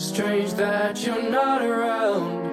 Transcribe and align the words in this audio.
Strange 0.00 0.54
that 0.54 1.04
you're 1.04 1.30
not 1.30 1.60
around. 1.60 2.48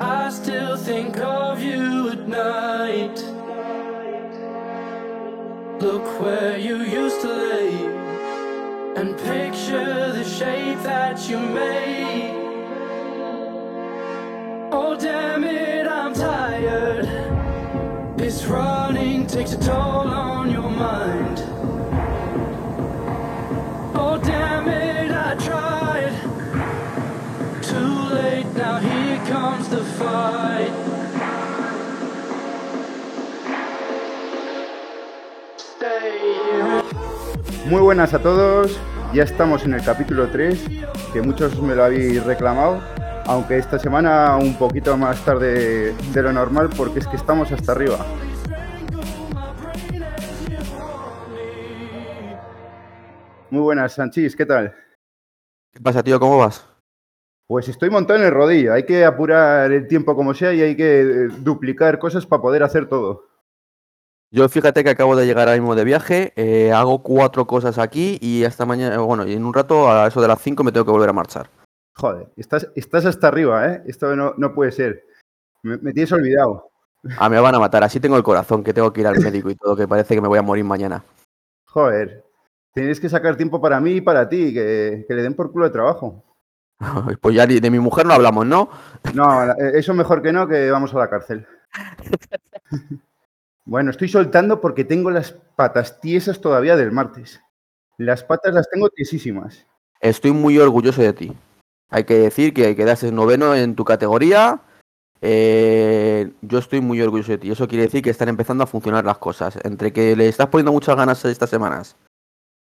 I 0.00 0.30
still 0.30 0.76
think 0.76 1.18
of 1.18 1.60
you 1.60 2.10
at 2.10 2.28
night. 2.28 3.16
Look 5.82 6.20
where 6.20 6.56
you 6.56 6.76
used 6.76 7.20
to 7.22 7.26
lay 7.26 7.74
and 8.94 9.18
picture 9.18 10.12
the 10.12 10.22
shape 10.22 10.80
that 10.84 11.28
you 11.28 11.40
made. 11.40 12.30
Oh, 14.70 14.96
damn 14.96 15.42
it, 15.42 15.88
I'm 15.88 16.14
tired. 16.14 17.06
This 18.16 18.44
running 18.44 19.26
takes 19.26 19.54
a 19.54 19.58
toll 19.58 20.06
on 20.06 20.52
your 20.52 20.70
mind. 20.70 21.27
Muy 37.66 37.82
buenas 37.82 38.14
a 38.14 38.18
todos, 38.18 38.80
ya 39.12 39.24
estamos 39.24 39.64
en 39.64 39.74
el 39.74 39.84
capítulo 39.84 40.30
3, 40.30 40.58
que 41.12 41.20
muchos 41.20 41.60
me 41.60 41.74
lo 41.74 41.84
habéis 41.84 42.24
reclamado, 42.24 42.80
aunque 43.26 43.58
esta 43.58 43.78
semana 43.78 44.36
un 44.36 44.56
poquito 44.56 44.96
más 44.96 45.22
tarde 45.22 45.94
de 45.94 46.22
lo 46.22 46.32
normal 46.32 46.70
porque 46.74 47.00
es 47.00 47.06
que 47.06 47.16
estamos 47.16 47.52
hasta 47.52 47.72
arriba. 47.72 47.98
Muy 53.50 53.60
buenas, 53.60 53.92
Sanchis, 53.92 54.34
¿qué 54.34 54.46
tal? 54.46 54.74
¿Qué 55.72 55.80
pasa, 55.80 56.02
tío? 56.02 56.18
¿Cómo 56.18 56.38
vas? 56.38 56.64
Pues 57.48 57.66
estoy 57.66 57.88
montado 57.88 58.18
en 58.20 58.26
el 58.26 58.30
rodillo, 58.30 58.74
hay 58.74 58.84
que 58.84 59.06
apurar 59.06 59.72
el 59.72 59.88
tiempo 59.88 60.14
como 60.14 60.34
sea 60.34 60.52
y 60.52 60.60
hay 60.60 60.76
que 60.76 61.00
eh, 61.00 61.28
duplicar 61.38 61.98
cosas 61.98 62.26
para 62.26 62.42
poder 62.42 62.62
hacer 62.62 62.86
todo. 62.90 63.24
Yo 64.30 64.46
fíjate 64.50 64.84
que 64.84 64.90
acabo 64.90 65.16
de 65.16 65.24
llegar 65.24 65.48
ahora 65.48 65.58
mismo 65.58 65.74
de 65.74 65.84
viaje, 65.84 66.34
eh, 66.36 66.70
hago 66.72 67.02
cuatro 67.02 67.46
cosas 67.46 67.78
aquí 67.78 68.18
y 68.20 68.44
hasta 68.44 68.66
mañana, 68.66 68.98
bueno, 68.98 69.26
y 69.26 69.32
en 69.32 69.46
un 69.46 69.54
rato 69.54 69.90
a 69.90 70.08
eso 70.08 70.20
de 70.20 70.28
las 70.28 70.42
cinco 70.42 70.62
me 70.62 70.72
tengo 70.72 70.84
que 70.84 70.92
volver 70.92 71.08
a 71.08 71.14
marchar. 71.14 71.48
Joder, 71.96 72.28
estás, 72.36 72.68
estás 72.76 73.06
hasta 73.06 73.28
arriba, 73.28 73.66
¿eh? 73.66 73.82
Esto 73.86 74.14
no, 74.14 74.34
no 74.36 74.54
puede 74.54 74.70
ser. 74.70 75.06
Me, 75.62 75.78
me 75.78 75.94
tienes 75.94 76.12
olvidado. 76.12 76.70
Ah, 77.16 77.30
me 77.30 77.40
van 77.40 77.54
a 77.54 77.58
matar, 77.58 77.82
así 77.82 77.98
tengo 77.98 78.18
el 78.18 78.22
corazón, 78.22 78.62
que 78.62 78.74
tengo 78.74 78.92
que 78.92 79.00
ir 79.00 79.06
al 79.06 79.18
médico 79.20 79.48
y 79.48 79.54
todo, 79.54 79.74
que 79.74 79.88
parece 79.88 80.14
que 80.14 80.20
me 80.20 80.28
voy 80.28 80.38
a 80.38 80.42
morir 80.42 80.64
mañana. 80.64 81.02
Joder, 81.64 82.24
tienes 82.74 83.00
que 83.00 83.08
sacar 83.08 83.36
tiempo 83.36 83.58
para 83.58 83.80
mí 83.80 83.92
y 83.92 84.00
para 84.02 84.28
ti, 84.28 84.52
que, 84.52 85.06
que 85.08 85.14
le 85.14 85.22
den 85.22 85.34
por 85.34 85.50
culo 85.50 85.64
de 85.64 85.70
trabajo. 85.70 86.27
Pues 87.20 87.34
ya 87.34 87.46
de 87.46 87.60
de 87.60 87.70
mi 87.70 87.78
mujer 87.78 88.06
no 88.06 88.14
hablamos, 88.14 88.46
¿no? 88.46 88.70
No, 89.14 89.44
eh, 89.44 89.72
eso 89.74 89.94
mejor 89.94 90.22
que 90.22 90.32
no, 90.32 90.46
que 90.46 90.70
vamos 90.70 90.94
a 90.94 90.98
la 90.98 91.10
cárcel. 91.10 91.46
Bueno, 93.68 93.90
estoy 93.90 94.08
soltando 94.08 94.62
porque 94.62 94.82
tengo 94.82 95.10
las 95.10 95.32
patas 95.32 96.00
tiesas 96.00 96.40
todavía 96.40 96.74
del 96.74 96.90
martes. 96.90 97.42
Las 97.98 98.24
patas 98.24 98.54
las 98.54 98.70
tengo 98.70 98.88
tiesísimas. 98.88 99.66
Estoy 100.00 100.32
muy 100.32 100.58
orgulloso 100.58 101.02
de 101.02 101.12
ti. 101.12 101.36
Hay 101.90 102.04
que 102.04 102.14
decir 102.14 102.54
que 102.54 102.74
quedaste 102.74 103.12
noveno 103.12 103.54
en 103.54 103.74
tu 103.74 103.84
categoría. 103.84 104.62
Eh, 105.20 106.32
yo 106.40 106.58
estoy 106.60 106.80
muy 106.80 107.02
orgulloso 107.02 107.32
de 107.32 107.38
ti. 107.38 107.50
Eso 107.50 107.68
quiere 107.68 107.84
decir 107.84 108.02
que 108.02 108.08
están 108.08 108.30
empezando 108.30 108.64
a 108.64 108.66
funcionar 108.66 109.04
las 109.04 109.18
cosas. 109.18 109.58
Entre 109.62 109.92
que 109.92 110.16
le 110.16 110.28
estás 110.28 110.46
poniendo 110.46 110.72
muchas 110.72 110.96
ganas 110.96 111.22
estas 111.26 111.50
semanas 111.50 111.94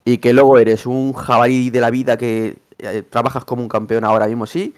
y 0.05 0.19
que 0.19 0.31
luego 0.31 0.57
eres 0.57 0.85
un 0.85 1.11
jabalí 1.11 1.69
de 1.69 1.81
la 1.81 1.89
vida 1.89 2.15
que 2.15 2.59
eh, 2.83 3.03
trabajas 3.03 3.45
como 3.45 3.61
un 3.61 3.69
campeón 3.69 4.03
ahora 4.03 4.27
mismo, 4.27 4.45
sí. 4.45 4.75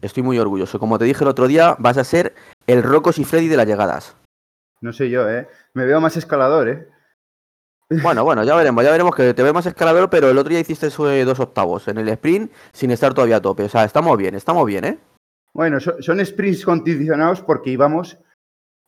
Estoy 0.00 0.22
muy 0.22 0.38
orgulloso. 0.38 0.78
Como 0.78 0.98
te 0.98 1.04
dije 1.06 1.24
el 1.24 1.28
otro 1.30 1.46
día, 1.46 1.76
vas 1.78 1.96
a 1.98 2.04
ser 2.04 2.34
el 2.66 2.82
Rocos 2.82 3.18
y 3.18 3.24
Freddy 3.24 3.48
de 3.48 3.56
las 3.56 3.66
llegadas. 3.66 4.16
No 4.80 4.92
sé 4.92 5.08
yo, 5.08 5.28
¿eh? 5.28 5.48
Me 5.72 5.86
veo 5.86 6.00
más 6.00 6.16
escalador, 6.16 6.68
¿eh? 6.68 6.88
Bueno, 8.02 8.24
bueno, 8.24 8.42
ya 8.42 8.54
veremos, 8.56 8.84
ya 8.84 8.90
veremos 8.90 9.14
que 9.14 9.32
te 9.32 9.42
veo 9.42 9.54
más 9.54 9.64
escalador, 9.66 10.10
pero 10.10 10.28
el 10.28 10.36
otro 10.36 10.50
día 10.50 10.58
hiciste 10.60 10.88
dos 11.24 11.40
octavos 11.40 11.86
en 11.88 11.98
el 11.98 12.08
sprint 12.08 12.52
sin 12.72 12.90
estar 12.90 13.14
todavía 13.14 13.36
a 13.36 13.40
tope. 13.42 13.62
O 13.62 13.68
sea, 13.68 13.84
estamos 13.84 14.16
bien, 14.18 14.34
estamos 14.34 14.66
bien, 14.66 14.84
¿eh? 14.84 14.98
Bueno, 15.54 15.78
so- 15.80 16.02
son 16.02 16.24
sprints 16.24 16.64
condicionados 16.64 17.40
porque 17.40 17.70
íbamos 17.70 18.18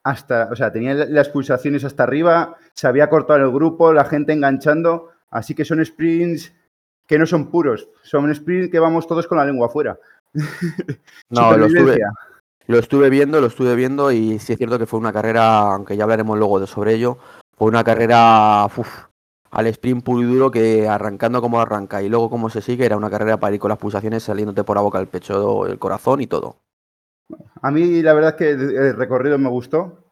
hasta, 0.05 0.49
o 0.51 0.57
sea, 0.57 0.73
tenía 0.73 0.95
las 0.95 1.29
pulsaciones 1.29 1.85
hasta 1.85 2.03
arriba, 2.03 2.57
se 2.75 2.87
había 2.87 3.09
cortado 3.09 3.39
el 3.41 3.53
grupo, 3.53 3.93
la 3.93 4.05
gente 4.05 4.33
enganchando, 4.33 5.11
así 5.31 5.55
que 5.55 5.65
son 5.65 5.85
sprints 5.85 6.53
que 7.09 7.19
no 7.19 7.27
son 7.27 7.51
puros, 7.51 7.89
son 8.03 8.33
sprints 8.33 8.71
que 8.71 8.79
vamos 8.79 9.09
todos 9.09 9.27
con 9.27 9.39
la 9.39 9.47
lengua 9.47 9.67
afuera. 9.67 9.99
No, 11.31 11.57
lo 11.57 11.67
estuve, 11.67 11.99
lo 12.67 12.79
estuve 12.79 13.11
viendo, 13.11 13.41
lo 13.41 13.49
estuve 13.49 13.75
viendo 13.75 14.13
y 14.13 14.39
sí 14.39 14.53
es 14.53 14.59
cierto 14.59 14.79
que 14.79 14.87
fue 14.87 15.01
una 15.01 15.13
carrera, 15.13 15.73
aunque 15.73 15.97
ya 15.97 16.05
hablaremos 16.05 16.39
luego 16.39 16.61
de 16.61 16.67
sobre 16.67 16.95
ello, 16.95 17.19
fue 17.57 17.69
una 17.69 17.83
carrera 17.83 18.67
uf, 18.67 18.89
al 19.51 19.67
sprint 19.69 20.05
puro 20.05 20.21
y 20.21 20.25
duro 20.25 20.51
que 20.51 20.87
arrancando 20.87 21.41
como 21.41 21.61
arranca 21.61 22.03
y 22.03 22.09
luego 22.09 22.31
como 22.31 22.51
se 22.51 22.61
sigue, 22.61 22.85
era 22.85 22.97
una 22.97 23.11
carrera 23.11 23.39
para 23.39 23.55
ir 23.55 23.61
con 23.61 23.71
las 23.71 23.79
pulsaciones 23.79 24.23
saliéndote 24.23 24.65
por 24.65 24.77
la 24.77 24.83
boca, 24.83 25.01
el 25.01 25.09
pecho, 25.09 25.67
el 25.67 25.79
corazón 25.79 26.21
y 26.21 26.27
todo. 26.27 26.59
A 27.63 27.71
mí 27.71 28.03
la 28.03 28.13
verdad 28.13 28.31
es 28.31 28.37
que 28.37 28.51
el 28.51 28.97
recorrido 28.97 29.39
me 29.39 29.49
gustó 29.49 30.05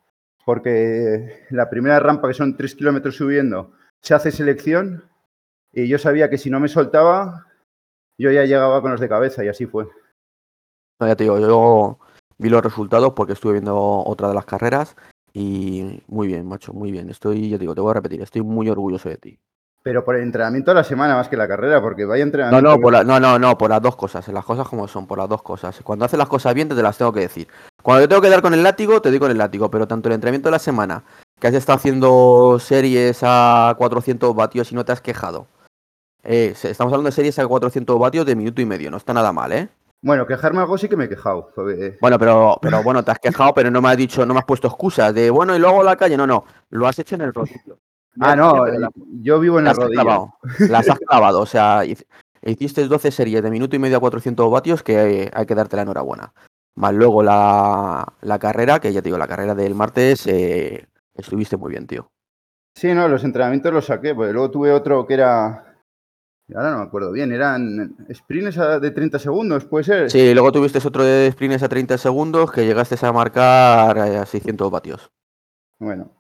porque 0.45 1.45
la 1.51 1.69
primera 1.69 1.99
rampa, 1.99 2.29
que 2.29 2.35
son 2.35 2.57
tres 2.57 2.75
kilómetros 2.75 3.17
subiendo, 3.17 3.73
se 4.01 4.15
hace 4.15 4.31
selección 4.31 5.05
y 5.77 5.89
yo 5.89 5.99
sabía 5.99 6.31
que 6.31 6.39
si 6.39 6.49
no 6.49 6.59
me 6.59 6.69
soltaba, 6.69 7.47
yo 8.19 8.31
ya 8.31 8.45
llegaba 8.45 8.81
con 8.81 8.91
los 8.93 9.01
de 9.01 9.11
cabeza 9.11 9.45
y 9.45 9.49
así 9.49 9.67
fue. 9.67 9.87
No, 10.99 11.07
ya 11.07 11.15
te 11.15 11.25
digo, 11.25 11.39
yo 11.39 11.99
vi 12.39 12.49
los 12.49 12.63
resultados 12.65 13.13
porque 13.15 13.35
estuve 13.35 13.53
viendo 13.53 13.77
otra 13.79 14.29
de 14.29 14.35
las 14.35 14.47
carreras 14.47 14.97
y 15.35 16.03
muy 16.09 16.29
bien, 16.29 16.49
macho, 16.49 16.73
muy 16.73 16.91
bien. 16.91 17.11
Estoy, 17.11 17.51
yo 17.51 17.59
te 17.59 17.63
digo, 17.65 17.75
te 17.75 17.83
voy 17.83 17.91
a 17.91 17.95
repetir, 17.95 18.23
estoy 18.23 18.41
muy 18.41 18.71
orgulloso 18.71 19.11
de 19.11 19.19
ti. 19.19 19.39
Pero 19.83 20.03
por 20.03 20.17
el 20.17 20.23
entrenamiento 20.23 20.71
de 20.71 20.77
la 20.77 20.85
semana 20.85 21.15
más 21.15 21.29
que 21.29 21.37
la 21.37 21.47
carrera, 21.47 21.83
porque 21.83 22.07
vaya 22.07 22.25
No, 22.25 22.29
entrenamiento. 22.29 22.71
no, 22.71 22.77
que- 22.77 22.83
por 22.83 22.93
la- 22.95 23.05
no, 23.05 23.21
no, 23.21 23.39
no, 23.39 23.59
por 23.59 23.69
las 23.69 23.83
dos 23.83 23.97
cosas, 23.97 24.27
las 24.29 24.47
cosas 24.47 24.67
como 24.67 24.89
son, 24.89 25.07
por 25.07 25.19
las 25.19 25.29
dos 25.29 25.43
cosas. 25.43 25.79
Cuando 25.85 26.07
haces 26.07 26.19
las 26.19 26.29
cosas 26.29 26.55
bien, 26.55 26.71
te 26.71 26.75
las 26.77 26.97
tengo 26.97 27.13
que 27.13 27.21
decir. 27.21 27.49
Cuando 27.83 28.03
te 28.03 28.09
tengo 28.09 28.23
que 28.23 28.31
dar 28.31 28.41
con 28.41 28.55
el 28.55 28.63
látigo, 28.63 29.03
te 29.03 29.11
doy 29.11 29.19
con 29.19 29.31
el 29.31 29.37
látigo, 29.37 29.71
pero 29.71 29.87
tanto 29.87 30.09
el 30.09 30.15
entrenamiento 30.15 30.49
de 30.49 30.53
la 30.53 30.59
semana, 30.59 31.05
que 31.39 31.49
has 31.49 31.55
estado 31.55 31.77
haciendo 31.77 32.59
series 32.59 33.21
a 33.23 33.75
400 33.77 34.35
vatios 34.35 34.73
y 34.73 34.75
no 34.75 34.87
te 34.87 34.93
has 34.93 35.03
quejado. 35.03 35.47
Eh, 36.29 36.55
estamos 36.61 36.93
hablando 36.93 37.09
de 37.09 37.13
series 37.13 37.39
a 37.39 37.47
400 37.47 37.99
vatios 37.99 38.27
de 38.27 38.35
minuto 38.35 38.61
y 38.61 38.67
medio, 38.67 38.91
no 38.91 38.97
está 38.97 39.13
nada 39.15 39.33
mal, 39.33 39.53
¿eh? 39.53 39.69
Bueno, 40.03 40.27
quejarme 40.27 40.61
algo 40.61 40.77
sí 40.77 40.89
que 40.89 40.97
me 40.97 41.05
he 41.05 41.09
quejado. 41.09 41.51
Bueno, 42.01 42.19
pero, 42.19 42.59
pero 42.61 42.83
bueno, 42.83 43.03
te 43.05 43.11
has 43.13 43.19
quejado, 43.19 43.55
pero 43.55 43.71
no 43.71 43.81
me 43.81 43.89
has 43.91 43.97
dicho, 43.97 44.27
no 44.27 44.35
me 44.35 44.41
has 44.41 44.47
puesto 44.47 44.69
excusas 44.69 45.15
de 45.15 45.31
bueno 45.31 45.55
y 45.57 45.59
luego 45.59 45.83
la 45.83 45.97
calle. 45.97 46.17
No, 46.17 46.27
no, 46.27 46.45
lo 46.71 46.87
has 46.87 46.99
hecho 46.99 47.15
en 47.15 47.23
el 47.23 47.33
rodillo. 47.35 47.79
Ah, 48.19 48.35
no, 48.35 48.65
yo 49.21 49.39
vivo 49.39 49.59
en 49.59 49.67
la 49.67 49.71
las 49.73 49.79
has 49.79 49.85
rodilla. 49.85 50.03
clavado. 50.03 50.35
Las 50.71 50.89
has 50.89 50.99
clavado. 51.01 51.41
O 51.41 51.45
sea, 51.45 51.85
hic- 51.85 52.07
hiciste 52.43 52.87
12 52.89 53.11
series 53.11 53.43
de 53.43 53.51
minuto 53.51 53.77
y 53.77 53.79
medio 53.79 53.99
a 53.99 54.01
400 54.01 54.51
vatios 54.51 54.83
que 54.83 55.31
hay 55.35 55.45
que 55.45 55.55
darte 55.55 55.77
la 55.77 55.83
enhorabuena. 55.83 56.33
Más 56.77 56.95
luego 56.95 57.23
la, 57.23 58.11
la 58.23 58.39
carrera, 58.39 58.81
que 58.81 58.91
ya 58.91 59.03
te 59.03 59.09
digo, 59.09 59.19
la 59.19 59.29
carrera 59.29 59.55
del 59.55 59.75
martes, 59.75 60.27
eh, 60.29 60.87
estuviste 61.15 61.59
muy 61.59 61.71
bien, 61.73 61.87
tío. 61.87 62.09
Sí, 62.75 62.95
no, 62.95 63.07
los 63.07 63.23
entrenamientos 63.23 63.71
los 63.75 63.85
saqué, 63.85 64.15
porque 64.15 64.33
luego 64.33 64.51
tuve 64.51 64.73
otro 64.73 65.07
que 65.07 65.13
era. 65.13 65.66
Ahora 66.55 66.71
no 66.71 66.79
me 66.79 66.85
acuerdo 66.85 67.11
bien, 67.13 67.33
eran 67.33 67.97
sprints 68.15 68.57
de 68.81 68.91
30 68.93 69.19
segundos, 69.19 69.65
puede 69.65 69.85
ser. 69.85 70.11
Sí, 70.11 70.33
luego 70.33 70.53
tuviste 70.53 70.79
otro 70.87 71.03
de 71.03 71.31
sprints 71.33 71.63
a 71.65 71.69
30 71.69 71.99
segundos 71.99 72.53
que 72.53 72.65
llegaste 72.65 72.95
a 73.05 73.13
marcar 73.13 73.99
eh, 73.99 74.17
a 74.19 74.27
600 74.27 74.71
vatios. 74.71 75.11
Bueno, 75.81 76.13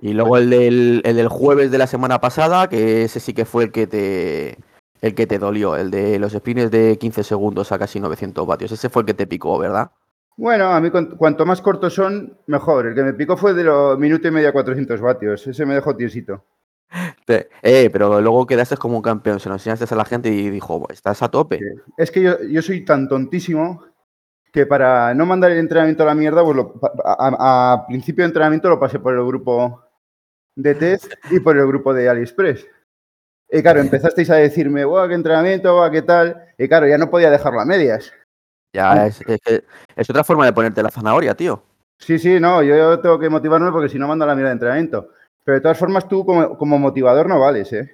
Y 0.00 0.14
luego 0.14 0.36
el 0.36 0.50
del, 0.50 1.02
el 1.04 1.16
del 1.16 1.28
jueves 1.28 1.70
de 1.70 1.78
la 1.78 1.86
semana 1.86 2.20
pasada, 2.20 2.68
que 2.68 3.04
ese 3.04 3.20
sí 3.20 3.34
que 3.34 3.44
fue 3.44 3.64
el 3.64 3.72
que 3.72 3.86
te 3.86 4.58
el 5.02 5.14
que 5.14 5.26
te 5.26 5.38
dolió, 5.38 5.76
el 5.76 5.90
de 5.90 6.18
los 6.18 6.32
sprints 6.32 6.70
de 6.70 6.96
15 6.98 7.22
segundos 7.22 7.70
a 7.70 7.78
casi 7.78 8.00
900 8.00 8.46
vatios. 8.46 8.72
Ese 8.72 8.88
fue 8.88 9.02
el 9.02 9.06
que 9.06 9.14
te 9.14 9.26
picó, 9.26 9.58
¿verdad? 9.58 9.90
bueno, 10.38 10.66
a 10.72 10.80
mí 10.80 10.90
cuan- 10.90 11.16
cuanto 11.16 11.46
más 11.46 11.62
cortos 11.62 11.94
son, 11.94 12.36
mejor. 12.46 12.88
El 12.88 12.94
que 12.94 13.02
me 13.04 13.14
picó 13.14 13.36
fue 13.36 13.54
de 13.54 13.62
los 13.64 13.98
minuto 13.98 14.26
y 14.26 14.30
medio 14.32 14.48
a 14.48 14.52
400 14.52 15.00
vatios. 15.00 15.46
Ese 15.46 15.64
me 15.64 15.74
dejó 15.74 15.94
tiesito. 15.96 16.44
Eh, 17.62 17.90
pero 17.92 18.20
luego 18.20 18.46
quedaste 18.46 18.76
como 18.76 18.96
un 18.96 19.02
campeón, 19.02 19.40
se 19.40 19.48
lo 19.48 19.56
enseñaste 19.56 19.92
a 19.92 19.96
la 19.96 20.04
gente 20.04 20.28
y 20.28 20.50
dijo, 20.50 20.86
estás 20.90 21.22
a 21.22 21.28
tope. 21.28 21.60
Es 21.96 22.10
que 22.10 22.22
yo, 22.22 22.42
yo 22.42 22.62
soy 22.62 22.84
tan 22.84 23.08
tontísimo 23.08 23.84
que 24.52 24.64
para 24.66 25.12
no 25.14 25.26
mandar 25.26 25.50
el 25.50 25.58
entrenamiento 25.58 26.02
a 26.02 26.06
la 26.06 26.14
mierda, 26.14 26.42
pues 26.44 26.56
lo- 26.56 26.80
a, 27.04 27.28
a- 27.38 27.72
a 27.74 27.86
principio 27.86 28.22
de 28.22 28.28
entrenamiento 28.28 28.68
lo 28.68 28.78
pasé 28.80 28.98
por 28.98 29.14
el 29.14 29.24
grupo 29.26 29.82
de 30.54 30.74
test 30.74 31.12
y 31.30 31.40
por 31.40 31.56
el 31.56 31.66
grupo 31.66 31.92
de 31.92 32.08
AliExpress. 32.08 32.66
Y 33.50 33.62
claro, 33.62 33.80
empezasteis 33.80 34.30
a 34.30 34.36
decirme, 34.36 34.84
guau, 34.84 35.06
qué 35.08 35.14
entrenamiento, 35.14 35.72
guau, 35.74 35.90
qué 35.90 36.02
tal. 36.02 36.42
Y 36.58 36.66
claro, 36.68 36.86
ya 36.88 36.98
no 36.98 37.10
podía 37.10 37.30
dejarlo 37.30 37.60
a 37.60 37.64
medias. 37.64 38.12
Ya 38.74 39.06
es, 39.06 39.20
es 39.22 39.40
que 39.40 39.64
es 39.94 40.10
otra 40.10 40.24
forma 40.24 40.44
de 40.46 40.52
ponerte 40.52 40.82
la 40.82 40.90
zanahoria, 40.90 41.34
tío. 41.34 41.62
Sí, 41.98 42.18
sí, 42.18 42.40
no, 42.40 42.62
yo 42.62 42.98
tengo 43.00 43.18
que 43.18 43.30
motivarme 43.30 43.70
porque 43.72 43.88
si 43.88 43.98
no 43.98 44.08
mando 44.08 44.24
a 44.24 44.28
la 44.28 44.34
mierda 44.34 44.50
de 44.50 44.54
entrenamiento. 44.54 45.10
Pero 45.46 45.58
de 45.58 45.62
todas 45.62 45.78
formas, 45.78 46.08
tú 46.08 46.26
como, 46.26 46.58
como 46.58 46.76
motivador 46.76 47.28
no 47.28 47.38
vales, 47.38 47.72
¿eh? 47.72 47.88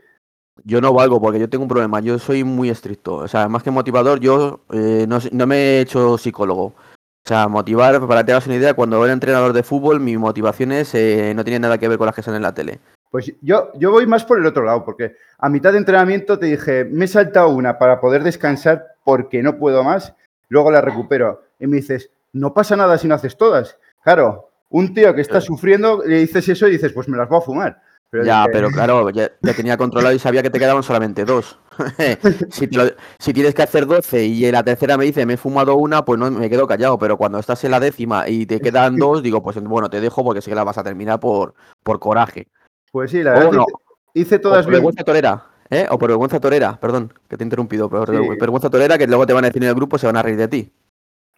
Yo 0.65 0.81
no 0.81 0.95
valgo 0.95 1.21
porque 1.21 1.39
yo 1.39 1.51
tengo 1.51 1.65
un 1.65 1.69
problema, 1.69 2.01
yo 2.01 2.19
soy 2.19 2.45
muy 2.45 2.71
estricto. 2.71 3.17
O 3.17 3.29
sea, 3.29 3.47
más 3.47 3.63
que 3.63 3.71
motivador, 3.71 4.21
yo 4.21 4.61
eh, 4.73 5.05
no, 5.07 5.19
no 5.33 5.47
me 5.47 5.57
he 5.57 5.81
hecho 5.81 6.17
psicólogo. 6.17 6.65
O 6.65 7.29
sea, 7.29 7.49
motivar, 7.49 8.01
para 8.07 8.21
que 8.21 8.27
te 8.27 8.33
hagas 8.33 8.47
una 8.47 8.57
idea, 8.57 8.73
cuando 8.73 9.05
era 9.05 9.13
entrenador 9.13 9.53
de 9.53 9.63
fútbol, 9.63 10.01
mi 10.01 10.17
motivaciones 10.17 10.95
eh, 10.95 11.35
no 11.37 11.45
tienen 11.45 11.61
nada 11.61 11.77
que 11.77 11.89
ver 11.89 11.99
con 11.99 12.07
las 12.07 12.15
que 12.15 12.23
salen 12.23 12.37
en 12.37 12.43
la 12.43 12.55
tele. 12.55 12.81
Pues 13.11 13.31
yo, 13.43 13.71
yo 13.75 13.91
voy 13.91 14.07
más 14.07 14.25
por 14.25 14.39
el 14.39 14.47
otro 14.47 14.65
lado, 14.65 14.83
porque 14.83 15.17
a 15.37 15.51
mitad 15.51 15.73
de 15.73 15.79
entrenamiento 15.79 16.39
te 16.39 16.47
dije, 16.47 16.87
me 16.87 17.05
he 17.05 17.09
saltado 17.09 17.51
una 17.51 17.79
para 17.79 18.01
poder 18.01 18.23
descansar 18.23 18.95
porque 19.05 19.43
no 19.43 19.59
puedo 19.59 19.85
más, 19.85 20.15
luego 20.49 20.71
la 20.71 20.81
recupero. 20.81 21.43
Y 21.61 21.67
me 21.67 21.77
dices, 21.77 22.11
no 22.33 22.55
pasa 22.55 22.77
nada 22.77 22.97
si 22.97 23.09
no 23.09 23.15
haces 23.15 23.37
todas. 23.37 23.77
Claro, 24.03 24.49
un 24.73 24.93
tío 24.95 25.15
que 25.15 25.21
está 25.21 25.41
sufriendo, 25.41 26.03
le 26.05 26.19
dices 26.19 26.49
eso 26.49 26.67
y 26.69 26.73
dices, 26.73 26.93
pues 26.93 27.09
me 27.09 27.17
las 27.17 27.29
voy 27.29 27.39
a 27.39 27.43
fumar. 27.43 27.83
Pero 28.11 28.25
Ya, 28.25 28.41
dije, 28.43 28.51
pero 28.53 28.71
claro, 28.71 29.09
ya, 29.09 29.31
ya 29.41 29.55
tenía 29.55 29.77
controlado 29.79 30.15
y 30.15 30.19
sabía 30.19 30.43
que 30.43 30.51
te 30.51 30.59
quedaban 30.59 30.83
solamente 30.83 31.25
dos. 31.25 31.59
si, 32.51 32.67
te 32.67 32.77
lo- 32.77 32.91
si 33.19 33.33
tienes 33.33 33.55
que 33.55 33.63
hacer 33.63 33.87
12 33.87 34.27
y 34.27 34.45
en 34.45 34.53
la 34.53 34.63
tercera 34.63 34.99
me 34.99 35.05
dice 35.07 35.25
me 35.25 35.35
he 35.35 35.37
fumado 35.39 35.77
una, 35.77 36.05
pues 36.05 36.19
no 36.21 36.31
me 36.31 36.51
quedo 36.51 36.67
callado. 36.67 36.99
Pero 36.99 37.17
cuando 37.17 37.39
estás 37.39 37.65
en 37.65 37.71
la 37.71 37.81
décima 37.81 38.29
y 38.29 38.45
te 38.45 38.61
quedan 38.61 38.97
dos, 38.99 39.23
digo, 39.23 39.43
pues 39.43 39.59
bueno, 39.63 39.89
te 39.89 40.01
dejo 40.01 40.23
porque 40.25 40.43
sé 40.43 40.51
que 40.51 40.57
la 40.57 40.65
vas 40.65 40.77
a 40.77 40.85
terminar 40.85 41.21
por, 41.21 41.55
por 41.83 41.99
coraje. 42.01 42.49
Pues 42.91 43.11
sí, 43.11 43.23
la 43.23 43.33
verdad 43.33 43.53
no, 43.53 43.67
hice, 44.13 44.39
todas 44.39 44.65
por 44.67 44.73
bien. 44.73 44.81
vergüenza 44.83 45.05
torera, 45.05 45.47
¿eh? 45.71 45.87
O 45.89 45.99
por 45.99 46.11
vergüenza 46.11 46.39
torera, 46.39 46.79
perdón, 46.79 47.15
que 47.29 47.39
te 47.39 47.45
he 47.45 47.47
interrumpido, 47.47 47.89
pero 47.89 48.05
Sí. 48.05 48.37
vergüenza 48.39 48.69
torera 48.69 48.99
que 48.99 49.07
luego 49.07 49.27
te 49.27 49.33
van 49.33 49.45
a 49.45 49.49
decir 49.49 49.63
en 49.63 49.71
el 49.71 49.75
grupo 49.75 49.97
se 49.97 50.07
van 50.07 50.17
a 50.19 50.23
reír 50.23 50.37
de 50.37 50.49
ti. 50.49 50.73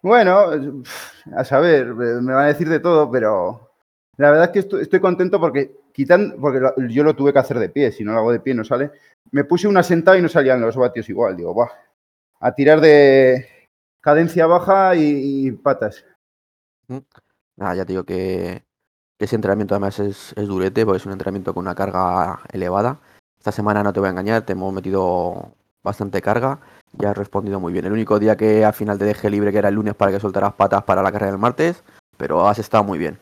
Bueno, 0.04 0.82
a 1.34 1.44
saber, 1.44 1.94
me 1.94 2.34
van 2.34 2.44
a 2.44 2.48
decir 2.48 2.68
de 2.68 2.78
todo, 2.78 3.10
pero 3.10 3.70
la 4.18 4.30
verdad 4.30 4.44
es 4.54 4.68
que 4.68 4.78
estoy, 4.78 5.00
contento 5.00 5.40
porque 5.40 5.78
quitan, 5.94 6.36
porque 6.38 6.60
yo 6.90 7.02
lo 7.02 7.16
tuve 7.16 7.32
que 7.32 7.38
hacer 7.38 7.58
de 7.58 7.70
pie, 7.70 7.90
si 7.90 8.04
no 8.04 8.12
lo 8.12 8.18
hago 8.18 8.32
de 8.32 8.40
pie 8.40 8.52
no 8.52 8.64
sale. 8.64 8.90
Me 9.30 9.44
puse 9.44 9.66
una 9.66 9.82
sentada 9.82 10.18
y 10.18 10.20
no 10.20 10.28
salían 10.28 10.60
los 10.60 10.76
vatios 10.76 11.08
igual, 11.08 11.38
digo, 11.38 11.54
buah, 11.54 11.70
a 12.38 12.54
tirar 12.54 12.82
de 12.82 13.48
cadencia 14.02 14.46
baja 14.46 14.94
y, 14.94 15.50
patas. 15.52 16.04
Ah, 17.58 17.74
ya 17.74 17.86
te 17.86 17.94
digo 17.94 18.04
que, 18.04 18.62
que 19.18 19.24
ese 19.24 19.36
entrenamiento 19.36 19.74
además 19.74 19.98
es, 20.00 20.34
es 20.36 20.46
durete, 20.46 20.84
porque 20.84 20.98
es 20.98 21.06
un 21.06 21.12
entrenamiento 21.12 21.54
con 21.54 21.62
una 21.62 21.74
carga 21.74 22.40
elevada. 22.52 23.00
Esta 23.38 23.52
semana 23.52 23.82
no 23.82 23.94
te 23.94 24.00
voy 24.00 24.08
a 24.08 24.10
engañar, 24.10 24.44
te 24.44 24.52
hemos 24.52 24.70
metido 24.74 25.54
bastante 25.82 26.20
carga 26.20 26.60
y 27.00 27.04
has 27.04 27.16
respondido 27.16 27.60
muy 27.60 27.72
bien. 27.72 27.84
El 27.84 27.92
único 27.92 28.18
día 28.18 28.36
que 28.36 28.64
al 28.64 28.72
final 28.72 28.98
te 28.98 29.04
dejé 29.04 29.30
libre, 29.30 29.52
que 29.52 29.58
era 29.58 29.68
el 29.68 29.74
lunes, 29.74 29.94
para 29.94 30.12
que 30.12 30.20
soltaras 30.20 30.54
patas 30.54 30.82
para 30.84 31.02
la 31.02 31.12
carrera 31.12 31.32
del 31.32 31.40
martes, 31.40 31.82
pero 32.16 32.46
has 32.48 32.58
estado 32.58 32.84
muy 32.84 32.98
bien. 32.98 33.18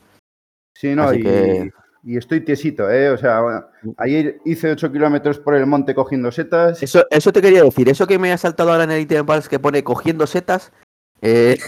Sí, 0.74 0.94
no, 0.94 1.04
Así 1.04 1.18
y, 1.18 1.22
que- 1.22 1.70
y 2.04 2.16
estoy 2.16 2.40
tiesito, 2.40 2.90
¿eh? 2.90 3.10
O 3.10 3.18
sea, 3.18 3.40
bueno, 3.40 3.64
ayer 3.98 4.40
hice 4.44 4.70
8 4.72 4.90
kilómetros 4.90 5.38
por 5.38 5.54
el 5.54 5.66
monte 5.66 5.94
cogiendo 5.94 6.32
setas. 6.32 6.82
Eso, 6.82 7.04
eso 7.10 7.32
te 7.32 7.40
quería 7.40 7.62
decir, 7.62 7.88
eso 7.88 8.06
que 8.06 8.18
me 8.18 8.32
ha 8.32 8.38
saltado 8.38 8.72
ahora 8.72 8.84
en 8.84 8.90
el 8.90 9.24
Pals 9.24 9.48
que 9.48 9.60
pone 9.60 9.84
cogiendo 9.84 10.26
setas, 10.26 10.72
eh, 11.20 11.58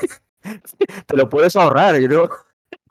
te 1.06 1.17
lo 1.17 1.29
puedes 1.29 1.55
ahorrar, 1.56 1.99
yo 1.99 2.09
creo. 2.09 2.31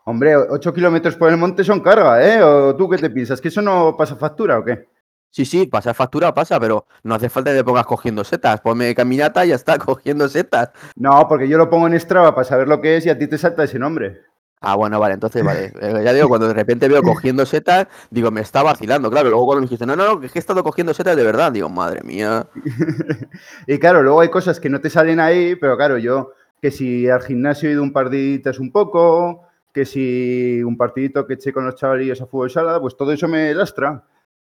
Hombre, 0.05 0.35
8 0.35 0.73
kilómetros 0.73 1.15
por 1.15 1.29
el 1.29 1.37
monte 1.37 1.63
son 1.63 1.79
carga, 1.81 2.25
¿eh? 2.25 2.41
¿O 2.41 2.75
tú 2.75 2.89
qué 2.89 2.97
te 2.97 3.09
piensas? 3.09 3.39
¿Que 3.39 3.47
eso 3.47 3.61
no 3.61 3.95
pasa 3.97 4.15
factura 4.15 4.59
o 4.59 4.63
qué? 4.65 4.87
Sí, 5.33 5.45
sí, 5.45 5.65
pasa 5.65 5.95
factura, 5.95 6.31
pasa, 6.31 6.59
pero 6.59 6.85
no 7.01 7.15
hace 7.15 7.27
falta 7.27 7.49
que 7.49 7.57
te 7.57 7.63
pongas 7.63 7.87
cogiendo 7.87 8.23
setas. 8.23 8.61
Ponme 8.61 8.93
caminata 8.93 9.43
y 9.43 9.49
ya 9.49 9.55
está, 9.55 9.79
cogiendo 9.79 10.29
setas. 10.29 10.69
No, 10.95 11.27
porque 11.27 11.47
yo 11.47 11.57
lo 11.57 11.71
pongo 11.71 11.87
en 11.87 11.99
Strava 11.99 12.35
para 12.35 12.45
saber 12.45 12.67
lo 12.67 12.79
que 12.79 12.97
es 12.97 13.07
y 13.07 13.09
a 13.09 13.17
ti 13.17 13.25
te 13.25 13.39
salta 13.39 13.63
ese 13.63 13.79
nombre. 13.79 14.21
Ah, 14.61 14.75
bueno, 14.75 14.99
vale, 14.99 15.15
entonces 15.15 15.43
vale. 15.43 15.73
Eh, 15.81 16.01
ya 16.03 16.13
digo, 16.13 16.29
cuando 16.29 16.47
de 16.47 16.53
repente 16.53 16.87
veo 16.87 17.01
cogiendo 17.01 17.47
setas, 17.47 17.87
digo, 18.11 18.29
me 18.29 18.41
está 18.41 18.61
vacilando, 18.61 19.09
claro. 19.09 19.29
Luego 19.29 19.47
cuando 19.47 19.61
me 19.61 19.65
dijiste, 19.65 19.87
no, 19.87 19.95
no, 19.95 20.05
no, 20.05 20.19
que 20.19 20.27
es 20.27 20.31
que 20.31 20.37
he 20.37 20.39
estado 20.39 20.63
cogiendo 20.63 20.93
setas 20.93 21.15
de 21.15 21.23
verdad, 21.23 21.51
digo, 21.51 21.67
madre 21.67 22.01
mía. 22.03 22.45
Y 23.65 23.79
claro, 23.79 24.03
luego 24.03 24.21
hay 24.21 24.29
cosas 24.29 24.59
que 24.59 24.69
no 24.69 24.81
te 24.81 24.91
salen 24.91 25.19
ahí, 25.19 25.55
pero 25.55 25.75
claro, 25.77 25.97
yo 25.97 26.33
que 26.61 26.69
si 26.69 27.09
al 27.09 27.23
gimnasio 27.23 27.69
he 27.69 27.73
ido 27.73 27.81
un 27.81 27.91
par 27.91 28.11
de 28.11 28.17
días 28.17 28.59
un 28.59 28.71
poco, 28.71 29.47
que 29.73 29.85
si 29.85 30.61
un 30.61 30.77
partidito 30.77 31.25
que 31.25 31.33
eché 31.33 31.51
con 31.51 31.65
los 31.65 31.75
chavalillos 31.75 32.21
a 32.21 32.27
fútbol 32.27 32.51
sala, 32.51 32.79
pues 32.79 32.95
todo 32.95 33.11
eso 33.11 33.27
me 33.27 33.51
lastra. 33.55 34.03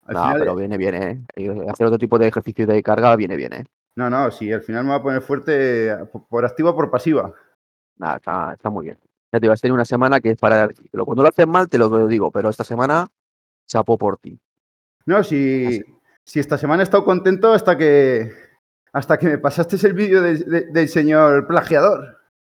Al 0.08 0.14
No, 0.14 0.22
final- 0.24 0.40
pero 0.40 0.56
viene 0.56 0.78
bien, 0.78 0.96
¿eh? 0.96 1.22
Hacer 1.70 1.88
otro 1.88 2.00
tipo 2.00 2.18
de 2.18 2.28
ejercicio 2.28 2.66
de 2.66 2.82
carga 2.82 3.16
viene 3.16 3.36
bien, 3.36 3.54
¿eh? 3.54 3.66
No, 3.96 4.10
no, 4.10 4.30
sí, 4.32 4.52
al 4.52 4.62
final 4.62 4.84
me 4.84 4.92
va 4.92 4.96
a 4.98 5.02
poner 5.04 5.22
fuerte 5.22 5.96
por- 6.30 6.46
activa 6.46 6.70
o 6.72 6.76
por 6.76 6.90
pasiva. 6.90 7.34
Nada, 7.98 8.18
está, 8.18 8.54
está 8.54 8.70
muy 8.70 8.86
bien. 8.86 8.98
Ya 9.34 9.40
te 9.40 9.48
vas 9.50 9.60
a 9.60 9.62
tener 9.62 9.74
una 9.74 9.86
semana 9.86 10.22
que 10.22 10.32
es 10.32 10.38
para... 10.38 10.70
Cuando 11.04 11.24
lo 11.24 11.30
haces 11.30 11.48
mal, 11.48 11.68
te 11.68 11.78
lo 11.78 12.08
digo, 12.08 12.32
pero 12.32 12.50
esta 12.50 12.64
semana, 12.64 13.08
chapo 13.68 13.98
por 13.98 14.18
ti. 14.18 14.40
No, 15.06 15.24
si, 15.24 15.82
si 16.24 16.40
esta 16.40 16.58
semana 16.58 16.84
he 16.84 16.86
estado 16.86 17.04
contento 17.04 17.52
hasta 17.54 17.78
que 17.78 18.32
hasta 18.94 19.18
que 19.20 19.28
me 19.28 19.38
pasaste 19.38 19.76
el 19.86 19.94
vídeo 19.94 20.22
de- 20.22 20.38
de- 20.38 20.66
del 20.72 20.88
señor 20.90 21.46
plagiador. 21.48 22.18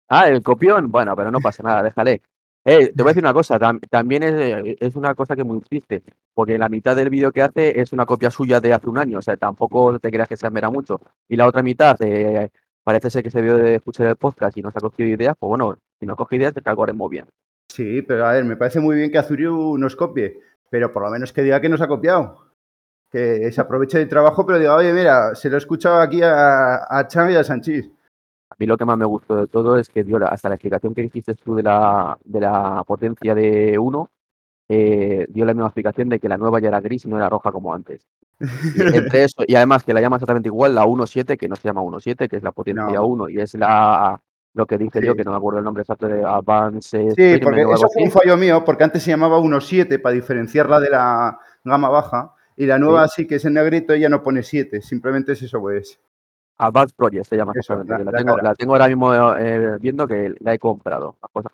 Ah, 0.09 0.29
el 0.29 0.43
copión. 0.43 0.91
Bueno, 0.91 1.17
pero 1.17 1.31
no 1.31 1.41
pasa 1.41 1.62
nada, 1.62 1.83
déjale. 1.83 2.23
Eh, 2.65 2.93
te 2.95 3.03
voy 3.03 3.11
a 3.11 3.13
decir 3.13 3.23
una 3.25 3.33
cosa, 3.33 3.59
tam- 3.59 3.81
también 3.89 4.23
es, 4.23 4.35
eh, 4.35 4.77
es 4.79 4.95
una 4.95 5.15
cosa 5.15 5.35
que 5.35 5.43
es 5.43 5.47
muy 5.47 5.61
triste, 5.61 6.03
porque 6.35 6.59
la 6.59 6.69
mitad 6.69 6.95
del 6.95 7.09
vídeo 7.09 7.33
que 7.33 7.43
hace 7.43 7.81
es 7.81 7.93
una 7.93 8.05
copia 8.05 8.31
suya 8.31 8.61
de 8.61 8.75
hace 8.75 8.89
un 8.91 8.99
año, 8.99 9.19
o 9.19 9.23
sea, 9.23 9.37
tampoco 9.37 9.99
te 9.99 10.11
creas 10.11 10.29
que 10.29 10.37
se 10.37 10.47
admira 10.47 10.69
mucho. 10.69 11.01
Y 11.29 11.37
la 11.37 11.47
otra 11.47 11.63
mitad, 11.63 11.97
eh, 12.03 12.51
parece 12.85 13.11
ser 13.11 13.23
que 13.23 13.31
se 13.31 13.41
vio 13.41 13.57
de 13.57 13.77
escuchar 13.77 14.07
el 14.07 14.17
podcast 14.17 14.57
y 14.59 14.63
no 14.63 14.71
se 14.71 14.79
ha 14.79 14.83
cogido 14.83 15.09
ideas, 15.09 15.35
pues 15.39 15.49
bueno, 15.49 15.79
si 15.99 16.07
no 16.07 16.17
coge 16.17 16.37
ideas, 16.37 16.53
te 16.55 16.63
calcularemos 16.63 17.09
bien. 17.11 17.27
Sí, 17.69 18.03
pero 18.03 18.27
a 18.27 18.33
ver, 18.33 18.45
me 18.45 18.57
parece 18.57 18.81
muy 18.81 18.97
bien 18.97 19.11
que 19.11 19.19
Azuriu 19.19 19.79
nos 19.79 19.97
copie, 19.97 20.39
pero 20.71 20.93
por 20.93 21.03
lo 21.03 21.11
menos 21.11 21.33
que 21.33 21.43
diga 21.43 21.61
que 21.61 21.69
nos 21.69 21.81
ha 21.81 21.89
copiado. 21.89 22.47
Que 23.11 23.51
se 23.53 23.61
aproveche 23.61 23.99
del 23.99 24.09
trabajo, 24.09 24.45
pero 24.45 24.59
diga, 24.59 24.75
oye, 24.75 24.93
mira, 24.93 25.35
se 25.35 25.49
lo 25.49 25.57
he 25.57 25.59
escuchado 25.59 26.01
aquí 26.01 26.21
a, 26.23 26.77
a 26.85 27.09
y 27.31 27.35
a 27.37 27.45
Sanchís. 27.45 27.91
Mí 28.59 28.67
lo 28.67 28.77
que 28.77 28.85
más 28.85 28.99
me 28.99 29.05
gustó 29.05 29.37
de 29.37 29.47
todo 29.47 29.79
es 29.79 29.89
que 29.89 30.03
dio 30.05 30.19
hasta 30.29 30.49
la 30.49 30.57
explicación 30.57 30.95
que 30.95 31.03
hiciste 31.03 31.35
tú 31.35 31.55
de 31.55 31.63
la, 31.63 32.19
de 32.25 32.41
la 32.41 32.83
potencia 32.87 33.35
de 33.35 33.79
1, 33.79 34.11
dio 34.69 35.45
la 35.45 35.55
misma 35.55 35.67
explicación 35.69 36.09
de 36.09 36.19
que 36.19 36.29
la 36.29 36.37
nueva 36.37 36.61
ya 36.61 36.69
era 36.69 36.81
gris 36.81 37.05
y 37.05 37.09
no 37.09 37.17
era 37.17 37.29
roja 37.29 37.53
como 37.53 37.73
antes. 37.73 38.07
Y 38.41 38.97
entre 38.97 39.25
eso, 39.25 39.45
y 39.47 39.55
además 39.55 39.85
que 39.85 39.95
la 39.95 40.01
llama 40.01 40.17
exactamente 40.17 40.49
igual, 40.49 40.75
la 40.75 40.85
1.7, 40.87 41.37
que 41.39 41.49
no 41.49 41.57
se 41.57 41.69
llama 41.69 41.83
1.7, 41.83 42.29
que 42.29 42.37
es 42.37 42.43
la 42.43 42.53
potencia 42.53 42.85
No. 42.85 43.07
1, 43.07 43.29
y 43.31 43.41
es 43.41 43.55
la 43.55 44.21
lo 44.55 44.67
que 44.67 44.77
dije 44.79 44.99
Sí. 45.01 45.07
yo, 45.07 45.15
que 45.15 45.23
no 45.23 45.31
me 45.31 45.37
acuerdo 45.37 45.59
el 45.61 45.65
nombre 45.65 45.83
exacto 45.83 46.09
de 46.09 46.25
Advance 46.25 47.13
Sí, 47.15 47.39
porque 47.41 47.61
eso 47.63 47.89
fue 47.93 48.03
un 48.03 48.11
fallo 48.11 48.37
mío, 48.37 48.65
porque 48.65 48.83
antes 48.83 49.05
se 49.05 49.11
llamaba 49.11 49.39
1.7 49.39 50.01
para 50.01 50.15
diferenciarla 50.15 50.81
de 50.81 50.91
la 50.91 51.39
gama 51.63 51.89
baja, 51.91 52.35
y 52.57 52.67
la 52.67 52.77
nueva 52.79 53.07
sí, 53.07 53.25
que 53.25 53.37
es 53.37 53.45
en 53.45 53.53
negrito, 53.55 53.93
ella 53.93 54.09
no 54.09 54.21
pone 54.21 54.43
7, 54.43 54.83
simplemente 54.83 55.33
es 55.33 55.43
eso, 55.43 55.61
pues. 55.61 56.01
Advanced 56.59 56.95
Project 56.97 57.27
se 57.27 57.37
llama 57.37 57.53
Eso, 57.55 57.75
exactamente. 57.75 58.05
la- 58.05 58.11
La, 58.12 58.19
tengo, 58.19 58.37
la 58.38 58.55
tengo 58.55 58.73
ahora 58.75 58.88
mismo 58.88 59.15
eh, 59.37 59.77
viendo 59.81 60.07
que 60.09 60.35
la 60.41 60.55
he 60.55 60.59
comprado. 60.59 61.17
las 61.23 61.31
cosas. 61.31 61.53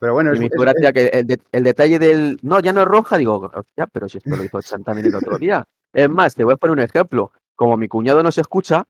Pero 0.00 0.14
bueno, 0.14 0.30
Y 0.30 0.34
es, 0.36 0.40
es- 0.40 0.46
hizo 0.46 0.60
gracia 0.60 0.92
que 0.92 1.06
el, 1.06 1.26
de- 1.26 1.40
el 1.52 1.62
detalle 1.64 1.98
del. 1.98 2.38
No, 2.42 2.58
ya 2.60 2.72
no 2.72 2.80
es 2.82 2.88
roja, 2.88 3.16
digo, 3.18 3.50
ya, 3.76 3.86
pero 3.86 4.08
si 4.08 4.18
esto 4.18 4.34
lo 4.34 4.42
hizo 4.44 4.60
Chan 4.60 4.82
también 4.82 5.06
el 5.06 5.14
otro 5.14 5.38
día. 5.38 5.64
Es 5.92 6.08
más, 6.10 6.34
te 6.34 6.42
voy 6.44 6.54
a 6.54 6.56
poner 6.56 6.72
un 6.72 6.80
ejemplo. 6.80 7.30
Como 7.54 7.76
mi 7.76 7.86
cuñado 7.86 8.22
no 8.22 8.32
se 8.32 8.40
escucha, 8.40 8.84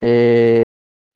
eh, 0.00 0.62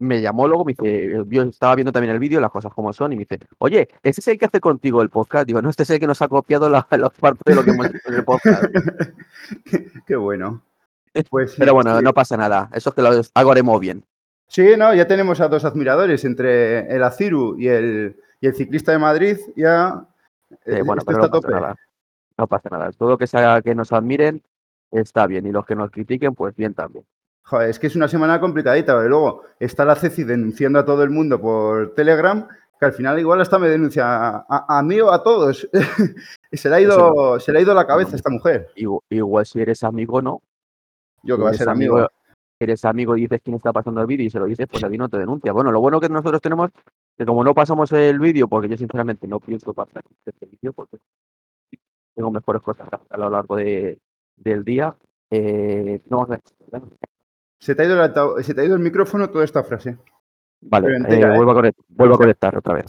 me 0.01 0.21
llamó 0.21 0.47
luego, 0.47 0.65
me 0.65 0.75
dice, 0.75 1.25
yo 1.27 1.43
estaba 1.43 1.75
viendo 1.75 1.91
también 1.93 2.13
el 2.13 2.19
vídeo, 2.21 2.41
las 2.41 2.51
cosas 2.51 2.73
como 2.75 2.93
son, 2.93 3.13
y 3.13 3.17
me 3.17 3.21
dice, 3.25 3.39
oye, 3.59 3.89
¿ese 4.03 4.21
es 4.21 4.29
el 4.29 4.39
que 4.39 4.45
hace 4.47 4.61
contigo 4.61 5.01
el 5.01 5.09
podcast? 5.11 5.47
Digo, 5.47 5.63
no, 5.63 5.71
este 5.71 5.85
es 5.85 5.91
el 5.91 5.99
que 6.01 6.07
nos 6.07 6.21
ha 6.23 6.29
copiado 6.29 6.69
la, 6.69 6.87
la 6.91 7.09
parte 7.09 7.41
de 7.47 7.55
lo 7.55 7.65
que 7.65 7.71
hemos 7.71 7.87
hecho 7.87 7.99
en 8.09 8.15
el 8.15 8.25
podcast. 8.25 8.65
Qué 10.07 10.17
bueno. 10.17 10.61
Pues 11.31 11.55
Pero 11.59 11.75
bueno, 11.75 11.97
sí. 11.99 12.05
no 12.05 12.13
pasa 12.15 12.37
nada, 12.37 12.69
eso 12.75 12.91
es 12.91 12.95
que 12.95 13.03
lo 13.03 13.11
algo 13.35 13.51
haremos 13.53 13.81
bien. 13.81 14.05
Sí, 14.47 14.67
no, 14.79 14.95
ya 14.95 15.07
tenemos 15.07 15.41
a 15.41 15.49
dos 15.49 15.65
admiradores 15.65 16.25
entre 16.25 16.91
el 16.95 17.03
Aciru 17.03 17.57
y 17.59 17.69
el, 17.69 18.17
y 18.41 18.47
el 18.47 18.55
ciclista 18.55 18.93
de 18.93 18.99
Madrid. 18.99 19.39
Ya 19.57 20.07
Eh, 20.65 20.83
bueno, 20.83 21.03
pero 21.07 21.19
está 21.23 21.27
no 21.27 21.31
pasa 21.31 21.31
tope. 21.31 21.53
nada. 21.53 21.77
No 22.39 22.47
pasa 22.47 22.69
nada. 22.71 22.91
Todo 22.93 23.19
que 23.19 23.27
sea 23.27 23.61
que 23.61 23.75
nos 23.75 23.93
admiren 23.93 24.43
está 24.91 25.27
bien. 25.27 25.45
Y 25.47 25.53
los 25.53 25.67
que 25.67 25.75
nos 25.75 25.91
critiquen, 25.91 26.35
pues 26.35 26.55
bien 26.57 26.73
también. 26.73 27.05
Joder, 27.43 27.69
es 27.71 27.79
que 27.79 27.89
es 27.89 27.97
una 27.97 28.09
semana 28.09 28.41
complicadita, 28.41 28.95
porque 28.95 29.09
luego 29.09 29.43
está 29.61 29.85
la 29.85 29.97
Ceci 29.97 30.25
denunciando 30.25 30.79
a 30.79 30.85
todo 30.85 31.03
el 31.03 31.11
mundo 31.11 31.41
por 31.41 31.95
Telegram, 31.95 32.47
que 32.79 32.87
al 32.87 32.93
final 32.93 33.19
igual 33.19 33.41
hasta 33.41 33.59
me 33.59 33.69
denuncia 33.69 34.05
a, 34.07 34.47
a- 34.49 34.79
a 34.79 34.83
mí 34.83 35.01
o 35.01 35.11
a 35.13 35.23
todos. 35.23 35.69
se 36.53 36.69
le 36.71 36.75
ha 36.77 36.81
ido, 36.81 37.39
se 37.41 37.53
le 37.53 37.59
ha 37.59 37.63
ido 37.63 37.75
la 37.75 37.87
cabeza 37.87 38.13
a 38.13 38.17
esta 38.17 38.31
mujer. 38.31 38.69
Igu- 38.77 39.03
Igual 39.11 39.45
si 39.47 39.61
eres 39.61 39.83
amigo, 39.85 40.23
no. 40.23 40.41
Yo 41.23 41.37
que 41.37 41.43
va 41.43 41.51
a 41.51 41.55
ser 41.55 41.69
amigo. 41.69 42.09
Eres 42.61 42.85
amigo 42.85 43.17
y 43.17 43.21
dices 43.21 43.41
quién 43.43 43.55
está 43.55 43.73
pasando 43.73 44.01
el 44.01 44.09
vídeo 44.09 44.27
y 44.27 44.31
se 44.31 44.41
lo 44.41 44.47
dices, 44.47 44.67
pues 44.69 44.83
a 44.83 44.91
ti 44.91 44.99
no 44.99 45.09
te 45.09 45.17
denuncia. 45.17 45.53
Bueno, 45.53 45.71
lo 45.71 45.81
bueno 45.81 46.01
que 46.01 46.09
nosotros 46.09 46.41
tenemos 46.41 46.71
que 47.17 47.25
como 47.25 47.45
no 47.45 47.55
pasamos 47.55 47.91
el 47.93 48.19
vídeo, 48.19 48.49
porque 48.49 48.69
yo 48.69 48.77
sinceramente 48.77 49.29
no 49.29 49.39
pienso 49.39 49.73
pasar 49.75 50.03
este 50.25 50.47
vídeo, 50.47 50.73
porque 50.73 50.99
tengo 52.15 52.31
mejores 52.31 52.63
cosas 52.63 52.89
a 53.11 53.17
lo 53.17 53.31
largo 53.31 53.57
de, 53.57 53.99
del 54.37 54.65
día, 54.65 54.97
eh, 55.31 56.01
no 56.07 56.19
vamos 56.19 56.37
a 56.37 56.81
Se 57.61 57.75
te, 57.75 57.83
ha 57.83 57.87
ido 57.87 58.05
el 58.05 58.45
se 58.45 58.55
te 58.55 58.61
ha 58.61 58.65
ido 58.65 58.75
el 58.75 58.83
micrófono 58.83 59.31
toda 59.31 59.45
esta 59.45 59.63
frase. 59.65 59.99
Vale, 60.61 60.97
eh, 60.97 61.21
¿eh? 61.21 61.37
vuelvo, 61.37 61.53
a 61.53 61.73
vuelvo 61.89 62.19
conectar 62.19 62.57
otra 62.57 62.75
vez. 62.75 62.87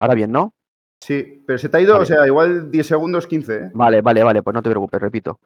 Ahora 0.00 0.14
bien, 0.14 0.32
¿no? 0.32 0.54
Sí, 1.00 1.42
pero 1.44 1.58
se 1.58 1.68
te 1.68 1.76
ha 1.76 1.80
ido, 1.80 1.94
Vale. 1.94 2.02
o 2.04 2.06
sea, 2.06 2.26
igual 2.26 2.70
10 2.70 2.86
segundos, 2.86 3.26
15, 3.26 3.56
¿eh? 3.56 3.70
Vale, 3.74 4.00
vale, 4.00 4.22
vale, 4.22 4.42
pues 4.42 4.54
no 4.54 4.62
te 4.62 4.70
preocupes, 4.70 5.00
repito. 5.00 5.40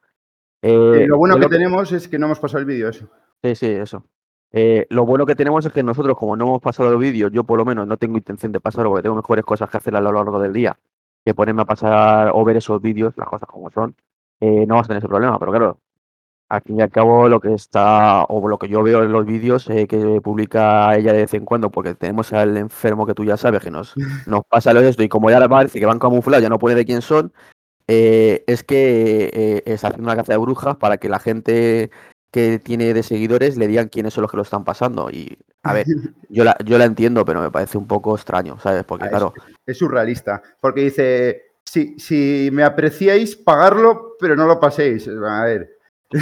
Eh, 0.61 1.05
lo 1.07 1.17
bueno 1.17 1.35
que 1.35 1.41
lo 1.41 1.49
que- 1.49 1.55
tenemos 1.55 1.91
es 1.91 2.07
que 2.07 2.17
no 2.19 2.25
hemos 2.27 2.39
pasado 2.39 2.59
el 2.59 2.65
vídeo, 2.65 2.89
eso. 2.89 3.07
Sí, 3.43 3.55
sí, 3.55 3.67
eso. 3.67 4.03
Eh, 4.51 4.87
lo 4.89 5.05
bueno 5.05 5.25
que 5.25 5.35
tenemos 5.35 5.65
es 5.65 5.71
que 5.73 5.83
nosotros, 5.83 6.17
como 6.17 6.35
no 6.35 6.45
hemos 6.45 6.61
pasado 6.61 6.91
el 6.91 6.97
vídeo, 6.97 7.27
yo 7.29 7.43
por 7.43 7.57
lo 7.57 7.65
menos 7.65 7.85
no 7.85 7.97
tengo 7.97 8.17
intención 8.17 8.51
de 8.51 8.59
pasarlo 8.61 8.89
porque 8.89 9.03
tengo 9.03 9.15
mejores 9.15 9.43
cosas 9.45 9.69
que 9.69 9.77
hacer 9.77 9.95
a 9.95 10.01
lo 10.01 10.11
largo 10.11 10.39
del 10.39 10.53
día 10.53 10.77
que 11.25 11.33
ponerme 11.33 11.63
a 11.63 11.65
pasar 11.65 12.31
o 12.33 12.45
ver 12.45 12.55
esos 12.57 12.81
vídeos, 12.81 13.13
las 13.17 13.27
cosas 13.27 13.47
como 13.49 13.69
son. 13.71 13.93
eh, 14.39 14.65
no 14.65 14.75
vas 14.75 14.85
a 14.85 14.87
tener 14.89 14.99
ese 14.99 15.07
problema, 15.09 15.37
pero 15.39 15.51
claro, 15.51 15.77
al 16.49 16.61
fin 16.61 16.79
y 16.79 16.81
al 16.81 16.89
cabo 16.89 17.27
lo 17.27 17.41
que 17.41 17.53
está, 17.53 18.23
o 18.23 18.47
lo 18.47 18.57
que 18.57 18.69
yo 18.69 18.81
veo 18.83 19.03
en 19.03 19.11
los 19.11 19.25
vídeos 19.25 19.69
eh, 19.69 19.87
que 19.87 20.21
publica 20.21 20.95
ella 20.95 21.11
de 21.11 21.19
vez 21.21 21.33
en 21.33 21.43
cuando, 21.43 21.69
porque 21.69 21.95
tenemos 21.95 22.31
al 22.31 22.55
enfermo 22.55 23.05
que 23.05 23.13
tú 23.13 23.25
ya 23.25 23.35
sabes 23.35 23.61
que 23.61 23.69
nos, 23.71 23.93
nos 24.27 24.45
pasa 24.45 24.73
lo 24.73 24.81
de 24.81 24.89
esto 24.89 25.03
y 25.03 25.09
como 25.09 25.29
ya 25.29 25.45
parece 25.49 25.79
que 25.79 25.85
van 25.85 25.99
camuflados, 25.99 26.41
ya 26.43 26.49
no 26.49 26.59
pone 26.59 26.75
de 26.75 26.85
quién 26.85 27.01
son, 27.01 27.33
eh, 27.87 28.43
es 28.47 28.63
que 28.63 29.29
eh, 29.33 29.63
está 29.65 29.87
haciendo 29.89 30.07
una 30.11 30.15
caza 30.17 30.33
de 30.33 30.37
brujas 30.37 30.75
para 30.77 30.97
que 30.97 31.09
la 31.09 31.19
gente 31.19 31.89
que 32.31 32.59
tiene 32.59 32.93
de 32.93 33.03
seguidores 33.03 33.57
le 33.57 33.67
digan 33.67 33.87
quiénes 33.87 34.13
son 34.13 34.23
los 34.23 34.31
que 34.31 34.37
lo 34.37 34.43
están 34.43 34.63
pasando. 34.65 35.09
Y 35.09 35.37
a 35.63 35.73
ver, 35.73 35.85
yo 36.29 36.43
la, 36.43 36.55
yo 36.65 36.77
la 36.77 36.85
entiendo, 36.85 37.23
pero 37.25 37.41
me 37.41 37.51
parece 37.51 37.77
un 37.77 37.87
poco 37.87 38.15
extraño, 38.15 38.59
¿sabes? 38.59 38.83
Porque 38.83 39.05
Ah, 39.05 39.07
es- 39.07 39.11
claro, 39.11 39.33
Es 39.65 39.77
surrealista, 39.77 40.41
porque 40.59 40.81
dice, 40.81 41.41
si, 41.65 41.97
si 41.99 42.49
me 42.51 42.63
apreciáis, 42.63 43.35
pagarlo, 43.35 44.15
pero 44.19 44.35
no 44.35 44.45
lo 44.45 44.59
paséis. 44.59 45.07
A 45.07 45.45
ver, 45.45 45.77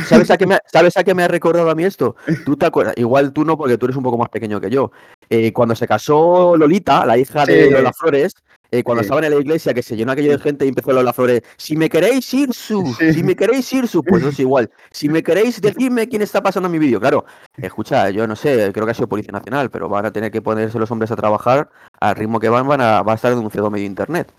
¿Sabes 0.08 0.32
a, 0.32 0.38
qué 0.38 0.48
me, 0.48 0.56
ha- 0.56 0.62
¿Sabes 0.72 0.98
a 0.98 1.04
qué 1.04 1.14
me 1.14 1.24
ha 1.24 1.28
recordado 1.28 1.70
a 1.70 1.76
mí 1.76 1.84
esto? 1.84 2.16
Tú 2.46 2.56
te 2.58 2.66
acuerdas, 2.66 2.96
igual 2.98 3.34
tú 3.34 3.44
no, 3.46 3.56
porque 3.58 3.78
tú 3.78 3.86
eres 3.86 3.98
un 3.98 4.04
poco 4.04 4.18
más 4.18 4.30
pequeño 4.30 4.60
que 4.62 4.70
yo. 4.70 4.92
Eh, 5.30 5.52
cuando 5.54 5.76
se 5.76 5.88
casó 5.88 6.56
Lolita, 6.58 7.06
la 7.06 7.18
hija 7.18 7.46
de 7.46 7.66
Sí. 7.66 7.70
Lola 7.72 7.94
Flores, 7.94 8.34
eh, 8.72 8.84
cuando 8.84 9.04
Sí. 9.04 9.06
estaban 9.08 9.24
en 9.24 9.32
la 9.32 9.40
iglesia, 9.40 9.74
que 9.74 9.84
se 9.84 9.96
llenó 9.96 10.12
aquello 10.12 10.32
de 10.32 10.40
gente 10.40 10.66
y 10.66 10.70
empezó 10.70 10.92
Lola 10.94 11.14
Flores, 11.14 11.42
si 11.58 11.76
me 11.76 11.90
queréis 11.90 12.34
ir 12.34 12.54
su, 12.54 12.86
Sí. 13.00 13.14
si 13.14 13.24
me 13.24 13.36
queréis 13.36 13.72
ir 13.74 13.88
su, 13.88 14.04
pues 14.04 14.22
eso 14.22 14.30
es 14.30 14.40
igual. 14.40 14.70
Si 14.92 15.10
me 15.10 15.24
queréis, 15.24 15.62
decidme 15.62 16.08
quién 16.08 16.22
está 16.22 16.42
pasando 16.42 16.70
mi 16.70 16.80
vídeo. 16.80 17.00
Claro, 17.00 17.26
escucha, 17.58 18.10
yo 18.10 18.28
no 18.28 18.36
sé, 18.36 18.72
creo 18.74 18.86
que 18.86 18.92
ha 18.92 18.96
sido 18.96 19.08
Policía 19.08 19.32
Nacional, 19.32 19.70
pero 19.70 19.90
van 19.90 20.06
a 20.06 20.12
tener 20.12 20.32
que 20.32 20.42
ponerse 20.42 20.80
los 20.80 20.90
hombres 20.92 21.12
a 21.12 21.16
trabajar 21.16 21.70
al 22.00 22.16
ritmo 22.16 22.40
que 22.40 22.50
van, 22.50 22.68
van 22.68 22.82
a, 22.82 23.02
va 23.02 23.14
a 23.14 23.16
estar 23.16 23.34
denunciado 23.36 23.70
medio 23.70 23.86
internet. 23.86 24.32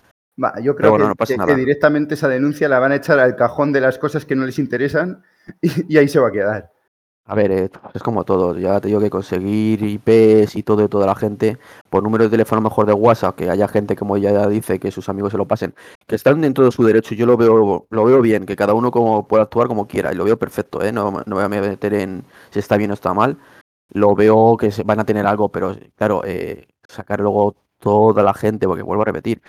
va, 0.42 0.54
yo 0.61 0.76
creo 0.76 0.90
bueno, 0.90 1.14
que, 1.14 1.37
no 1.37 1.47
directamente 1.54 2.14
esa 2.14 2.28
denuncia 2.28 2.68
la 2.68 2.78
van 2.78 2.92
a 2.92 2.97
echar 2.97 3.18
al 3.18 3.37
cajón 3.37 3.73
de 3.73 3.80
las 3.80 3.99
cosas 3.99 4.25
que 4.26 4.37
no 4.37 4.45
les 4.45 4.59
interesan 4.59 5.23
y, 5.62 5.95
y 5.95 5.99
ahí 5.99 6.09
se 6.09 6.18
va 6.18 6.28
a 6.28 6.33
quedar. 6.33 6.75
A 7.28 7.35
ver, 7.35 7.50
eh, 7.50 7.71
es 7.92 8.02
como 8.02 8.25
todo. 8.25 8.56
Ya 8.56 8.80
te 8.80 8.87
digo 8.88 9.00
que 9.00 9.11
conseguir 9.11 9.83
IPs 9.83 10.54
y 10.54 10.62
todo 10.62 10.83
de 10.83 10.88
toda 10.88 11.06
la 11.06 11.16
gente 11.16 11.59
por 11.90 12.04
número 12.04 12.25
de 12.25 12.30
teléfono 12.30 12.61
mejor 12.61 12.87
de 12.87 12.92
WhatsApp, 12.92 13.37
que 13.37 13.50
haya 13.50 13.66
gente 13.66 13.97
como 13.97 14.16
ella 14.16 14.47
dice 14.47 14.78
que 14.78 14.92
sus 14.92 15.09
amigos 15.09 15.33
se 15.33 15.38
lo 15.38 15.47
pasen, 15.47 15.75
que 16.06 16.14
están 16.14 16.40
dentro 16.40 16.64
de 16.64 16.71
su 16.71 16.85
derecho. 16.85 17.16
Yo 17.16 17.26
lo 17.26 17.37
veo, 17.37 17.87
lo 17.90 18.04
veo 18.04 18.21
bien, 18.23 18.47
que 18.47 18.54
cada 18.54 18.75
uno 18.75 18.92
como 18.92 19.26
pueda 19.26 19.42
actuar 19.42 19.66
como 19.66 19.88
quiera 19.88 20.12
y 20.12 20.16
lo 20.16 20.25
veo 20.25 20.38
perfecto. 20.38 20.83
¿eh? 20.83 20.92
No, 20.92 21.23
no 21.26 21.35
voy 21.37 21.45
a 21.45 21.49
meter 21.49 21.95
en 21.95 22.25
si 22.50 22.61
está 22.61 22.76
bien 22.76 22.92
o 22.92 22.95
está 22.95 23.12
mal. 23.12 23.38
Lo 23.90 24.14
veo 24.14 24.56
que 24.56 24.71
van 24.85 25.00
a 25.00 25.04
tener 25.04 25.26
algo, 25.26 25.50
pero 25.50 25.76
claro, 25.97 26.23
eh, 26.25 26.68
sacar 26.88 27.21
luego 27.21 27.56
toda 27.80 28.23
la 28.23 28.35
gente, 28.35 28.66
porque 28.68 28.83
vuelvo 28.83 29.02
a 29.02 29.06
repetir, 29.06 29.42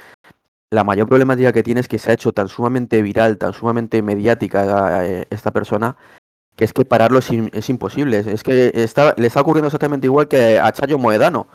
la 0.71 0.83
mayor 0.83 1.07
problemática 1.07 1.53
que 1.53 1.63
tiene 1.63 1.81
es 1.81 1.87
que 1.87 1.99
se 1.99 2.11
ha 2.11 2.13
hecho 2.13 2.33
tan 2.33 2.47
sumamente 2.49 3.01
viral, 3.01 3.37
tan 3.37 3.53
sumamente 3.53 4.01
mediática 4.01 5.05
eh, 5.05 5.27
esta 5.29 5.51
persona, 5.51 5.97
que 6.57 6.65
es 6.65 6.73
que 6.73 6.83
pararlo 6.83 7.19
es, 7.19 7.31
im- 7.31 7.49
es 7.53 7.69
imposible. 7.69 8.19
Es- 8.19 8.43
que 8.43 8.71
está, 8.73 9.13
le 9.15 9.27
está 9.27 9.39
ocurriendo 9.41 9.67
exactamente 9.67 10.07
igual 10.07 10.27
que 10.27 10.59
a 10.59 10.69
Chayo 10.73 10.97
Moedano. 10.97 11.47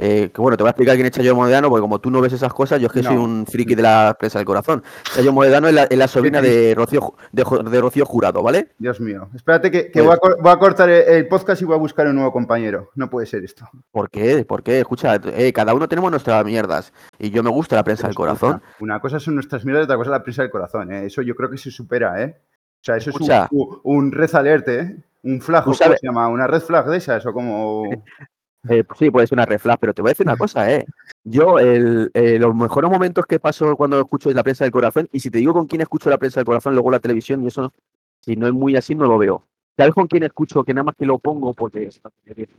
Eh, 0.00 0.30
que 0.32 0.40
bueno, 0.40 0.56
te 0.56 0.62
voy 0.62 0.68
a 0.68 0.70
explicar 0.70 0.94
quién 0.94 1.06
es 1.06 1.12
Chayo 1.12 1.34
Moedano, 1.34 1.68
porque 1.70 1.80
como 1.80 1.98
tú 2.00 2.08
no 2.08 2.20
ves 2.20 2.32
esas 2.32 2.52
cosas, 2.54 2.80
yo 2.80 2.86
es 2.86 2.92
que 2.92 3.02
soy 3.02 3.16
un 3.16 3.44
friki 3.46 3.74
de 3.74 3.82
la 3.82 4.14
prensa 4.16 4.38
del 4.38 4.46
corazón. 4.46 4.84
Chayo 5.12 5.32
Moedano 5.32 5.66
es 5.66 5.74
la, 5.74 5.82
es 5.84 5.98
la 5.98 6.06
sobrina 6.06 6.40
de 6.40 6.72
Rocío, 6.76 7.14
de, 7.32 7.42
Rocío 7.80 8.06
Jurado, 8.06 8.40
¿vale? 8.40 8.68
Dios 8.78 9.00
mío. 9.00 9.28
Espérate 9.34 9.72
que, 9.72 9.86
que 9.90 9.94
Pues- 9.94 10.04
voy, 10.06 10.14
a, 10.14 10.18
cor- 10.18 10.36
voy 10.40 10.52
a 10.52 10.56
cortar 10.60 10.88
el, 10.88 11.26
podcast 11.26 11.62
y 11.62 11.64
voy 11.64 11.74
a 11.74 11.78
buscar 11.80 12.06
un 12.06 12.14
nuevo 12.14 12.30
compañero. 12.30 12.90
No 12.94 13.10
puede 13.10 13.26
ser 13.26 13.42
esto. 13.42 13.68
¿Por 13.90 14.08
qué? 14.08 14.44
¿Por 14.44 14.62
qué? 14.62 14.78
Escucha, 14.78 15.16
eh, 15.34 15.52
cada 15.52 15.74
uno 15.74 15.88
tenemos 15.88 16.12
nuestras 16.12 16.44
mierdas. 16.44 16.92
Y 17.18 17.30
yo 17.30 17.42
me 17.42 17.50
gusta 17.50 17.74
la 17.74 17.82
prensa 17.82 18.06
del 18.06 18.14
corazón. 18.14 18.62
Una, 18.78 19.00
cosa 19.00 19.18
son 19.18 19.34
nuestras 19.34 19.64
mierdas 19.64 19.82
y 19.82 19.84
otra 19.86 19.96
cosa 19.96 20.10
es 20.10 20.18
la 20.18 20.22
prisa 20.22 20.42
del 20.42 20.52
corazón. 20.52 20.92
¿eh? 20.92 21.06
Eso 21.06 21.22
yo 21.22 21.34
creo 21.34 21.50
que 21.50 21.58
se 21.58 21.72
supera, 21.72 22.22
¿eh? 22.22 22.36
O 22.80 22.84
sea, 22.84 22.96
eso 22.96 23.10
Escucha. 23.10 23.44
es 23.44 23.50
un, 23.82 24.12
red 24.12 24.34
alert, 24.34 24.68
¿eh? 24.68 24.96
Un 25.22 25.40
flag, 25.40 25.64
Tú 25.64 25.70
¿o 25.70 25.74
¿cómo 25.74 25.96
se 25.96 26.06
llama? 26.06 26.28
Una 26.28 26.46
red 26.46 26.60
flag 26.60 26.86
de 26.86 26.96
esas, 26.96 27.24
o 27.26 27.32
como... 27.32 27.84
Eh, 28.68 28.82
pues 28.84 28.98
sí, 28.98 29.10
puede 29.10 29.26
ser 29.26 29.36
una 29.36 29.46
reflash, 29.46 29.78
pero 29.80 29.94
te 29.94 30.02
voy 30.02 30.10
a 30.10 30.12
decir 30.12 30.26
una 30.26 30.36
cosa, 30.36 30.70
¿eh? 30.70 30.84
Yo, 31.22 31.58
el, 31.58 32.10
eh, 32.12 32.38
los 32.38 32.54
mejores 32.54 32.90
momentos 32.90 33.24
que 33.24 33.38
paso 33.38 33.76
cuando 33.76 34.00
escucho 34.00 34.30
la 34.32 34.42
prensa 34.42 34.64
del 34.64 34.72
corazón, 34.72 35.08
y 35.12 35.20
si 35.20 35.30
te 35.30 35.38
digo 35.38 35.52
con 35.52 35.66
quién 35.66 35.80
escucho 35.80 36.10
la 36.10 36.18
prensa 36.18 36.40
del 36.40 36.44
corazón, 36.44 36.74
luego 36.74 36.90
la 36.90 36.98
televisión, 36.98 37.42
y 37.44 37.46
eso, 37.46 37.72
si 38.20 38.36
no 38.36 38.48
es 38.48 38.52
muy 38.52 38.76
así, 38.76 38.94
no 38.96 39.06
lo 39.06 39.16
veo. 39.16 39.44
¿Sabes 39.76 39.94
con 39.94 40.08
quién 40.08 40.24
escucho? 40.24 40.64
Que 40.64 40.74
nada 40.74 40.84
más 40.84 40.96
que 40.96 41.06
lo 41.06 41.20
pongo 41.20 41.54
porque 41.54 41.88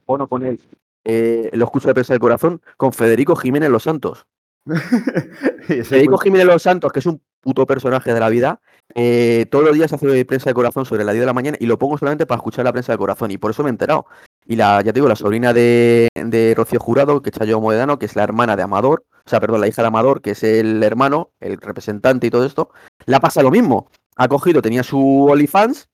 pongo 0.06 0.28
con 0.28 0.46
él, 0.46 0.60
eh, 1.04 1.50
lo 1.54 1.66
escucho 1.66 1.90
la 1.90 1.94
prensa 1.94 2.14
del 2.14 2.22
corazón, 2.22 2.62
con 2.78 2.94
Federico 2.94 3.36
Jiménez 3.36 3.70
Los 3.70 3.84
Santos. 3.84 4.26
Federico 5.68 6.18
Jiménez 6.18 6.48
Los 6.48 6.62
Santos, 6.64 6.92
que 6.94 7.00
es 7.00 7.06
un 7.06 7.22
puto 7.42 7.68
personaje 7.68 8.14
de 8.14 8.20
la 8.20 8.30
vida, 8.30 8.62
eh, 8.96 9.46
todos 9.52 9.66
los 9.66 9.76
días 9.76 9.94
hace 9.94 10.26
prensa 10.26 10.50
de 10.50 10.54
corazón 10.54 10.86
sobre 10.86 11.04
la 11.04 11.12
10 11.12 11.22
de 11.22 11.26
la 11.26 11.34
mañana 11.34 11.58
y 11.60 11.66
lo 11.66 11.78
pongo 11.78 11.98
solamente 11.98 12.26
para 12.26 12.38
escuchar 12.38 12.66
la 12.66 12.72
prensa 12.72 12.92
de 12.92 12.98
corazón 12.98 13.32
y 13.32 13.38
por 13.38 13.52
eso 13.52 13.64
me 13.64 13.70
he 13.70 13.72
enterado. 13.72 14.06
Y 14.46 14.56
la, 14.56 14.78
ya 14.82 14.92
te 14.92 14.94
digo, 14.94 15.08
la 15.08 15.16
sobrina 15.16 15.54
de, 15.54 16.10
de 16.16 16.54
Rocío 16.56 16.80
Jurado, 16.80 17.22
que 17.22 17.30
es 17.30 17.38
Chayo 17.38 17.62
Moedano, 17.62 18.00
que 18.00 18.08
es 18.08 18.16
la 18.16 18.24
hermana 18.24 18.56
de 18.56 18.64
Amador, 18.64 19.04
o 19.26 19.30
sea, 19.30 19.40
perdón, 19.40 19.62
la 19.62 19.68
hija 19.68 19.84
de 19.84 19.88
Amador, 19.90 20.22
que 20.22 20.32
es 20.32 20.44
el 20.44 20.82
hermano, 20.82 21.30
el 21.40 21.58
representante 21.58 22.26
y 22.26 22.30
todo 22.32 22.46
esto, 22.46 22.72
la 23.06 23.20
pasa 23.20 23.44
lo 23.44 23.52
mismo. 23.52 23.92
Ha 24.16 24.28
cogido, 24.28 24.62
tenía 24.62 24.82
su 24.82 25.28
OnlyFans, 25.30 25.88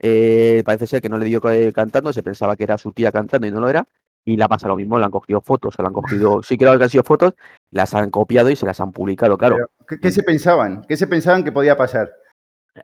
eh, 0.00 0.62
parece 0.66 0.86
ser 0.86 1.00
que 1.00 1.08
no 1.08 1.16
le 1.16 1.24
dio 1.24 1.40
eh, 1.50 1.72
cantando, 1.72 2.12
se 2.12 2.22
pensaba 2.22 2.56
que 2.56 2.64
era 2.64 2.76
su 2.76 2.92
tía 2.92 3.10
cantando 3.10 3.46
y 3.46 3.50
no 3.50 3.60
lo 3.60 3.70
era, 3.70 3.88
y 4.22 4.36
la 4.36 4.48
pasa 4.48 4.68
lo 4.68 4.76
mismo, 4.76 4.98
le 4.98 5.06
han 5.06 5.10
cogido 5.10 5.40
fotos, 5.40 5.74
se 5.74 5.82
la 5.82 5.88
han 5.88 5.94
cogido, 5.94 6.42
sí 6.42 6.58
creo 6.58 6.76
que 6.76 6.84
han 6.84 6.90
sido 6.90 7.04
fotos, 7.04 7.32
las 7.70 7.94
han 7.94 8.10
copiado 8.10 8.50
y 8.50 8.56
se 8.56 8.66
las 8.66 8.80
han 8.80 8.92
publicado, 8.92 9.38
claro. 9.38 9.56
Pero, 9.56 9.70
¿qué, 9.88 9.98
qué 9.98 10.10
se 10.10 10.22
pensaban? 10.22 10.84
¿Qué 10.86 10.98
se 10.98 11.06
pensaban 11.06 11.42
que 11.42 11.52
podía 11.52 11.78
pasar? 11.78 12.12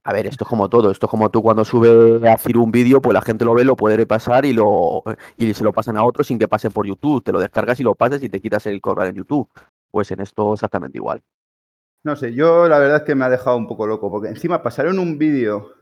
A 0.05 0.13
ver, 0.13 0.27
esto 0.27 0.45
es 0.45 0.49
como 0.49 0.69
todo, 0.69 0.91
esto 0.91 1.07
es 1.07 1.11
como 1.11 1.31
tú 1.31 1.43
cuando 1.43 1.65
sube 1.65 2.29
a 2.29 2.35
hacer 2.35 2.57
un 2.57 2.71
vídeo, 2.71 3.03
pues 3.03 3.13
la 3.13 3.23
gente 3.23 3.45
lo 3.45 3.55
ve, 3.55 3.65
lo 3.65 3.75
puede 3.77 4.07
pasar 4.07 4.45
y 4.45 4.53
lo 4.53 5.03
y 5.37 5.53
se 5.53 5.65
lo 5.65 5.73
pasan 5.73 5.97
a 5.97 6.05
otros 6.05 6.29
sin 6.29 6.39
que 6.39 6.47
pase 6.47 6.71
por 6.71 6.87
YouTube, 6.87 7.25
te 7.25 7.33
lo 7.33 7.41
descargas 7.41 7.81
y 7.81 7.83
lo 7.83 7.95
pases 7.97 8.23
y 8.23 8.29
te 8.29 8.41
quitas 8.41 8.67
el 8.67 8.81
cobrar 8.81 9.09
en 9.09 9.17
YouTube. 9.17 9.49
Pues 9.91 10.11
en 10.13 10.21
esto 10.21 10.55
exactamente 10.55 10.99
igual. 10.99 11.23
No 12.05 12.15
sé, 12.15 12.33
yo 12.33 12.69
la 12.69 12.79
verdad 12.79 12.99
es 12.99 13.03
que 13.03 13.15
me 13.15 13.25
ha 13.25 13.29
dejado 13.29 13.57
un 13.57 13.67
poco 13.67 13.87
loco, 13.87 14.11
porque 14.11 14.29
encima 14.29 14.63
pasaron 14.63 14.99
un 14.99 15.19
vídeo 15.19 15.73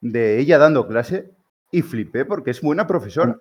de 0.00 0.38
ella 0.40 0.58
dando 0.58 0.86
clase 0.86 1.30
y 1.70 1.82
flipé 1.82 2.24
porque 2.24 2.50
es 2.50 2.60
buena 2.60 2.86
profesora. 2.86 3.38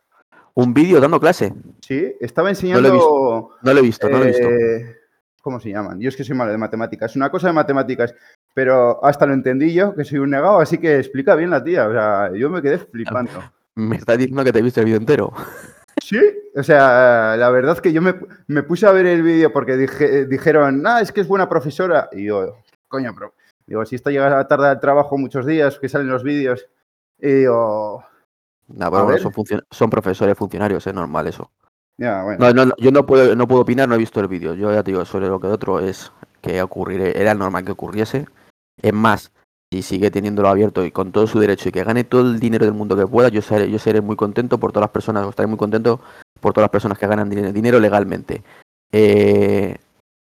Un 0.53 0.73
vídeo 0.73 1.01
dando 1.01 1.19
clase. 1.19 1.53
Sí, 1.81 2.15
estaba 2.21 2.45
lo 2.45 2.49
he 2.49 2.51
enseñando... 2.51 3.49
No 3.61 3.73
lo 3.73 3.79
he 3.79 3.81
visto, 3.81 4.07
no 4.07 4.19
lo 4.19 4.23
he 4.23 4.27
visto. 4.27 4.47
eh, 4.47 4.97
¿Cómo 5.41 5.59
se 5.59 5.71
llaman? 5.71 5.99
Yo 5.99 6.09
es 6.09 6.15
que 6.15 6.23
soy 6.23 6.37
malo 6.37 6.51
de 6.51 6.57
matemáticas. 6.57 7.15
Una 7.15 7.29
cosa 7.29 7.47
de 7.47 7.53
matemáticas, 7.53 8.15
pero 8.53 9.03
hasta 9.03 9.25
lo 9.25 9.33
entendí 9.33 9.73
yo, 9.73 9.95
que 9.95 10.03
soy 10.05 10.19
un 10.19 10.29
negado, 10.31 10.59
así 10.59 10.77
que 10.77 10.97
explica 10.99 11.35
bien 11.35 11.49
la 11.49 11.63
tía. 11.63 11.87
O 11.87 11.91
sea, 11.91 12.31
yo 12.33 12.49
me 12.49 12.61
quedé 12.61 12.77
flipando. 12.79 13.31
Me 13.75 13.95
estás 13.95 14.19
diciendo 14.19 14.43
que 14.43 14.51
te 14.53 14.61
viste 14.61 14.79
el 14.81 14.85
vídeo 14.85 14.97
entero. 14.99 15.33
Sí, 16.01 16.19
o 16.55 16.63
sea, 16.63 17.37
la 17.37 17.49
verdad 17.49 17.77
que 17.77 17.93
yo 17.93 18.01
me, 18.01 18.15
me 18.47 18.63
puse 18.63 18.85
a 18.85 18.91
ver 18.91 19.05
el 19.05 19.21
vídeo 19.23 19.53
porque 19.53 19.77
dije- 19.77 20.25
dijeron, 20.25 20.85
ah, 20.85 20.99
es 20.99 21.11
que 21.13 21.21
es 21.21 21.27
buena 21.29 21.47
profesora. 21.47 22.09
Y 22.11 22.25
yo, 22.25 22.57
coño, 22.89 23.11
pero 23.15 23.33
digo, 23.67 23.85
si 23.85 23.95
esta 23.95 24.09
llega 24.09 24.45
tarde 24.47 24.67
al 24.67 24.81
trabajo 24.81 25.17
muchos 25.17 25.45
días, 25.45 25.79
que 25.79 25.87
salen 25.87 26.09
los 26.09 26.23
vídeos. 26.23 26.67
Y 27.19 27.31
digo, 27.31 28.03
No, 28.67 28.85
A 28.87 28.91
pero 28.91 29.03
bueno, 29.05 29.19
son, 29.19 29.61
son 29.71 29.89
profesores 29.89 30.37
funcionarios, 30.37 30.85
es 30.85 30.93
normal 30.93 31.27
eso. 31.27 31.51
ya, 31.97 32.23
bueno. 32.23 32.47
No, 32.47 32.53
no, 32.53 32.65
no, 32.65 32.73
yo 32.79 32.91
no 32.91 33.05
puedo, 33.05 33.33
no 33.35 33.47
puedo 33.47 33.61
opinar, 33.61 33.87
no 33.87 33.95
he 33.95 33.99
visto 33.99 34.19
el 34.19 34.27
vídeo. 34.27 34.55
Yo 34.55 34.73
ya 34.73 34.83
te 34.83 34.91
digo, 34.91 35.05
sobre 35.05 35.27
lo 35.27 35.39
que 35.39 35.47
otro 35.47 35.79
es 35.79 36.11
que 36.41 36.61
ocurriera, 36.61 37.05
era 37.17 37.33
normal 37.33 37.63
que 37.63 37.71
ocurriese. 37.71 38.25
Es 38.81 38.93
más, 38.93 39.31
si 39.71 39.81
sigue 39.81 40.11
teniéndolo 40.11 40.49
abierto 40.49 40.85
y 40.85 40.91
con 40.91 41.11
todo 41.11 41.27
su 41.27 41.39
derecho 41.39 41.69
y 41.69 41.71
que 41.71 41.83
gane 41.83 42.03
todo 42.03 42.21
el 42.21 42.39
dinero 42.39 42.65
del 42.65 42.73
mundo 42.73 42.95
que 42.95 43.07
pueda, 43.07 43.29
yo 43.29 43.41
seré, 43.41 43.69
yo 43.69 43.79
seré 43.79 44.01
muy 44.01 44.15
contento 44.15 44.59
por 44.59 44.71
todas 44.71 44.83
las 44.87 44.91
personas, 44.91 45.27
estaré 45.27 45.47
muy 45.47 45.57
contento 45.57 45.99
por 46.39 46.53
todas 46.53 46.65
las 46.65 46.71
personas 46.71 46.97
que 46.97 47.07
ganan 47.07 47.29
dinero, 47.29 47.79
legalmente. 47.79 48.43
Eh, 48.91 49.77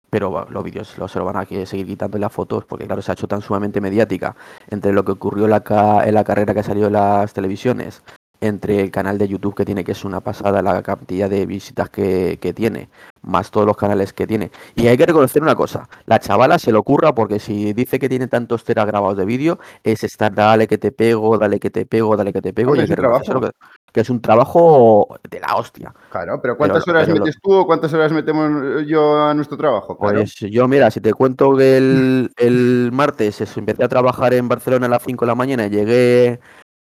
pero 0.09 0.47
los 0.49 0.63
vídeos 0.63 0.97
lo- 0.97 1.07
se 1.07 1.19
lo 1.19 1.25
van 1.25 1.37
a 1.37 1.45
seguir 1.45 1.85
quitando 1.85 2.17
las 2.17 2.31
fotos 2.31 2.63
porque 2.65 2.85
claro, 2.85 3.01
se 3.01 3.11
ha 3.11 3.13
hecho 3.13 3.27
tan 3.27 3.41
sumamente 3.41 3.81
mediática 3.81 4.35
entre 4.69 4.93
lo 4.93 5.03
que 5.03 5.11
ocurrió 5.11 5.43
en 5.45 5.51
la, 5.51 5.59
ca- 5.61 6.07
en 6.07 6.13
la 6.13 6.23
carrera 6.23 6.53
que 6.53 6.63
salió 6.63 6.87
en 6.87 6.93
las 6.93 7.33
televisiones, 7.33 8.01
entre 8.41 8.81
el 8.81 8.91
canal 8.91 9.17
de 9.17 9.27
YouTube 9.27 9.55
que 9.55 9.65
tiene, 9.65 9.83
que 9.83 9.93
es 9.93 10.03
una 10.05 10.19
pasada 10.21 10.61
la 10.61 10.81
cantidad 10.83 11.29
de 11.29 11.45
visitas 11.45 11.89
que, 11.89 12.37
que 12.41 12.53
tiene, 12.53 12.89
más 13.21 13.49
todos 13.51 13.65
los 13.65 13.77
canales 13.77 14.13
que 14.13 14.27
tiene. 14.27 14.51
Y 14.75 14.87
hay 14.87 14.97
que 14.97 15.05
reconocer 15.05 15.41
una 15.41 15.55
cosa, 15.55 15.87
la 16.05 16.19
chavala 16.19 16.59
se 16.59 16.71
le 16.71 16.77
ocurra 16.77 17.15
porque 17.15 17.39
si 17.39 17.73
dice 17.73 17.99
que 17.99 18.09
tiene 18.09 18.27
tantos 18.27 18.63
teras 18.63 18.85
grabados 18.85 19.17
de 19.17 19.25
vídeo, 19.25 19.59
es 19.83 20.03
estar 20.03 20.33
dale 20.33 20.67
que 20.67 20.77
te 20.77 20.91
pego, 20.91 21.37
dale 21.37 21.59
que 21.59 21.69
te 21.69 21.85
pego, 21.85 22.15
dale 22.17 22.31
que 22.33 22.41
te 22.41 22.53
pego, 22.53 22.75
y 22.75 22.79
hay 22.81 22.87
que 22.87 22.95
reconocer 22.95 23.35
que... 23.39 23.51
que 23.93 24.01
es 24.01 24.09
un 24.09 24.21
trabajo 24.21 25.17
de 25.29 25.39
la 25.39 25.55
hostia. 25.55 25.93
Claro, 26.11 26.39
pero 26.41 26.57
¿cuántas 26.57 26.83
Pero- 26.85 26.97
horas 26.97 27.07
pero 27.07 27.19
lo- 27.19 27.25
metes 27.25 27.39
tú 27.41 27.53
o 27.53 27.65
cuántas 27.65 27.93
horas 27.93 28.11
metemos 28.11 28.85
yo 28.85 29.23
a 29.23 29.33
nuestro 29.33 29.57
trabajo? 29.57 29.97
Claro. 29.97 30.19
Pues 30.19 30.35
yo, 30.35 30.67
mira, 30.67 30.91
si 30.91 30.99
te 31.01 31.13
cuento 31.13 31.55
que 31.55 31.77
el, 31.77 32.31
el 32.37 32.89
martes 32.93 33.41
eso, 33.41 33.59
empecé 33.59 33.83
a 33.83 33.87
trabajar 33.89 34.33
en 34.33 34.47
Barcelona 34.47 34.85
a 34.87 34.89
las 34.89 35.03
5 35.03 35.25
de 35.25 35.27
la 35.27 35.35
mañana 35.35 35.65
y 35.65 35.69
llegué 35.69 36.39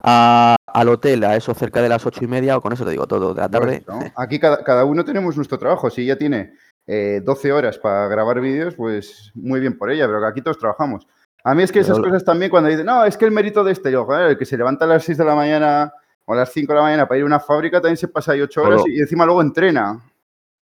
a- 0.05 0.55
al 0.67 0.89
hotel 0.89 1.24
a 1.24 1.35
eso 1.35 1.53
cerca 1.53 1.81
de 1.81 1.89
las 1.89 2.05
ocho 2.05 2.24
y 2.24 2.27
media, 2.27 2.57
o 2.57 2.62
con 2.62 2.71
eso 2.74 2.85
te 2.85 2.91
digo 2.91 3.07
todo, 3.07 3.33
de 3.33 3.41
la 3.41 3.50
tarde. 3.50 3.83
Pues, 3.85 3.97
¿no? 3.97 4.05
Aquí 4.15 4.39
cada, 4.39 4.63
cada 4.63 4.85
uno 4.85 5.03
tenemos 5.03 5.35
nuestro 5.35 5.57
trabajo. 5.57 5.89
Si 5.89 6.01
ella 6.03 6.17
tiene 6.17 6.53
eh, 6.88 7.21
12 7.24 7.51
horas 7.51 7.77
para 7.79 8.07
grabar 8.07 8.39
vídeos, 8.41 8.75
pues 8.75 9.31
muy 9.33 9.59
bien 9.59 9.77
por 9.77 9.89
ella, 9.91 10.05
pero 10.05 10.25
aquí 10.27 10.41
todos 10.41 10.59
trabajamos. 10.59 11.07
A 11.43 11.55
mí 11.55 11.63
es 11.63 11.71
que 11.71 11.79
esas 11.79 11.97
Pero- 11.97 12.09
cosas 12.09 12.24
también 12.25 12.51
cuando 12.51 12.69
dicen, 12.69 12.85
no, 12.85 13.05
es 13.05 13.17
que 13.17 13.25
el 13.25 13.31
mérito 13.31 13.63
de 13.63 13.71
este, 13.71 13.91
yo, 13.91 14.05
joder, 14.05 14.31
el 14.31 14.38
que 14.38 14.45
se 14.45 14.57
levanta 14.57 14.85
a 14.85 14.88
las 14.88 15.03
6 15.03 15.17
de 15.17 15.25
la 15.25 15.35
mañana 15.35 15.93
o 16.25 16.33
a 16.33 16.38
las 16.38 16.51
5 16.51 16.74
de 16.74 16.77
la 16.77 16.83
mañana 16.83 17.07
para 17.07 17.17
ir 17.19 17.24
a 17.24 17.27
una 17.27 17.39
fábrica 17.39 17.79
también 17.81 17.97
se 17.97 18.07
pasa 18.07 18.33
ahí 18.33 18.41
8 18.41 18.62
horas 18.63 18.81
Pero- 18.83 18.95
y 18.95 19.00
encima 19.00 19.25
luego 19.25 19.41
entrena. 19.41 20.00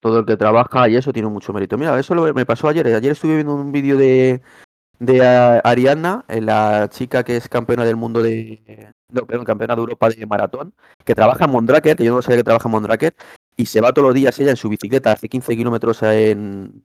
todo 0.02 0.20
el 0.20 0.26
que 0.26 0.36
trabaja 0.36 0.90
y 0.90 0.98
eso 0.98 1.14
tiene 1.14 1.30
mucho 1.30 1.54
mérito. 1.54 1.78
Mira, 1.78 1.98
eso 1.98 2.14
lo- 2.14 2.34
me 2.34 2.46
pasó 2.46 2.68
ayer. 2.68 2.86
Ayer 2.88 3.14
estuve 3.14 3.36
viendo 3.36 3.56
un 3.56 3.72
vídeo 3.72 3.96
de, 3.98 4.42
de 5.06 5.26
ah, 5.26 5.62
Ariadna, 5.64 6.26
eh, 6.28 6.42
la 6.42 6.90
chica 6.90 7.24
que 7.24 7.38
es 7.38 7.50
campeona 7.50 7.86
del 7.86 7.96
mundo 7.96 8.22
de. 8.22 8.94
No, 9.10 9.26
perdón, 9.26 9.46
campeona 9.46 9.76
de 9.76 9.82
Europa 9.82 10.10
de 10.10 10.26
maratón, 10.26 10.74
que 11.04 11.14
trabaja 11.14 11.46
en 11.46 11.52
Mondraker, 11.52 11.96
que 11.96 12.04
yo 12.04 12.16
no 12.16 12.22
sabía 12.22 12.38
que 12.38 12.44
trabaja 12.44 12.68
en 12.68 12.72
Mondraker, 12.72 13.14
y 13.56 13.66
se 13.66 13.82
va 13.82 13.94
todos 13.94 14.08
los 14.08 14.16
días 14.16 14.40
ella 14.40 14.52
en 14.52 14.58
su 14.58 14.70
bicicleta, 14.70 15.12
hace 15.12 15.30
15 15.30 15.56
kilómetros 15.56 16.02
en, 16.04 16.84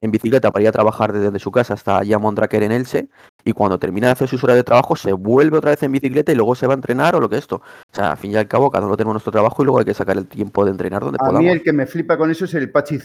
en 0.00 0.10
bicicleta 0.10 0.50
para 0.50 0.62
ir 0.62 0.68
a 0.68 0.72
trabajar 0.72 1.12
desde 1.12 1.38
su 1.38 1.50
casa 1.50 1.74
hasta 1.74 1.98
allá 1.98 2.16
a 2.16 2.18
Mondraker 2.18 2.62
en 2.62 2.72
Elche, 2.72 3.08
y 3.44 3.52
cuando 3.52 3.78
termina 3.78 4.08
de 4.08 4.12
hacer 4.12 4.28
sus 4.28 4.42
horas 4.44 4.56
de 4.56 4.64
trabajo 4.64 4.96
se 4.96 5.12
vuelve 5.12 5.58
otra 5.58 5.70
vez 5.70 5.82
en 5.82 5.92
bicicleta 5.92 6.32
y 6.32 6.34
luego 6.34 6.54
se 6.54 6.66
va 6.66 6.74
a 6.74 6.76
entrenar 6.76 7.14
o 7.14 7.20
lo 7.20 7.28
que 7.28 7.36
es 7.36 7.42
esto. 7.42 7.56
O 7.56 7.94
sea, 7.94 8.12
al 8.12 8.16
fin 8.18 8.32
y 8.32 8.36
al 8.36 8.48
cabo, 8.48 8.70
cada 8.70 8.86
uno 8.86 8.96
tenemos 8.96 9.14
nuestro 9.14 9.32
trabajo 9.32 9.62
y 9.62 9.64
luego 9.64 9.78
hay 9.78 9.84
que 9.84 9.94
sacar 9.94 10.16
el 10.18 10.26
tiempo 10.26 10.64
de 10.64 10.72
entrenar 10.72 11.02
donde 11.02 11.16
A 11.20 11.24
podamos. 11.24 11.42
mí 11.42 11.48
el 11.48 11.62
que 11.62 11.72
me 11.72 11.86
flipa 11.86 12.18
con 12.18 12.30
eso 12.30 12.44
es 12.44 12.54
el 12.54 12.70
Pachi 12.70 12.98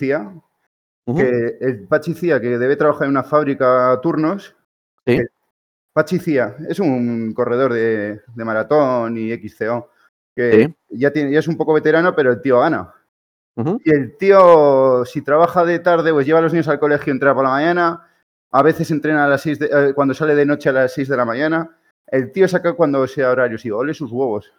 Que 1.06 1.58
el 1.62 1.88
Pachi 1.88 2.14
Cía 2.16 2.42
que 2.42 2.58
debe 2.58 2.76
trabajar 2.76 3.04
en 3.06 3.12
una 3.12 3.24
fábrica 3.24 3.92
a 3.92 4.02
turnos. 4.02 4.56
Sí. 5.06 5.14
El 5.18 5.30
Pachi 5.94 6.20
Cía 6.20 6.56
es 6.68 6.80
un 6.80 7.34
corredor 7.34 7.74
de, 7.74 8.22
de 8.34 8.44
maratón 8.46 9.16
y 9.18 9.32
XCO, 9.32 9.92
que 10.36 10.52
Sí. 10.66 10.76
ya, 10.90 11.12
tiene, 11.12 11.32
ya 11.32 11.40
es 11.40 11.48
un 11.48 11.58
poco 11.58 11.74
veterano, 11.74 12.16
pero 12.16 12.32
el 12.32 12.42
tío 12.42 12.60
gana. 12.60 12.92
Y 13.86 13.90
el 13.92 14.18
tío, 14.18 15.06
si 15.06 15.22
trabaja 15.22 15.64
de 15.64 15.80
tarde, 15.80 16.12
pues 16.12 16.26
lleva 16.26 16.40
a 16.40 16.42
los 16.42 16.52
niños 16.52 16.68
al 16.68 16.80
colegio, 16.80 17.14
entra 17.14 17.34
por 17.34 17.44
la 17.46 17.52
mañana, 17.52 18.06
a 18.52 18.62
veces 18.62 18.92
entrena 18.92 19.24
a 19.26 19.30
las 19.30 19.42
seis 19.42 19.60
de- 19.60 19.70
eh, 19.72 19.94
cuando 19.94 20.14
sale 20.14 20.36
de 20.36 20.46
noche 20.46 20.68
a 20.70 20.74
las 20.74 20.94
6 20.94 21.08
de 21.08 21.16
la 21.18 21.24
mañana. 21.24 21.70
El 22.08 22.32
tío 22.34 22.48
saca 22.50 22.74
cuando 22.74 23.06
sea 23.08 23.32
horario, 23.32 23.58
y 23.64 23.72
ole 23.72 23.94
sus 23.94 24.12
huevos. 24.12 24.52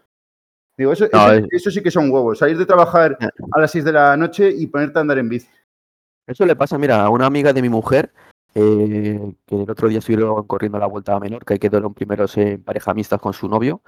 Digo, 0.78 0.92
eso, 0.92 1.08
No, 1.12 1.30
eso- 1.32 1.44
es- 1.46 1.60
eso 1.60 1.70
sí 1.70 1.82
que 1.82 1.90
son 1.90 2.10
huevos, 2.10 2.38
salir 2.38 2.56
de 2.56 2.64
trabajar 2.66 3.18
a 3.52 3.60
las 3.60 3.70
6 3.70 3.84
de 3.84 3.92
la 3.92 4.16
noche 4.16 4.48
y 4.50 4.66
ponerte 4.66 4.98
a 4.98 5.02
andar 5.02 5.18
en 5.18 5.28
bici. 5.28 5.48
Eso 6.26 6.44
le 6.44 6.56
pasa, 6.56 6.78
mira, 6.78 7.04
a 7.04 7.10
una 7.10 7.26
amiga 7.26 7.52
de 7.52 7.62
mi 7.62 7.68
mujer, 7.68 8.12
eh, 8.54 9.34
que 9.46 9.62
el 9.62 9.70
otro 9.70 9.88
día 9.88 9.98
estuvieron 9.98 10.46
corriendo 10.46 10.78
la 10.78 10.86
vuelta 10.86 11.14
a 11.14 11.20
Menorca 11.20 11.54
y 11.54 11.58
quedaron 11.58 11.94
primeros 11.94 12.36
en 12.36 12.62
pareja 12.62 12.94
mixtas 12.94 13.20
con 13.20 13.32
su 13.32 13.48
novio. 13.48 13.82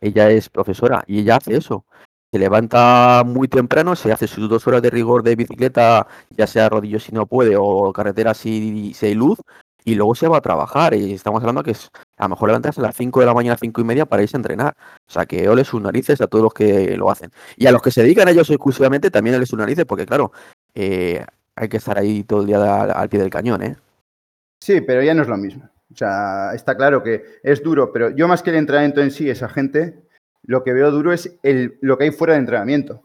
Ella 0.00 0.30
es 0.30 0.48
profesora 0.48 1.04
y 1.06 1.20
ella 1.20 1.36
hace 1.36 1.56
eso. 1.56 1.84
Se 2.32 2.38
levanta 2.38 3.22
muy 3.24 3.46
temprano, 3.46 3.94
se 3.94 4.10
hace 4.10 4.26
sus 4.26 4.48
dos 4.48 4.66
horas 4.66 4.82
de 4.82 4.90
rigor 4.90 5.22
de 5.22 5.36
bicicleta, 5.36 6.08
ya 6.30 6.46
sea 6.48 6.68
rodillo 6.68 6.98
si 6.98 7.12
no 7.12 7.26
puede 7.26 7.54
o 7.56 7.92
carretera 7.92 8.34
si, 8.34 8.92
si 8.94 9.06
hay 9.06 9.14
luz, 9.14 9.38
y 9.84 9.94
luego 9.94 10.14
se 10.14 10.26
va 10.26 10.38
a 10.38 10.40
trabajar. 10.40 10.94
Y 10.94 11.12
estamos 11.12 11.40
hablando 11.42 11.62
que 11.62 11.72
es 11.72 11.90
a 12.16 12.24
lo 12.24 12.30
mejor 12.30 12.48
levantarse 12.48 12.80
a 12.80 12.84
las 12.84 12.96
5 12.96 13.20
de 13.20 13.26
la 13.26 13.34
mañana, 13.34 13.56
5 13.60 13.80
y 13.80 13.84
media 13.84 14.06
para 14.06 14.22
irse 14.22 14.36
a 14.36 14.38
entrenar. 14.38 14.74
O 15.06 15.12
sea, 15.12 15.26
que 15.26 15.48
ole 15.48 15.64
sus 15.64 15.80
narices 15.80 16.20
a 16.20 16.26
todos 16.26 16.42
los 16.42 16.54
que 16.54 16.96
lo 16.96 17.10
hacen. 17.10 17.30
Y 17.56 17.66
a 17.66 17.72
los 17.72 17.82
que 17.82 17.90
se 17.90 18.02
dedican 18.02 18.26
a 18.26 18.32
ellos 18.32 18.50
exclusivamente 18.50 19.10
también 19.10 19.36
ole 19.36 19.46
sus 19.46 19.58
narices, 19.58 19.84
porque 19.84 20.06
claro, 20.06 20.32
eh, 20.74 21.24
hay 21.56 21.68
que 21.68 21.76
estar 21.78 21.98
ahí 21.98 22.24
todo 22.24 22.40
el 22.42 22.46
día 22.46 22.82
al, 22.82 22.90
al 22.90 23.08
pie 23.08 23.20
del 23.20 23.30
cañón, 23.30 23.62
¿eh? 23.62 23.76
Sí, 24.62 24.80
pero 24.80 25.02
ya 25.02 25.14
no 25.14 25.22
es 25.22 25.28
lo 25.28 25.36
mismo. 25.36 25.68
O 25.92 25.96
sea, 25.96 26.52
está 26.54 26.76
claro 26.76 27.02
que 27.02 27.24
es 27.42 27.62
duro, 27.62 27.92
pero 27.92 28.10
yo 28.10 28.26
más 28.26 28.42
que 28.42 28.50
el 28.50 28.56
entrenamiento 28.56 29.00
en 29.00 29.10
sí, 29.10 29.28
esa 29.30 29.48
gente, 29.48 30.02
lo 30.42 30.64
que 30.64 30.72
veo 30.72 30.90
duro 30.90 31.12
es 31.12 31.38
el, 31.42 31.78
lo 31.82 31.96
que 31.98 32.04
hay 32.04 32.10
fuera 32.10 32.34
de 32.34 32.40
entrenamiento. 32.40 33.02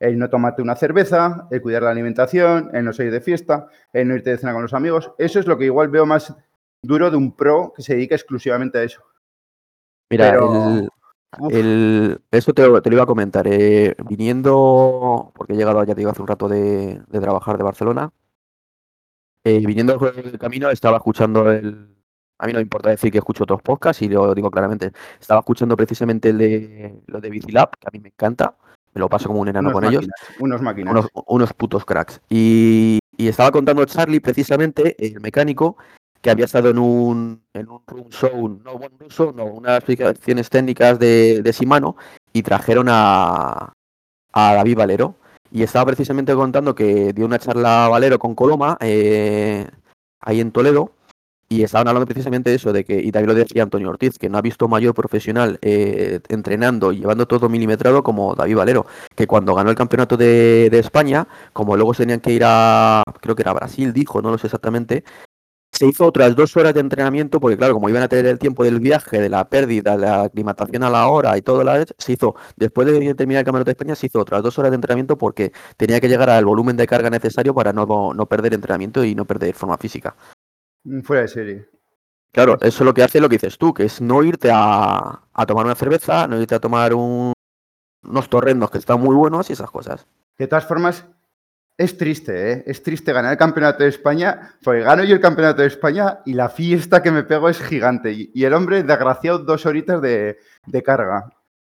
El 0.00 0.18
no 0.18 0.30
tomarte 0.30 0.62
una 0.62 0.76
cerveza, 0.76 1.46
el 1.50 1.60
cuidar 1.60 1.82
la 1.82 1.90
alimentación, 1.90 2.70
el 2.72 2.84
no 2.84 2.92
salir 2.92 3.12
de 3.12 3.20
fiesta, 3.20 3.68
el 3.92 4.08
no 4.08 4.14
irte 4.14 4.30
de 4.30 4.38
cena 4.38 4.52
con 4.52 4.62
los 4.62 4.74
amigos. 4.74 5.12
Eso 5.18 5.38
es 5.40 5.46
lo 5.46 5.58
que 5.58 5.64
igual 5.66 5.88
veo 5.88 6.06
más 6.06 6.34
duro 6.82 7.10
de 7.10 7.16
un 7.16 7.34
pro 7.36 7.72
que 7.76 7.82
se 7.82 7.94
dedica 7.94 8.14
exclusivamente 8.14 8.78
a 8.78 8.82
eso. 8.84 9.02
Mira, 10.10 10.30
Pero- 10.30 10.78
el, 10.78 10.88
el- 11.50 12.20
eso 12.30 12.52
te, 12.52 12.66
lo- 12.66 12.80
te 12.82 12.90
lo 12.90 12.96
iba 12.96 13.02
a 13.04 13.06
comentar. 13.06 13.46
eh, 13.48 13.94
viniendo, 14.08 15.32
porque 15.34 15.52
he 15.52 15.56
llegado, 15.56 15.82
ya 15.84 15.94
te 15.94 16.00
digo, 16.00 16.10
hace 16.10 16.22
un 16.22 16.28
rato 16.28 16.48
de, 16.48 17.00
de 17.06 17.20
trabajar 17.20 17.56
de 17.58 17.64
Barcelona. 17.64 18.10
eh, 19.44 19.64
viniendo 19.66 19.96
del 19.98 20.38
camino, 20.38 20.70
estaba 20.70 20.96
escuchando 20.98 21.50
el. 21.50 21.94
A 22.40 22.46
mí 22.46 22.52
no 22.52 22.58
me 22.58 22.62
importa 22.62 22.90
decir 22.90 23.10
que 23.10 23.18
escucho 23.18 23.44
otros 23.44 23.62
podcasts 23.62 24.02
y 24.02 24.08
lo 24.08 24.32
digo 24.34 24.50
claramente. 24.50 24.92
Estaba 25.20 25.40
escuchando 25.40 25.76
precisamente 25.76 26.28
el 26.28 26.38
de, 26.38 27.02
lo 27.06 27.20
de 27.20 27.30
Bicilab, 27.30 27.70
que 27.70 27.88
a 27.88 27.90
mí 27.92 27.98
me 27.98 28.08
encanta. 28.10 28.54
Me 28.94 29.00
lo 29.00 29.08
paso 29.08 29.28
como 29.28 29.40
un 29.40 29.48
enano 29.48 29.68
unos 29.70 29.80
con 29.80 29.84
ellos. 29.88 30.06
unos 30.38 30.62
máquinas. 30.62 30.92
unos, 30.92 31.08
unos 31.26 31.52
putos 31.52 31.84
cracks. 31.84 32.20
Y, 32.28 33.00
y 33.16 33.28
estaba 33.28 33.50
contando 33.50 33.84
Charlie, 33.86 34.20
precisamente, 34.20 34.94
el 35.04 35.20
mecánico, 35.20 35.76
que 36.20 36.30
había 36.30 36.46
estado 36.46 36.70
en 36.70 36.78
un, 36.78 37.42
en 37.52 37.68
un 37.68 37.80
room 37.86 38.08
show, 38.10 38.60
no 38.64 38.74
un 38.74 38.98
room 38.98 39.10
show, 39.10 39.32
no, 39.32 39.44
unas 39.44 39.78
explicaciones 39.78 40.50
técnicas 40.50 40.98
de, 40.98 41.42
de 41.42 41.52
Shimano, 41.52 41.96
y 42.32 42.42
trajeron 42.42 42.88
a, 42.90 43.72
a 44.32 44.54
David 44.54 44.76
Valero. 44.76 45.14
Y 45.50 45.62
estaba 45.62 45.86
precisamente 45.86 46.34
contando 46.34 46.74
que 46.74 47.12
dio 47.14 47.24
una 47.24 47.38
charla 47.38 47.88
Valero 47.88 48.18
con 48.18 48.34
Coloma, 48.34 48.76
eh, 48.80 49.66
ahí 50.20 50.40
en 50.40 50.52
Toledo, 50.52 50.92
y 51.48 51.62
estaban 51.62 51.88
hablando 51.88 52.06
precisamente 52.06 52.50
de 52.50 52.56
eso, 52.56 52.72
de 52.74 52.84
que, 52.84 53.00
y 53.00 53.10
también 53.10 53.28
lo 53.28 53.34
decía 53.34 53.62
Antonio 53.62 53.88
Ortiz, 53.88 54.18
que 54.18 54.28
no 54.28 54.36
ha 54.36 54.42
visto 54.42 54.68
mayor 54.68 54.92
profesional 54.92 55.58
eh, 55.62 56.20
entrenando 56.28 56.92
y 56.92 56.98
llevando 56.98 57.26
todo 57.26 57.48
milimetrado 57.48 58.02
como 58.02 58.34
David 58.34 58.56
Valero 58.56 58.86
que 59.14 59.26
cuando 59.26 59.54
ganó 59.54 59.70
el 59.70 59.76
campeonato 59.76 60.18
de, 60.18 60.68
de 60.70 60.78
España, 60.78 61.26
como 61.54 61.76
luego 61.76 61.94
se 61.94 62.02
tenían 62.02 62.20
que 62.20 62.32
ir 62.32 62.42
a, 62.44 63.02
creo 63.20 63.34
que 63.34 63.42
era 63.42 63.54
Brasil, 63.54 63.94
dijo, 63.94 64.20
no 64.20 64.30
lo 64.30 64.36
sé 64.36 64.48
exactamente, 64.48 65.04
se 65.78 65.86
hizo 65.86 66.06
otras 66.06 66.34
dos 66.34 66.56
horas 66.56 66.74
de 66.74 66.80
entrenamiento, 66.80 67.38
porque 67.38 67.56
claro, 67.56 67.74
como 67.74 67.88
iban 67.88 68.02
a 68.02 68.08
tener 68.08 68.26
el 68.26 68.40
tiempo 68.40 68.64
del 68.64 68.80
viaje, 68.80 69.20
de 69.20 69.28
la 69.28 69.48
pérdida, 69.48 69.96
de 69.96 70.02
la 70.06 70.22
aclimatación 70.22 70.82
a 70.82 70.90
la 70.90 71.06
hora 71.06 71.38
y 71.38 71.42
todo, 71.42 71.62
la, 71.62 71.84
se 71.96 72.12
hizo, 72.12 72.34
después 72.56 72.88
de 72.88 73.14
terminar 73.14 73.40
el 73.40 73.44
campeonato 73.44 73.66
de 73.66 73.72
España, 73.72 73.94
se 73.94 74.06
hizo 74.06 74.18
otras 74.18 74.42
dos 74.42 74.58
horas 74.58 74.72
de 74.72 74.74
entrenamiento 74.74 75.16
porque 75.16 75.52
tenía 75.76 76.00
que 76.00 76.08
llegar 76.08 76.30
al 76.30 76.44
volumen 76.44 76.76
de 76.76 76.86
carga 76.88 77.10
necesario 77.10 77.54
para 77.54 77.72
no, 77.72 77.86
no 78.12 78.26
perder 78.26 78.54
entrenamiento 78.54 79.04
y 79.04 79.14
no 79.14 79.24
perder 79.24 79.54
forma 79.54 79.78
física. 79.78 80.16
Mm, 80.82 81.02
Fuera 81.02 81.22
de 81.22 81.28
serie. 81.28 81.68
Claro, 82.32 82.54
eso 82.60 82.66
es 82.66 82.80
lo 82.80 82.92
que 82.92 83.04
hace 83.04 83.20
lo 83.20 83.28
que 83.28 83.36
dices 83.36 83.56
tú, 83.56 83.72
que 83.72 83.84
es 83.84 84.00
no 84.00 84.24
irte 84.24 84.50
a, 84.52 85.22
a 85.32 85.46
tomar 85.46 85.64
una 85.64 85.76
cerveza, 85.76 86.26
no 86.26 86.40
irte 86.40 86.56
a 86.56 86.60
tomar 86.60 86.92
un- 86.92 87.32
unos 88.02 88.28
torrendos 88.28 88.70
que 88.70 88.78
están 88.78 89.00
muy 89.00 89.14
buenos 89.14 89.48
y 89.48 89.52
esas 89.52 89.70
cosas. 89.70 90.06
De 90.38 90.48
todas 90.48 90.66
formas, 90.66 91.06
es 91.78 91.96
triste, 91.96 92.52
¿eh? 92.52 92.64
Es 92.66 92.82
triste 92.82 93.12
ganar 93.12 93.32
el 93.32 93.38
campeonato 93.38 93.84
de 93.84 93.88
España, 93.88 94.50
porque 94.62 94.80
gano 94.82 95.04
yo 95.04 95.14
el 95.14 95.20
campeonato 95.20 95.62
de 95.62 95.68
España 95.68 96.18
y 96.26 96.34
la 96.34 96.48
fiesta 96.48 97.00
que 97.02 97.10
me 97.12 97.22
pego 97.22 97.48
es 97.48 97.60
gigante. 97.62 98.12
Y, 98.12 98.30
y 98.34 98.44
el 98.44 98.52
hombre, 98.52 98.82
desgraciado, 98.82 99.38
dos 99.38 99.64
horitas 99.64 100.02
de, 100.02 100.38
de 100.66 100.82
carga. 100.82 101.24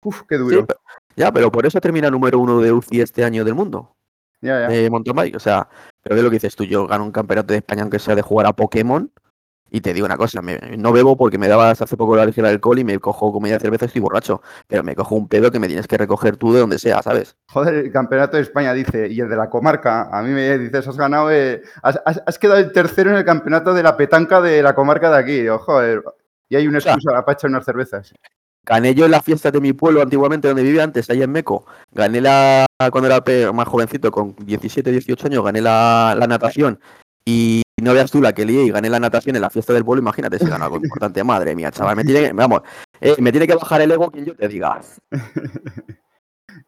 Uf, 0.04 0.22
qué 0.30 0.36
Sí, 0.38 0.42
duro. 0.44 0.68
pe- 0.68 0.76
ya, 1.16 1.32
pero 1.32 1.52
por 1.52 1.66
eso 1.66 1.82
termina 1.82 2.10
número 2.12 2.40
uno 2.40 2.62
de 2.62 2.72
UCI 2.72 3.02
este 3.02 3.24
año 3.26 3.44
del 3.44 3.56
mundo, 3.56 3.96
Ya, 4.42 4.62
ya. 4.62 4.68
de 4.68 4.90
mountain 4.92 5.16
bike. 5.16 5.36
O 5.36 5.40
sea, 5.40 5.68
pero 6.04 6.16
ve 6.16 6.22
lo 6.22 6.30
que 6.30 6.36
dices 6.36 6.56
tú, 6.56 6.64
yo 6.66 6.86
gano 6.86 7.04
un 7.04 7.12
campeonato 7.12 7.52
de 7.54 7.58
España 7.58 7.82
aunque 7.82 7.98
sea 8.00 8.14
de 8.16 8.22
jugar 8.22 8.46
a 8.46 8.54
Pokémon. 8.54 9.12
Y 9.72 9.82
te 9.82 9.94
digo 9.94 10.06
una 10.06 10.16
cosa, 10.16 10.42
me- 10.42 10.60
no 10.78 10.92
bebo 10.94 11.18
porque 11.18 11.38
me 11.38 11.48
dabas 11.48 11.82
hace 11.82 11.98
poco 11.98 12.16
la 12.16 12.22
alergia 12.22 12.44
al 12.44 12.50
alcohol 12.52 12.80
y 12.80 12.84
me 12.84 13.00
cojo 13.00 13.32
como 13.32 13.42
media 13.42 13.60
cerveza 13.60 13.86
y 13.86 13.88
estoy 13.88 14.02
borracho. 14.02 14.42
Pero 14.68 14.84
me 14.84 14.96
cojo 14.96 15.16
un 15.16 15.28
pedo 15.28 15.52
que 15.52 15.60
me 15.60 15.68
tienes 15.68 15.88
que 15.88 15.98
recoger 15.98 16.38
tú 16.38 16.54
de 16.54 16.60
donde 16.60 16.80
sea, 16.80 17.02
¿sabes? 17.02 17.36
Joder, 17.52 17.74
el 17.74 17.92
campeonato 17.92 18.38
de 18.38 18.44
España 18.44 18.74
dice, 18.74 19.08
y 19.10 19.20
el 19.20 19.28
de 19.30 19.36
la 19.36 19.50
comarca, 19.50 20.10
a 20.12 20.22
mí 20.22 20.30
me 20.30 20.58
dices, 20.60 20.88
has 20.88 20.96
ganado, 20.98 21.32
eh, 21.32 21.62
has, 21.82 22.00
has- 22.06 22.40
quedado 22.40 22.60
el 22.60 22.72
tercero 22.72 23.10
en 23.10 23.18
el 23.18 23.26
campeonato 23.26 23.74
de 23.74 23.84
la 23.84 23.98
petanca 23.98 24.40
de 24.40 24.62
la 24.62 24.76
comarca 24.76 25.10
de 25.12 25.18
aquí. 25.18 25.42
Digo, 25.42 25.58
joder, 25.58 26.04
y 26.48 26.56
hay 26.56 26.68
una 26.68 26.78
excusa 26.78 27.26
para 27.26 27.34
echar 27.34 27.50
unas 27.50 27.66
cervezas. 27.66 28.14
Gané 28.68 28.96
yo 28.96 29.06
en 29.06 29.12
las 29.12 29.24
fiestas 29.24 29.52
de 29.52 29.62
mi 29.62 29.74
pueblo 29.74 30.02
antiguamente 30.02 30.48
donde 30.48 30.64
vivía 30.64 30.84
antes, 30.84 31.10
ahí 31.10 31.22
en 31.22 31.32
Meco. 31.32 31.66
Gané 31.92 32.22
la, 32.22 32.66
cuando 32.92 33.08
era 33.08 33.52
más 33.52 33.68
jovencito, 33.68 34.10
con 34.12 34.36
17, 34.40 34.92
18 34.92 35.28
años, 35.28 35.44
gané 35.44 35.62
la, 35.62 36.16
la 36.18 36.28
natación. 36.28 36.80
Y 37.26 37.62
no 37.82 37.94
veas 37.94 38.10
tú 38.10 38.22
la 38.22 38.34
que 38.34 38.46
lié 38.46 38.64
y 38.64 38.72
gané 38.72 38.90
la 38.90 39.00
natación 39.00 39.36
en 39.36 39.42
la 39.42 39.50
fiesta 39.50 39.74
del 39.74 39.84
pueblo, 39.84 40.02
imagínate 40.02 40.40
si 40.40 40.46
gano 40.46 40.64
algo 40.66 40.78
importante. 40.78 41.24
Madre 41.24 41.56
mía, 41.56 41.72
chaval, 41.72 41.96
me 41.96 42.06
tiene 42.06 42.28
que, 42.28 42.34
vamos, 42.34 42.62
eh, 43.02 43.16
me 43.20 43.32
tiene 43.32 43.48
que 43.48 43.56
bajar 43.56 43.82
el 43.82 43.92
ego 43.92 44.10
quien 44.12 44.26
yo 44.26 44.36
te 44.36 44.48
diga. 44.48 44.80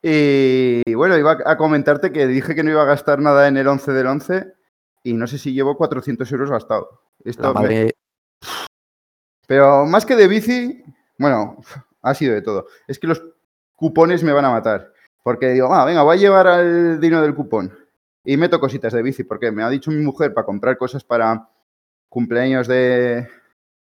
Y 0.01 0.93
bueno, 0.93 1.17
iba 1.17 1.37
a 1.45 1.57
comentarte 1.57 2.11
que 2.11 2.27
dije 2.27 2.53
que 2.55 2.63
no 2.63 2.69
iba 2.69 2.83
a 2.83 2.85
gastar 2.85 3.19
nada 3.19 3.47
en 3.47 3.57
el 3.57 3.67
11 3.67 3.91
del 3.93 4.07
11 4.07 4.53
y 5.03 5.13
no 5.13 5.27
sé 5.27 5.37
si 5.37 5.53
llevo 5.53 5.75
400 5.75 6.31
euros 6.31 6.51
gastado. 6.51 7.01
Esto 7.23 7.41
La 7.41 7.49
me- 7.49 7.53
madre, 7.61 7.95
Pero 9.47 9.85
más 9.85 10.05
que 10.05 10.15
de 10.15 10.27
bici, 10.27 10.83
bueno, 11.17 11.57
ha 12.01 12.13
sido 12.13 12.35
de 12.35 12.41
todo. 12.41 12.67
Es 12.87 12.99
que 12.99 13.07
los 13.07 13.23
cupones 13.75 14.23
me 14.23 14.33
van 14.33 14.45
a 14.45 14.51
matar. 14.51 14.93
Porque 15.23 15.49
digo, 15.49 15.73
ah, 15.73 15.83
venga, 15.83 16.03
voy 16.03 16.17
a 16.17 16.19
llevar 16.19 16.47
al 16.47 16.99
dinero 16.99 17.21
del 17.21 17.33
cupón. 17.35 17.73
Y 18.29 18.35
meto 18.35 18.59
cositas 18.59 18.91
de 18.91 19.01
bici, 19.01 19.23
porque 19.23 19.53
me 19.53 19.63
ha 19.63 19.69
dicho 19.69 19.89
mi 19.89 20.03
mujer 20.03 20.33
para 20.33 20.45
comprar 20.45 20.77
cosas 20.77 21.01
para 21.01 21.49
cumpleaños 22.09 22.67
de, 22.67 23.25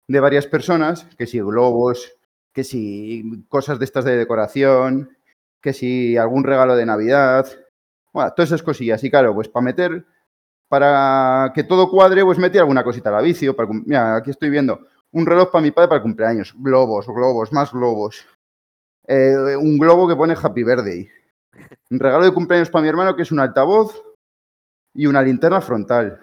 de 0.10 0.20
varias 0.20 0.46
personas, 0.46 1.06
que 1.18 1.26
si 1.26 1.40
globos, 1.40 2.12
que 2.52 2.66
si 2.66 3.46
cosas 3.48 3.80
de 3.80 3.86
estas 3.86 4.04
de 4.04 4.18
decoración, 4.18 5.16
que 5.62 5.72
si 5.72 6.18
algún 6.18 6.44
regalo 6.44 6.76
de 6.76 6.86
Navidad, 6.86 7.48
bueno, 8.12 8.34
todas 8.36 8.50
esas 8.50 8.62
cosillas. 8.62 9.02
Y 9.06 9.10
claro, 9.10 9.34
pues 9.34 9.48
para 9.48 9.64
meter, 9.64 10.06
para 10.68 11.54
que 11.56 11.64
todo 11.64 11.90
cuadre, 11.90 12.26
pues 12.26 12.38
metí 12.38 12.58
alguna 12.58 12.84
cosita 12.84 13.12
a 13.12 13.14
la 13.14 13.22
bici. 13.22 13.48
o 13.48 13.56
para 13.56 13.70
mira, 13.72 14.18
aquí 14.18 14.32
estoy 14.32 14.50
viendo 14.50 14.82
un 15.14 15.26
reloj 15.26 15.50
para 15.50 15.62
mi 15.62 15.72
padre 15.72 15.88
para 15.88 16.02
cumpleaños. 16.02 16.54
Globos, 16.58 17.08
globos, 17.08 17.54
más 17.54 17.72
globos. 17.72 18.28
Eh, 19.08 19.56
un 19.56 19.78
globo 19.78 20.10
que 20.10 20.16
pone 20.18 20.36
Happy 20.36 20.66
Birthday. 20.66 21.08
Un 21.90 22.00
regalo 22.00 22.26
de 22.26 22.34
cumpleaños 22.34 22.70
para 22.70 22.84
mi 22.84 22.90
hermano 22.90 23.16
que 23.16 23.22
es 23.22 23.32
un 23.32 23.40
altavoz 23.40 24.05
y 24.96 25.06
una 25.08 25.22
linterna 25.22 25.62
frontal. 25.62 26.20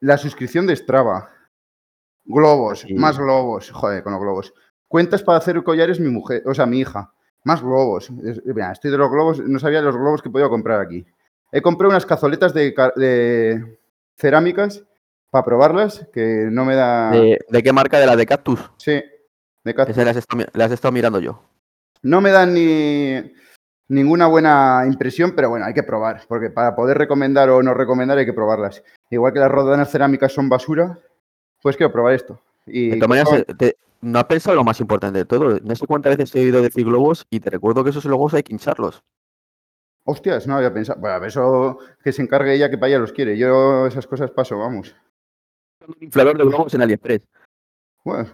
La 0.00 0.16
suscripción 0.18 0.66
de 0.66 0.74
Strava. 0.76 1.30
Globos, 2.24 2.80
Sí. 2.80 2.94
más 2.94 3.18
globos. 3.18 3.70
Joder, 3.70 4.02
con 4.02 4.12
los 4.12 4.20
globos. 4.22 4.54
Cuentas 4.88 5.22
para 5.22 5.38
hacer 5.38 5.62
collares 5.62 6.00
mi 6.00 6.08
mujer, 6.08 6.42
o 6.46 6.54
sea, 6.54 6.66
mi 6.66 6.80
hija. 6.80 7.12
Más 7.44 7.62
globos. 7.62 8.10
Mira, 8.10 8.72
estoy 8.72 8.90
de 8.90 8.98
los 8.98 9.10
globos, 9.10 9.38
no 9.40 9.58
sabía 9.58 9.80
los 9.82 9.96
globos 9.96 10.22
que 10.22 10.30
podía 10.30 10.48
comprar 10.48 10.80
aquí. 10.80 11.06
He 11.52 11.62
comprado 11.62 11.90
unas 11.90 12.04
cazoletas 12.06 12.52
de, 12.52 12.74
ca- 12.74 12.92
de 12.96 13.78
cerámicas 14.16 14.82
para 15.30 15.44
probarlas, 15.44 16.06
que 16.12 16.48
no 16.50 16.64
me 16.64 16.74
da... 16.74 17.10
¿De, 17.10 17.38
de 17.48 17.62
qué 17.62 17.72
marca? 17.72 18.00
De 18.00 18.06
la 18.06 18.16
de 18.16 18.26
Cactus. 18.26 18.70
Sí, 18.78 19.00
de 19.62 19.74
ca- 19.74 19.84
Esa 19.84 20.04
las 20.04 20.16
he 20.16 20.18
estado, 20.20 20.38
mi- 20.38 20.46
las 20.54 20.70
he 20.70 20.74
estado 20.74 20.92
mirando 20.92 21.20
yo. 21.20 21.40
No 22.02 22.20
me 22.20 22.30
dan 22.30 22.52
ni 22.54 23.32
ninguna 23.88 24.26
buena 24.26 24.84
impresión, 24.86 25.32
pero 25.34 25.48
bueno, 25.50 25.64
hay 25.66 25.74
que 25.74 25.82
probar, 25.82 26.22
porque 26.28 26.50
para 26.50 26.74
poder 26.74 26.98
recomendar 26.98 27.50
o 27.50 27.62
no 27.62 27.74
recomendar 27.74 28.18
hay 28.18 28.26
que 28.26 28.32
probarlas. 28.32 28.82
Igual 29.10 29.32
que 29.32 29.38
las 29.40 29.50
rodanas 29.50 29.90
cerámicas 29.90 30.32
son 30.32 30.48
basura, 30.48 30.98
pues 31.62 31.76
quiero 31.76 31.92
probar 31.92 32.14
esto. 32.14 32.40
Y 32.66 32.90
De 32.90 32.96
todas 32.96 33.08
maneras, 33.08 33.32
eh, 33.32 33.54
te- 33.56 33.76
no 34.00 34.18
has 34.18 34.24
pensado 34.26 34.56
lo 34.56 34.64
más 34.64 34.80
importante 34.80 35.18
de 35.20 35.24
todo. 35.24 35.58
No 35.62 35.74
sé 35.74 35.86
cuántas 35.86 36.16
veces 36.16 36.30
te 36.32 36.40
he 36.40 36.44
oído 36.44 36.62
decir 36.62 36.84
globos 36.84 37.26
y 37.30 37.40
te 37.40 37.50
recuerdo 37.50 37.82
que 37.82 37.90
esos 37.90 38.04
globos 38.04 38.34
hay 38.34 38.42
que 38.42 38.52
hincharlos. 38.52 39.02
Hostias, 40.04 40.46
no 40.46 40.56
había 40.56 40.72
pensado. 40.72 41.00
Bueno, 41.00 41.24
eso 41.24 41.78
que 42.04 42.12
se 42.12 42.22
encargue 42.22 42.54
ella, 42.54 42.70
que 42.70 42.78
para 42.78 42.90
ella 42.90 42.98
los 43.00 43.12
quiere. 43.12 43.36
Yo 43.36 43.86
esas 43.86 44.06
cosas 44.06 44.30
paso, 44.30 44.58
vamos. 44.58 44.94
Un 45.88 45.96
inflador 46.00 46.36
de 46.38 46.44
globos 46.44 46.74
en 46.74 46.82
AliExpress. 46.82 47.22
Bueno, 48.04 48.28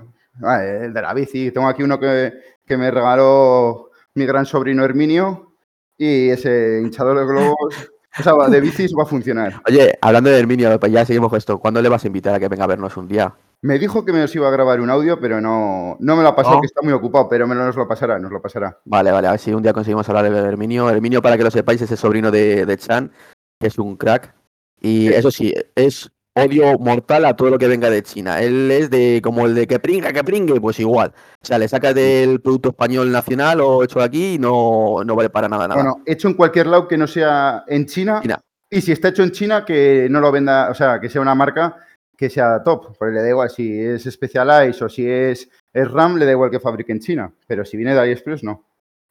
el 0.61 0.93
de 0.93 1.03
la 1.03 1.15
bici. 1.15 1.51
Tengo 1.51 1.69
aquí 1.69 1.83
uno 1.83 1.99
que, 1.99 2.33
que 2.67 2.77
me 2.77 2.91
regaló 2.91 3.92
mi 4.15 4.27
gran 4.27 4.47
sobrino 4.47 4.85
Herminio 4.85 5.55
y 5.97 6.31
ese 6.31 6.81
hinchador 6.83 7.19
de 7.19 7.27
globos, 7.27 7.91
o 8.19 8.23
sea, 8.23 8.35
de 8.49 8.61
bicis 8.61 8.93
va 8.99 9.05
a 9.05 9.07
funcionar. 9.07 9.63
Oye, 9.67 9.93
hablando 10.01 10.31
de 10.31 10.39
Herminio, 10.39 10.79
pues 10.81 10.93
ya 10.93 11.05
seguimos 11.05 11.31
con 11.31 11.39
esto. 11.39 11.59
¿Cuándo 11.59 11.81
le 11.81 11.89
vas 11.89 12.05
a 12.05 12.07
invitar 12.09 12.35
a 12.35 12.41
que 12.41 12.49
venga 12.49 12.65
a 12.65 12.69
vernos 12.69 12.97
un 12.97 13.09
día? 13.09 13.35
Me 13.63 13.79
dijo 13.79 14.05
que 14.05 14.13
me 14.13 14.23
os 14.25 14.35
iba 14.35 14.49
a 14.49 14.51
grabar 14.51 14.81
un 14.81 14.91
audio, 14.91 15.21
pero 15.21 15.41
no, 15.41 15.97
no 16.01 16.17
me 16.17 16.23
lo 16.23 16.29
ha 16.31 16.35
pasado, 16.37 16.57
No. 16.57 16.61
que 16.61 16.67
está 16.67 16.83
muy 16.83 16.93
ocupado, 16.93 17.29
pero 17.29 17.47
me 17.47 17.55
nos 17.55 17.77
lo 17.77 17.87
pasará, 17.87 18.19
nos 18.19 18.33
lo 18.33 18.43
pasará. 18.43 18.79
Vale, 18.85 19.13
vale, 19.13 19.29
a 19.29 19.31
ver 19.33 19.41
si 19.41 19.53
un 19.55 19.63
día 19.63 19.73
conseguimos 19.73 20.09
hablar 20.09 20.29
de 20.31 20.37
Herminio. 20.39 20.91
Herminio, 20.91 21.23
para 21.23 21.37
que 21.39 21.45
lo 21.45 21.51
sepáis, 21.51 21.81
es 21.81 21.91
el 21.93 21.97
sobrino 21.99 22.31
de, 22.33 22.67
de 22.67 22.77
Chan, 22.77 23.13
que 23.61 23.69
es 23.69 23.79
un 23.79 23.97
crack. 23.97 24.35
Y 24.81 25.07
Sí. 25.09 25.15
eso 25.15 25.31
sí, 25.31 25.55
es 25.77 26.11
odio 26.35 26.79
mortal 26.79 27.25
a 27.25 27.37
todo 27.37 27.51
lo 27.51 27.59
que 27.59 27.69
venga 27.69 27.91
de 27.91 28.03
China. 28.03 28.41
Él 28.41 28.71
es 28.71 28.91
de 28.91 29.21
como 29.23 29.47
el 29.47 29.55
de 29.55 29.67
que 29.67 29.79
pringa, 29.79 30.13
que 30.13 30.25
pringue, 30.25 30.61
pues 30.61 30.81
igual. 30.81 31.13
O 31.43 31.45
sea, 31.45 31.59
le 31.59 31.69
sacas 31.69 31.95
del 31.95 32.41
producto 32.41 32.71
español 32.71 33.11
nacional 33.13 33.61
o 33.61 33.85
hecho 33.85 34.01
aquí 34.01 34.35
y 34.35 34.39
no, 34.39 35.03
no 35.05 35.15
vale 35.15 35.31
para 35.31 35.49
nada, 35.49 35.69
nada. 35.69 35.83
Bueno, 35.83 36.03
hecho 36.07 36.29
en 36.29 36.35
cualquier 36.35 36.67
lado 36.67 36.89
que 36.89 36.97
no 36.97 37.07
sea 37.07 37.65
en 37.67 37.87
China, 37.87 38.21
China. 38.23 38.41
y 38.71 38.81
si 38.81 38.93
está 38.93 39.09
hecho 39.09 39.23
en 39.23 39.33
China, 39.33 39.65
que 39.65 40.09
no 40.11 40.21
lo 40.21 40.33
venda, 40.33 40.71
o 40.71 40.75
sea, 40.75 41.01
que 41.01 41.09
sea 41.09 41.21
una 41.21 41.35
marca 41.35 41.77
que 42.17 42.31
sea 42.31 42.63
top, 42.63 42.97
porque 42.97 43.15
le 43.15 43.23
da 43.23 43.31
igual 43.31 43.51
si 43.51 43.81
es 43.81 44.05
Specialized 44.05 44.81
o 44.85 44.89
si 44.89 45.09
es, 45.09 45.49
es 45.73 45.91
RAM, 45.91 46.17
le 46.17 46.25
da 46.25 46.31
igual 46.31 46.51
que 46.51 46.61
fabrique 46.61 46.93
en 46.93 47.01
China, 47.01 47.33
pero 47.49 47.65
si 47.65 47.77
viene 47.77 47.95
de 47.95 48.01
AliExpress, 48.01 48.45
no. 48.45 48.65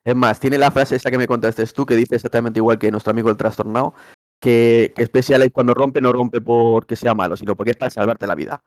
Es 0.05 0.15
más, 0.15 0.39
tiene 0.39 0.57
la 0.57 0.71
frase 0.71 0.95
esa 0.95 1.11
que 1.11 1.17
me 1.17 1.27
contaste 1.27 1.65
tú, 1.67 1.85
que 1.85 1.95
dice 1.95 2.15
exactamente 2.15 2.59
igual 2.59 2.79
que 2.79 2.89
nuestro 2.89 3.11
amigo 3.11 3.29
el 3.29 3.37
trastornado, 3.37 3.93
que, 4.41 4.91
que 4.95 5.05
Specialized 5.05 5.53
cuando 5.53 5.73
rompe 5.73 6.01
no 6.01 6.11
rompe 6.11 6.41
porque 6.41 6.97
sea 6.97 7.13
malo, 7.13 7.37
sino 7.37 7.55
porque 7.55 7.71
es 7.71 7.77
para 7.77 7.91
salvarte 7.91 8.27
la 8.27 8.35
vida. 8.35 8.61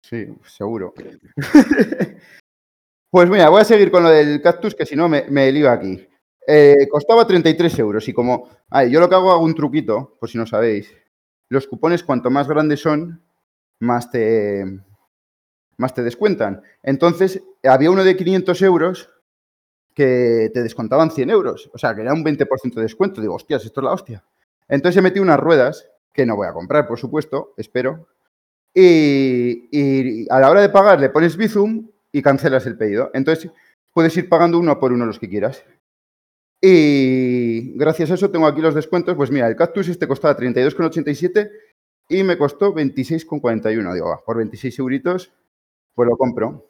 Sí, 0.00 0.26
seguro. 0.46 0.94
pues 3.10 3.28
mira, 3.28 3.50
voy 3.50 3.60
a 3.60 3.64
seguir 3.64 3.90
con 3.90 4.04
lo 4.04 4.10
del 4.10 4.40
cactus, 4.40 4.74
que 4.74 4.86
si 4.86 4.96
no 4.96 5.08
me, 5.08 5.24
me 5.28 5.50
lío 5.52 5.70
aquí. 5.70 6.08
Eh, 6.46 6.88
costaba 6.90 7.26
33 7.26 7.78
euros 7.80 8.08
y 8.08 8.14
como... 8.14 8.48
ay, 8.70 8.90
yo 8.90 9.00
lo 9.00 9.08
que 9.08 9.16
hago, 9.16 9.32
hago 9.32 9.44
un 9.44 9.54
truquito, 9.54 10.16
por 10.18 10.30
si 10.30 10.38
no 10.38 10.46
sabéis. 10.46 10.94
Los 11.50 11.66
cupones, 11.66 12.04
cuanto 12.04 12.30
más 12.30 12.48
grandes 12.48 12.80
son, 12.80 13.22
más 13.80 14.10
te, 14.10 14.64
más 15.76 15.94
te 15.94 16.02
descuentan. 16.02 16.62
Entonces, 16.82 17.42
había 17.64 17.90
uno 17.90 18.04
de 18.04 18.16
500 18.16 18.62
euros 18.62 19.10
que 19.94 20.50
te 20.54 20.62
descontaban 20.62 21.10
100 21.10 21.30
euros. 21.30 21.70
O 21.74 21.78
sea, 21.78 21.94
que 21.94 22.02
era 22.02 22.14
un 22.14 22.24
20% 22.24 22.74
de 22.74 22.82
descuento. 22.82 23.20
Digo, 23.20 23.34
hostias, 23.34 23.64
esto 23.64 23.80
es 23.80 23.84
la 23.84 23.92
hostia. 23.92 24.24
Entonces 24.68 24.98
he 24.98 25.02
metido 25.02 25.22
unas 25.22 25.40
ruedas, 25.40 25.88
que 26.12 26.26
no 26.26 26.36
voy 26.36 26.46
a 26.48 26.52
comprar, 26.52 26.86
por 26.86 26.98
supuesto, 26.98 27.54
espero. 27.56 28.08
Y, 28.74 30.26
a 30.30 30.40
la 30.40 30.50
hora 30.50 30.60
de 30.62 30.68
pagar 30.68 31.00
le 31.00 31.10
pones 31.10 31.36
Bizum 31.36 31.90
y 32.12 32.22
cancelas 32.22 32.66
el 32.66 32.78
pedido. 32.78 33.10
Entonces 33.14 33.50
puedes 33.92 34.16
ir 34.16 34.28
pagando 34.28 34.58
uno 34.58 34.78
por 34.80 34.92
uno 34.92 35.06
los 35.06 35.18
que 35.18 35.28
quieras. 35.28 35.64
Y 36.62 37.74
gracias 37.78 38.10
a 38.10 38.14
eso 38.14 38.30
tengo 38.30 38.46
aquí 38.46 38.60
los 38.60 38.74
descuentos. 38.74 39.16
Pues 39.16 39.30
mira, 39.30 39.48
el 39.48 39.56
cactus 39.56 39.88
este 39.88 40.08
costaba 40.08 40.36
32,87 40.36 41.50
y 42.08 42.22
me 42.24 42.38
costó 42.38 42.72
26,41. 42.74 43.94
Digo, 43.94 44.12
"Ah, 44.12 44.20
por 44.24 44.38
26 44.38 44.78
euritos, 44.78 45.32
pues 45.94 46.08
lo 46.08 46.16
compro. 46.16 46.68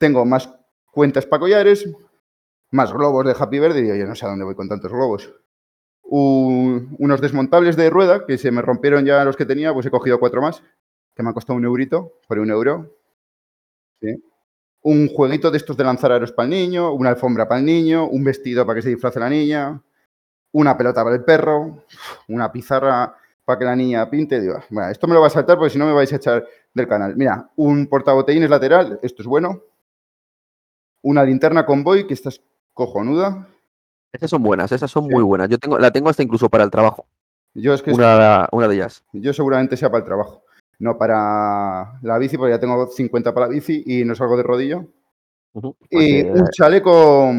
Tengo 0.00 0.24
más 0.24 0.48
cuentas 0.92 1.26
para 1.26 1.40
collares, 1.40 1.88
más 2.70 2.92
globos 2.92 3.26
de 3.26 3.34
Happy 3.38 3.58
Verde. 3.58 3.82
Digo, 3.82 3.96
yo 3.96 4.06
no 4.06 4.14
sé 4.14 4.26
a 4.26 4.30
dónde 4.30 4.44
voy 4.44 4.54
con 4.54 4.68
tantos 4.68 4.92
globos. 4.92 5.32
Un- 6.10 6.96
unos 6.98 7.20
desmontables 7.20 7.76
de 7.76 7.90
rueda 7.90 8.24
que 8.26 8.38
se 8.38 8.50
me 8.50 8.62
rompieron 8.62 9.04
ya 9.04 9.24
los 9.24 9.36
que 9.36 9.44
tenía, 9.44 9.74
pues 9.74 9.84
he 9.84 9.90
cogido 9.90 10.18
cuatro 10.18 10.40
más, 10.40 10.62
que 11.14 11.22
me 11.22 11.28
han 11.28 11.34
costado 11.34 11.56
un 11.58 11.64
eurito, 11.66 12.14
por 12.26 12.38
un 12.38 12.50
euro. 12.50 12.94
Un 14.80 15.08
jueguito 15.08 15.50
de 15.50 15.58
estos 15.58 15.76
de 15.76 15.84
lanzar 15.84 16.12
aros 16.12 16.32
para 16.32 16.44
el 16.44 16.50
niño, 16.50 16.92
una 16.92 17.10
alfombra 17.10 17.46
para 17.46 17.60
el 17.60 17.66
niño, 17.66 18.08
un 18.08 18.24
vestido 18.24 18.64
para 18.64 18.76
que 18.76 18.82
se 18.82 18.88
disfrace 18.88 19.20
la 19.20 19.28
niña, 19.28 19.82
una 20.52 20.78
pelota 20.78 21.04
para 21.04 21.16
el 21.16 21.24
perro, 21.24 21.84
una 22.28 22.50
pizarra 22.50 23.14
para 23.44 23.58
que 23.58 23.64
la 23.66 23.76
niña 23.76 24.08
pinte. 24.08 24.40
Digo, 24.40 24.60
bueno, 24.70 24.88
esto 24.88 25.06
me 25.06 25.14
lo 25.14 25.20
va 25.20 25.26
a 25.26 25.30
saltar 25.30 25.58
porque 25.58 25.70
si 25.70 25.78
no 25.78 25.84
me 25.86 25.92
vais 25.92 26.10
a 26.12 26.16
echar 26.16 26.46
del 26.72 26.88
canal. 26.88 27.16
Mira, 27.16 27.50
un 27.56 27.86
portabotellines 27.86 28.48
lateral, 28.48 28.98
esto 29.02 29.20
es 29.22 29.26
bueno. 29.28 29.62
Una 31.02 31.22
linterna 31.24 31.66
convoy, 31.66 32.06
que 32.06 32.14
esta 32.14 32.30
es 32.30 32.40
cojonuda. 32.72 33.46
Esas 34.12 34.30
son 34.30 34.42
buenas, 34.42 34.72
esas 34.72 34.90
son 34.90 35.04
Sí. 35.04 35.10
muy 35.10 35.22
buenas. 35.22 35.48
Yo 35.48 35.58
tengo, 35.58 35.78
la 35.78 35.90
tengo 35.90 36.08
hasta 36.08 36.22
incluso 36.22 36.48
para 36.48 36.64
el 36.64 36.70
trabajo. 36.70 37.06
Yo 37.54 37.74
es 37.74 37.82
que 37.82 37.90
es- 37.90 37.96
Una, 37.96 38.68
de 38.68 38.74
ellas. 38.74 39.04
Yo 39.12 39.32
seguramente 39.32 39.76
sea 39.76 39.90
para 39.90 40.00
el 40.00 40.04
trabajo, 40.06 40.42
no 40.78 40.96
para 40.96 41.98
la 42.02 42.18
bici, 42.18 42.36
porque 42.38 42.52
ya 42.54 42.60
tengo 42.60 42.86
50 42.88 43.34
para 43.34 43.46
la 43.46 43.52
bici 43.52 43.82
y 43.86 44.04
no 44.04 44.14
salgo 44.14 44.36
de 44.36 44.42
rodillo. 44.42 44.86
Y 45.54 46.22
Porque, 46.24 46.32
un 46.34 46.48
chaleco, 46.50 47.30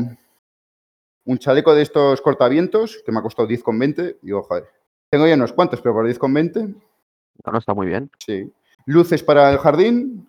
un 1.25 1.37
chaleco 1.37 1.73
de 1.73 1.81
estos 1.83 2.21
cortavientos, 2.21 3.01
que 3.05 3.11
me 3.11 3.19
ha 3.19 3.23
costado 3.23 3.47
10,20. 3.47 4.17
Digo, 4.21 4.43
joder, 4.43 4.65
tengo 5.09 5.25
ya 5.27 5.35
unos 5.35 5.53
cuantos, 5.53 5.81
pero 5.81 5.93
por 5.95 6.05
10,20, 6.05 6.67
no, 6.67 7.51
no 7.51 7.57
está 7.57 7.73
muy 7.73 7.87
bien. 7.87 8.11
sí. 8.19 8.51
Luces 8.85 9.21
para 9.21 9.51
el 9.51 9.59
jardín, 9.59 10.27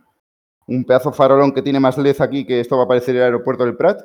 un 0.66 0.84
pedazo 0.84 1.12
farolón 1.12 1.52
que 1.52 1.62
tiene 1.62 1.80
más 1.80 1.96
led 1.96 2.14
aquí, 2.20 2.44
que 2.46 2.60
esto 2.60 2.76
va 2.76 2.84
a 2.84 2.88
parecer 2.88 3.16
el 3.16 3.22
aeropuerto 3.22 3.64
del 3.64 3.76
Prat. 3.76 4.02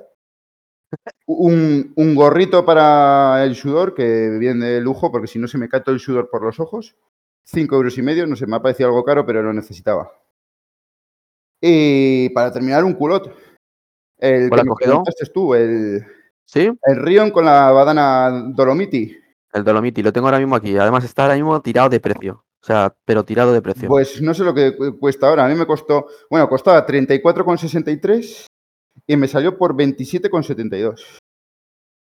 Un, 1.26 1.94
un 1.96 2.16
gorrito 2.16 2.66
para 2.66 3.44
el 3.44 3.56
sudor, 3.56 3.94
que 3.96 4.30
viene 4.40 4.66
de 4.66 4.82
lujo, 4.82 5.12
porque 5.12 5.28
si 5.28 5.40
no 5.40 5.48
se 5.48 5.58
me 5.58 5.68
cae 5.70 5.82
todo 5.82 5.94
el 5.96 6.02
sudor 6.02 6.30
por 6.30 6.42
los 6.44 6.60
ojos. 6.60 6.96
5 7.46 7.76
euros 7.76 7.98
y 7.98 8.02
medio, 8.02 8.26
no 8.28 8.36
sé, 8.36 8.48
me 8.48 8.56
ha 8.56 8.62
parecido 8.62 8.90
algo 8.90 9.04
caro, 9.04 9.26
pero 9.26 9.44
lo 9.44 9.54
necesitaba. 9.54 10.12
Y 11.62 12.30
para 12.30 12.52
terminar, 12.52 12.84
un 12.84 12.94
culot. 12.94 13.32
El 14.18 14.50
¿Cuál 14.50 14.62
que 14.62 14.66
me 14.66 14.70
cogido? 14.70 15.04
tú, 15.34 15.54
el, 15.54 16.06
¿Sí? 16.46 16.72
el 16.84 16.96
Rion 16.98 17.32
con 17.32 17.46
la 17.46 17.72
badana 17.72 18.52
Dolomiti. 18.54 19.18
El 19.54 19.64
Dolomiti, 19.64 20.02
lo 20.04 20.12
tengo 20.14 20.28
ahora 20.28 20.40
mismo 20.40 20.56
aquí. 20.56 20.76
Además 20.78 21.04
está 21.04 21.24
ahora 21.24 21.36
mismo 21.36 21.62
tirado 21.62 21.90
de 21.90 22.00
precio. 22.00 22.46
O 22.62 22.66
sea, 22.66 22.96
pero 23.06 23.24
tirado 23.24 23.54
de 23.54 23.62
precio. 23.62 23.88
Pues 23.88 24.22
no 24.22 24.34
sé 24.34 24.44
lo 24.44 24.54
que 24.54 24.76
cu- 24.76 24.98
cuesta 25.00 25.28
ahora. 25.28 25.46
A 25.46 25.48
mí 25.48 25.56
me 25.56 25.68
costó, 25.68 26.08
bueno, 26.30 26.50
costaba 26.50 26.86
34,63 26.86 28.48
y 29.08 29.18
me 29.18 29.28
salió 29.28 29.58
por 29.58 29.76
27,72. 29.76 31.20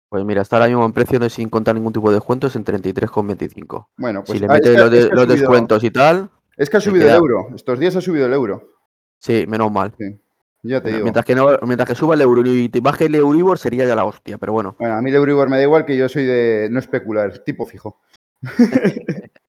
Pues 0.09 0.25
mira, 0.25 0.43
está 0.43 0.57
ahora 0.57 0.69
mismo 0.69 0.85
en 0.85 0.93
precio 0.93 1.19
de 1.19 1.29
sin 1.29 1.49
contar 1.49 1.75
ningún 1.75 1.93
tipo 1.93 2.09
de 2.09 2.17
descuentos 2.17 2.55
en 2.57 2.65
33,25. 2.65 3.89
Bueno, 3.97 4.23
pues 4.25 4.39
si 4.39 4.47
le 4.47 4.53
ah, 4.53 4.57
es 4.57 4.63
metes 4.63 5.11
los, 5.13 5.27
de- 5.27 5.37
descuentos 5.37 5.83
y 5.83 5.91
tal, 5.91 6.31
Es 6.57 6.71
que 6.71 6.77
ha 6.77 6.81
subido 6.81 7.09
el 7.09 7.15
euro. 7.15 7.49
Estos 7.55 7.79
días 7.79 7.97
ha 7.97 8.01
subido 8.01 8.27
el 8.27 8.33
euro. 8.33 8.71
sí, 9.19 9.45
menos 9.49 9.73
mal. 9.73 9.93
Ya 10.63 10.81
te 10.81 10.91
digo. 10.91 11.03
Mientras 11.03 11.27
que, 11.27 11.35
no, 11.35 11.59
mientras 11.63 11.89
que 11.89 11.95
suba 11.95 12.15
el 12.15 12.21
euro 12.23 12.43
y 12.47 12.69
te 12.71 12.81
baje 12.81 13.05
el 13.07 13.15
Euribor 13.17 13.59
sería 13.59 13.85
ya 13.85 13.95
la 13.95 14.05
hostia, 14.07 14.39
pero 14.39 14.53
bueno. 14.55 14.77
Bueno, 14.79 14.95
a 14.95 15.03
mí 15.03 15.11
el 15.11 15.17
Euribor 15.17 15.51
me 15.51 15.57
da 15.59 15.63
igual 15.63 15.85
que 15.85 15.97
yo 15.97 16.09
soy 16.09 16.25
de 16.25 16.69
no 16.71 16.79
especular, 16.79 17.41
tipo 17.41 17.67
fijo. 17.67 18.01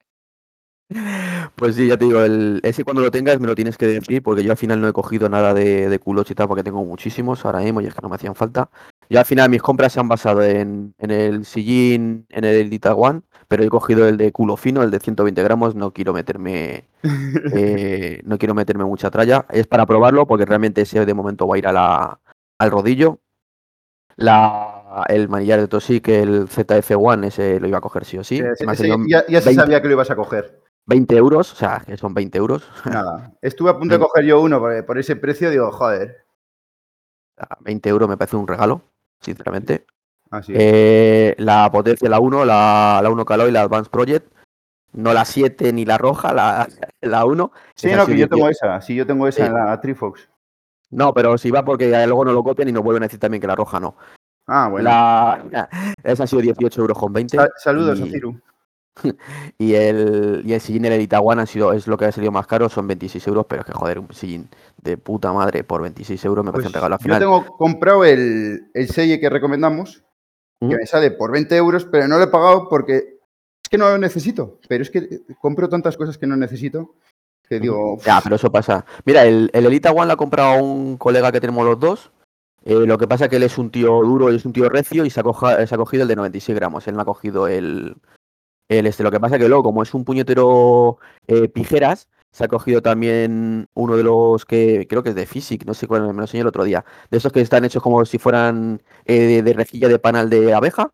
Pues 1.56 1.76
sí, 1.76 1.88
ya 1.88 1.98
te 1.98 2.06
digo, 2.06 2.22
el, 2.22 2.60
ese 2.64 2.84
cuando 2.84 3.02
lo 3.02 3.10
tengas 3.10 3.40
me 3.40 3.48
lo 3.48 3.56
tienes 3.56 3.78
que 3.78 3.88
decir 3.88 4.22
porque 4.22 4.44
yo 4.44 4.52
al 4.52 4.58
final 4.58 4.80
no 4.80 4.88
he 4.88 4.94
cogido 4.94 5.28
nada 5.30 5.54
de, 5.54 5.90
de 5.90 5.96
y 5.96 6.36
tal 6.36 6.48
porque 6.48 6.64
tengo 6.64 6.84
muchísimos 6.86 7.44
ahora 7.44 7.60
mismo 7.60 7.82
y 7.82 7.88
es 7.88 7.96
que 7.96 8.02
no 8.02 8.10
me 8.10 8.16
hacían 8.16 8.36
falta. 8.36 8.70
Yo 9.10 9.20
al 9.20 9.26
final 9.26 9.50
mis 9.50 9.62
compras 9.62 9.94
se 9.94 10.00
han 10.00 10.08
basado 10.08 10.44
en, 10.44 10.94
en 11.00 11.12
el 11.12 11.46
sillín, 11.46 12.28
en 12.30 12.44
el 12.44 12.56
Elite 12.56 12.90
One, 12.90 13.22
pero 13.48 13.64
he 13.64 13.70
cogido 13.70 14.08
el 14.08 14.18
de 14.18 14.32
culo 14.32 14.58
fino, 14.58 14.84
el 14.84 14.92
de 14.92 15.00
120 15.00 15.42
gramos, 15.44 15.76
no 15.76 15.92
quiero 15.92 16.14
meterme 16.14 16.86
eh, 17.54 18.22
no 18.24 18.38
quiero 18.38 18.54
meterme 18.54 18.86
mucha 18.86 19.10
tralla, 19.10 19.46
es 19.50 19.68
para 19.68 19.86
probarlo 19.86 20.28
porque 20.28 20.46
realmente 20.46 20.82
ese 20.82 21.06
de 21.06 21.14
momento 21.14 21.48
va 21.48 21.56
a 21.56 21.60
ir 21.60 21.68
a 21.68 21.74
la, 21.74 22.20
al 22.60 22.72
rodillo. 22.72 23.20
La, 24.18 25.04
el 25.10 25.28
manillar 25.28 25.60
de 25.60 25.68
Tossic, 25.68 26.08
el 26.08 26.48
ZF1, 26.48 27.26
ese 27.28 27.60
lo 27.60 27.68
iba 27.68 27.80
a 27.80 27.82
coger 27.82 28.06
sí 28.06 28.18
o 28.18 28.24
sí. 28.24 28.38
Ese- 28.38 28.76
salido 28.76 28.98
ya 29.08 29.26
ya 29.28 29.42
se 29.42 29.48
20 29.48 29.62
sabía 29.62 29.82
que 29.82 29.88
lo 29.88 29.96
ibas 29.96 30.10
a 30.12 30.16
coger. 30.16 30.65
20 30.88 31.16
euros, 31.16 31.52
o 31.54 31.56
sea, 31.56 31.82
que 31.86 31.98
son 31.98 32.14
20 32.14 32.38
euros. 32.38 32.70
Nada. 32.86 33.32
Estuve 33.42 33.72
a 33.72 33.78
punto 33.78 33.96
de 33.96 34.00
coger 34.04 34.26
yo 34.26 34.42
uno 34.42 34.60
por, 34.60 34.86
por 34.86 34.98
ese 34.98 35.16
precio, 35.16 35.50
digo, 35.50 35.72
joder. 35.72 36.26
A 37.38 37.58
20 37.62 37.90
euros 37.90 38.08
me 38.08 38.18
parece 38.18 38.36
un 38.36 38.48
regalo, 38.48 38.82
sinceramente. 39.20 39.86
Así. 40.32 40.54
Eh, 40.56 41.36
la 41.38 41.70
potencia, 41.72 42.10
la 42.10 42.20
1, 42.20 42.46
la, 42.46 43.00
la 43.02 43.10
1 43.10 43.26
Caloi, 43.26 43.52
la 43.52 43.62
Advanced 43.62 43.92
Project. 43.92 44.32
No 44.94 45.12
la 45.14 45.26
7 45.26 45.74
ni 45.74 45.84
la 45.86 45.98
roja, 45.98 46.34
la, 46.34 46.68
la 47.02 47.26
1. 47.26 47.52
sí, 47.76 47.92
no, 47.92 48.06
que 48.06 48.18
yo 48.18 48.30
tengo 48.30 48.46
18. 48.48 48.50
esa. 48.52 48.82
Sí, 48.82 48.96
yo 48.96 49.06
tengo 49.06 49.28
esa 49.28 49.42
Sí. 49.44 49.48
en 49.48 49.54
la 49.54 49.82
Trifox. 49.82 50.30
No, 50.92 51.14
pero 51.14 51.38
si 51.38 51.52
va 51.52 51.66
porque 51.66 51.90
luego 52.06 52.24
no 52.24 52.32
lo 52.32 52.44
copian 52.44 52.70
y 52.70 52.72
nos 52.72 52.84
vuelven 52.84 53.04
a 53.04 53.08
decir 53.08 53.20
también 53.20 53.42
que 53.42 53.48
la 53.48 53.56
roja 53.56 53.80
no. 53.80 53.98
Ah, 54.48 54.70
bueno. 54.70 54.84
La, 54.90 55.44
esa 56.04 56.24
ha 56.24 56.28
sido 56.28 56.42
18 56.42 56.80
euros 56.80 56.98
con 56.98 57.12
20. 57.12 57.36
Sa- 57.36 57.50
saludos 57.58 58.00
a 58.00 58.06
y, 58.06 58.12
Ciru. 58.12 58.40
y 59.58 59.74
el, 59.74 60.42
y 60.46 60.54
el 60.54 60.62
sillín, 60.62 60.86
el 60.86 60.94
Elite 60.94 61.18
One, 61.18 61.42
ha 61.42 61.46
sido, 61.46 61.74
es 61.74 61.88
lo 61.88 61.98
que 61.98 62.06
ha 62.06 62.12
salido 62.12 62.32
más 62.32 62.48
caro, 62.48 62.70
son 62.70 62.88
26 62.88 63.28
euros, 63.28 63.46
pero 63.48 63.62
es 63.62 63.66
que 63.68 63.74
joder, 63.74 64.00
un 64.00 64.12
sillín 64.14 64.50
de 64.82 64.98
puta 64.98 65.32
madre 65.34 65.64
por 65.64 65.82
26 65.82 66.24
euros 66.26 66.46
me 66.46 66.52
parece 66.52 66.68
Pues 66.70 66.72
un 66.72 66.74
regalo 66.74 66.96
al 66.96 67.00
yo 67.00 67.04
final. 67.04 67.20
tengo 67.20 67.58
comprado 67.58 68.06
el, 68.06 68.70
el 68.74 68.88
Selle 68.90 69.20
que 69.20 69.30
recomendamos, 69.30 70.04
que 70.60 70.68
Ujú. 70.68 70.76
me 70.78 70.86
sale 70.86 71.12
por 71.12 71.32
20 71.32 71.56
euros, 71.58 71.86
pero 71.86 72.08
no 72.08 72.18
lo 72.18 72.24
he 72.24 72.28
pagado 72.28 72.70
porque 72.70 72.96
es 73.64 73.70
que 73.70 73.78
no 73.78 73.90
lo 73.90 73.98
necesito. 73.98 74.60
Pero 74.68 74.82
es 74.84 74.90
que 74.90 75.00
eh, 75.00 75.22
compro 75.42 75.68
tantas 75.70 75.98
cosas 75.98 76.18
que 76.18 76.28
no 76.28 76.36
necesito 76.38 76.96
que 77.48 77.60
digo, 77.60 77.98
Ya, 78.04 78.22
pero 78.24 78.38
eso 78.38 78.52
pasa. 78.52 78.86
Mira, 79.06 79.24
el, 79.26 79.52
el 79.54 79.66
Elite 79.68 79.90
One 79.90 80.08
lo 80.08 80.14
ha 80.14 80.18
comprado 80.18 80.64
un 80.64 80.98
colega 80.98 81.32
que 81.32 81.42
tenemos 81.42 81.64
los 81.66 81.80
dos. 81.80 82.12
Eh, 82.64 82.74
lo 82.88 82.98
que 82.98 83.08
pasa 83.08 83.26
es 83.26 83.30
que 83.30 83.36
él 83.36 83.44
es 83.44 83.60
un 83.60 83.70
tío 83.70 84.02
duro 84.02 84.32
y 84.32 84.38
es 84.38 84.46
un 84.46 84.54
tío 84.54 84.68
recio 84.70 85.06
y 85.06 85.12
se 85.12 85.20
ha, 85.20 85.24
coja- 85.24 85.68
se 85.68 85.76
ha 85.76 85.78
cogido 85.78 86.02
el 86.04 86.08
de 86.10 86.16
96 86.16 86.56
gramos. 86.56 86.88
Él 86.88 86.96
no 86.96 87.02
ha 87.02 87.06
cogido 87.06 87.48
el, 87.48 87.98
el 88.70 88.88
este. 88.88 89.04
Lo 89.04 89.12
que 89.12 89.20
pasa 89.20 89.36
es 89.36 89.42
que 89.42 89.48
luego, 89.48 89.64
como 89.64 89.84
es 89.84 89.94
un 89.94 90.06
puñetero 90.06 90.98
eh, 91.28 91.48
pijeras, 91.48 92.08
se 92.32 92.44
ha 92.44 92.48
cogido 92.48 92.82
también 92.82 93.68
uno 93.74 93.96
de 93.96 94.04
los 94.04 94.46
que 94.46 94.88
creo 94.90 95.04
que 95.04 95.10
es 95.10 95.16
de 95.16 95.26
Physic, 95.26 95.66
no 95.66 95.74
sé 95.74 95.88
cuál, 95.88 96.02
me 96.08 96.14
lo 96.14 96.22
enseñó 96.22 96.42
el 96.42 96.48
otro 96.48 96.64
día. 96.64 96.84
De 97.10 97.18
esos 97.18 97.32
que 97.32 97.42
están 97.42 97.64
hechos 97.64 97.82
como 97.82 98.04
si 98.06 98.18
fueran 98.18 98.82
eh, 99.06 99.20
de, 99.20 99.42
de 99.42 99.54
rejilla 99.54 99.88
de 99.88 100.00
panal 100.00 100.30
de 100.30 100.54
abeja, 100.54 100.92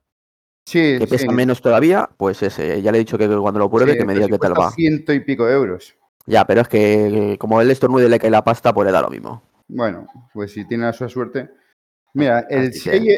sí, 0.66 1.00
que 1.00 1.06
sí, 1.06 1.08
pesan 1.08 1.36
menos 1.36 1.62
todavía. 1.62 2.10
Pues 2.18 2.44
ese, 2.44 2.82
ya 2.82 2.92
le 2.92 3.00
he 3.00 3.00
dicho 3.00 3.18
que 3.18 3.28
cuando 3.28 3.60
lo 3.60 3.70
pruebe 3.70 3.94
sí, 3.94 3.98
que 3.98 4.06
me 4.06 4.14
diga 4.14 4.28
qué 4.28 4.38
tal 4.38 4.54
va. 4.60 4.72
ciento 4.72 5.14
y 5.14 5.22
pico 5.22 5.50
euros. 5.50 5.96
Ya, 6.28 6.46
pero 6.46 6.62
es 6.62 6.68
que 6.68 7.38
como 7.40 7.60
él 7.60 7.72
estornude 7.72 8.06
y 8.06 8.10
le 8.10 8.20
cae 8.20 8.30
la 8.30 8.44
pasta, 8.44 8.72
pues 8.74 8.86
le 8.86 8.92
da 8.92 9.02
lo 9.02 9.10
mismo. 9.10 9.42
Bueno, 9.68 10.06
pues 10.34 10.52
si 10.52 10.68
tiene 10.68 10.90
esa 10.90 11.10
suerte. 11.10 11.50
Mira, 12.14 12.42
el 12.50 12.72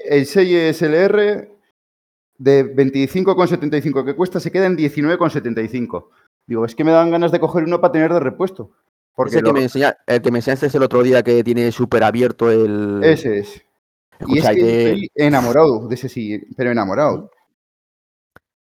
el 0.08 0.26
Selle 0.26 0.74
SLR 0.74 1.50
de 2.43 2.75
25,75 2.75 4.03
que 4.03 4.15
cuesta 4.15 4.39
se 4.39 4.51
queda 4.51 4.65
en 4.65 4.75
19,75. 4.77 6.10
Digo, 6.45 6.65
es 6.65 6.75
que 6.75 6.84
me 6.84 6.91
dan 6.91 7.10
ganas 7.12 7.32
de 7.32 7.39
coger 7.39 7.63
uno 7.63 7.79
para 7.79 7.93
tener 7.93 8.12
de 8.12 8.19
repuesto. 8.19 8.71
Porque 9.15 9.36
Ese 9.36 9.41
que 9.43 9.47
lo- 9.47 9.53
me 9.53 9.63
enseña, 9.63 9.95
el 10.08 10.21
que 10.21 10.32
me 10.32 10.39
enseñaste 10.39 10.67
el 10.75 10.84
otro 10.84 11.03
día 11.03 11.23
que 11.23 11.43
tiene 11.43 11.71
súper 11.71 12.03
abierto 12.03 12.49
el. 12.51 13.01
ese 13.03 13.39
es. 13.39 13.62
Y 14.27 14.39
es 14.39 14.49
que 14.49 14.56
que 14.56 14.84
estoy 14.89 15.12
enamorado 15.15 15.88
de 15.88 15.95
ese 15.95 16.10
sí, 16.10 16.41
pero 16.58 16.71
enamorado. 16.71 17.29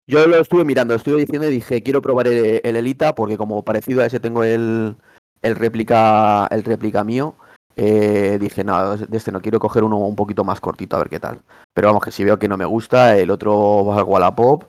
yo 0.07 0.25
lo 0.27 0.37
estuve 0.39 0.63
mirando, 0.63 0.93
lo 0.93 0.97
estuve 0.97 1.19
diciendo 1.21 1.47
y 1.47 1.51
dije, 1.51 1.83
quiero 1.83 2.01
probar 2.01 2.27
el, 2.27 2.61
el 2.63 2.75
Elita, 2.75 3.13
porque 3.13 3.37
como 3.37 3.63
parecido 3.63 4.01
a 4.01 4.05
ese 4.05 4.19
tengo 4.19 4.43
el, 4.43 4.95
el 5.41 5.55
réplica, 5.55 6.47
el 6.49 6.63
réplica 6.63 7.03
mío. 7.03 7.35
Eh, 7.77 8.37
dije, 8.41 8.63
no, 8.63 8.97
de 8.97 9.17
este 9.17 9.31
no 9.31 9.39
quiero 9.39 9.59
coger 9.59 9.83
uno 9.83 9.97
un 9.97 10.15
poquito 10.15 10.43
más 10.43 10.59
cortito 10.59 10.95
a 10.95 10.99
ver 10.99 11.09
qué 11.09 11.19
tal. 11.19 11.39
Pero 11.73 11.89
vamos, 11.89 12.03
que 12.03 12.11
si 12.11 12.23
veo 12.23 12.39
que 12.39 12.47
no 12.47 12.57
me 12.57 12.65
gusta, 12.65 13.15
el 13.17 13.29
otro 13.29 13.85
va 13.85 13.99
al 13.99 14.03
Wallapop 14.03 14.63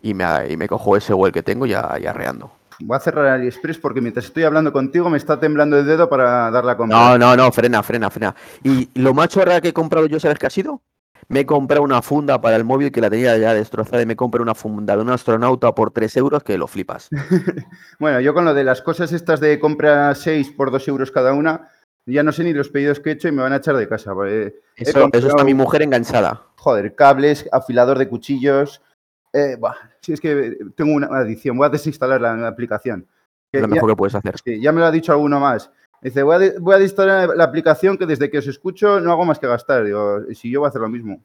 y 0.00 0.14
me, 0.14 0.24
y 0.48 0.56
me 0.56 0.66
cojo 0.66 0.96
ese 0.96 1.12
o 1.12 1.26
el 1.26 1.32
que 1.32 1.42
tengo 1.42 1.66
ya, 1.66 1.98
ya 1.98 2.14
reando. 2.14 2.50
Voy 2.80 2.96
a 2.96 3.00
cerrar 3.00 3.26
AliExpress 3.26 3.78
porque 3.78 4.00
mientras 4.00 4.26
estoy 4.26 4.44
hablando 4.44 4.72
contigo 4.72 5.08
me 5.10 5.18
está 5.18 5.38
temblando 5.38 5.78
el 5.78 5.86
dedo 5.86 6.08
para 6.08 6.50
dar 6.50 6.64
la 6.64 6.76
compra. 6.76 6.96
No, 6.96 7.18
no, 7.18 7.36
no, 7.36 7.52
frena, 7.52 7.82
frena, 7.82 8.10
frena. 8.10 8.34
Y 8.62 8.88
lo 8.98 9.12
más 9.12 9.28
chorra 9.28 9.60
que 9.60 9.68
he 9.68 9.72
comprado 9.72 10.06
yo, 10.06 10.18
¿sabes 10.18 10.38
qué 10.38 10.46
ha 10.46 10.50
sido? 10.50 10.80
Me 11.28 11.40
he 11.40 11.46
comprado 11.46 11.82
una 11.82 12.02
funda 12.02 12.40
para 12.40 12.56
el 12.56 12.64
móvil 12.64 12.92
que 12.92 13.00
la 13.00 13.10
tenía 13.10 13.36
ya 13.36 13.52
destrozada 13.52 14.00
y 14.00 14.06
me 14.06 14.14
compré 14.14 14.40
una 14.40 14.54
funda 14.54 14.94
de 14.94 15.02
un 15.02 15.10
astronauta 15.10 15.74
por 15.74 15.90
3 15.90 16.16
euros 16.18 16.42
que 16.42 16.56
lo 16.56 16.66
flipas. 16.68 17.08
Bueno, 17.98 18.20
yo 18.20 18.34
con 18.34 18.44
lo 18.44 18.54
de 18.54 18.62
las 18.62 18.82
cosas 18.82 19.12
estas 19.12 19.40
de 19.40 19.58
compra 19.58 20.14
6 20.14 20.52
por 20.52 20.70
2 20.70 20.88
euros 20.88 21.10
cada 21.10 21.32
una, 21.32 21.68
ya 22.14 22.22
no 22.22 22.32
sé 22.32 22.44
ni 22.44 22.52
los 22.52 22.68
pedidos 22.68 23.00
que 23.00 23.10
he 23.10 23.12
hecho 23.14 23.28
y 23.28 23.32
me 23.32 23.42
van 23.42 23.52
a 23.52 23.56
echar 23.56 23.76
de 23.76 23.88
casa. 23.88 24.12
Eso, 24.76 25.08
eso 25.12 25.28
está 25.28 25.44
mi 25.44 25.54
mujer 25.54 25.82
enganchada. 25.82 26.46
Joder, 26.56 26.94
cables, 26.94 27.48
afilador 27.52 27.98
de 27.98 28.08
cuchillos. 28.08 28.80
Eh, 29.32 29.58
si 30.00 30.12
es 30.12 30.20
que 30.20 30.56
tengo 30.76 30.94
una 30.94 31.08
adicción, 31.08 31.58
voy 31.58 31.66
a 31.66 31.70
desinstalar 31.70 32.20
la, 32.20 32.36
la 32.36 32.48
aplicación. 32.48 33.06
Que 33.52 33.58
Es 33.58 33.62
lo 33.62 33.68
ya, 33.68 33.74
mejor 33.74 33.90
que 33.90 33.96
puedes 33.96 34.14
hacer. 34.14 34.34
sí, 34.42 34.60
ya 34.60 34.72
me 34.72 34.80
lo 34.80 34.86
ha 34.86 34.90
dicho 34.90 35.12
alguno 35.12 35.40
más. 35.40 35.70
Dice, 36.00 36.22
voy 36.22 36.46
a, 36.46 36.52
voy 36.60 36.74
a 36.74 36.78
desinstalar 36.78 37.30
la 37.36 37.44
aplicación 37.44 37.98
que 37.98 38.06
desde 38.06 38.30
que 38.30 38.38
os 38.38 38.46
escucho 38.46 39.00
no 39.00 39.10
hago 39.12 39.24
más 39.24 39.38
que 39.38 39.46
gastar. 39.48 39.84
Digo, 39.84 40.20
si 40.34 40.50
yo 40.50 40.60
voy 40.60 40.66
a 40.66 40.70
hacer 40.70 40.80
lo 40.82 40.88
mismo. 40.88 41.20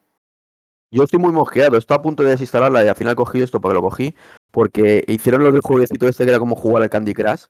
Yo 0.90 1.04
estoy 1.04 1.18
muy 1.20 1.32
mosqueado, 1.32 1.78
estoy 1.78 1.96
a 1.96 2.02
punto 2.02 2.22
de 2.22 2.30
desinstalarla 2.30 2.84
y 2.84 2.88
al 2.88 2.96
final 2.96 3.14
cogí 3.14 3.40
esto 3.40 3.60
porque 3.60 3.74
lo 3.74 3.82
cogí. 3.82 4.14
Porque 4.50 5.04
hicieron 5.06 5.42
lo 5.42 5.52
del 5.52 5.62
jueguecito 5.62 6.06
este 6.06 6.24
que 6.24 6.30
era 6.30 6.38
como 6.38 6.56
jugar 6.56 6.82
al 6.82 6.90
Candy 6.90 7.14
Crush. 7.14 7.44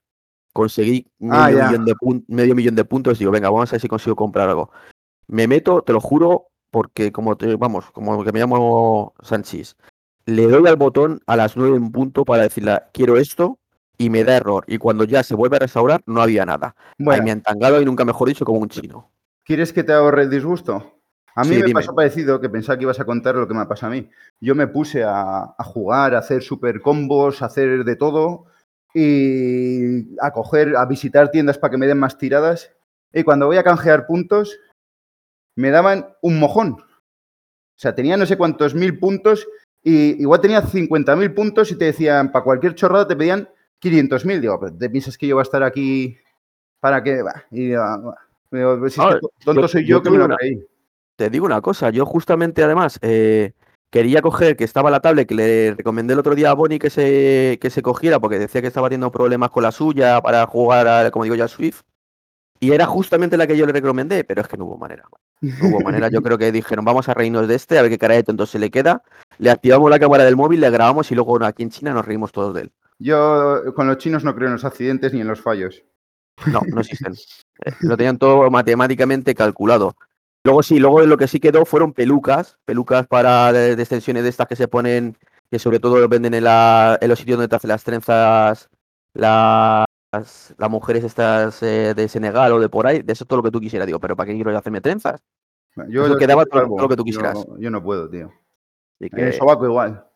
Conseguí 0.53 1.07
Ah, 1.31 1.49
medio, 1.49 1.65
millón 1.65 1.85
de 1.85 1.95
pun- 1.95 2.25
medio 2.29 2.55
millón 2.55 2.75
de 2.75 2.85
puntos. 2.85 3.19
Digo, 3.19 3.31
venga, 3.31 3.49
vamos 3.51 3.71
a 3.71 3.73
ver 3.73 3.81
si 3.81 3.88
consigo 3.88 4.17
comprar 4.17 4.49
algo. 4.49 4.71
Me 5.29 5.47
meto, 5.49 5.83
te 5.83 5.93
lo 5.93 6.01
juro, 6.01 6.49
porque 6.71 7.12
como 7.12 7.37
te, 7.37 7.57
vamos, 7.57 7.91
como 7.93 8.23
que 8.25 8.33
me 8.33 8.41
llamo 8.41 9.15
Sanchis, 9.23 9.77
le 10.27 10.47
doy 10.47 10.67
al 10.69 10.77
botón 10.77 11.21
a 11.27 11.37
las 11.37 11.57
9 11.57 11.77
en 11.77 11.91
punto 11.91 12.25
para 12.25 12.43
decirle, 12.43 12.81
quiero 12.93 13.17
esto, 13.17 13.59
y 13.99 14.11
me 14.11 14.25
da 14.25 14.37
error. 14.37 14.65
Y 14.67 14.79
cuando 14.79 15.05
ya 15.05 15.23
se 15.23 15.35
vuelve 15.35 15.57
a 15.57 15.61
restaurar, 15.61 16.03
no 16.07 16.21
había 16.23 16.45
nada. 16.45 16.75
Ahí 16.99 17.05
Bueno, 17.05 17.25
me 17.25 17.31
han 17.31 17.41
tangado 17.43 17.81
y 17.81 17.85
nunca 17.85 18.05
mejor 18.05 18.29
dicho 18.29 18.45
como 18.45 18.59
un 18.61 18.69
chino. 18.69 19.11
¿quieres 19.45 19.73
que 19.73 19.83
te 19.85 19.93
ahorre 19.93 20.23
el 20.23 20.31
disgusto? 20.31 20.99
A 21.35 21.43
mí 21.45 21.49
Sí, 21.51 21.55
me 21.57 21.62
dime. 21.67 21.81
pasó 21.81 21.95
parecido, 21.95 22.41
que 22.41 22.49
pensaba 22.51 22.77
que 22.79 22.85
ibas 22.85 23.01
a 23.01 23.05
contar 23.07 23.35
lo 23.35 23.49
que 23.49 23.55
me 23.55 23.65
pasa 23.67 23.87
a 23.87 23.91
mí. 23.91 24.09
Yo 24.41 24.55
me 24.55 24.67
puse 24.67 25.03
a, 25.03 25.55
a 25.57 25.65
jugar, 25.65 26.15
a 26.15 26.19
hacer 26.19 26.43
super 26.43 26.81
combos, 26.81 27.43
a 27.43 27.47
hacer 27.47 27.85
de 27.85 27.97
todo 27.97 28.47
y 28.95 30.15
a 30.21 30.31
coger, 30.33 30.77
a 30.77 30.85
visitar 30.87 31.31
tiendas 31.31 31.59
para 31.59 31.71
que 31.71 31.79
me 31.79 31.87
den 31.87 31.99
más 31.99 32.19
tiradas. 32.19 32.71
Y 33.13 33.23
cuando 33.23 33.47
voy 33.47 33.57
a 33.57 33.63
canjear 33.65 34.07
puntos, 34.07 34.59
me 35.57 35.71
daban 35.71 36.15
un 36.23 36.39
mojón. 36.39 36.73
O 36.73 37.79
sea, 37.83 37.95
tenía 37.95 38.17
no 38.17 38.27
sé 38.27 38.37
cuántos 38.37 38.75
mil 38.75 38.99
puntos 38.99 39.47
y 39.83 40.21
igual 40.23 40.41
tenía 40.41 40.63
50.000 40.63 41.35
puntos 41.35 41.73
y 41.73 41.77
te 41.77 41.87
decían, 41.87 42.31
para 42.31 42.45
cualquier 42.45 42.75
chorrada 42.75 43.09
te 43.09 43.17
pedían 43.17 43.49
500.000. 43.81 44.41
Digo, 44.41 44.59
¿pero 44.61 44.77
¿te 44.77 44.89
piensas 44.89 45.19
que 45.19 45.27
yo 45.27 45.35
voy 45.37 45.41
a 45.43 45.45
estar 45.45 45.63
aquí 45.63 46.17
para 46.81 47.03
qué? 47.03 47.23
Va. 47.23 47.45
Y 47.51 47.73
ah. 47.75 47.99
Digo, 48.51 48.79
si 48.89 49.01
es 49.01 49.07
que 49.07 49.15
Ah, 49.15 49.19
to- 49.21 49.33
tonto 49.45 49.63
yo- 49.63 49.69
soy 49.69 49.83
yo 49.87 49.97
yo 49.99 50.03
que 50.03 50.11
me 50.11 50.19
lo 50.19 50.27
una- 50.27 50.37
creí. 50.37 50.65
Te 51.17 51.31
digo 51.31 51.47
una 51.47 51.61
cosa, 51.61 51.91
yo 51.91 52.07
justamente 52.07 52.63
además 52.63 52.99
eh, 53.03 53.53
quería 53.93 54.23
coger 54.23 54.57
que 54.57 54.65
estaba 54.65 54.91
la 54.91 55.01
tablet 55.01 55.29
que 55.29 55.35
le 55.35 55.75
recomendé 55.75 56.15
el 56.15 56.19
otro 56.19 56.35
día 56.35 56.51
a 56.51 56.55
Bonnie 56.55 56.79
que 56.79 56.89
se, 56.89 57.59
que 57.61 57.69
se 57.69 57.83
cogiera 57.83 58.19
porque 58.19 58.39
decía 58.39 58.63
que 58.63 58.67
estaba 58.67 58.89
teniendo 58.89 59.13
problemas 59.13 59.51
con 59.51 59.63
la 59.63 59.71
suya 59.71 60.21
para 60.23 60.47
jugar, 60.47 60.89
a, 60.89 61.11
como 61.11 61.25
digo 61.25 61.37
yo, 61.37 61.45
a 61.45 61.49
Swift. 61.49 61.83
Y 62.59 62.73
era 62.73 62.87
justamente 62.87 63.37
la 63.37 63.47
que 63.47 63.57
yo 63.57 63.67
le 63.67 63.73
recomendé, 63.73 64.25
pero 64.25 64.41
es 64.41 64.49
que 64.49 64.57
no 64.57 64.65
hubo 64.65 64.79
manera. 64.79 65.05
No 65.43 65.69
hubo 65.69 65.81
manera, 65.81 66.09
yo 66.09 66.23
creo 66.23 66.39
que 66.39 66.51
dijeron, 66.51 66.85
vamos 66.85 67.09
a 67.09 67.15
reírnos 67.15 67.47
de 67.49 67.57
este, 67.57 67.79
a 67.79 67.83
ver 67.83 67.91
qué 67.91 67.99
cara 67.99 68.15
de 68.15 68.23
tonto 68.23 68.47
se 68.47 68.59
le 68.59 68.71
queda. 68.71 69.03
Le 69.39 69.51
activamos 69.51 69.91
la 69.91 69.99
cámara 69.99 70.25
del 70.25 70.37
móvil, 70.37 70.61
le 70.61 70.71
grabamos 70.71 71.11
y 71.11 71.15
luego 71.15 71.45
aquí 71.45 71.63
en 71.63 71.71
China 71.71 71.93
nos 71.93 72.07
reímos 72.07 72.33
todos 72.33 72.55
de 72.55 72.63
él. 72.63 72.73
Yo 72.99 73.63
con 73.75 73.89
los 73.89 73.99
chinos 73.99 74.25
no 74.25 74.35
creo 74.35 74.47
en 74.47 74.55
los 74.55 74.65
accidentes 74.65 75.13
ni 75.13 75.21
en 75.21 75.29
los 75.29 75.41
fallos. 75.41 75.85
No, 76.47 76.63
no 76.67 76.81
existen. 76.81 77.15
Eh, 77.65 77.73
Lo 77.81 77.97
tenían 77.97 78.17
todo 78.17 78.51
matemáticamente 78.51 79.35
calculado. 79.35 79.97
Luego 80.45 80.63
sí, 80.63 80.79
luego 80.79 81.01
lo 81.03 81.17
que 81.17 81.29
sí 81.29 81.39
quedó 81.39 81.65
fueron 81.65 81.93
pelucas, 81.93 82.59
pelucas 82.65 83.07
para 83.07 83.53
de, 83.53 83.77
de 83.77 83.83
extensiones 83.83 84.25
de 84.25 84.29
estas 84.29 84.49
que 84.49 84.57
se 84.57 84.67
ponen, 84.69 85.17
que 85.51 85.59
sobre 85.59 85.79
todo 85.79 86.09
venden 86.09 86.35
en, 86.35 86.45
la, 86.45 86.99
en 87.01 87.09
los 87.09 87.19
sitios 87.19 87.37
donde 87.39 87.49
te 87.49 87.57
hacen 87.57 87.69
las 87.69 87.85
trenzas, 87.85 88.69
la, 89.15 89.85
las, 90.13 90.55
las 90.59 90.71
mujeres 90.71 91.05
estas 91.05 91.63
eh, 91.63 91.95
de 91.95 92.09
Senegal 92.09 92.53
o 92.53 92.59
de 92.61 92.69
por 92.69 92.87
ahí, 92.89 93.03
de 93.03 93.13
eso 93.13 93.23
es 93.25 93.29
todo 93.29 93.37
lo 93.37 93.43
que 93.45 93.53
tú 93.53 93.61
quisieras, 93.61 93.87
digo, 93.87 94.01
pero 94.01 94.17
¿para 94.17 94.27
qué 94.29 94.35
quiero 94.35 94.51
yo 94.51 94.59
hacerme 94.59 94.81
trenzas? 94.81 95.21
Yo 95.89 96.03
Eso 96.05 96.15
lo 96.15 96.19
quedaba 96.19 96.45
todo- 96.45 96.77
lo 96.77 96.89
que 96.89 96.97
tú 96.97 97.05
quisieras. 97.05 97.47
Yo, 97.59 97.71
no 97.71 97.83
puedo, 97.83 98.11
tío. 98.11 98.27
Así 98.27 99.09
En 99.13 99.19
el 99.27 99.31
que, 99.31 99.39
sobaco 99.39 99.65
igual. 99.65 100.07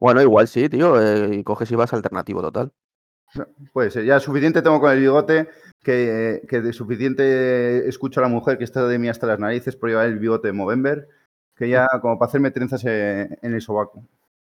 bueno, 0.00 0.20
igual 0.20 0.48
sí, 0.48 0.68
tío, 0.68 1.00
eh, 1.00 1.36
y 1.36 1.44
coges 1.44 1.70
y 1.70 1.76
vas 1.76 1.92
alternativo 1.92 2.42
total. 2.42 2.72
Puede 3.72 3.90
ser. 3.90 4.04
Ya 4.04 4.20
suficiente 4.20 4.62
tengo 4.62 4.80
con 4.80 4.90
el 4.90 5.00
bigote 5.00 5.48
que, 5.82 6.42
que 6.48 6.60
de 6.60 6.72
suficiente 6.72 7.88
escucho 7.88 8.20
a 8.20 8.24
la 8.24 8.28
mujer 8.28 8.58
que 8.58 8.64
está 8.64 8.86
de 8.86 8.98
mí 8.98 9.08
hasta 9.08 9.26
las 9.26 9.38
narices 9.38 9.76
por 9.76 9.90
llevar 9.90 10.06
el 10.06 10.18
bigote 10.18 10.48
de 10.48 10.52
Movember, 10.52 11.08
que 11.54 11.68
ya 11.68 11.86
como 12.00 12.18
para 12.18 12.28
hacerme 12.28 12.50
trenzas 12.50 12.84
eh, 12.84 13.28
en 13.42 13.54
el 13.54 13.60
sobaco. 13.60 14.02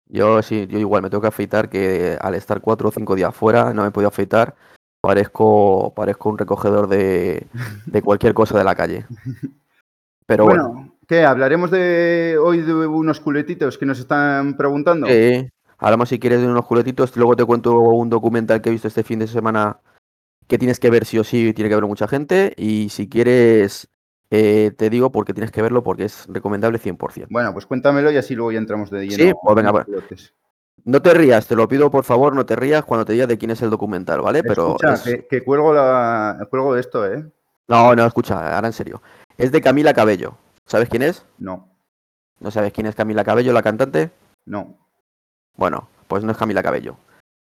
Yo 0.07 0.41
sí, 0.41 0.67
yo 0.67 0.77
igual 0.77 1.01
me 1.01 1.09
tengo 1.09 1.21
que 1.21 1.27
afeitar, 1.27 1.69
que 1.69 2.17
al 2.19 2.35
estar 2.35 2.59
cuatro 2.59 2.89
o 2.89 2.91
cinco 2.91 3.15
días 3.15 3.33
fuera 3.33 3.73
no 3.73 3.83
me 3.83 3.89
he 3.89 3.91
podido 3.91 4.09
afeitar, 4.09 4.55
parezco, 4.99 5.93
parezco 5.95 6.29
un 6.29 6.37
recogedor 6.37 6.87
de, 6.87 7.47
de 7.85 8.01
cualquier 8.01 8.33
cosa 8.33 8.57
de 8.57 8.63
la 8.63 8.75
calle. 8.75 9.05
Pero 10.25 10.45
bueno, 10.45 10.69
bueno, 10.69 10.95
¿qué? 11.07 11.23
¿Hablaremos 11.23 11.71
de 11.71 12.37
hoy 12.41 12.61
de 12.61 12.73
unos 12.73 13.19
culetitos 13.19 13.77
que 13.77 13.85
nos 13.85 13.99
están 13.99 14.55
preguntando? 14.57 15.07
sí, 15.07 15.49
hablamos 15.81 16.07
si 16.09 16.19
quieres 16.19 16.39
de 16.39 16.47
unos 16.47 16.65
culetitos, 16.65 17.15
luego 17.17 17.35
te 17.35 17.43
cuento 17.43 17.77
un 17.79 18.09
documental 18.09 18.61
que 18.61 18.69
he 18.69 18.71
visto 18.71 18.87
este 18.87 19.03
fin 19.03 19.19
de 19.19 19.27
semana 19.27 19.79
que 20.47 20.57
tienes 20.57 20.79
que 20.79 20.89
ver 20.89 21.05
sí 21.05 21.17
o 21.19 21.23
sí, 21.23 21.53
tiene 21.53 21.69
que 21.69 21.75
ver 21.75 21.85
mucha 21.85 22.07
gente, 22.07 22.53
y 22.57 22.89
si 22.89 23.09
quieres, 23.09 23.89
eh, 24.29 24.71
te 24.77 24.89
digo 24.89 25.11
porque 25.11 25.33
tienes 25.33 25.51
que 25.51 25.61
verlo 25.61 25.83
porque 25.83 26.05
es 26.05 26.25
recomendable 26.29 26.77
100%. 26.79 27.27
Bueno, 27.29 27.53
pues 27.53 27.65
cuéntamelo 27.65 28.11
y 28.11 28.17
así 28.17 28.35
luego 28.35 28.51
ya 28.51 28.59
entramos 28.59 28.89
de 28.89 29.07
lleno. 29.07 29.15
Sí, 29.15 29.31
pues 29.41 29.55
venga, 29.55 29.83
culotes. 29.83 30.33
No 30.83 31.01
te 31.01 31.13
rías, 31.13 31.47
te 31.47 31.55
lo 31.55 31.67
pido 31.67 31.91
por 31.91 32.03
favor, 32.03 32.33
no 32.35 32.45
te 32.45 32.55
rías 32.55 32.83
cuando 32.83 33.05
te 33.05 33.13
diga 33.13 33.27
de 33.27 33.37
quién 33.37 33.51
es 33.51 33.61
el 33.61 33.69
documental, 33.69 34.21
¿vale? 34.21 34.41
Pero 34.43 34.75
Escucha, 34.75 34.93
es- 34.93 35.03
que, 35.03 35.27
que 35.27 35.43
cuelgo, 35.43 35.73
la, 35.73 36.45
cuelgo 36.49 36.75
esto, 36.75 37.05
¿eh? 37.05 37.23
No, 37.67 37.95
no, 37.95 38.05
escucha, 38.05 38.55
ahora 38.55 38.67
en 38.67 38.73
serio. 38.73 39.01
Es 39.37 39.51
de 39.51 39.61
Camila 39.61 39.93
Cabello. 39.93 40.35
¿Sabes 40.65 40.89
quién 40.89 41.03
es? 41.03 41.25
No, 41.37 41.69
¿No 42.39 42.51
sabes 42.51 42.73
quién 42.73 42.87
es 42.87 42.95
Camila 42.95 43.23
Cabello, 43.23 43.53
la 43.53 43.61
cantante? 43.61 44.11
no. 44.45 44.80
Bueno, 45.61 45.87
pues 46.07 46.23
no 46.23 46.31
es 46.31 46.39
Camila 46.39 46.63
Cabello. 46.63 46.97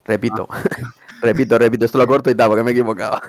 Repito, 0.06 0.46
Ah. 0.52 0.62
repito, 1.24 1.58
repito, 1.58 1.86
esto 1.86 1.98
lo 1.98 2.06
corto 2.06 2.30
y 2.30 2.36
tal, 2.36 2.48
porque 2.48 2.62
me 2.62 2.70
he 2.70 2.74
equivocado. 2.74 3.20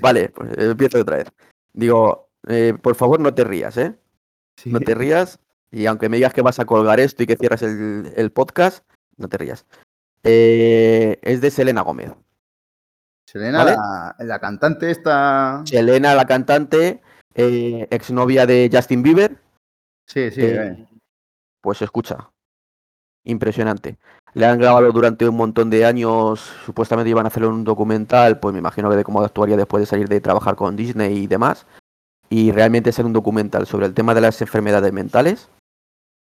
Vale, 0.00 0.30
pues 0.30 0.58
empiezo 0.58 0.98
otra 1.00 1.18
vez. 1.18 1.32
Digo, 1.72 2.28
eh, 2.48 2.74
por 2.82 2.96
favor 2.96 3.20
no 3.20 3.32
te 3.32 3.44
rías, 3.44 3.76
¿eh? 3.76 3.94
Sí. 4.56 4.70
No 4.72 4.80
te 4.80 4.96
rías. 4.96 5.38
Y 5.70 5.86
aunque 5.86 6.08
me 6.08 6.16
digas 6.16 6.34
que 6.34 6.42
vas 6.42 6.58
a 6.58 6.64
colgar 6.64 6.98
esto 6.98 7.22
y 7.22 7.28
que 7.28 7.36
cierras 7.36 7.62
el, 7.62 8.12
el 8.16 8.32
podcast, 8.32 8.84
no 9.16 9.28
te 9.28 9.38
rías. 9.38 9.64
Eh, 10.24 11.20
es 11.22 11.40
de 11.40 11.52
Selena 11.52 11.82
Gómez. 11.82 12.12
Selena, 13.28 13.58
¿Vale? 13.58 13.76
la, 13.76 14.16
la 14.18 14.40
cantante 14.40 14.90
esta... 14.90 15.62
Selena, 15.66 16.16
la 16.16 16.26
cantante, 16.26 17.00
eh, 17.36 17.86
exnovia 17.92 18.44
de 18.44 18.68
Justin 18.72 19.04
Bieber. 19.04 19.36
Sí, 20.08 20.32
sí. 20.32 20.40
Eh. 20.42 20.88
Pues 21.60 21.80
escucha, 21.80 22.28
impresionante. 23.24 23.98
Le 24.34 24.46
han 24.46 24.58
grabado 24.58 24.90
durante 24.92 25.28
un 25.28 25.36
montón 25.36 25.68
de 25.68 25.84
años, 25.84 26.40
supuestamente 26.64 27.10
iban 27.10 27.26
a 27.26 27.28
hacerle 27.28 27.48
un 27.48 27.64
documental, 27.64 28.40
pues 28.40 28.52
me 28.54 28.60
imagino 28.60 28.88
que 28.88 28.96
de 28.96 29.04
cómo 29.04 29.20
actuaría 29.22 29.56
después 29.58 29.82
de 29.82 29.86
salir 29.86 30.08
de 30.08 30.20
trabajar 30.22 30.56
con 30.56 30.74
Disney 30.74 31.18
y 31.18 31.26
demás. 31.26 31.66
Y 32.30 32.50
realmente 32.50 32.92
ser 32.92 33.04
un 33.04 33.12
documental 33.12 33.66
sobre 33.66 33.84
el 33.84 33.92
tema 33.92 34.14
de 34.14 34.22
las 34.22 34.40
enfermedades 34.40 34.90
mentales. 34.90 35.50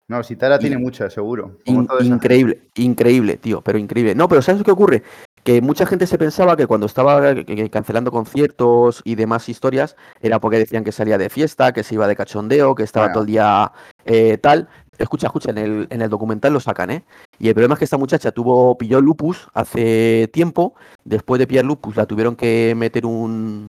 No, 0.08 0.22
si 0.22 0.34
Tara 0.34 0.54
in- 0.56 0.60
tiene 0.62 0.78
muchas, 0.78 1.12
seguro. 1.12 1.58
In- 1.66 1.86
increíble, 2.00 2.68
increíble, 2.76 3.36
tío, 3.36 3.60
pero 3.60 3.78
increíble. 3.78 4.14
No, 4.14 4.28
pero 4.28 4.40
¿sabes 4.40 4.62
qué 4.64 4.70
ocurre? 4.70 5.02
Que 5.44 5.60
mucha 5.60 5.86
gente 5.86 6.06
se 6.06 6.18
pensaba 6.18 6.56
que 6.56 6.66
cuando 6.66 6.86
estaba 6.86 7.30
eh, 7.30 7.70
cancelando 7.70 8.10
conciertos 8.10 9.02
y 9.04 9.14
demás 9.14 9.48
historias, 9.48 9.94
era 10.20 10.40
porque 10.40 10.58
decían 10.58 10.84
que 10.84 10.92
salía 10.92 11.16
de 11.18 11.28
fiesta, 11.28 11.72
que 11.72 11.82
se 11.84 11.94
iba 11.94 12.08
de 12.08 12.16
cachondeo, 12.16 12.74
que 12.74 12.82
estaba 12.82 13.06
Bueno. 13.06 13.12
todo 13.14 13.22
el 13.24 13.26
día 13.28 13.72
eh, 14.06 14.38
tal. 14.38 14.68
Escucha, 15.00 15.28
escucha, 15.28 15.50
en 15.50 15.58
el, 15.58 15.86
en 15.90 16.02
el 16.02 16.10
documental 16.10 16.52
lo 16.52 16.60
sacan, 16.60 16.90
¿eh? 16.90 17.04
Y 17.38 17.48
el 17.48 17.54
problema 17.54 17.74
es 17.74 17.78
que 17.78 17.84
esta 17.86 17.96
muchacha 17.96 18.32
tuvo, 18.32 18.76
pilló 18.76 19.00
lupus 19.00 19.48
hace 19.54 20.28
tiempo. 20.32 20.74
Después 21.04 21.38
de 21.38 21.46
pillar 21.46 21.64
lupus, 21.64 21.96
la 21.96 22.04
tuvieron 22.06 22.36
que 22.36 22.74
meter 22.76 23.06
un, 23.06 23.66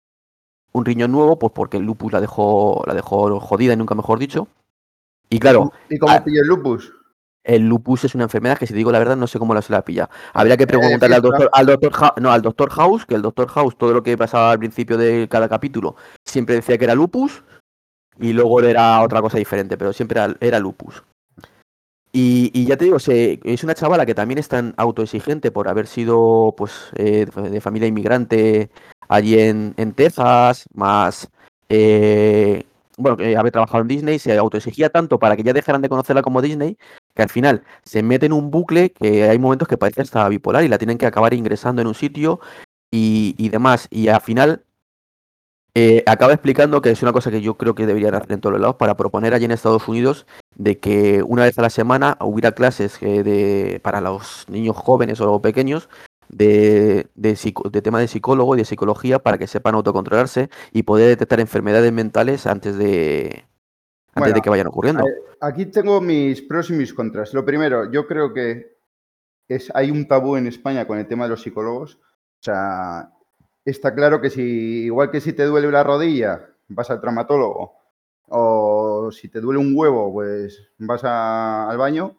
un 0.72 0.86
riñón 0.86 1.12
nuevo, 1.12 1.38
pues 1.38 1.52
porque 1.54 1.78
el 1.78 1.84
lupus 1.84 2.14
la 2.14 2.22
dejó, 2.22 2.82
la 2.88 2.94
dejó 2.94 3.40
jodida 3.42 3.74
y 3.74 3.78
nunca 3.78 3.94
mejor 3.94 4.20
dicho. 4.20 4.48
Y 5.30 5.40
claro, 5.40 5.74
¿Y 5.90 5.98
cómo 5.98 6.14
ah, 6.14 6.24
pilló 6.24 6.42
el 6.42 6.48
lupus? 6.48 6.94
el 7.44 7.68
lupus 7.68 8.04
es 8.06 8.16
una 8.16 8.24
enfermedad 8.26 8.58
que, 8.58 8.66
si 8.68 8.74
te 8.74 8.78
digo 8.78 8.92
la 8.92 9.00
verdad, 9.00 9.16
no 9.18 9.28
sé 9.28 9.38
cómo 9.40 9.54
la 9.54 9.62
se 9.62 9.72
la 9.74 9.84
pilla. 9.84 10.10
Habría 10.34 10.56
que 10.58 10.64
Eh, 10.64 10.68
preguntarle 10.68 11.16
al 11.18 11.22
doctor, 11.22 11.50
al 11.52 11.66
doctor, 11.66 11.92
Ha- 11.96 12.14
no, 12.22 12.32
al 12.32 12.42
doctor 12.42 12.70
House, 12.72 13.06
que 13.06 13.16
el 13.16 13.22
doctor 13.22 13.48
House, 13.50 13.78
todo 13.78 13.94
lo 13.94 14.04
que 14.04 14.18
pasaba 14.18 14.52
al 14.52 14.60
principio 14.60 14.98
de 14.98 15.28
cada 15.30 15.50
capítulo, 15.50 15.96
siempre 16.26 16.56
decía 16.56 16.78
que 16.78 16.86
era 16.86 16.96
lupus 16.96 17.44
y 18.20 18.34
luego 18.34 18.62
era 18.62 19.02
otra 19.02 19.22
cosa 19.22 19.38
diferente, 19.38 19.78
pero 19.78 19.94
siempre 19.94 20.20
era, 20.20 20.36
era 20.42 20.60
lupus. 20.60 21.04
Y, 22.20 22.50
y 22.60 22.66
ya 22.66 22.78
te 22.78 22.86
digo, 22.86 22.98
se- 22.98 23.40
es 23.44 23.64
una 23.64 23.76
chavala 23.76 24.06
que 24.06 24.16
también 24.16 24.40
es 24.40 24.48
tan 24.48 24.74
autoexigente 24.78 25.52
por 25.52 25.68
haber 25.68 25.86
sido 25.86 26.56
pues 26.58 26.72
eh, 26.96 27.28
de 27.52 27.62
familia 27.62 27.88
inmigrante 27.88 28.72
allí 29.08 29.38
en, 29.40 29.76
en 29.78 29.94
Texas, 29.94 30.66
más 30.74 31.30
eh, 31.70 32.64
bueno, 32.98 33.18
que 33.18 33.38
haber 33.38 33.52
trabajado 33.52 33.82
en 33.84 33.88
Disney, 33.88 34.18
se 34.18 34.36
autoexigía 34.36 34.90
tanto 34.90 35.20
para 35.20 35.36
que 35.36 35.44
ya 35.44 35.54
dejaran 35.54 35.84
de 35.84 35.90
conocerla 35.90 36.24
como 36.24 36.42
Disney, 36.42 36.76
que 37.14 37.22
al 37.22 37.30
final 37.30 37.64
se 37.84 38.02
mete 38.02 38.26
en 38.26 38.34
un 38.34 38.50
bucle 38.50 38.90
que 38.92 39.30
hay 39.30 39.38
momentos 39.38 39.68
que 39.68 39.78
parece 39.78 40.02
hasta 40.02 40.28
bipolar 40.28 40.64
y 40.64 40.70
la 40.70 40.80
tienen 40.80 40.98
que 40.98 41.06
acabar 41.06 41.36
ingresando 41.36 41.82
en 41.84 41.88
un 41.88 41.94
sitio 41.96 42.40
y, 42.92 43.36
y 43.38 43.50
demás. 43.50 43.88
Y 43.92 44.08
al 44.08 44.22
final 44.22 44.64
eh, 45.80 46.02
acaba 46.08 46.34
explicando 46.34 46.82
que 46.82 46.90
es 46.90 47.04
una 47.04 47.14
cosa 47.14 47.30
que 47.30 47.40
yo 47.40 47.54
creo 47.54 47.76
que 47.76 47.86
deberían 47.86 48.16
hacer 48.16 48.32
en 48.32 48.42
todos 48.42 48.54
los 48.54 48.62
lados 48.62 48.78
para 48.78 48.98
proponer 48.98 49.36
allí 49.36 49.46
en 49.46 49.52
Estados 49.52 49.88
Unidos 49.88 50.26
de 50.56 50.80
que 50.80 51.22
una 51.22 51.44
vez 51.44 51.60
a 51.60 51.62
la 51.62 51.70
semana 51.70 52.18
hubiera 52.20 52.54
clases 52.54 52.98
eh, 53.02 53.22
de, 53.22 53.80
para 53.84 54.02
los 54.02 54.50
niños 54.50 54.76
jóvenes 54.76 55.22
o 55.22 55.40
pequeños 55.40 55.88
de, 56.30 57.06
de, 57.14 57.54
de 57.72 57.82
tema 57.84 58.00
de 58.00 58.08
psicólogo 58.08 58.56
y 58.56 58.58
de 58.58 58.66
psicología 58.66 59.20
para 59.20 59.38
que 59.38 59.46
sepan 59.46 59.76
autocontrolarse 59.76 60.50
y 60.72 60.82
poder 60.82 61.10
detectar 61.10 61.40
enfermedades 61.42 61.94
mentales 61.94 62.48
antes 62.48 62.76
de 62.76 63.46
antes 64.16 64.16
Bueno, 64.16 64.34
de 64.34 64.42
que 64.42 64.50
vayan 64.50 64.66
ocurriendo. 64.66 65.04
Aquí 65.42 65.68
tengo 65.68 66.02
mis 66.02 66.42
pros 66.42 66.72
y 66.72 66.74
mis 66.74 66.92
contras. 66.92 67.36
Lo 67.36 67.46
primero, 67.46 67.92
yo 67.92 68.08
creo 68.08 68.34
que 68.34 68.80
es, 69.48 69.72
hay 69.76 69.92
un 69.92 70.08
tabú 70.08 70.38
en 70.38 70.48
España 70.48 70.88
con 70.88 70.98
el 70.98 71.06
tema 71.06 71.26
de 71.26 71.30
los 71.30 71.44
psicólogos. 71.44 71.98
O 71.98 72.42
sea, 72.42 73.12
está 73.70 73.94
claro 73.94 74.22
que 74.22 74.30
si, 74.30 74.86
igual 74.86 75.12
que 75.12 75.22
si 75.22 75.34
te 75.34 75.44
duele 75.46 75.72
la 75.72 75.84
rodilla, 75.84 76.50
vas 76.70 76.90
al 76.90 77.00
traumatólogo. 77.02 77.74
O 78.30 79.10
si 79.12 79.30
te 79.30 79.40
duele 79.40 79.60
un 79.60 79.72
huevo, 79.76 80.12
pues 80.14 80.70
vas 80.78 81.04
a- 81.04 81.70
al 81.70 81.78
baño. 81.78 82.18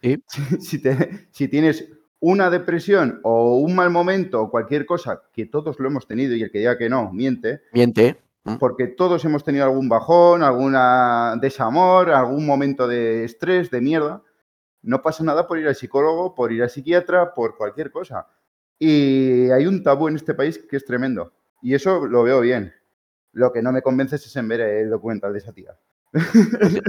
Sí. 0.00 0.22
Si, 0.28 0.60
si 0.60 0.82
te- 0.82 1.28
si 1.32 1.48
tienes 1.48 1.88
una 2.20 2.48
depresión 2.50 3.20
o 3.22 3.58
un 3.58 3.74
mal 3.74 3.90
momento 3.90 4.40
o 4.42 4.50
cualquier 4.50 4.86
cosa, 4.86 5.22
que 5.32 5.46
todos 5.46 5.78
lo 5.80 5.88
hemos 5.88 6.06
tenido 6.06 6.34
y 6.34 6.42
el 6.42 6.50
que 6.50 6.58
diga 6.58 6.78
que 6.78 6.88
no, 6.88 7.12
miente, 7.12 7.62
Miente. 7.72 8.16
porque 8.58 8.86
todos 8.86 9.24
hemos 9.24 9.44
tenido 9.44 9.64
algún 9.64 9.88
bajón, 9.88 10.42
alguna 10.42 11.34
desamor, 11.40 12.10
algún 12.10 12.46
momento 12.46 12.86
de 12.86 13.24
estrés, 13.24 13.70
de 13.70 13.80
mierda. 13.80 14.22
No 14.82 15.02
pasa 15.02 15.24
nada 15.24 15.46
por 15.46 15.58
ir 15.58 15.66
al 15.66 15.74
psicólogo, 15.74 16.34
por 16.34 16.52
ir 16.52 16.62
al 16.62 16.70
psiquiatra, 16.70 17.34
por 17.34 17.56
cualquier 17.56 17.90
cosa. 17.90 18.28
Y 18.78 19.50
hay 19.50 19.66
un 19.66 19.82
tabú 19.82 20.08
en 20.08 20.16
este 20.16 20.34
país 20.34 20.58
que 20.58 20.76
es 20.76 20.84
tremendo. 20.84 21.32
Y 21.62 21.74
eso 21.74 22.06
lo 22.06 22.22
veo 22.22 22.40
bien. 22.40 22.74
Lo 23.32 23.52
que 23.52 23.62
no 23.62 23.72
me 23.72 23.82
convence 23.82 24.16
es 24.16 24.36
en 24.36 24.48
ver 24.48 24.60
el 24.60 24.90
documental 24.90 25.32
de 25.32 25.38
esa 25.38 25.52
tía. 25.52 25.76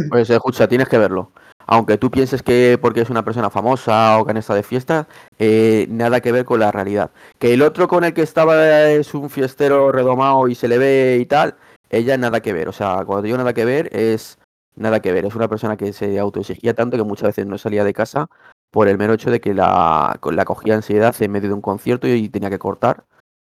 Pues 0.09 0.29
escucha, 0.29 0.67
tienes 0.67 0.87
que 0.87 0.97
verlo. 0.97 1.31
Aunque 1.67 1.97
tú 1.97 2.11
pienses 2.11 2.43
que 2.43 2.77
porque 2.79 3.01
es 3.01 3.09
una 3.09 3.25
persona 3.25 3.49
famosa 3.49 4.19
o 4.19 4.25
que 4.25 4.31
han 4.31 4.37
estado 4.37 4.57
de 4.57 4.63
fiesta, 4.63 5.07
eh, 5.39 5.87
nada 5.89 6.21
que 6.21 6.31
ver 6.31 6.45
con 6.45 6.59
la 6.59 6.71
realidad. 6.71 7.11
Que 7.39 7.53
el 7.53 7.63
otro 7.63 7.87
con 7.87 8.03
el 8.03 8.13
que 8.13 8.21
estaba 8.21 8.83
es 8.89 9.13
un 9.15 9.29
fiestero 9.29 9.91
redomado 9.91 10.47
y 10.47 10.53
se 10.53 10.67
le 10.67 10.77
ve 10.77 11.17
y 11.19 11.25
tal, 11.25 11.55
ella 11.89 12.17
nada 12.17 12.41
que 12.41 12.53
ver. 12.53 12.69
O 12.69 12.71
sea, 12.71 13.03
cuando 13.05 13.23
digo 13.23 13.37
nada 13.37 13.53
que 13.53 13.65
ver, 13.65 13.89
es 13.95 14.37
nada 14.75 14.99
que 14.99 15.11
ver. 15.11 15.25
Es 15.25 15.35
una 15.35 15.47
persona 15.47 15.75
que 15.75 15.91
se 15.91 16.19
autoexigía 16.19 16.75
tanto 16.75 16.97
que 16.97 17.03
muchas 17.03 17.29
veces 17.29 17.47
no 17.47 17.57
salía 17.57 17.83
de 17.83 17.93
casa 17.93 18.29
por 18.75 18.89
el 18.89 18.97
mero 18.97 19.13
hecho 19.13 19.31
de 19.31 19.39
que 19.39 19.53
la, 19.53 20.19
la 20.21 20.43
cogía 20.43 20.75
ansiedad 20.75 21.15
en 21.21 21.31
medio 21.31 21.47
de 21.47 21.53
un 21.55 21.61
concierto 21.61 22.07
y 22.07 22.27
tenía 22.27 22.49
que 22.49 22.59
cortar 22.59 23.05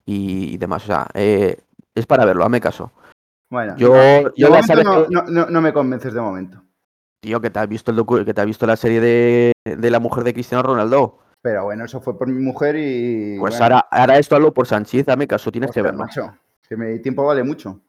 y, 0.03 0.51
y 0.55 0.57
demás. 0.57 0.81
O 0.83 0.87
sea, 0.87 1.07
eh, 1.13 1.57
es 1.93 2.07
para 2.07 2.25
verlo, 2.25 2.43
hazme 2.43 2.59
caso. 2.59 2.91
Bueno, 3.51 3.75
Yo, 3.77 3.93
de 3.93 4.31
yo 4.35 4.47
sabes 4.63 4.83
no, 4.83 5.05
que- 5.05 5.13
no- 5.13 5.23
no- 5.27 5.45
no 5.45 5.61
me 5.61 5.73
convences 5.73 6.11
de 6.15 6.21
momento. 6.21 6.63
Tío, 7.19 7.39
que 7.39 7.51
te 7.51 7.59
has 7.59 7.67
visto 7.69 7.91
el 7.91 7.97
docu- 7.97 8.25
que 8.25 8.33
te 8.33 8.41
has 8.41 8.47
visto 8.47 8.65
la 8.65 8.75
serie 8.75 8.99
de, 8.99 9.51
de 9.63 9.91
la 9.91 9.99
mujer 9.99 10.23
de 10.23 10.33
Cristiano 10.33 10.63
Ronaldo. 10.63 11.19
Pero 11.43 11.65
bueno, 11.65 11.85
eso 11.85 12.01
fue 12.01 12.17
por 12.17 12.27
mi 12.27 12.41
mujer 12.41 12.75
y. 12.77 13.37
Pues 13.39 13.51
bueno, 13.59 13.63
ahora, 13.63 13.87
ahora 13.91 14.17
esto 14.17 14.35
hazlo 14.35 14.51
por 14.55 14.65
Sánchez, 14.65 15.05
dame 15.05 15.27
caso, 15.27 15.51
tienes 15.51 15.69
que 15.69 15.83
verlo. 15.83 15.99
macho, 15.99 16.33
que 16.67 16.75
mi 16.75 16.97
tiempo 16.99 17.23
vale 17.25 17.43
mucho. 17.43 17.79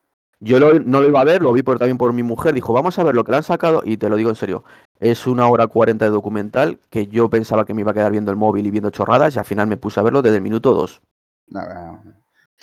Yo 0.40 0.58
lo- 0.58 0.80
no 0.80 1.00
lo 1.00 1.08
iba 1.08 1.20
a 1.20 1.24
ver, 1.24 1.40
lo 1.40 1.52
vi 1.54 1.62
por, 1.62 1.78
también 1.78 1.96
por 1.96 2.12
mi 2.12 2.22
mujer, 2.22 2.52
dijo, 2.52 2.74
vamos 2.74 2.98
a 2.98 3.04
ver 3.04 3.14
lo 3.14 3.24
que 3.24 3.30
le 3.30 3.38
han 3.38 3.42
sacado, 3.44 3.80
y 3.86 3.96
te 3.96 4.10
lo 4.10 4.16
digo 4.16 4.28
en 4.28 4.36
serio, 4.36 4.64
es 5.02 5.26
una 5.26 5.48
hora 5.48 5.66
cuarenta 5.66 6.04
de 6.04 6.12
documental 6.12 6.78
que 6.88 7.08
yo 7.08 7.28
pensaba 7.28 7.64
que 7.64 7.74
me 7.74 7.80
iba 7.80 7.90
a 7.90 7.94
quedar 7.94 8.12
viendo 8.12 8.30
el 8.30 8.36
móvil 8.36 8.64
y 8.66 8.70
viendo 8.70 8.90
chorradas, 8.90 9.34
y 9.34 9.38
al 9.40 9.44
final 9.44 9.66
me 9.66 9.76
puse 9.76 9.98
a 9.98 10.04
verlo 10.04 10.22
desde 10.22 10.36
el 10.36 10.42
minuto 10.42 10.72
dos. 10.72 11.02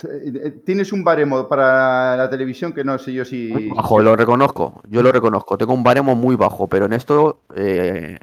Eh, 0.03 0.51
Tienes 0.65 0.93
un 0.93 1.03
baremo 1.03 1.49
para 1.49 2.15
la 2.15 2.29
televisión 2.29 2.71
que 2.71 2.85
no 2.85 2.97
sé 2.97 3.11
yo 3.11 3.25
si. 3.25 3.49
Muy 3.51 3.69
bajo, 3.69 3.99
lo 3.99 4.15
reconozco. 4.15 4.81
Yo 4.87 5.03
lo 5.03 5.11
reconozco. 5.11 5.57
Tengo 5.57 5.73
un 5.73 5.83
baremo 5.83 6.15
muy 6.15 6.37
bajo, 6.37 6.69
pero 6.69 6.85
en 6.85 6.93
esto 6.93 7.41
eh, 7.53 8.17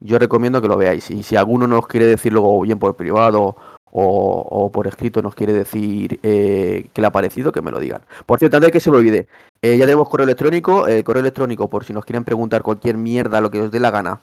yo 0.00 0.18
recomiendo 0.18 0.62
que 0.62 0.68
lo 0.68 0.78
veáis. 0.78 1.10
Y 1.10 1.22
si 1.22 1.36
alguno 1.36 1.66
nos 1.66 1.86
quiere 1.86 2.06
decir 2.06 2.32
luego 2.32 2.58
bien 2.62 2.78
por 2.78 2.96
privado 2.96 3.56
o, 3.96 4.70
por 4.72 4.88
escrito 4.88 5.22
nos 5.22 5.36
quiere 5.36 5.52
decir 5.52 6.18
eh, 6.24 6.88
qué 6.92 7.00
le 7.00 7.06
ha 7.06 7.12
parecido, 7.12 7.52
que 7.52 7.62
me 7.62 7.70
lo 7.70 7.78
digan. 7.78 8.02
Por 8.26 8.40
cierto, 8.40 8.56
antes 8.56 8.68
de 8.68 8.72
que 8.72 8.80
se 8.80 8.90
me 8.90 8.96
olvide, 8.96 9.28
eh, 9.62 9.76
ya 9.76 9.84
tenemos 9.84 10.08
correo 10.08 10.24
electrónico. 10.24 10.88
El 10.88 11.04
correo 11.04 11.20
electrónico, 11.20 11.70
por 11.70 11.84
si 11.84 11.92
nos 11.92 12.04
quieren 12.04 12.24
preguntar 12.24 12.62
cualquier 12.62 12.96
mierda, 12.96 13.40
lo 13.40 13.52
que 13.52 13.60
os 13.60 13.70
dé 13.70 13.78
la 13.78 13.92
gana, 13.92 14.20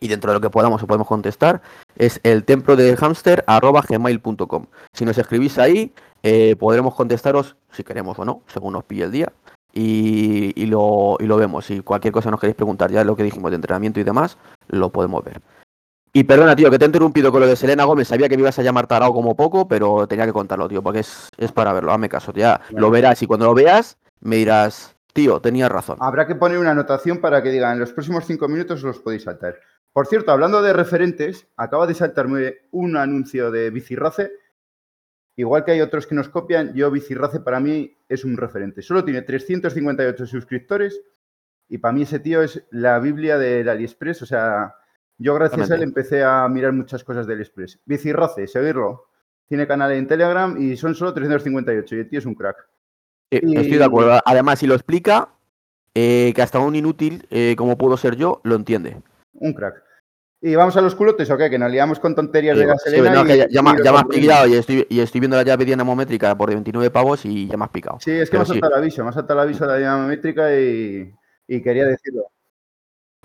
y 0.00 0.08
dentro 0.08 0.32
de 0.32 0.34
lo 0.34 0.40
que 0.40 0.50
podamos 0.50 0.82
o 0.82 0.86
podemos 0.88 1.06
contestar, 1.06 1.62
es 1.96 2.20
el 2.24 2.42
templo 2.44 2.74
de 2.74 2.96
hamster 2.96 3.44
gmail.com. 3.46 4.66
Si 4.92 5.04
nos 5.04 5.16
escribís 5.18 5.58
ahí, 5.58 5.92
eh, 6.24 6.56
podremos 6.56 6.94
contestaros 6.96 7.56
si 7.70 7.84
queremos 7.84 8.18
o 8.18 8.24
no, 8.24 8.42
según 8.48 8.72
nos 8.72 8.84
pille 8.84 9.04
el 9.04 9.12
día. 9.12 9.32
Y, 9.72 10.52
y 10.60 10.66
lo, 10.66 11.16
y 11.20 11.26
lo 11.26 11.36
vemos. 11.36 11.66
Si 11.66 11.80
cualquier 11.80 12.12
cosa 12.12 12.30
nos 12.30 12.40
queréis 12.40 12.56
preguntar, 12.56 12.90
ya 12.90 13.04
lo 13.04 13.14
que 13.14 13.22
dijimos 13.22 13.52
de 13.52 13.56
entrenamiento 13.56 14.00
y 14.00 14.04
demás, 14.04 14.36
lo 14.66 14.90
podemos 14.90 15.22
ver. 15.22 15.40
Y 16.16 16.24
perdona, 16.24 16.56
tío, 16.56 16.70
que 16.70 16.78
te 16.78 16.86
he 16.86 16.88
interrumpido 16.88 17.30
con 17.30 17.42
lo 17.42 17.46
de 17.46 17.56
Selena 17.56 17.84
Gómez. 17.84 18.08
Sabía 18.08 18.26
que 18.26 18.38
me 18.38 18.40
ibas 18.40 18.58
a 18.58 18.62
llamar 18.62 18.86
tarao 18.86 19.12
como 19.12 19.36
poco, 19.36 19.68
pero 19.68 20.08
tenía 20.08 20.24
que 20.24 20.32
contarlo, 20.32 20.66
tío, 20.66 20.82
porque 20.82 21.00
es, 21.00 21.28
es 21.36 21.52
para 21.52 21.74
verlo. 21.74 21.92
Hazme 21.92 22.08
caso, 22.08 22.32
ya 22.32 22.58
lo 22.70 22.90
verás. 22.90 23.20
Y 23.22 23.26
cuando 23.26 23.44
lo 23.44 23.52
veas, 23.52 23.98
me 24.20 24.36
dirás, 24.36 24.96
tío, 25.12 25.40
tenías 25.42 25.70
razón. 25.70 25.98
Habrá 26.00 26.26
que 26.26 26.34
poner 26.34 26.56
una 26.56 26.70
anotación 26.70 27.18
para 27.18 27.42
que 27.42 27.50
digan 27.50 27.74
en 27.74 27.80
los 27.80 27.92
próximos 27.92 28.24
cinco 28.24 28.48
minutos 28.48 28.82
los 28.82 28.98
podéis 29.00 29.24
saltar. 29.24 29.56
Por 29.92 30.06
cierto, 30.06 30.32
hablando 30.32 30.62
de 30.62 30.72
referentes, 30.72 31.48
acaba 31.54 31.86
de 31.86 31.92
saltarme 31.92 32.54
un 32.70 32.96
anuncio 32.96 33.50
de 33.50 33.68
Bicirrace. 33.68 34.32
Igual 35.36 35.66
que 35.66 35.72
hay 35.72 35.82
otros 35.82 36.06
que 36.06 36.14
nos 36.14 36.30
copian, 36.30 36.72
yo 36.72 36.90
Bicirrace 36.90 37.40
para 37.40 37.60
mí 37.60 37.94
es 38.08 38.24
un 38.24 38.38
referente. 38.38 38.80
Solo 38.80 39.04
tiene 39.04 39.20
358 39.20 40.24
suscriptores 40.24 40.98
y 41.68 41.76
para 41.76 41.92
mí 41.92 42.04
ese 42.04 42.20
tío 42.20 42.40
es 42.40 42.64
la 42.70 42.98
Biblia 43.00 43.36
del 43.36 43.68
AliExpress. 43.68 44.22
O 44.22 44.26
sea, 44.26 44.76
yo 45.18 45.34
gracias 45.34 45.70
a 45.70 45.74
él 45.76 45.82
empecé 45.82 46.22
a 46.22 46.46
mirar 46.48 46.72
muchas 46.72 47.02
cosas 47.04 47.26
del 47.26 47.40
Express. 47.40 47.78
Bicirrace, 47.84 48.46
seguirlo. 48.46 49.06
Tiene 49.48 49.66
canal 49.66 49.92
en 49.92 50.06
Telegram 50.08 50.56
y 50.60 50.76
son 50.76 50.94
solo 50.94 51.14
358 51.14 51.94
y 51.94 51.98
el 52.00 52.08
tío 52.08 52.18
es 52.18 52.26
un 52.26 52.34
crack. 52.34 52.56
Sí, 53.30 53.40
Y- 53.42 53.56
Estoy 53.56 53.78
de 53.78 53.84
acuerdo. 53.84 54.20
Además, 54.24 54.58
si 54.58 54.66
lo 54.66 54.74
explica, 54.74 55.28
eh, 55.94 56.32
que 56.34 56.42
hasta 56.42 56.58
un 56.58 56.74
inútil, 56.74 57.26
eh, 57.30 57.54
como 57.56 57.78
puedo 57.78 57.96
ser 57.96 58.16
yo, 58.16 58.40
lo 58.44 58.54
entiende. 58.56 58.96
Un 59.34 59.52
crack. 59.54 59.82
¿Y 60.42 60.54
vamos 60.54 60.76
a 60.76 60.80
los 60.82 60.94
culotes 60.94 61.30
o 61.30 61.36
qué? 61.38 61.48
Que 61.48 61.58
nos 61.58 61.70
liamos 61.70 61.98
con 61.98 62.14
tonterías 62.14 62.56
de 62.56 62.64
Sí, 62.64 62.68
gasolina. 62.68 63.10
no, 63.14 63.24
y- 63.24 63.26
que 63.28 63.36
ya, 63.38 63.46
ya 63.48 63.60
y 63.60 63.62
me- 63.64 63.78
lo 63.78 63.84
ya 63.84 63.92
me 63.92 63.98
has 63.98 64.04
pillado 64.04 64.46
y 64.46 64.54
estoy, 64.54 64.86
y 64.90 65.00
estoy 65.00 65.20
viendo 65.20 65.36
la 65.36 65.42
llave 65.44 65.64
dinamométrica 65.64 66.36
por 66.36 66.50
29 66.50 66.90
pavos 66.90 67.24
y 67.24 67.48
ya 67.48 67.56
me 67.56 67.64
has 67.64 67.70
picado. 67.70 67.98
Sí, 68.00 68.10
es 68.10 68.28
que 68.28 68.36
me 68.36 68.42
ha 68.42 68.46
sí. 68.46 68.52
saltado 68.52 68.74
el 68.74 68.80
aviso, 68.82 69.02
me 69.02 69.08
ha 69.10 69.12
saltado 69.12 69.40
el 69.40 69.46
aviso 69.48 69.64
de 69.66 69.72
la 69.72 69.78
dinamométrica 69.78 70.54
y, 70.60 71.12
y 71.48 71.62
quería 71.62 71.86
decirlo. 71.86 72.24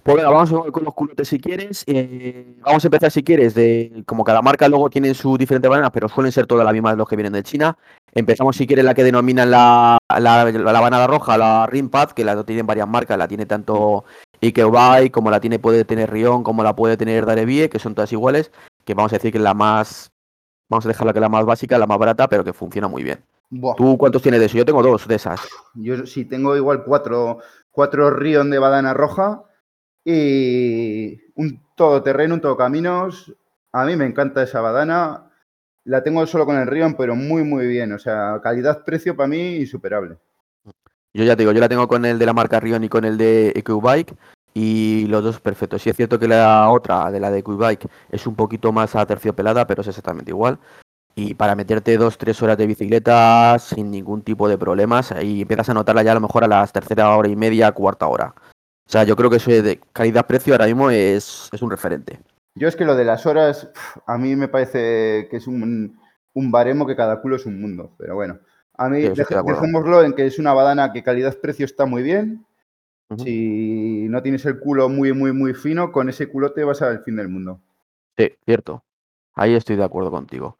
Pues 0.04 0.18
venga, 0.18 0.32
vamos 0.32 0.72
con 0.72 0.84
los 0.84 0.93
culotes 0.95 1.28
si 1.28 1.39
quieres. 1.39 1.84
Eh, 1.86 2.56
vamos 2.62 2.84
a 2.84 2.88
empezar 2.88 3.12
si 3.12 3.22
quieres. 3.24 3.54
De, 3.54 4.04
como 4.08 4.24
cada 4.24 4.41
marca 4.41 4.68
luego 4.68 4.89
tiene 4.89 5.14
su 5.14 5.38
diferente 5.38 5.68
banana, 5.68 5.91
pero 5.91 6.10
suelen 6.10 6.32
ser 6.32 6.47
todas 6.47 6.66
las 6.66 6.74
mismas 6.74 6.97
los 6.97 7.08
que 7.08 7.16
vienen 7.16 7.34
de 7.34 7.43
China. 7.43 7.78
Empezamos 8.14 8.56
si 8.56 8.66
quieres 8.66 8.84
la 8.84 8.95
que 8.95 9.04
denominan 9.04 9.52
la, 9.52 9.99
la, 10.10 10.52
la 10.52 10.82
banana 10.82 11.06
roja, 11.06 11.38
la 11.38 11.68
Rimpad, 11.68 12.12
que 12.12 12.26
la 12.26 12.43
tienen 12.43 12.66
varias 12.66 12.88
marcas. 12.88 13.16
La 13.16 13.28
tiene 13.28 13.45
tanto 13.45 14.04
Ikebike, 14.41 15.12
como 15.12 15.30
la 15.30 15.39
tiene 15.39 15.60
puede 15.60 15.86
tener 15.86 16.10
Rion, 16.12 16.43
como 16.43 16.64
la 16.64 16.76
puede 16.76 16.97
tener 16.97 17.28
Darebie, 17.28 17.70
que 17.70 17.78
son 17.78 17.93
todas 17.93 18.12
iguales. 18.12 18.52
Que 18.86 18.95
vamos 18.95 19.14
a 19.14 19.18
decir 19.18 19.32
que 19.32 19.38
es 19.38 19.43
la 19.43 19.54
más. 19.54 20.12
Vamos 20.68 20.86
a 20.86 20.88
dejarla 20.88 21.14
que 21.14 21.20
es 21.20 21.22
la 21.22 21.30
más 21.30 21.45
básica, 21.45 21.78
la 21.78 21.86
más 21.86 21.99
barata, 21.99 22.28
pero 22.28 22.43
que 22.43 22.54
funciona 22.54 22.88
muy 22.88 23.04
bien. 23.04 23.24
Buah, 23.52 23.76
¿Tú 23.76 23.97
cuántos 23.99 24.24
tienes 24.24 24.39
de 24.39 24.47
eso? 24.47 24.58
Yo 24.58 24.66
tengo 24.66 24.82
dos 24.82 25.08
de 25.08 25.16
esas. 25.16 25.41
yo 25.76 26.08
sí 26.08 26.26
tengo 26.26 26.56
igual 26.56 26.84
cuatro, 26.86 27.38
cuatro 27.70 28.10
Rion 28.10 28.49
de 28.49 28.58
badana 28.58 28.95
roja 28.95 29.43
y 30.04 31.22
un 31.36 31.62
todoterreno, 31.76 32.36
un 32.36 32.41
todocaminos. 32.41 33.34
A 33.72 33.86
mí 33.86 33.95
me 33.95 34.06
encanta 34.06 34.43
esa 34.43 34.62
badana. 34.62 35.32
La 35.84 36.04
tengo 36.04 36.26
solo 36.28 36.45
con 36.45 36.58
el 36.58 36.68
Rion, 36.68 36.95
pero 36.95 37.16
muy, 37.16 37.43
muy 37.43 37.68
bien. 37.68 37.91
O 37.93 37.99
sea, 37.99 38.39
calidad-precio 38.43 39.16
para 39.16 39.28
mí 39.28 39.56
insuperable. 39.58 40.18
Yo 41.14 41.24
ya 41.24 41.36
te 41.36 41.43
digo, 41.43 41.52
yo 41.52 41.60
la 41.60 41.70
tengo 41.70 41.88
con 41.88 42.06
el 42.06 42.20
de 42.20 42.26
la 42.26 42.34
marca 42.34 42.60
Rion 42.60 42.84
y 42.84 42.89
con 42.89 43.04
el 43.04 43.18
de 43.18 43.54
EQ-Bike 43.56 44.16
y 44.54 45.08
los 45.08 45.24
dos 45.24 45.39
perfectos. 45.39 45.82
Sí 45.82 45.89
es 45.89 45.95
cierto 45.95 46.20
que 46.20 46.28
la 46.28 46.70
otra, 46.70 47.12
de 47.12 47.20
la 47.20 47.32
de 47.32 47.43
EQ-Bike, 47.43 47.89
es 48.12 48.28
un 48.28 48.36
poquito 48.36 48.72
más 48.72 48.95
aterciopelada, 48.95 49.68
pero 49.68 49.82
es 49.82 49.88
exactamente 49.88 50.32
igual. 50.32 50.60
Y 51.16 51.34
para 51.34 51.56
meterte 51.56 51.97
dos, 51.97 52.18
tres 52.18 52.41
horas 52.41 52.58
de 52.58 52.68
bicicleta 52.68 53.58
sin 53.60 53.91
ningún 53.91 54.22
tipo 54.22 54.47
de 54.47 54.58
problemas, 54.58 55.14
y 55.22 55.41
empiezas 55.41 55.70
a 55.70 55.74
notarla 55.74 56.04
ya 56.04 56.12
a 56.12 56.16
lo 56.16 56.22
mejor 56.22 56.45
a 56.45 56.47
las 56.47 56.72
tercera 56.72 57.16
hora 57.16 57.28
y 57.28 57.36
media, 57.36 57.72
cuarta 57.74 58.08
hora. 58.08 58.34
O 58.92 58.94
sea, 58.94 59.06
yo 59.06 59.16
creo 59.16 59.30
que 59.30 59.38
eso 59.38 59.50
de 59.50 59.80
calidad-precio 59.94 60.54
ahora 60.54 60.66
mismo 60.66 60.92
es, 60.92 61.48
es 61.54 61.62
un 61.62 61.72
referente. 61.72 62.20
Yo 62.56 62.68
es 62.68 62.76
que 62.76 62.84
lo 62.84 62.94
de 62.94 63.06
las 63.06 63.26
horas, 63.26 63.70
a 64.06 64.18
mí 64.18 64.36
me 64.36 64.50
parece 64.50 65.30
que 65.32 65.38
es 65.38 65.48
un, 65.48 65.98
un 66.34 66.52
baremo 66.52 66.86
que 66.86 66.98
cada 66.98 67.22
culo 67.22 67.38
es 67.38 67.46
un 67.46 67.62
mundo. 67.62 67.96
Pero 67.98 68.16
bueno, 68.16 68.39
a 68.78 68.89
mí 68.89 69.04
Sí, 69.04 69.14
dejémoslo 69.16 70.04
en 70.04 70.12
que 70.12 70.26
es 70.26 70.39
una 70.39 70.54
badana 70.54 70.92
que 70.92 71.04
calidad-precio 71.04 71.66
está 71.66 71.86
muy 71.86 72.04
bien. 72.04 72.46
Si 73.18 74.08
no 74.10 74.22
tienes 74.22 74.46
el 74.46 74.60
culo 74.60 74.89
muy, 74.89 75.14
muy, 75.14 75.32
muy 75.32 75.54
fino, 75.54 75.94
con 75.94 76.10
ese 76.10 76.28
culote 76.28 76.66
vas 76.66 76.82
al 76.82 77.02
fin 77.06 77.16
del 77.16 77.30
mundo. 77.30 77.62
Sí, 78.18 78.30
cierto. 78.44 78.84
Ahí 79.36 79.56
estoy 79.56 79.78
de 79.78 79.86
acuerdo 79.86 80.12
contigo. 80.12 80.58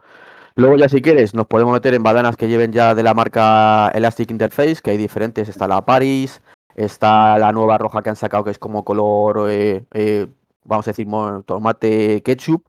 Luego 0.56 0.78
ya 0.78 0.88
si 0.88 1.02
quieres 1.02 1.34
nos 1.34 1.48
podemos 1.48 1.74
meter 1.74 1.94
en 1.96 2.04
badanas 2.04 2.38
que 2.38 2.48
lleven 2.48 2.72
ya 2.72 2.96
de 2.96 3.04
la 3.04 3.14
marca 3.14 3.90
Elastic 3.90 4.32
Interface, 4.32 4.78
que 4.82 4.92
hay 4.92 4.98
diferentes. 4.98 5.50
Está 5.50 5.68
la 5.68 5.86
Paris, 5.86 6.42
está 6.76 7.38
la 7.38 7.51
nueva 7.51 7.78
roja 7.78 8.01
que 8.01 8.09
han 8.09 8.15
sacado 8.15 8.43
que 8.43 8.51
es 8.51 8.59
como 8.59 8.84
color, 8.84 9.49
eh, 9.49 9.86
eh, 9.93 10.28
vamos 10.63 10.88
a 10.88 10.91
decir, 10.91 11.07
tomate 11.45 12.22
ketchup, 12.24 12.65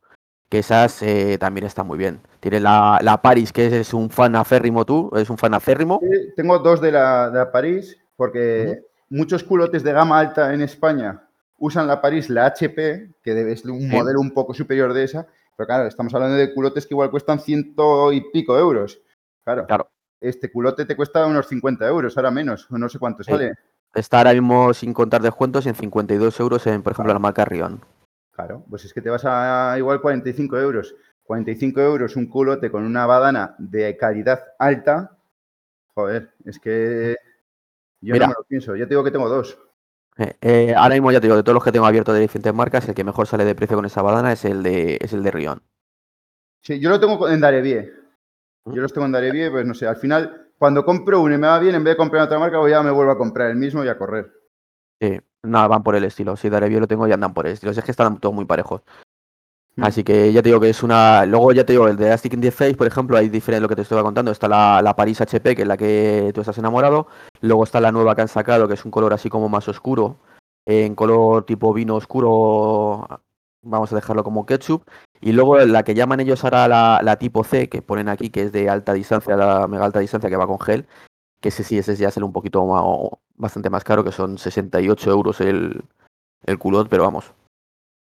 que 0.48 0.58
esas 0.58 1.02
eh, 1.02 1.38
también 1.38 1.66
están 1.66 1.86
muy 1.86 1.98
bien. 1.98 2.20
Tiene 2.40 2.60
la, 2.60 2.98
la 3.02 3.22
Paris, 3.22 3.52
que 3.52 3.80
es 3.80 3.94
un 3.94 4.10
fan 4.10 4.36
aférrimo 4.36 4.84
tú, 4.84 5.10
es 5.16 5.30
un 5.30 5.38
fan 5.38 5.54
aférrimo. 5.54 6.00
Tengo 6.36 6.58
dos 6.58 6.80
de 6.80 6.92
la, 6.92 7.30
de 7.30 7.38
la 7.38 7.52
París, 7.52 7.98
porque 8.16 8.82
muchos 9.08 9.44
culotes 9.44 9.82
de 9.82 9.92
gama 9.92 10.18
alta 10.18 10.52
en 10.52 10.62
España 10.62 11.22
usan 11.58 11.86
la 11.86 12.00
París, 12.00 12.28
la 12.28 12.46
HP, 12.46 13.14
que 13.22 13.34
debe 13.34 13.56
ser 13.56 13.70
un 13.70 13.88
modelo 13.88 14.20
un 14.20 14.32
poco 14.34 14.52
superior 14.52 14.92
de 14.92 15.04
esa. 15.04 15.26
Pero 15.56 15.66
claro, 15.66 15.86
estamos 15.86 16.12
hablando 16.14 16.36
de 16.36 16.52
culotes 16.52 16.86
que 16.86 16.94
igual 16.94 17.10
cuestan 17.10 17.38
ciento 17.38 18.12
y 18.12 18.20
pico 18.32 18.58
euros. 18.58 19.00
Claro. 19.44 19.66
Claro. 19.66 19.88
Este 20.20 20.50
culote 20.50 20.84
te 20.86 20.96
cuesta 20.96 21.26
unos 21.26 21.46
50 21.48 21.86
euros, 21.86 22.16
ahora 22.16 22.30
menos, 22.30 22.70
o 22.70 22.78
no 22.78 22.88
sé 22.88 22.98
cuánto 22.98 23.22
Sí. 23.22 23.30
sale. 23.30 23.54
Está 23.94 24.18
ahora 24.18 24.32
mismo 24.32 24.72
sin 24.72 24.94
contar 24.94 25.20
descuentos 25.20 25.66
en 25.66 25.74
52 25.74 26.40
euros 26.40 26.66
en, 26.66 26.82
por 26.82 26.92
ejemplo, 26.92 27.12
la 27.12 27.18
marca 27.18 27.44
Rion. 27.44 27.80
Claro, 28.30 28.64
pues 28.68 28.84
es 28.84 28.94
que 28.94 29.02
te 29.02 29.10
vas 29.10 29.24
a 29.24 29.74
igual 29.76 30.00
45 30.00 30.58
euros. 30.58 30.94
45 31.24 31.80
euros 31.80 32.16
un 32.16 32.26
culote 32.26 32.70
con 32.70 32.84
una 32.84 33.06
badana 33.06 33.54
de 33.58 33.96
calidad 33.96 34.42
alta. 34.58 35.18
Joder, 35.94 36.32
es 36.44 36.58
que 36.58 37.16
yo 38.00 38.14
Mira. 38.14 38.26
no 38.26 38.30
me 38.30 38.34
lo 38.38 38.44
pienso. 38.44 38.74
Ya 38.74 38.84
te 38.84 38.90
digo 38.90 39.04
que 39.04 39.10
tengo 39.10 39.28
dos. 39.28 39.58
Eh, 40.18 40.36
eh, 40.40 40.74
ahora 40.76 40.94
mismo 40.94 41.12
ya 41.12 41.20
te 41.20 41.26
digo, 41.26 41.36
de 41.36 41.42
todos 41.42 41.54
los 41.54 41.64
que 41.64 41.72
tengo 41.72 41.86
abiertos 41.86 42.14
de 42.14 42.20
diferentes 42.20 42.52
marcas, 42.52 42.88
el 42.88 42.94
que 42.94 43.04
mejor 43.04 43.26
sale 43.26 43.44
de 43.44 43.54
precio 43.54 43.76
con 43.76 43.86
esa 43.86 44.02
badana 44.02 44.32
es 44.32 44.44
el 44.44 44.62
de, 44.62 44.98
es 45.00 45.12
el 45.12 45.22
de 45.22 45.30
Rion. 45.30 45.62
Sí, 46.62 46.80
yo 46.80 46.90
lo 46.90 47.00
tengo 47.00 47.28
en 47.28 47.40
Darebie. 47.40 47.92
Yo 48.66 48.80
los 48.80 48.92
tengo 48.92 49.06
en 49.06 49.12
Darebie, 49.12 49.50
pues 49.50 49.66
no 49.66 49.74
sé, 49.74 49.86
al 49.86 49.96
final, 49.96 50.51
cuando 50.62 50.84
compro 50.84 51.20
uno 51.20 51.34
y 51.34 51.38
me 51.38 51.48
va 51.48 51.58
bien, 51.58 51.74
en 51.74 51.82
vez 51.82 51.94
de 51.94 51.96
comprar 51.96 52.22
otra 52.22 52.38
marca, 52.38 52.60
pues 52.60 52.70
ya 52.70 52.84
me 52.84 52.92
vuelvo 52.92 53.10
a 53.10 53.18
comprar 53.18 53.50
el 53.50 53.56
mismo 53.56 53.82
y 53.82 53.88
a 53.88 53.98
correr. 53.98 54.30
Sí, 55.00 55.18
nada, 55.42 55.66
van 55.66 55.82
por 55.82 55.96
el 55.96 56.04
estilo. 56.04 56.36
Si 56.36 56.48
Darebio 56.48 56.78
lo 56.78 56.86
tengo 56.86 57.08
y 57.08 57.10
andan 57.10 57.34
por 57.34 57.48
el 57.48 57.54
estilo. 57.54 57.72
Es 57.72 57.82
que 57.82 57.90
están 57.90 58.20
todos 58.20 58.32
muy 58.32 58.44
parejos. 58.44 58.82
Mm. 59.74 59.82
Así 59.82 60.04
que 60.04 60.32
ya 60.32 60.40
te 60.40 60.50
digo 60.50 60.60
que 60.60 60.70
es 60.70 60.84
una. 60.84 61.26
Luego 61.26 61.50
ya 61.50 61.66
te 61.66 61.72
digo, 61.72 61.88
el 61.88 61.96
de 61.96 62.06
Elastic 62.06 62.34
in 62.34 62.40
the 62.42 62.52
Face, 62.52 62.76
por 62.76 62.86
ejemplo, 62.86 63.16
hay 63.16 63.28
diferente 63.28 63.60
lo 63.60 63.68
que 63.68 63.74
te 63.74 63.82
estaba 63.82 64.04
contando. 64.04 64.30
Está 64.30 64.46
la, 64.46 64.80
la 64.82 64.94
Paris 64.94 65.20
HP, 65.20 65.56
que 65.56 65.62
es 65.62 65.68
la 65.68 65.76
que 65.76 66.30
tú 66.32 66.42
estás 66.42 66.58
enamorado. 66.58 67.08
Luego 67.40 67.64
está 67.64 67.80
la 67.80 67.90
nueva 67.90 68.14
que 68.14 68.22
han 68.22 68.28
sacado, 68.28 68.68
que 68.68 68.74
es 68.74 68.84
un 68.84 68.92
color 68.92 69.12
así 69.12 69.28
como 69.28 69.48
más 69.48 69.66
oscuro. 69.66 70.18
En 70.64 70.94
color 70.94 71.44
tipo 71.44 71.74
vino 71.74 71.96
oscuro. 71.96 73.08
Vamos 73.62 73.92
a 73.92 73.96
dejarlo 73.96 74.24
como 74.24 74.46
ketchup. 74.46 74.82
Y 75.20 75.32
luego 75.32 75.58
la 75.58 75.84
que 75.84 75.94
llaman 75.94 76.20
ellos 76.20 76.42
ahora 76.44 76.66
la, 76.66 77.00
la 77.02 77.16
tipo 77.16 77.44
C, 77.44 77.68
que 77.68 77.80
ponen 77.80 78.08
aquí, 78.08 78.30
que 78.30 78.42
es 78.42 78.52
de 78.52 78.68
alta 78.68 78.92
distancia, 78.92 79.36
la 79.36 79.68
mega 79.68 79.84
alta 79.84 80.00
distancia 80.00 80.28
que 80.28 80.36
va 80.36 80.46
con 80.46 80.58
gel. 80.58 80.86
Que 81.40 81.48
ese 81.48 81.64
sí, 81.64 81.78
ese 81.78 81.96
ya 81.96 82.10
sale 82.10 82.26
un 82.26 82.32
poquito 82.32 82.64
más, 82.66 82.82
bastante 83.36 83.70
más 83.70 83.84
caro, 83.84 84.04
que 84.04 84.12
son 84.12 84.38
68 84.38 85.10
euros 85.10 85.40
el, 85.40 85.84
el 86.44 86.58
culot, 86.58 86.88
pero 86.88 87.04
vamos. 87.04 87.32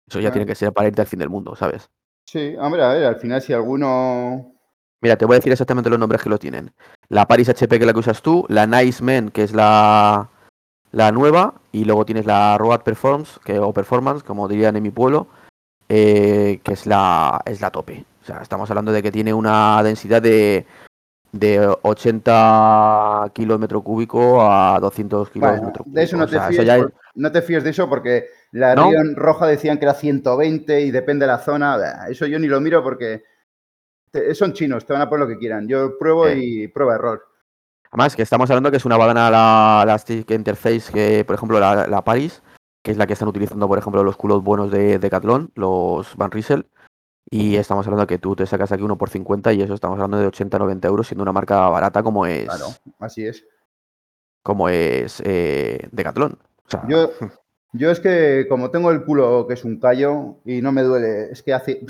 Eso 0.08 0.20
ya 0.20 0.30
tiene 0.30 0.46
que 0.46 0.54
ser 0.54 0.72
para 0.72 0.88
irte 0.88 1.00
al 1.00 1.06
fin 1.06 1.18
del 1.18 1.30
mundo, 1.30 1.56
¿sabes? 1.56 1.88
Sí, 2.26 2.56
hombre, 2.58 2.82
a 2.82 2.88
ver, 2.88 3.04
al 3.04 3.16
final 3.16 3.40
si 3.40 3.52
alguno... 3.52 4.52
Mira, 5.00 5.16
te 5.16 5.24
voy 5.26 5.34
a 5.34 5.38
decir 5.38 5.52
exactamente 5.52 5.90
los 5.90 5.98
nombres 5.98 6.22
que 6.22 6.30
lo 6.30 6.38
tienen. 6.38 6.72
La 7.08 7.26
Paris 7.26 7.48
HP, 7.48 7.78
que 7.78 7.84
es 7.84 7.86
la 7.86 7.92
que 7.92 8.00
usas 8.00 8.22
tú, 8.22 8.44
la 8.48 8.66
Nice 8.66 9.02
Men, 9.02 9.30
que 9.30 9.42
es 9.42 9.52
la, 9.52 10.30
la 10.90 11.12
nueva, 11.12 11.54
y 11.70 11.84
luego 11.84 12.04
tienes 12.04 12.26
la 12.26 12.56
Road 12.58 12.82
Performance, 12.82 13.38
que, 13.44 13.58
o 13.58 13.72
Performance, 13.72 14.24
como 14.24 14.48
dirían 14.48 14.76
en 14.76 14.82
mi 14.82 14.90
pueblo, 14.90 15.28
eh, 15.88 16.60
que 16.62 16.72
es 16.72 16.86
la, 16.86 17.40
es 17.44 17.60
la 17.60 17.70
tope. 17.70 18.04
O 18.22 18.24
sea, 18.24 18.40
estamos 18.42 18.68
hablando 18.70 18.92
de 18.92 19.02
que 19.02 19.12
tiene 19.12 19.32
una 19.32 19.82
densidad 19.82 20.20
de, 20.20 20.66
de 21.32 21.74
80 21.82 23.30
kilos 23.32 23.58
metro 23.60 23.82
cúbico 23.82 24.40
a 24.42 24.78
200 24.80 25.30
kilos 25.30 25.50
Bueno, 25.50 25.66
metro 25.66 25.84
cúbico. 25.84 25.96
de 25.98 26.04
eso 26.04 26.16
no 26.16 26.24
O 26.24 26.26
te, 26.26 26.32
sea, 26.32 26.48
fíes, 26.48 26.60
eso 26.68 26.86
es- 26.86 26.92
no 27.14 27.32
te 27.32 27.42
fíes 27.42 27.64
de 27.64 27.70
eso 27.70 27.88
porque 27.88 28.26
la 28.52 28.74
¿No? 28.74 28.90
Roja 29.14 29.46
decían 29.46 29.78
que 29.78 29.84
era 29.84 29.94
120 29.94 30.80
y 30.80 30.90
depende 30.90 31.24
de 31.26 31.32
la 31.32 31.38
zona. 31.38 31.78
Eso 32.08 32.26
yo 32.26 32.38
ni 32.38 32.46
lo 32.46 32.60
miro 32.60 32.82
porque 32.82 33.22
te- 34.10 34.34
son 34.34 34.52
chinos, 34.52 34.84
te 34.86 34.92
van 34.92 35.02
a 35.02 35.08
poner 35.08 35.26
lo 35.26 35.32
que 35.32 35.38
quieran. 35.38 35.68
Yo 35.68 35.98
pruebo 35.98 36.28
y 36.28 36.68
prueba 36.68 36.94
error. 36.96 37.22
Además, 37.92 38.16
que 38.16 38.22
estamos 38.22 38.50
hablando 38.50 38.70
que 38.70 38.76
es 38.78 38.84
una 38.84 38.96
badana 38.96 39.30
la, 39.30 39.84
la 39.86 39.98
Stick 39.98 40.30
Interface, 40.32 40.92
que 40.92 41.24
por 41.24 41.36
ejemplo 41.36 41.58
la, 41.60 41.86
la 41.86 42.02
Paris, 42.02 42.42
que 42.86 42.92
es 42.92 42.98
la 42.98 43.08
que 43.08 43.14
están 43.14 43.26
utilizando, 43.26 43.66
por 43.66 43.78
ejemplo, 43.78 44.04
los 44.04 44.16
culos 44.16 44.44
buenos 44.44 44.70
de 44.70 45.00
Decathlon, 45.00 45.50
los 45.56 46.14
Van 46.14 46.30
Riesel. 46.30 46.66
Y 47.28 47.56
estamos 47.56 47.84
hablando 47.84 48.06
que 48.06 48.18
tú 48.18 48.36
te 48.36 48.46
sacas 48.46 48.70
aquí 48.70 48.84
uno 48.84 48.96
por 48.96 49.10
50 49.10 49.52
y 49.54 49.60
eso 49.60 49.74
estamos 49.74 49.96
hablando 49.96 50.18
de 50.18 50.28
80-90 50.28 50.84
euros, 50.86 51.08
siendo 51.08 51.22
una 51.24 51.32
marca 51.32 51.68
barata 51.68 52.04
como 52.04 52.26
es, 52.26 52.44
Claro, 52.44 52.66
así 53.00 53.26
es. 53.26 53.44
como 54.44 54.68
es 54.68 55.20
eh, 55.26 55.88
Decathlon. 55.90 56.34
O 56.34 56.70
sea, 56.70 56.84
Yo, 56.88 57.10
yo 57.72 57.90
es 57.90 57.98
que 57.98 58.46
como 58.48 58.70
tengo 58.70 58.92
el 58.92 59.04
culo 59.04 59.48
que 59.48 59.54
es 59.54 59.64
un 59.64 59.80
callo 59.80 60.36
y 60.44 60.62
no 60.62 60.70
me 60.70 60.82
duele, 60.84 61.32
es 61.32 61.42
que 61.42 61.54
hace... 61.54 61.84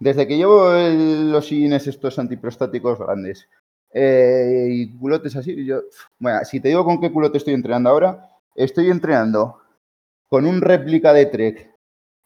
Desde 0.00 0.26
que 0.26 0.36
llevo 0.36 0.74
el- 0.74 1.30
los 1.30 1.46
sillines 1.46 1.86
estos 1.86 2.18
antiprostáticos 2.18 2.98
grandes 2.98 3.48
eh, 3.92 4.66
y 4.68 4.98
culotes 4.98 5.36
así, 5.36 5.64
yo... 5.64 5.82
Bueno, 6.18 6.40
si 6.44 6.58
te 6.58 6.70
digo 6.70 6.84
con 6.84 7.00
qué 7.00 7.12
culote 7.12 7.38
estoy 7.38 7.54
entrenando 7.54 7.90
ahora, 7.90 8.28
estoy 8.56 8.90
entrenando 8.90 9.60
con 10.34 10.46
un 10.46 10.62
réplica 10.62 11.12
de 11.12 11.26
Trek 11.26 11.76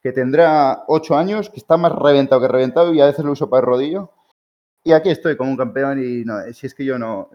que 0.03 0.13
tendrá 0.13 0.85
8 0.87 1.15
años, 1.15 1.51
que 1.51 1.59
está 1.59 1.77
más 1.77 1.93
reventado 1.93 2.41
que 2.41 2.49
reventado 2.49 2.95
y 2.95 3.03
a 3.03 3.05
veces 3.05 3.23
lo 3.23 3.33
uso 3.33 3.51
para 3.51 3.61
el 3.61 3.67
rodillo. 3.67 4.13
Y 4.83 4.93
aquí 4.93 5.11
estoy 5.11 5.37
como 5.37 5.51
un 5.51 5.59
campeón 5.59 6.03
y 6.03 6.25
no, 6.25 6.41
si 6.55 6.67
es 6.67 6.75
que 6.75 6.87
yo 6.87 6.99
no... 6.99 7.29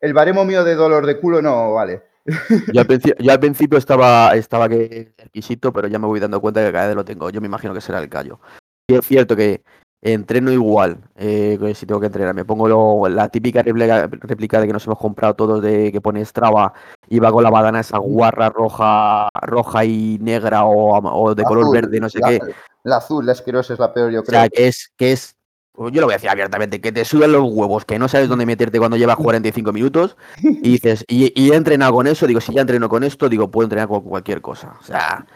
El 0.00 0.14
baremo 0.14 0.44
mío 0.44 0.62
de 0.62 0.76
dolor 0.76 1.04
de 1.04 1.18
culo 1.18 1.42
no 1.42 1.72
vale. 1.72 2.04
yo, 2.72 2.80
al 2.80 2.86
principio, 2.86 3.32
al 3.32 3.40
principio 3.40 3.76
estaba, 3.76 4.36
estaba 4.36 4.68
que 4.68 5.14
exquisito, 5.18 5.72
pero 5.72 5.88
ya 5.88 5.98
me 5.98 6.06
voy 6.06 6.20
dando 6.20 6.40
cuenta 6.40 6.64
que 6.64 6.70
cada 6.70 6.86
vez 6.86 6.94
lo 6.94 7.04
tengo. 7.04 7.30
Yo 7.30 7.40
me 7.40 7.48
imagino 7.48 7.74
que 7.74 7.80
será 7.80 7.98
el 7.98 8.08
callo. 8.08 8.38
Y 8.86 8.94
es 8.94 9.04
cierto 9.04 9.34
que 9.34 9.64
entreno 10.00 10.52
igual, 10.52 10.98
eh, 11.16 11.58
si 11.74 11.84
tengo 11.86 12.00
que 12.00 12.06
entrenar. 12.06 12.34
Me 12.34 12.44
pongo 12.44 12.68
lo- 12.68 13.08
la 13.08 13.28
típica 13.28 13.62
réplica, 13.62 14.06
réplica 14.06 14.60
de 14.60 14.66
que 14.68 14.72
nos 14.72 14.86
hemos 14.86 14.98
comprado 14.98 15.34
todos 15.34 15.60
de 15.62 15.90
que 15.90 16.00
pone 16.00 16.24
Strava 16.24 16.72
y 17.08 17.18
va 17.18 17.32
con 17.32 17.42
la 17.42 17.50
badana 17.50 17.80
esa 17.80 17.98
guarra 17.98 18.48
roja, 18.50 19.28
roja 19.42 19.84
y 19.84 20.18
negra 20.20 20.64
o, 20.64 20.98
o 20.98 21.34
de 21.34 21.42
color 21.44 21.64
Azul, 21.64 21.74
verde, 21.74 22.00
no 22.00 22.08
sé 22.08 22.20
la, 22.20 22.28
qué. 22.28 22.40
La 22.84 22.96
azul, 22.98 23.26
la 23.26 23.32
asquerosa 23.32 23.72
es 23.74 23.78
la 23.80 23.92
peor, 23.92 24.10
yo 24.12 24.20
O 24.20 24.24
creo. 24.24 24.40
sea, 24.40 24.48
que 24.48 24.68
es, 24.68 24.92
que 24.96 25.12
es, 25.12 25.34
pues 25.72 25.92
yo 25.92 26.00
lo 26.00 26.06
voy 26.06 26.14
a 26.14 26.16
decir 26.16 26.30
abiertamente, 26.30 26.80
que 26.80 26.92
te 26.92 27.04
sudan 27.04 27.32
los 27.32 27.42
huevos, 27.52 27.84
que 27.84 27.98
no 27.98 28.06
sabes 28.08 28.28
dónde 28.28 28.46
meterte 28.46 28.78
cuando 28.78 28.96
llevas 28.96 29.16
45 29.52 29.72
minutos 29.72 30.16
y 30.40 30.70
dices, 30.72 31.04
y, 31.08 31.32
y 31.40 31.50
he 31.50 31.56
entrenado 31.56 31.92
con 31.92 32.06
eso, 32.06 32.26
digo, 32.28 32.40
si 32.40 32.52
ya 32.54 32.60
entreno 32.60 32.88
con 32.88 33.02
esto, 33.02 33.28
digo, 33.28 33.50
puedo 33.50 33.64
entrenar 33.64 33.88
con 33.88 34.02
cualquier 34.02 34.40
cosa. 34.40 34.76
O 34.80 34.84
sea, 34.84 35.26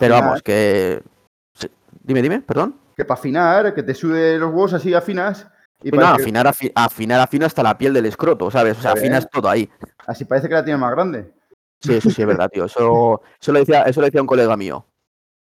pero 0.00 0.14
vamos, 0.14 0.42
que... 0.42 1.02
sí. 1.54 1.68
Dime, 2.02 2.22
dime, 2.22 2.40
perdón. 2.40 2.76
Que 3.02 3.06
para 3.06 3.18
afinar, 3.18 3.74
que 3.74 3.82
te 3.82 3.94
sube 3.94 4.38
los 4.38 4.50
huevos 4.50 4.72
así 4.74 4.94
afinas. 4.94 5.48
Y 5.82 5.90
No, 5.90 5.96
parece 5.96 6.16
que- 6.16 6.22
afinar, 6.22 6.46
afi- 6.46 6.72
afinar, 6.74 7.20
afino 7.20 7.46
hasta 7.46 7.62
la 7.64 7.76
piel 7.76 7.92
del 7.92 8.06
escroto, 8.06 8.48
¿sabes? 8.50 8.78
O 8.78 8.82
sea, 8.82 8.92
afinas 8.92 9.28
todo 9.28 9.48
ahí. 9.48 9.68
así 10.06 10.24
parece 10.24 10.48
que 10.48 10.54
la 10.54 10.64
tiene 10.64 10.78
más 10.78 10.92
grande. 10.92 11.32
Sí, 11.80 11.94
eso 11.94 12.10
sí 12.10 12.22
es 12.22 12.28
verdad, 12.28 12.48
tío. 12.48 12.66
Eso, 12.66 13.20
eso, 13.40 13.52
lo 13.52 13.58
decía, 13.58 13.82
eso 13.82 14.00
lo 14.00 14.04
decía 14.06 14.20
un 14.20 14.28
colega 14.28 14.56
mío. 14.56 14.86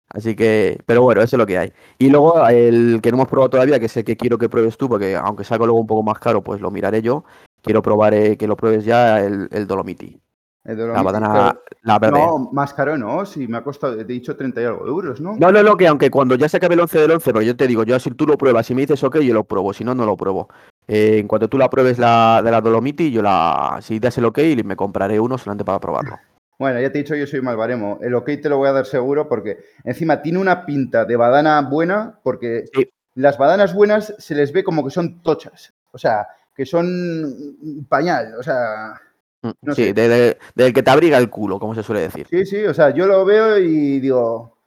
Así 0.09 0.36
que, 0.36 0.80
pero 0.88 1.03
bueno, 1.03 1.22
eso 1.22 1.36
es 1.36 1.38
lo 1.38 1.45
que 1.45 1.59
hay. 1.59 1.72
Y 1.99 2.09
luego 2.09 2.47
el 2.47 2.99
que 3.03 3.12
no 3.12 3.18
hemos 3.18 3.28
probado 3.28 3.51
todavía, 3.51 3.80
que 3.80 3.86
el 3.93 4.03
que 4.03 4.18
quiero 4.18 4.39
que 4.39 4.49
pruebes 4.49 4.76
tú, 4.76 4.89
porque 4.89 5.16
aunque 5.16 5.43
salga 5.43 5.66
luego 5.68 5.80
un 5.80 5.88
poco 5.88 6.01
más 6.01 6.18
caro, 6.18 6.41
pues 6.43 6.59
lo 6.59 6.72
miraré 6.72 7.03
yo. 7.03 7.24
Quiero 7.62 7.84
probar 7.84 8.16
eh, 8.16 8.38
que 8.38 8.47
lo 8.47 8.57
pruebes 8.57 8.84
ya 8.84 9.20
el, 9.22 9.47
el 9.51 9.68
Dolomiti. 9.68 10.20
La 10.64 10.76
pero- 10.76 11.64
la 11.84 11.97
verde. 11.99 12.20
No, 12.20 12.49
más 12.51 12.74
caro 12.74 12.95
no, 12.95 13.26
si 13.26 13.47
me 13.47 13.57
ha 13.57 13.64
costado, 13.64 13.95
te 13.95 14.01
he 14.01 14.05
dicho 14.05 14.36
30 14.36 14.62
y 14.62 14.66
algo 14.66 14.86
euros, 14.86 15.20
¿no? 15.20 15.36
No, 15.39 15.51
no, 15.51 15.64
no, 15.64 15.76
que 15.76 15.88
aunque 15.88 16.12
cuando 16.12 16.36
ya 16.36 16.47
se 16.47 16.57
acabe 16.57 16.76
el 16.76 16.82
11 16.82 16.99
del 16.99 17.12
11, 17.12 17.34
pero 17.34 17.41
yo 17.41 17.55
te 17.55 17.66
digo, 17.66 17.84
yo 17.84 17.99
si 17.99 18.12
tú 18.12 18.28
lo 18.28 18.38
pruebas, 18.38 18.68
si 18.68 18.76
me 18.76 18.82
dices 18.82 19.03
ok, 19.03 19.18
yo 19.20 19.34
lo 19.34 19.43
pruebo, 19.43 19.74
si 19.74 19.84
no, 19.84 19.95
no 19.95 20.05
lo 20.05 20.16
pruebo. 20.16 20.49
Eh, 20.88 21.18
en 21.18 21.28
cuanto 21.28 21.47
tú 21.47 21.57
la 21.57 21.70
pruebes 21.70 21.97
la, 21.97 22.41
de 22.43 22.51
la 22.51 22.62
Dolomiti, 22.62 23.12
yo 23.12 23.24
la, 23.24 23.80
si 23.82 23.99
das 23.99 24.18
el 24.20 24.26
ok, 24.26 24.38
me 24.64 24.76
compraré 24.76 25.20
uno 25.20 25.38
solamente 25.38 25.66
para 25.66 25.80
probarlo. 25.80 26.20
Bueno, 26.59 26.80
ya 26.80 26.91
te 26.91 26.99
he 26.99 27.01
dicho, 27.01 27.16
yo 27.16 27.26
soy 27.26 27.41
malvaremo. 27.41 27.97
El 28.01 28.14
ok 28.14 28.26
te 28.39 28.47
lo 28.49 28.57
voy 28.57 28.70
a 28.70 28.74
dar 28.74 28.86
seguro 28.86 29.28
porque 29.28 29.57
encima 29.84 30.22
tiene 30.22 30.38
una 30.38 30.64
pinta 30.68 31.05
de 31.05 31.16
badana 31.16 31.59
buena 31.62 32.20
porque 32.22 32.66
Sí. 32.72 32.88
las 33.16 33.39
badanas 33.39 33.74
buenas 33.74 34.14
se 34.20 34.36
les 34.36 34.53
ve 34.53 34.64
como 34.64 34.84
que 34.84 34.91
son 34.91 35.24
tochas. 35.24 35.74
O 35.91 35.97
sea, 35.97 36.28
que 36.55 36.68
son 36.68 36.86
pañal. 37.89 38.36
O 38.39 38.43
sea, 38.43 38.93
No 39.44 39.74
sí, 39.74 39.86
sé. 39.86 39.94
de- 39.94 40.08
de- 40.08 40.38
del 40.56 40.74
que 40.74 40.84
te 40.84 40.92
abriga 40.92 41.18
el 41.18 41.30
culo, 41.30 41.60
como 41.60 41.74
se 41.74 41.84
suele 41.84 42.02
decir. 42.02 42.28
sí, 42.30 42.46
sí, 42.46 42.64
o 42.66 42.74
sea, 42.74 42.92
yo 42.92 43.08
lo 43.08 43.26
veo 43.26 43.58
y 43.58 44.00
digo, 44.00 44.58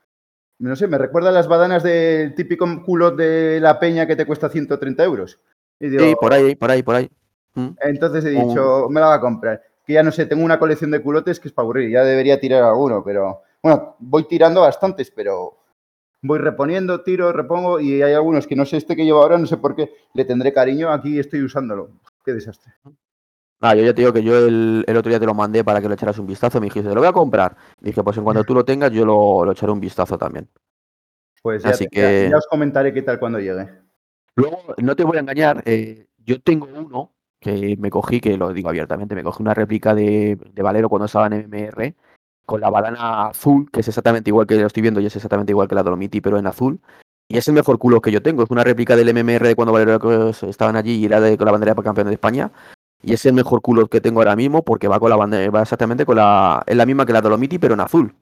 no 0.59 0.75
sé, 0.75 0.87
me 0.87 0.97
recuerda 0.97 1.29
a 1.29 1.33
las 1.33 1.47
badanas 1.47 1.83
del 1.83 2.35
típico 2.35 2.65
culo 2.83 3.11
de 3.11 3.59
la 3.61 3.79
peña 3.79 4.05
que 4.05 4.15
te 4.15 4.25
cuesta 4.25 4.49
130 4.49 5.03
euros. 5.03 5.39
Y 5.79 5.89
digo, 5.89 6.03
Sí, 6.03 6.15
por 6.19 6.33
ahí, 6.33 6.55
por 6.55 6.71
ahí, 6.71 6.83
por 6.83 6.95
ahí. 6.95 7.09
Mm. 7.53 7.69
Entonces 7.81 8.25
he 8.25 8.29
dicho, 8.31 8.87
me 8.89 8.99
la 8.99 9.07
va 9.07 9.13
a 9.15 9.21
comprar. 9.21 9.61
Que 9.85 9.93
ya 9.93 10.03
no 10.03 10.11
sé, 10.11 10.25
tengo 10.25 10.43
una 10.43 10.59
colección 10.59 10.91
de 10.91 11.01
culotes 11.01 11.39
que 11.39 11.47
es 11.47 11.53
para 11.53 11.63
aburrir, 11.63 11.89
ya 11.91 12.03
debería 12.03 12.39
tirar 12.39 12.63
alguno, 12.63 13.03
pero 13.03 13.41
bueno, 13.61 13.95
voy 13.99 14.23
tirando 14.27 14.61
bastantes, 14.61 15.11
pero 15.11 15.57
voy 16.21 16.39
reponiendo, 16.39 17.01
tiro, 17.01 17.31
repongo 17.31 17.79
y 17.79 18.01
hay 18.01 18.13
algunos 18.13 18.47
que 18.47 18.55
no 18.55 18.65
sé, 18.65 18.77
este 18.77 18.95
que 18.95 19.05
llevo 19.05 19.21
ahora, 19.21 19.37
no 19.37 19.45
sé 19.45 19.57
por 19.57 19.75
qué, 19.75 19.93
le 20.13 20.25
tendré 20.25 20.51
cariño, 20.53 20.91
aquí 20.91 21.19
estoy 21.19 21.43
usándolo. 21.43 21.91
Qué 22.25 22.33
desastre. 22.33 22.73
Ah, 23.61 23.73
yo 23.75 23.83
ya 23.83 23.93
te 23.93 24.01
digo 24.01 24.13
que 24.13 24.21
yo 24.23 24.37
el, 24.37 24.83
el 24.85 24.97
otro 24.97 25.09
día 25.09 25.19
te 25.19 25.25
lo 25.25 25.33
mandé 25.33 25.63
para 25.63 25.81
que 25.81 25.87
lo 25.87 25.93
echaras 25.93 26.19
un 26.19 26.27
vistazo. 26.27 26.59
Me 26.59 26.65
dijiste, 26.67 26.89
lo 26.89 26.95
voy 27.01 27.07
a 27.07 27.13
comprar. 27.13 27.55
Dije, 27.79 28.03
pues 28.03 28.17
en 28.17 28.23
cuanto 28.23 28.43
tú 28.43 28.53
lo 28.53 28.65
tengas, 28.65 28.91
yo 28.91 29.05
lo, 29.05 29.45
lo 29.45 29.51
echaré 29.51 29.71
un 29.71 29.79
vistazo 29.79 30.17
también. 30.17 30.49
Pues 31.41 31.63
ya, 31.63 31.69
Así 31.69 31.85
te- 31.85 31.89
que- 31.89 32.27
ya 32.29 32.37
os 32.37 32.47
comentaré 32.47 32.93
qué 32.93 33.01
tal 33.01 33.19
cuando 33.19 33.39
llegue. 33.39 33.69
Luego, 34.35 34.59
no 34.77 34.95
te 34.95 35.03
voy 35.03 35.17
a 35.17 35.21
engañar, 35.21 35.63
eh, 35.65 36.07
yo 36.17 36.41
tengo 36.41 36.67
uno 36.73 37.13
que 37.39 37.77
me 37.79 37.89
cogí, 37.89 38.19
que 38.19 38.37
lo 38.37 38.51
digo 38.51 38.69
abiertamente, 38.69 39.15
me 39.15 39.23
cogí 39.23 39.41
una 39.41 39.53
réplica 39.53 39.95
de, 39.95 40.37
de 40.51 40.61
Valero 40.63 40.89
cuando 40.89 41.05
estaba 41.05 41.27
en 41.27 41.33
MMR, 41.47 41.95
con 42.45 42.59
la 42.59 42.69
badana 42.69 43.27
azul, 43.27 43.69
que 43.71 43.79
es 43.79 43.87
exactamente 43.87 44.29
igual 44.31 44.45
que 44.47 44.55
lo 44.55 44.67
estoy 44.67 44.81
viendo 44.81 44.99
y 44.99 45.05
es 45.05 45.15
exactamente 45.15 45.51
igual 45.53 45.67
que 45.67 45.75
la 45.75 45.83
Dolomiti, 45.83 46.19
pero 46.21 46.37
en 46.37 46.47
azul. 46.47 46.79
Y 47.27 47.37
es 47.37 47.47
el 47.47 47.53
mejor 47.53 47.79
culo 47.79 48.01
que 48.01 48.11
yo 48.11 48.21
tengo. 48.21 48.43
Es 48.43 48.49
una 48.51 48.63
réplica 48.63 48.95
del 48.95 49.09
MMR 49.09 49.47
de 49.47 49.55
cuando 49.55 49.71
Valero 49.71 50.29
estaban 50.29 50.75
allí 50.75 50.95
y 50.95 51.05
era 51.05 51.19
de, 51.21 51.37
con 51.37 51.45
la 51.45 51.51
bandera 51.53 51.73
para 51.73 51.85
campeón 51.85 52.07
de 52.07 52.13
España. 52.13 52.51
Y 53.05 53.13
es 53.13 53.25
el 53.25 53.33
mejor 53.33 53.61
culo 53.61 53.87
que 53.87 54.01
tengo 54.01 54.19
ahora 54.19 54.35
mismo 54.35 54.63
porque 54.63 54.87
va 54.87 54.99
con 54.99 55.11
la 55.11 55.15
bandera, 55.15 55.51
va 55.51 55.61
exactamente 55.61 56.05
con 56.05 56.15
la. 56.15 56.63
Es 56.65 56.75
la 56.75 56.85
misma 56.85 57.05
que 57.05 57.13
la 57.13 57.21
Dolomiti, 57.21 57.59
pero 57.59 57.75
en 57.75 57.81
azul. 57.81 58.15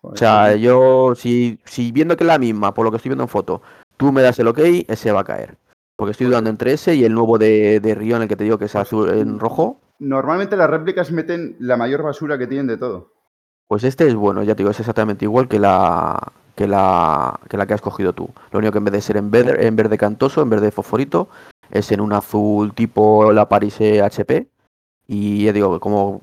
Joder, 0.00 0.14
O 0.14 0.16
sea, 0.16 0.46
pues, 0.46 0.60
yo, 0.60 1.12
si, 1.14 1.58
si 1.64 1.92
viendo 1.92 2.16
que 2.16 2.24
es 2.24 2.28
la 2.28 2.38
misma, 2.38 2.72
por 2.72 2.84
lo 2.84 2.90
que 2.90 2.96
estoy 2.96 3.10
viendo 3.10 3.24
en 3.24 3.28
foto, 3.28 3.60
tú 3.98 4.10
me 4.10 4.22
das 4.22 4.38
el 4.38 4.48
ok, 4.48 4.60
ese 4.88 5.12
va 5.12 5.20
a 5.20 5.24
caer. 5.24 5.58
Porque 5.96 6.12
estoy 6.12 6.28
dudando 6.28 6.48
entre 6.48 6.72
ese 6.72 6.94
y 6.94 7.04
el 7.04 7.12
nuevo 7.12 7.36
de, 7.36 7.80
de 7.80 7.94
Río, 7.94 8.16
en 8.16 8.22
el 8.22 8.28
que 8.28 8.36
te 8.36 8.44
digo 8.44 8.56
que 8.56 8.66
es 8.66 8.76
azul 8.76 9.10
en 9.10 9.38
rojo. 9.38 9.80
Normalmente 9.98 10.56
las 10.56 10.70
réplicas 10.70 11.10
meten 11.10 11.56
la 11.58 11.76
mayor 11.76 12.02
basura 12.02 12.38
que 12.38 12.46
tienen 12.46 12.68
de 12.68 12.76
todo. 12.76 13.12
Pues 13.66 13.84
este 13.84 14.06
es 14.06 14.14
bueno, 14.14 14.42
ya 14.44 14.54
te 14.54 14.62
digo, 14.62 14.70
es 14.70 14.80
exactamente 14.80 15.26
igual 15.26 15.46
que 15.46 15.58
la 15.58 16.32
que 16.54 16.66
la 16.66 17.38
que 17.48 17.56
la 17.58 17.66
que 17.66 17.74
has 17.74 17.82
cogido 17.82 18.14
tú. 18.14 18.30
Lo 18.50 18.60
único 18.60 18.72
que 18.72 18.78
en 18.78 18.84
vez 18.84 18.92
de 18.92 19.00
ser 19.02 19.16
en 19.18 19.30
verde, 19.30 19.66
en 19.66 19.76
verde 19.76 19.98
cantoso, 19.98 20.40
en 20.40 20.48
verde 20.48 20.70
fosforito, 20.70 21.28
es 21.70 21.90
en 21.92 22.00
un 22.00 22.12
azul 22.12 22.74
tipo 22.74 23.32
la 23.32 23.48
Paris 23.48 23.80
E 23.80 24.02
HP. 24.02 24.48
Y 25.06 25.44
ya 25.44 25.52
digo, 25.52 25.80
como 25.80 26.22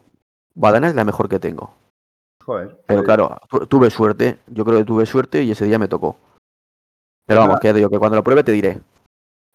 badana 0.53 0.87
es 0.87 0.95
la 0.95 1.05
mejor 1.05 1.27
que 1.27 1.39
tengo. 1.39 1.73
Joder. 2.43 2.79
Pero 2.85 2.99
pues, 2.99 3.05
claro, 3.05 3.37
tu- 3.49 3.65
tuve 3.65 3.89
suerte, 3.89 4.39
yo 4.47 4.63
creo 4.63 4.77
que 4.79 4.85
tuve 4.85 5.05
suerte 5.05 5.41
y 5.43 5.51
ese 5.51 5.65
día 5.65 5.79
me 5.79 5.87
tocó. 5.87 6.17
Pero 7.25 7.41
vamos, 7.41 7.59
que 7.59 7.73
digo 7.73 7.89
que 7.89 7.97
cuando 7.97 8.17
lo 8.17 8.23
pruebe 8.23 8.43
te 8.43 8.51
diré. 8.51 8.79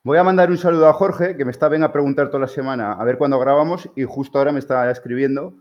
Voy 0.03 0.19
a 0.19 0.25
mandar 0.25 0.51
un 0.51 0.59
saludo 0.59 0.89
a 0.89 0.93
Jorge, 0.93 1.37
que 1.37 1.45
me 1.45 1.53
está 1.53 1.69
ven 1.69 1.85
a 1.85 1.93
preguntar 1.93 2.29
toda 2.29 2.41
la 2.41 2.49
semana 2.49 2.95
a 2.95 3.05
ver 3.05 3.19
cuándo 3.19 3.39
grabamos 3.39 3.89
y 3.95 4.05
justo 4.05 4.39
ahora 4.39 4.51
me 4.51 4.59
está 4.59 4.91
escribiendo. 4.91 5.55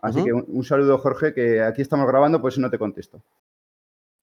Así 0.00 0.24
que 0.24 0.32
un, 0.32 0.44
un 0.48 0.64
saludo, 0.64 0.98
Jorge, 0.98 1.32
que 1.32 1.62
aquí 1.62 1.82
estamos 1.82 2.08
grabando, 2.08 2.40
pues 2.40 2.58
no 2.58 2.68
te 2.70 2.78
contesto. 2.78 3.22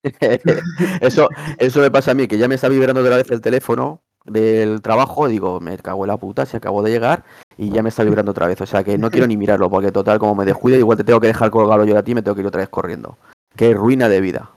eso, 1.00 1.28
eso 1.58 1.80
me 1.80 1.90
pasa 1.90 2.10
a 2.10 2.14
mí, 2.14 2.26
que 2.26 2.36
ya 2.36 2.48
me 2.48 2.56
está 2.56 2.68
vibrando 2.68 3.00
otra 3.00 3.16
vez 3.16 3.30
el 3.30 3.40
teléfono 3.40 4.02
del 4.24 4.82
trabajo, 4.82 5.28
digo, 5.28 5.60
me 5.60 5.76
cago 5.78 6.04
en 6.04 6.08
la 6.08 6.16
puta, 6.16 6.46
se 6.46 6.56
acabó 6.56 6.82
de 6.82 6.90
llegar 6.90 7.24
y 7.56 7.70
ya 7.70 7.82
me 7.82 7.88
está 7.88 8.04
vibrando 8.04 8.32
otra 8.32 8.46
vez. 8.46 8.60
O 8.60 8.66
sea 8.66 8.84
que 8.84 8.98
no 8.98 9.10
quiero 9.10 9.26
ni 9.26 9.36
mirarlo, 9.36 9.70
porque 9.70 9.92
total, 9.92 10.18
como 10.18 10.34
me 10.34 10.44
descuide, 10.44 10.78
igual 10.78 10.98
te 10.98 11.04
tengo 11.04 11.20
que 11.20 11.28
dejar 11.28 11.50
colgado 11.50 11.84
yo 11.84 11.96
a 11.98 12.02
ti 12.02 12.12
y 12.12 12.14
me 12.14 12.22
tengo 12.22 12.34
que 12.34 12.42
ir 12.42 12.46
otra 12.46 12.60
vez 12.60 12.68
corriendo. 12.68 13.18
Qué 13.56 13.74
ruina 13.74 14.08
de 14.08 14.20
vida. 14.20 14.50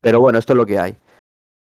Pero 0.00 0.20
bueno, 0.20 0.38
esto 0.38 0.52
es 0.52 0.56
lo 0.56 0.66
que 0.66 0.78
hay. 0.78 0.96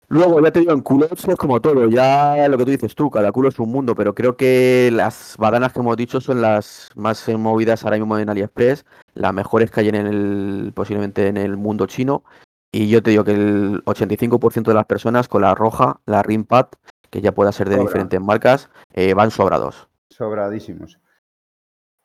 Luego, 0.07 0.39
ya 0.39 0.51
te 0.51 0.59
digo, 0.59 0.71
en 0.71 0.81
culos 0.81 1.09
es 1.11 1.35
como 1.35 1.59
todo, 1.59 1.89
ya 1.89 2.47
lo 2.47 2.57
que 2.57 2.65
tú 2.65 2.71
dices 2.71 2.93
tú, 2.93 3.09
cada 3.09 3.31
culo 3.31 3.49
es 3.49 3.57
un 3.57 3.71
mundo, 3.71 3.95
pero 3.95 4.13
creo 4.13 4.37
que 4.37 4.91
las 4.93 5.35
badanas 5.39 5.73
que 5.73 5.79
hemos 5.79 5.97
dicho 5.97 6.21
son 6.21 6.41
las 6.41 6.89
más 6.95 7.27
movidas 7.29 7.83
ahora 7.83 7.97
mismo 7.97 8.17
en 8.19 8.29
AliExpress, 8.29 8.85
las 9.15 9.33
mejores 9.33 9.71
que 9.71 9.79
hay 9.79 9.89
en 9.89 9.95
el, 9.95 10.71
posiblemente 10.75 11.27
en 11.27 11.37
el 11.37 11.57
mundo 11.57 11.87
chino, 11.87 12.23
y 12.71 12.87
yo 12.87 13.01
te 13.01 13.11
digo 13.11 13.23
que 13.23 13.31
el 13.31 13.83
85% 13.85 14.63
de 14.65 14.73
las 14.75 14.85
personas 14.85 15.27
con 15.27 15.41
la 15.41 15.55
roja, 15.55 16.01
la 16.05 16.21
Rimpad, 16.21 16.67
que 17.15 17.21
ya 17.21 17.31
pueda 17.31 17.53
ser 17.53 17.69
de 17.69 17.75
Sobra. 17.75 17.85
diferentes 17.85 18.19
marcas, 18.19 18.69
eh, 18.91 19.13
van 19.13 19.31
sobrados. 19.31 19.87
Sobradísimos. 20.09 20.99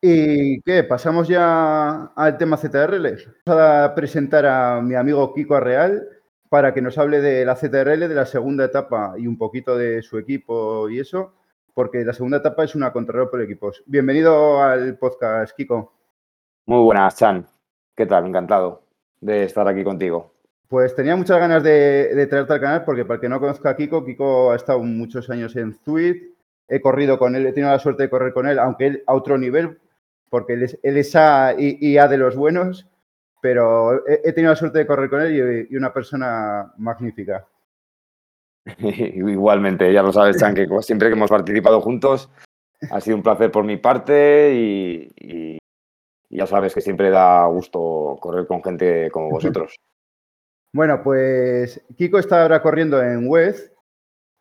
¿Y 0.00 0.62
qué? 0.62 0.84
¿Pasamos 0.84 1.26
ya 1.26 2.12
al 2.14 2.38
tema 2.38 2.56
ZRL? 2.56 3.16
Vamos 3.44 3.62
a 3.62 3.92
presentar 3.96 4.46
a 4.46 4.80
mi 4.80 4.94
amigo 4.94 5.34
Kiko 5.34 5.56
Arreal 5.56 6.08
para 6.48 6.72
que 6.72 6.80
nos 6.80 6.96
hable 6.96 7.20
de 7.20 7.44
la 7.44 7.56
ZRL, 7.56 8.06
de 8.06 8.14
la 8.14 8.24
segunda 8.24 8.64
etapa 8.66 9.14
y 9.18 9.26
un 9.26 9.36
poquito 9.36 9.76
de 9.76 10.00
su 10.02 10.16
equipo 10.16 10.88
y 10.88 11.00
eso, 11.00 11.34
porque 11.74 12.04
la 12.04 12.12
segunda 12.12 12.36
etapa 12.36 12.62
es 12.62 12.76
una 12.76 12.92
contrarreloj 12.92 13.32
por 13.32 13.42
equipos. 13.42 13.82
Bienvenido 13.86 14.62
al 14.62 14.96
podcast, 14.96 15.56
Kiko. 15.56 15.92
Muy 16.66 16.84
buenas, 16.84 17.16
Chan. 17.16 17.44
¿Qué 17.96 18.06
tal? 18.06 18.26
Encantado 18.26 18.84
de 19.20 19.42
estar 19.42 19.66
aquí 19.66 19.82
contigo. 19.82 20.39
Pues 20.70 20.94
tenía 20.94 21.16
muchas 21.16 21.38
ganas 21.40 21.64
de, 21.64 22.14
de 22.14 22.26
traerte 22.28 22.52
al 22.52 22.60
canal 22.60 22.84
porque 22.84 23.04
para 23.04 23.16
el 23.16 23.20
que 23.20 23.28
no 23.28 23.40
conozca 23.40 23.70
a 23.70 23.76
Kiko, 23.76 24.04
Kiko 24.04 24.52
ha 24.52 24.56
estado 24.56 24.78
muchos 24.78 25.28
años 25.28 25.56
en 25.56 25.74
Zuid, 25.74 26.14
he 26.68 26.80
corrido 26.80 27.18
con 27.18 27.34
él, 27.34 27.44
he 27.44 27.52
tenido 27.52 27.72
la 27.72 27.80
suerte 27.80 28.04
de 28.04 28.08
correr 28.10 28.32
con 28.32 28.46
él, 28.46 28.56
aunque 28.60 28.86
él 28.86 29.02
a 29.08 29.14
otro 29.14 29.36
nivel, 29.36 29.80
porque 30.28 30.52
él 30.52 30.62
es, 30.62 30.78
él 30.84 30.96
es 30.96 31.16
A 31.16 31.54
y, 31.58 31.76
y 31.84 31.98
A 31.98 32.06
de 32.06 32.18
los 32.18 32.36
buenos, 32.36 32.86
pero 33.42 34.06
he, 34.06 34.20
he 34.22 34.32
tenido 34.32 34.52
la 34.52 34.56
suerte 34.56 34.78
de 34.78 34.86
correr 34.86 35.10
con 35.10 35.20
él 35.22 35.66
y, 35.68 35.74
y 35.74 35.76
una 35.76 35.92
persona 35.92 36.72
magnífica. 36.78 37.48
Igualmente, 38.78 39.92
ya 39.92 40.04
lo 40.04 40.12
sabes, 40.12 40.36
Chan, 40.38 40.54
que 40.54 40.68
siempre 40.82 41.08
que 41.08 41.14
hemos 41.14 41.30
participado 41.30 41.80
juntos, 41.80 42.30
ha 42.92 43.00
sido 43.00 43.16
un 43.16 43.24
placer 43.24 43.50
por 43.50 43.64
mi 43.64 43.76
parte 43.76 44.52
y- 44.54 45.08
y 45.16 45.58
ya 46.30 46.46
sabes 46.46 46.72
que 46.74 46.80
siempre 46.80 47.10
da 47.10 47.44
gusto 47.46 48.16
correr 48.20 48.46
con 48.46 48.62
gente 48.62 49.10
como 49.10 49.30
vosotros. 49.30 49.74
Bueno, 50.72 51.02
pues 51.02 51.84
Kiko 51.96 52.18
está 52.18 52.42
ahora 52.42 52.62
corriendo 52.62 53.02
en 53.02 53.28
Wez, 53.28 53.72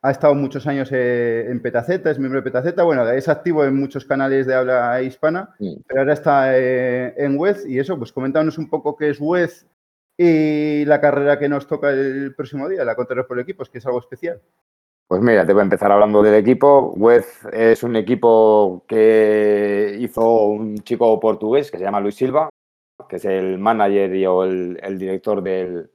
ha 0.01 0.11
estado 0.11 0.35
muchos 0.35 0.67
años 0.67 0.89
eh, 0.91 1.47
en 1.49 1.61
Petaceta, 1.61 2.11
es 2.11 2.19
miembro 2.19 2.39
de 2.39 2.43
Petaceta, 2.43 2.83
bueno, 2.83 3.07
es 3.09 3.27
activo 3.27 3.65
en 3.65 3.75
muchos 3.75 4.05
canales 4.05 4.45
de 4.45 4.53
habla 4.53 5.01
hispana, 5.01 5.55
pero 5.57 6.01
ahora 6.01 6.13
está 6.13 6.57
eh, 6.57 7.15
en 7.17 7.37
Wez 7.37 7.65
y 7.65 7.79
eso, 7.79 7.97
pues 7.97 8.13
coméntanos 8.13 8.57
un 8.59 8.69
poco 8.69 8.95
qué 8.95 9.09
es 9.09 9.19
Wez 9.19 9.67
y 10.17 10.85
la 10.85 11.01
carrera 11.01 11.39
que 11.39 11.49
nos 11.49 11.65
toca 11.65 11.89
el 11.89 12.35
próximo 12.35 12.69
día, 12.69 12.85
la 12.85 12.95
Contrarreloj 12.95 13.27
por 13.27 13.39
equipos, 13.39 13.69
que 13.69 13.79
es 13.79 13.85
algo 13.85 13.99
especial. 13.99 14.39
Pues 15.07 15.21
mira, 15.21 15.45
te 15.45 15.53
voy 15.53 15.61
a 15.61 15.63
empezar 15.63 15.91
hablando 15.91 16.21
del 16.21 16.35
equipo. 16.35 16.93
Wez 16.95 17.43
es 17.51 17.81
un 17.81 17.95
equipo 17.95 18.83
que 18.87 19.97
hizo 19.99 20.43
un 20.43 20.77
chico 20.79 21.19
portugués 21.19 21.71
que 21.71 21.79
se 21.79 21.83
llama 21.83 21.99
Luis 21.99 22.15
Silva, 22.15 22.49
que 23.07 23.15
es 23.15 23.25
el 23.25 23.57
manager 23.57 24.13
y 24.13 24.25
o 24.27 24.43
el, 24.43 24.79
el 24.83 24.99
director 24.99 25.41
del, 25.41 25.89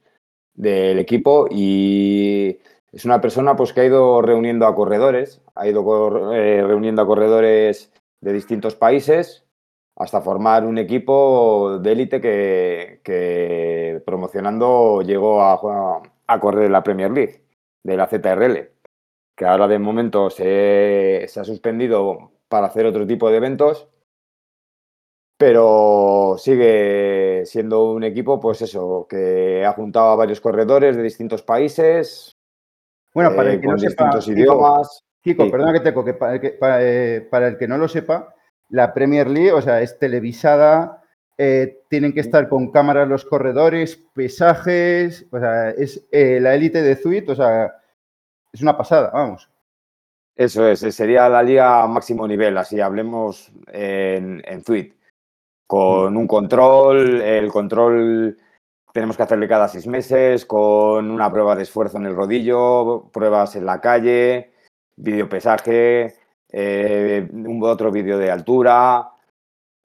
del 0.55 0.99
equipo 0.99 1.47
y 1.49 2.59
es 2.91 3.05
una 3.05 3.21
persona 3.21 3.55
pues, 3.55 3.73
que 3.73 3.81
ha 3.81 3.85
ido 3.85 4.21
reuniendo 4.21 4.65
a 4.65 4.75
corredores, 4.75 5.41
ha 5.55 5.67
ido 5.67 6.33
eh, 6.33 6.63
reuniendo 6.65 7.01
a 7.01 7.07
corredores 7.07 7.91
de 8.21 8.33
distintos 8.33 8.75
países 8.75 9.45
hasta 9.97 10.21
formar 10.21 10.65
un 10.65 10.77
equipo 10.77 11.79
de 11.79 11.91
élite 11.91 12.19
que, 12.21 13.01
que 13.03 14.01
promocionando 14.05 15.01
llegó 15.01 15.41
a, 15.41 16.01
a 16.27 16.39
correr 16.39 16.69
la 16.69 16.83
Premier 16.83 17.11
League 17.11 17.41
de 17.83 17.97
la 17.97 18.07
ZRL 18.07 18.75
que 19.35 19.45
ahora 19.45 19.67
de 19.67 19.79
momento 19.79 20.29
se, 20.29 21.25
se 21.27 21.39
ha 21.39 21.43
suspendido 21.43 22.31
para 22.47 22.67
hacer 22.67 22.85
otro 22.85 23.05
tipo 23.05 23.29
de 23.29 23.37
eventos, 23.37 23.87
pero 25.37 26.35
sigue 26.37 27.43
siendo 27.45 27.91
un 27.91 28.03
equipo, 28.03 28.39
pues 28.39 28.61
eso, 28.61 29.05
que 29.09 29.65
ha 29.65 29.73
juntado 29.73 30.11
a 30.11 30.15
varios 30.15 30.39
corredores 30.39 30.95
de 30.95 31.03
distintos 31.03 31.41
países, 31.41 32.37
Bueno, 33.13 33.35
para 33.35 33.49
eh, 33.51 33.53
el 33.55 33.61
que 33.61 33.67
no 33.67 33.73
con 33.73 33.79
sepa, 33.79 34.03
distintos 34.03 34.25
Kiko, 34.25 34.39
idiomas. 34.39 35.03
Sí. 35.23 35.33
perdona 35.33 35.73
que 35.73 35.79
te 35.79 35.93
coque, 35.93 36.13
para 36.13 36.33
el 36.35 36.41
que, 36.41 36.49
para, 36.51 36.77
eh, 36.81 37.21
para 37.21 37.47
el 37.47 37.57
que 37.57 37.67
no 37.67 37.77
lo 37.77 37.87
sepa, 37.87 38.33
la 38.69 38.93
Premier 38.93 39.29
League, 39.29 39.51
o 39.51 39.61
sea, 39.61 39.81
es 39.81 39.99
televisada, 39.99 41.03
eh, 41.37 41.81
tienen 41.89 42.13
que 42.13 42.21
estar 42.21 42.47
con 42.47 42.71
cámaras 42.71 43.07
los 43.07 43.25
corredores, 43.25 43.97
pesajes, 44.13 45.25
o 45.31 45.39
sea, 45.39 45.71
es 45.71 46.05
la 46.11 46.55
élite 46.55 46.81
de 46.81 46.95
Zuid, 46.95 47.29
o 47.29 47.35
sea, 47.35 47.75
es 48.53 48.61
una 48.61 48.77
pasada, 48.77 49.11
vamos. 49.11 49.49
Eso 50.35 50.67
es, 50.67 50.79
sería 50.79 51.27
la 51.27 51.43
liga 51.43 51.83
a 51.83 51.87
máximo 51.87 52.27
nivel, 52.27 52.57
así 52.57 52.79
hablemos 52.79 53.51
en, 53.67 54.41
en 54.45 54.63
Zuid. 54.63 54.94
Con 55.67 56.15
un 56.15 56.27
control, 56.27 57.21
el 57.21 57.51
control 57.51 58.37
tenemos 58.95 59.17
que 59.17 59.23
hacerle 59.23 59.47
cada 59.47 59.67
seis 59.67 59.87
meses, 59.87 60.45
con 60.45 61.11
una 61.11 61.29
prueba 61.29 61.53
de 61.55 61.63
esfuerzo 61.63 61.97
en 61.97 62.05
el 62.05 62.15
rodillo, 62.15 63.09
pruebas 63.11 63.57
en 63.57 63.65
la 63.65 63.81
calle, 63.81 64.53
videopesaje, 64.95 66.15
eh, 66.49 67.27
otro 67.61 67.91
vídeo 67.91 68.17
de 68.17 68.31
altura, 68.31 69.09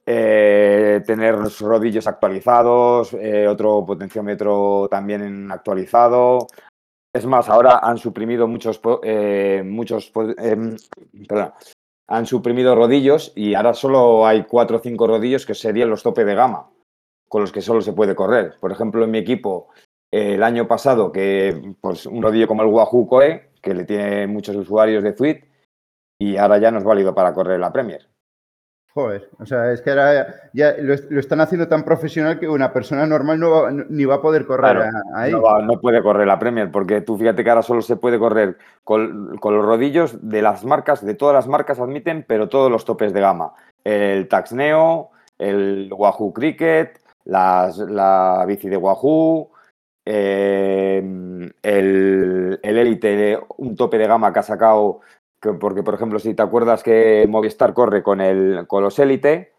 eh, 0.07 1.03
tener 1.05 1.35
los 1.37 1.61
rodillos 1.61 2.07
actualizados, 2.07 3.13
eh, 3.15 3.49
otro 3.49 3.85
potenciómetro 3.85 4.87
también 4.89 5.51
actualizado. 5.51 6.47
Es 7.13 7.27
más, 7.27 7.49
ahora 7.49 7.81
han 7.83 7.99
suprimido 7.99 8.47
muchos, 8.47 8.81
muchos, 9.65 10.13
perdón, 10.13 11.53
han 12.11 12.27
suprimido 12.27 12.75
rodillos 12.75 13.33
y 13.37 13.55
ahora 13.55 13.73
solo 13.73 14.27
hay 14.27 14.43
cuatro 14.43 14.79
o 14.79 14.81
cinco 14.81 15.07
rodillos 15.07 15.47
que 15.47 15.55
serían 15.55 15.89
los 15.89 16.03
tope 16.03 16.25
de 16.25 16.35
gama, 16.35 16.69
con 17.29 17.41
los 17.41 17.53
que 17.53 17.63
solo 17.63 17.81
se 17.81 17.93
puede 17.93 18.17
correr. 18.17 18.57
Por 18.61 18.73
ejemplo, 18.73 19.05
en 19.05 19.13
mi 19.13 19.19
equipo, 19.19 19.69
eh, 20.11 20.35
el 20.35 20.43
año 20.43 20.67
pasado, 20.67 21.13
que 21.13 21.75
pues, 21.81 22.07
un 22.07 22.21
rodillo 22.21 22.49
como 22.49 22.63
el 22.63 22.69
Wahoo 22.69 23.07
Koe, 23.07 23.53
que 23.63 23.75
le 23.75 23.85
tiene 23.85 24.27
muchos 24.27 24.57
usuarios 24.57 25.05
de 25.05 25.13
Tweet, 25.13 25.45
y 26.19 26.37
ahora 26.37 26.59
ya 26.59 26.73
no 26.73 26.79
es 26.79 26.85
válido 26.85 27.15
para 27.15 27.33
correr 27.33 27.61
la 27.61 27.73
Premier. 27.73 28.09
Joder, 28.93 29.29
o 29.39 29.47
sea, 29.47 29.71
es 29.73 29.81
que 29.83 29.91
ahora 29.91 30.27
ya 30.53 30.75
lo, 30.79 30.93
est- 30.95 31.09
lo 31.11 31.21
están 31.21 31.41
haciendo 31.41 31.69
tan 31.69 31.85
profesional 31.85 32.41
que 32.41 32.49
una 32.49 32.73
persona 32.73 33.07
normal 33.07 33.39
no 33.39 33.51
va- 33.51 33.71
ni 33.71 34.05
va 34.05 34.17
a 34.17 34.21
poder 34.21 34.47
correr 34.47 34.77
Claro, 34.77 34.91
a- 35.15 35.21
ahí. 35.23 35.31
No, 35.33 35.43
va- 35.43 35.63
no 35.63 35.81
puede 35.81 36.03
correr 36.03 36.27
la 36.27 36.41
Premier, 36.41 36.71
porque 36.73 37.01
tú 37.01 37.17
fíjate 37.17 37.45
que 37.45 37.51
ahora 37.51 37.63
solo 37.63 37.83
se 37.83 37.95
puede 37.97 38.19
correr 38.19 38.59
con, 38.83 39.37
con 39.39 39.55
los 39.57 39.65
rodillos 39.65 40.19
de 40.29 40.43
las 40.43 40.65
marcas, 40.65 41.05
de 41.07 41.15
todas 41.15 41.35
las 41.35 41.47
marcas 41.47 41.79
admiten, 41.79 42.25
pero 42.27 42.49
todos 42.49 42.69
los 42.71 42.85
topes 42.85 43.13
de 43.13 43.21
gama. 43.21 43.53
El 43.85 44.27
Tax 44.27 44.53
Neo, 44.53 45.11
el 45.39 45.89
Wahoo 45.97 46.33
Cricket, 46.33 46.99
las- 47.27 47.79
la 47.79 48.45
bici 48.49 48.69
de 48.69 48.77
Wahoo, 48.77 49.51
eh, 50.05 50.99
el, 51.63 52.59
el 52.63 52.79
Elite, 52.79 53.39
un 53.59 53.77
tope 53.77 53.99
de 53.99 54.07
gama 54.09 54.33
que 54.33 54.41
ha 54.41 54.43
sacado, 54.43 55.01
porque 55.61 55.83
por 55.83 55.95
ejemplo, 55.95 56.19
si 56.19 56.35
te 56.35 56.43
acuerdas 56.43 56.83
que 56.83 57.27
Movistar 57.29 57.73
corre 57.75 58.03
con, 58.03 58.21
el, 58.21 58.67
con 58.67 58.83
los 58.83 58.99
Elite, 58.99 59.53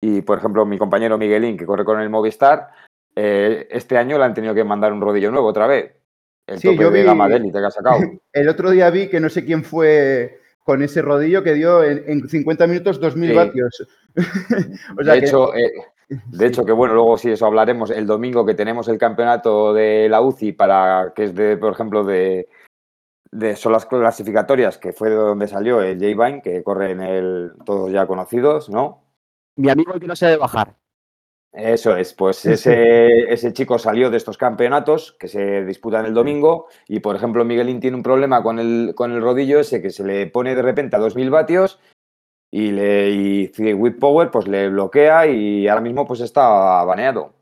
y 0.00 0.22
por 0.22 0.38
ejemplo 0.38 0.64
mi 0.66 0.78
compañero 0.78 1.18
Miguelín, 1.18 1.56
que 1.56 1.66
corre 1.66 1.84
con 1.84 2.00
el 2.00 2.10
Movistar, 2.10 2.68
eh, 3.14 3.66
este 3.70 3.96
año 3.98 4.18
le 4.18 4.24
han 4.24 4.34
tenido 4.34 4.54
que 4.54 4.64
mandar 4.64 4.92
un 4.92 5.00
rodillo 5.00 5.30
nuevo 5.30 5.48
otra 5.48 5.66
vez. 5.66 5.94
El 6.46 6.58
Sí, 6.58 6.68
tope 6.68 6.82
yo 6.84 6.90
de 6.90 7.02
gama 7.02 7.28
de 7.28 7.36
élite 7.36 7.58
que 7.58 7.64
ha 7.66 7.70
sacado. 7.70 7.98
El 8.32 8.48
otro 8.48 8.70
día 8.70 8.88
vi 8.90 9.08
que 9.08 9.18
no 9.20 9.28
sé 9.28 9.44
quién 9.44 9.64
fue 9.64 10.38
con 10.62 10.82
ese 10.82 11.02
rodillo 11.02 11.42
que 11.42 11.54
dio 11.54 11.82
en, 11.82 12.04
en 12.06 12.28
50 12.28 12.66
minutos 12.66 13.00
2.000 13.00 13.28
Sí. 13.28 13.34
vatios. 13.34 13.88
o 14.98 15.02
sea 15.04 15.14
de 15.14 15.20
que- 15.20 15.26
hecho, 15.26 15.54
eh, 15.54 15.72
de 16.08 16.46
hecho, 16.46 16.64
que 16.64 16.72
bueno, 16.72 16.94
luego 16.94 17.18
sí 17.18 17.30
eso 17.32 17.46
hablaremos 17.46 17.90
el 17.90 18.06
domingo 18.06 18.46
que 18.46 18.54
tenemos 18.54 18.86
el 18.88 18.96
campeonato 18.98 19.74
de 19.74 20.08
la 20.08 20.20
UCI 20.20 20.52
para 20.52 21.12
que 21.16 21.24
es 21.24 21.34
de, 21.34 21.56
por 21.56 21.72
ejemplo, 21.72 22.04
de, 22.04 22.48
de 23.36 23.54
son 23.56 23.72
las 23.72 23.86
clasificatorias, 23.86 24.78
que 24.78 24.92
fue 24.92 25.10
de 25.10 25.16
donde 25.16 25.48
salió 25.48 25.82
el 25.82 25.98
J 25.98 26.24
Vine, 26.24 26.42
que 26.42 26.62
corre 26.62 26.92
en 26.92 27.00
el 27.00 27.52
todos 27.64 27.92
ya 27.92 28.06
conocidos, 28.06 28.70
¿no? 28.70 29.02
Mi 29.56 29.70
amigo 29.70 29.92
el 29.94 30.00
que 30.00 30.06
no 30.06 30.16
se 30.16 30.26
debe 30.26 30.38
bajar. 30.38 30.74
Eso 31.52 31.96
es, 31.96 32.12
pues 32.12 32.44
ese, 32.44 33.32
ese 33.32 33.52
chico 33.52 33.78
salió 33.78 34.10
de 34.10 34.18
estos 34.18 34.36
campeonatos 34.36 35.12
que 35.18 35.28
se 35.28 35.64
disputan 35.64 36.04
el 36.04 36.12
domingo 36.12 36.66
y, 36.86 37.00
por 37.00 37.16
ejemplo, 37.16 37.46
Miguelín 37.46 37.80
tiene 37.80 37.96
un 37.96 38.02
problema 38.02 38.42
con 38.42 38.58
el, 38.58 38.92
con 38.94 39.12
el 39.12 39.22
rodillo 39.22 39.60
ese 39.60 39.80
que 39.80 39.90
se 39.90 40.04
le 40.04 40.26
pone 40.26 40.54
de 40.54 40.60
repente 40.60 40.96
a 40.96 40.98
2.000 40.98 41.30
vatios 41.30 41.80
y, 42.50 42.72
le, 42.72 43.10
y 43.10 43.50
With 43.72 43.98
Power 43.98 44.30
pues 44.30 44.46
le 44.48 44.68
bloquea 44.68 45.26
y 45.26 45.66
ahora 45.66 45.80
mismo 45.80 46.06
pues 46.06 46.20
está 46.20 46.84
baneado. 46.84 47.32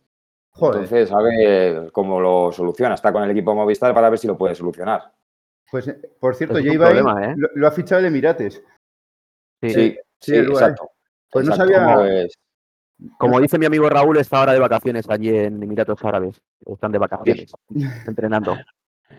joder, 0.52 0.82
Entonces, 0.82 1.10
a 1.10 1.20
ver 1.20 1.90
cómo 1.90 2.20
lo 2.20 2.52
soluciona. 2.52 2.94
Está 2.94 3.12
con 3.12 3.24
el 3.24 3.30
equipo 3.30 3.54
Movistar 3.54 3.92
para 3.94 4.10
ver 4.10 4.18
si 4.20 4.28
lo 4.28 4.38
puede 4.38 4.54
solucionar. 4.54 5.10
Pues 5.74 5.88
eh, 5.88 5.98
por 6.20 6.36
cierto, 6.36 6.56
Es 6.56 6.64
un 6.64 6.70
J 6.70 6.84
problema, 6.84 7.24
¿eh? 7.24 7.34
lo, 7.36 7.48
lo 7.52 7.66
ha 7.66 7.72
fichado 7.72 7.98
el 7.98 8.06
Emirates. 8.06 8.62
Sí. 9.60 9.70
Sí, 9.70 9.98
sí, 10.20 10.36
exacto. 10.36 10.88
Pues 11.32 11.44
no 11.48 11.56
sabía- 11.56 12.28
Como 13.18 13.40
dice 13.40 13.58
mi 13.58 13.66
amigo 13.66 13.88
Raúl, 13.90 14.18
está 14.18 14.38
ahora 14.38 14.52
de 14.52 14.60
vacaciones 14.60 15.04
allí 15.10 15.30
en 15.36 15.60
Emiratos 15.60 15.98
Árabes. 16.04 16.40
Están 16.64 16.92
de 16.92 16.98
vacaciones, 16.98 17.52
entrenando. 18.06 18.56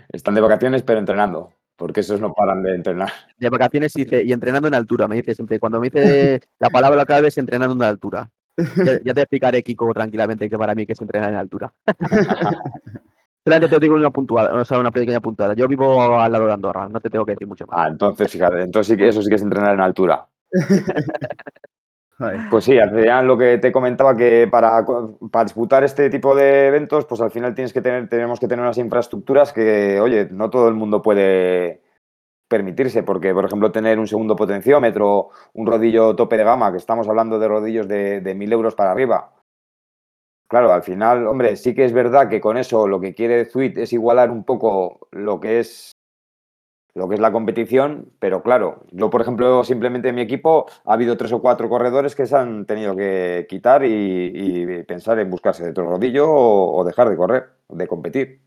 están 0.08 0.34
de 0.34 0.39
vacaciones, 0.39 0.82
pero 0.84 0.99
entrenando, 0.99 1.51
porque 1.76 1.99
esos 1.99 2.22
no 2.22 2.32
paran 2.34 2.64
de 2.64 2.74
entrenar. 2.74 3.12
De 3.38 3.49
vacaciones 3.49 3.91
y 3.97 4.32
entrenando 4.32 4.70
en 4.70 4.76
altura, 4.76 5.10
me 5.10 5.18
dice 5.18 5.36
siempre. 5.36 5.60
Cuando 5.60 5.82
me 5.82 5.89
dice 5.89 6.39
la 6.58 6.70
palabra 6.70 7.06
clave 7.06 7.28
es 7.28 7.38
entrenando 7.38 7.76
en 7.76 7.82
altura. 7.84 8.32
Ya, 8.78 9.01
ya 9.03 9.14
te 9.14 9.20
explicaré, 9.24 9.62
Kiko, 9.62 9.93
tranquilamente 9.93 10.49
que 10.49 10.58
para 10.58 10.74
mí 10.74 10.86
que 10.86 10.93
es 10.93 11.01
entrenar 11.01 11.32
en 11.32 11.36
altura. 11.36 11.74
Solamente 13.46 13.76
te 13.76 13.80
digo 13.80 13.93
una 13.93 14.10
puntuada, 14.10 14.60
o 14.60 14.66
sea, 14.66 14.80
una 14.80 14.89
pequeña 14.89 15.20
puntuada. 15.20 15.54
Yo 15.54 15.68
vivo 15.68 16.02
al 16.20 16.32
lado 16.32 16.48
de 16.48 16.54
Andorra, 16.54 16.89
no 16.89 17.00
te 17.00 17.12
tengo 17.12 17.26
que 17.26 17.34
decir 17.34 17.48
mucho 17.48 17.68
más. 17.68 17.78
Ah, 17.80 17.88
entonces, 17.89 18.32
fíjate, 18.32 18.62
entonces 18.62 18.91
sí 18.91 18.98
que 18.98 19.08
eso 19.08 19.22
sí 19.22 19.30
que 19.30 19.36
es 19.36 19.41
entrenar 19.43 19.76
en 19.76 19.82
altura. 19.82 20.26
Pues 22.50 22.64
sí, 22.64 22.80
al 22.80 22.91
final 22.91 23.28
lo 23.28 23.38
que 23.38 23.58
te 23.58 23.74
comentaba 23.74 24.16
que 24.16 24.48
para, 24.50 24.86
para 25.30 25.43
disputar 25.43 25.84
este 25.84 26.10
tipo 26.10 26.34
de 26.34 26.68
eventos, 26.68 27.06
pues 27.06 27.20
al 27.20 27.30
final 27.30 27.54
tienes 27.54 27.74
que 27.74 27.82
tener, 27.82 28.08
tenemos 28.08 28.39
que 28.39 28.48
tener 28.48 28.64
unas 28.64 28.78
infraestructuras 28.78 29.52
que, 29.52 30.00
oye, 30.00 30.30
no 30.32 30.50
todo 30.50 30.70
el 30.70 30.76
mundo 30.76 31.02
puede 31.02 31.82
permitirse, 32.48 33.04
porque, 33.04 33.34
por 33.34 33.43
ejemplo, 33.43 33.74
tener 33.74 34.00
un 34.00 34.08
segundo 34.08 34.34
potenciómetro, 34.38 35.30
un 35.56 35.68
rodillo 35.68 36.16
tope 36.16 36.38
de 36.38 36.46
gama, 36.46 36.72
que 36.72 36.78
estamos 36.78 37.06
hablando 37.10 37.38
de 37.38 37.50
rodillos 37.50 37.88
de, 37.89 38.22
de 38.22 38.34
1.000 38.34 38.54
euros 38.54 38.76
para 38.76 38.91
arriba. 38.91 39.35
Claro, 40.48 40.72
al 40.72 40.84
final, 40.84 41.26
hombre, 41.28 41.56
sí 41.56 41.74
que 41.74 41.86
es 41.86 41.93
verdad 41.93 42.30
que 42.30 42.39
con 42.39 42.58
eso 42.58 42.88
lo 42.88 43.00
que 43.00 43.16
quiere 43.16 43.46
Sweet 43.46 43.78
es 43.80 43.93
igualar 43.93 44.30
un 44.30 44.43
poco 44.43 45.08
lo 45.12 45.39
que 45.39 45.60
es 45.60 45.91
lo 46.93 47.10
que 47.10 47.16
es 47.16 47.20
la 47.20 47.34
competición, 47.34 48.14
pero 48.20 48.41
claro, 48.41 48.86
yo 48.91 49.10
por 49.10 49.22
ejemplo 49.22 49.66
simplemente 49.66 50.10
en 50.10 50.16
mi 50.16 50.22
equipo 50.22 50.66
ha 50.86 50.93
habido 50.93 51.18
tres 51.18 51.34
o 51.34 51.41
cuatro 51.41 51.68
corredores 51.68 52.16
que 52.16 52.26
se 52.26 52.38
han 52.38 52.66
tenido 52.66 52.96
que 52.96 53.46
quitar 53.50 53.84
y, 53.84 54.32
y 54.34 54.84
pensar 54.84 55.20
en 55.20 55.30
buscarse 55.30 55.66
de 55.66 55.72
otro 55.72 55.89
rodillo 55.89 56.30
o, 56.30 56.78
o 56.78 56.86
dejar 56.86 57.10
de 57.10 57.18
correr, 57.18 57.50
de 57.68 57.88
competir. 57.88 58.41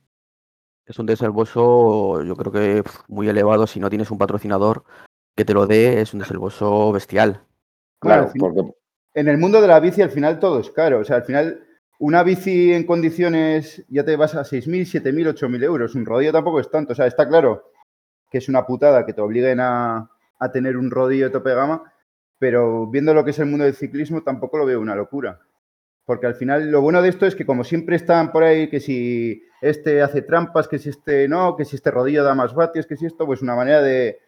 Es 0.87 0.99
un 0.99 1.05
desembolso, 1.05 2.25
yo 2.25 2.35
creo 2.35 2.51
que 2.51 2.83
muy 3.09 3.29
elevado. 3.29 3.67
Si 3.67 3.79
no 3.79 3.91
tienes 3.91 4.11
un 4.11 4.17
patrocinador 4.17 4.85
que 5.37 5.45
te 5.45 5.53
lo 5.53 5.67
dé, 5.67 6.01
es 6.01 6.15
un 6.15 6.21
desembolso 6.21 6.91
bestial. 6.93 7.43
Claro, 8.01 8.33
porque 8.39 8.73
En 9.13 9.29
el 9.29 9.37
mundo 9.37 9.61
de 9.61 9.69
la 9.69 9.81
bici 9.81 10.01
al 10.01 10.11
final 10.11 10.41
todo 10.41 10.61
es 10.61 10.71
caro. 10.71 11.01
O 11.01 11.05
sea, 11.05 11.17
al 11.17 11.25
final 11.25 11.68
una 11.99 12.23
bici 12.23 12.73
en 12.73 12.85
condiciones 12.85 13.85
ya 13.89 14.05
te 14.05 14.17
vas 14.17 14.35
a 14.35 14.43
6.000, 14.43 15.03
7.000, 15.03 15.35
8.000 15.35 15.65
euros. 15.65 15.95
Un 15.95 16.07
rodillo 16.07 16.33
tampoco 16.33 16.61
es 16.61 16.71
tanto. 16.71 16.93
O 16.93 16.97
sea, 16.97 17.07
está 17.07 17.29
claro 17.29 17.71
que 18.31 18.39
es 18.39 18.49
una 18.49 18.65
putada 18.67 19.05
que 19.05 19.13
te 19.13 19.21
obliguen 19.21 19.61
a, 19.61 20.11
a 20.39 20.53
tener 20.53 20.77
un 20.77 20.91
rodillo 20.91 21.25
de 21.27 21.31
tope 21.31 21.51
de 21.51 21.57
gama, 21.57 21.93
pero 22.39 22.87
viendo 22.87 23.15
lo 23.15 23.25
que 23.25 23.31
es 23.31 23.39
el 23.39 23.47
mundo 23.47 23.65
del 23.65 23.75
ciclismo 23.75 24.23
tampoco 24.23 24.59
lo 24.59 24.67
veo 24.67 24.81
una 24.81 24.95
locura. 24.95 25.41
Porque 26.05 26.27
al 26.27 26.35
final 26.35 26.71
lo 26.71 26.81
bueno 26.81 27.03
de 27.03 27.09
esto 27.09 27.27
es 27.27 27.35
que 27.35 27.45
como 27.45 27.65
siempre 27.65 27.97
están 27.97 28.33
por 28.33 28.43
ahí, 28.43 28.71
que 28.71 28.81
si 28.81 29.43
este 29.61 30.01
hace 30.01 30.23
trampas, 30.23 30.69
que 30.69 30.79
si 30.79 30.89
este 30.89 31.29
no, 31.29 31.57
que 31.57 31.65
si 31.65 31.77
este 31.77 31.91
rodillo 31.91 32.23
da 32.25 32.35
más 32.35 32.55
vatios, 32.55 32.87
que 32.87 32.97
si 32.97 33.07
esto, 33.07 33.27
pues 33.27 33.43
una 33.43 33.57
manera 33.57 33.83
de, 33.83 34.21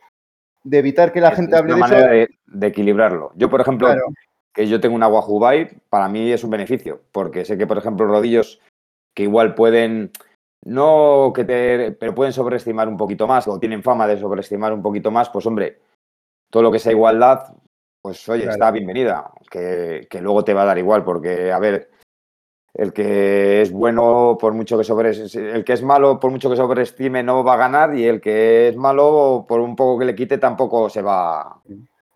de 0.64 0.78
evitar 0.78 1.12
que 1.12 1.20
la 1.20 1.30
gente 1.30 1.56
hable 1.56 1.74
una 1.74 1.86
de 1.86 1.94
eso. 1.94 1.94
manera 1.94 2.12
de, 2.12 2.28
de 2.46 2.66
equilibrarlo. 2.66 3.32
Yo, 3.36 3.48
por 3.48 3.60
ejemplo, 3.60 3.86
Claro. 3.86 4.02
Que 4.52 4.66
yo 4.66 4.80
tengo 4.80 4.96
una 4.96 5.08
Wahoo 5.08 5.38
Bike, 5.38 5.80
para 5.88 6.08
mí 6.08 6.30
es 6.30 6.44
un 6.44 6.50
beneficio, 6.50 7.02
porque 7.12 7.44
sé 7.44 7.56
que, 7.56 7.66
por 7.66 7.78
ejemplo, 7.78 8.06
rodillos 8.06 8.60
que 9.14 9.24
igual 9.24 9.54
pueden, 9.54 10.10
no 10.64 11.32
que 11.34 11.44
te, 11.44 11.92
pero 11.92 12.14
pueden 12.14 12.32
sobreestimar 12.32 12.88
un 12.88 12.96
poquito 12.96 13.26
más, 13.26 13.46
o 13.48 13.58
tienen 13.58 13.82
fama 13.82 14.06
de 14.06 14.18
sobreestimar 14.18 14.72
un 14.72 14.82
poquito 14.82 15.10
más, 15.10 15.30
pues 15.30 15.46
hombre, 15.46 15.80
todo 16.50 16.62
lo 16.62 16.72
que 16.72 16.78
sea 16.78 16.92
igualdad, 16.92 17.54
pues 18.02 18.28
oye, 18.28 18.42
Claro. 18.42 18.54
está 18.54 18.70
bienvenida, 18.70 19.30
que, 19.50 20.06
que 20.10 20.20
luego 20.20 20.44
te 20.44 20.54
va 20.54 20.62
a 20.62 20.66
dar 20.66 20.78
igual, 20.78 21.04
porque, 21.04 21.52
a 21.52 21.58
ver, 21.58 21.90
el 22.74 22.92
que 22.92 23.62
es 23.62 23.72
bueno, 23.72 24.38
por 24.40 24.52
mucho 24.52 24.78
que 24.78 24.84
sobre, 24.84 25.10
el 25.10 25.64
que 25.64 25.72
es 25.72 25.82
malo, 25.82 26.18
por 26.18 26.30
mucho 26.30 26.48
que 26.48 26.56
sobreestime, 26.56 27.22
no 27.22 27.44
va 27.44 27.54
a 27.54 27.58
ganar, 27.58 27.96
y 27.96 28.06
el 28.06 28.20
que 28.20 28.68
es 28.68 28.76
malo, 28.76 29.44
por 29.48 29.60
un 29.60 29.76
poco 29.76 29.98
que 29.98 30.04
le 30.04 30.14
quite, 30.14 30.38
tampoco 30.38 30.88
se 30.88 31.02
va, 31.02 31.60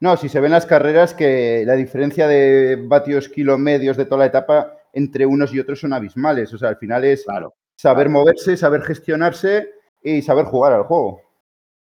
No, 0.05 0.19
si 0.19 0.29
se 0.29 0.39
ven 0.39 0.53
las 0.53 0.67
carreras 0.67 1.15
que 1.15 1.65
la 1.65 1.77
diferencia 1.77 2.29
de 2.29 2.77
vatios 2.79 3.31
kilo 3.31 3.57
medios 3.57 3.97
de 3.97 4.05
toda 4.05 4.19
la 4.19 4.27
etapa 4.27 4.77
entre 4.93 5.25
unos 5.25 5.55
y 5.55 5.61
otros 5.61 5.81
son 5.81 5.95
abismales. 5.95 6.53
O 6.53 6.59
sea, 6.59 6.69
al 6.69 6.77
final 6.77 7.07
es 7.07 7.25
claro. 7.25 7.55
saber 7.75 8.09
claro. 8.09 8.21
moverse, 8.21 8.59
saber 8.59 8.83
gestionarse 8.83 9.71
y 10.03 10.21
saber 10.21 10.45
jugar 10.45 10.75
al 10.75 10.83
juego. 10.83 11.23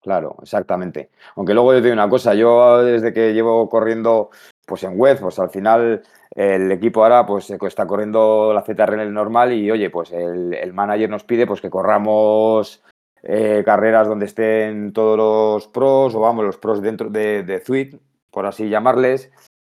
Claro, 0.00 0.36
exactamente. 0.40 1.10
Aunque 1.36 1.52
luego 1.52 1.74
yo 1.74 1.80
te 1.80 1.84
digo 1.84 1.92
una 1.92 2.08
cosa, 2.08 2.32
yo 2.32 2.82
desde 2.82 3.12
que 3.12 3.34
llevo 3.34 3.68
corriendo 3.68 4.30
pues 4.64 4.84
en 4.84 4.98
web, 4.98 5.18
pues 5.20 5.38
al 5.38 5.50
final 5.50 6.00
el 6.30 6.72
equipo 6.72 7.02
ahora 7.02 7.26
pues 7.26 7.50
está 7.50 7.86
corriendo 7.86 8.54
la 8.54 8.62
ZRL 8.62 9.12
normal 9.12 9.52
y 9.52 9.70
oye, 9.70 9.90
pues 9.90 10.12
el, 10.12 10.54
el 10.54 10.72
manager 10.72 11.10
nos 11.10 11.24
pide 11.24 11.46
pues 11.46 11.60
que 11.60 11.68
corramos 11.68 12.82
eh, 13.22 13.62
carreras 13.64 14.08
donde 14.08 14.26
estén 14.26 14.92
todos 14.92 15.16
los 15.16 15.68
pros 15.68 16.14
o 16.14 16.20
vamos, 16.20 16.44
los 16.44 16.56
pros 16.56 16.80
dentro 16.80 17.10
de, 17.10 17.42
de 17.42 17.98
por 18.30 18.46
así 18.46 18.68
llamarles, 18.68 19.30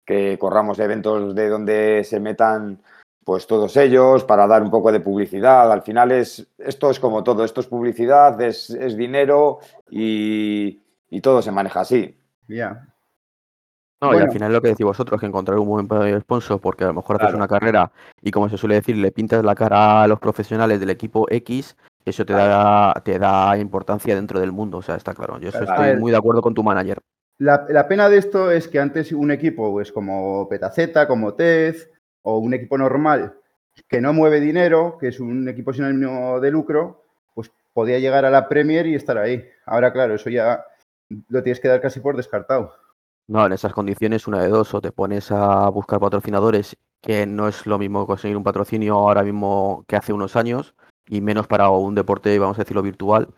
que 0.04 0.38
corramos 0.38 0.78
eventos 0.78 1.34
de 1.34 1.48
donde 1.48 2.04
se 2.04 2.20
metan 2.20 2.82
pues 3.24 3.46
todos 3.46 3.76
ellos 3.76 4.24
para 4.24 4.46
dar 4.46 4.62
un 4.62 4.70
poco 4.70 4.90
de 4.90 5.00
publicidad. 5.00 5.70
Al 5.70 5.82
final 5.82 6.12
es 6.12 6.46
esto 6.58 6.90
es 6.90 6.98
como 6.98 7.22
todo, 7.22 7.44
esto 7.44 7.60
es 7.60 7.66
publicidad, 7.66 8.40
es, 8.40 8.70
es 8.70 8.96
dinero 8.96 9.60
y, 9.90 10.80
y, 11.08 11.20
todo 11.20 11.40
se 11.40 11.52
maneja 11.52 11.80
así. 11.80 12.16
Ya. 12.48 12.88
No, 14.00 14.12
y 14.14 14.20
al 14.20 14.32
final 14.32 14.52
lo 14.52 14.60
que 14.60 14.68
decís 14.68 14.84
vosotros, 14.84 15.20
que 15.20 15.26
encontrar 15.26 15.60
un 15.60 15.68
buen 15.68 16.20
sponsor, 16.22 16.60
porque 16.60 16.82
a 16.82 16.88
lo 16.88 16.94
mejor 16.94 17.22
haces 17.22 17.36
una 17.36 17.46
carrera 17.46 17.92
y 18.20 18.32
como 18.32 18.48
se 18.48 18.58
suele 18.58 18.74
decir, 18.74 18.96
le 18.96 19.12
pintas 19.12 19.44
la 19.44 19.54
cara 19.54 20.02
a 20.02 20.08
los 20.08 20.18
profesionales 20.18 20.80
del 20.80 20.90
equipo 20.90 21.26
X, 21.30 21.76
eso 22.04 22.24
te 22.24 22.32
da, 22.32 22.94
te 23.04 23.18
da 23.18 23.56
importancia 23.56 24.14
dentro 24.14 24.40
del 24.40 24.52
mundo, 24.52 24.78
o 24.78 24.82
sea, 24.82 24.96
está 24.96 25.14
claro. 25.14 25.38
Yo 25.38 25.50
Claro. 25.50 25.66
Estoy 25.66 25.86
ver. 25.86 25.98
muy 25.98 26.10
de 26.10 26.16
acuerdo 26.16 26.42
con 26.42 26.54
tu 26.54 26.62
manager. 26.62 26.98
La, 27.38 27.66
la 27.68 27.88
pena 27.88 28.08
de 28.08 28.18
esto 28.18 28.50
es 28.50 28.68
que 28.68 28.78
antes 28.78 29.12
un 29.12 29.30
equipo, 29.30 29.70
pues 29.72 29.90
como 29.90 30.48
Petaceta, 30.48 31.08
como 31.08 31.34
Tez, 31.34 31.90
o 32.22 32.38
un 32.38 32.54
equipo 32.54 32.78
normal 32.78 33.34
que 33.88 34.00
no 34.00 34.12
mueve 34.12 34.40
dinero, 34.40 34.96
que 34.98 35.08
es 35.08 35.20
un 35.20 35.48
equipo 35.48 35.72
sin 35.72 35.84
ánimo 35.84 36.40
de 36.40 36.50
lucro, 36.50 37.04
pues 37.34 37.50
podía 37.72 37.98
llegar 37.98 38.24
a 38.24 38.30
la 38.30 38.48
Premier 38.48 38.86
y 38.86 38.94
estar 38.94 39.18
ahí. 39.18 39.44
Ahora, 39.66 39.92
claro, 39.92 40.14
eso 40.14 40.30
ya 40.30 40.64
lo 41.28 41.42
tienes 41.42 41.60
que 41.60 41.68
dar 41.68 41.80
casi 41.80 42.00
por 42.00 42.16
descartado. 42.16 42.74
No, 43.28 43.46
en 43.46 43.52
esas 43.52 43.72
condiciones, 43.72 44.26
una 44.26 44.42
de 44.42 44.48
dos, 44.48 44.74
o 44.74 44.80
te 44.80 44.92
pones 44.92 45.30
a 45.30 45.68
buscar 45.70 46.00
patrocinadores, 46.00 46.76
que 47.00 47.26
no 47.26 47.48
es 47.48 47.66
lo 47.66 47.78
mismo 47.78 48.06
conseguir 48.06 48.36
un 48.36 48.42
patrocinio 48.42 48.94
ahora 48.94 49.22
mismo 49.22 49.84
que 49.86 49.96
hace 49.96 50.12
unos 50.12 50.36
años, 50.36 50.74
y 51.08 51.20
menos 51.20 51.46
para 51.46 51.70
un 51.70 51.94
deporte, 51.94 52.38
vamos 52.38 52.58
a 52.58 52.62
decirlo, 52.62 52.82
virtual, 52.82 53.28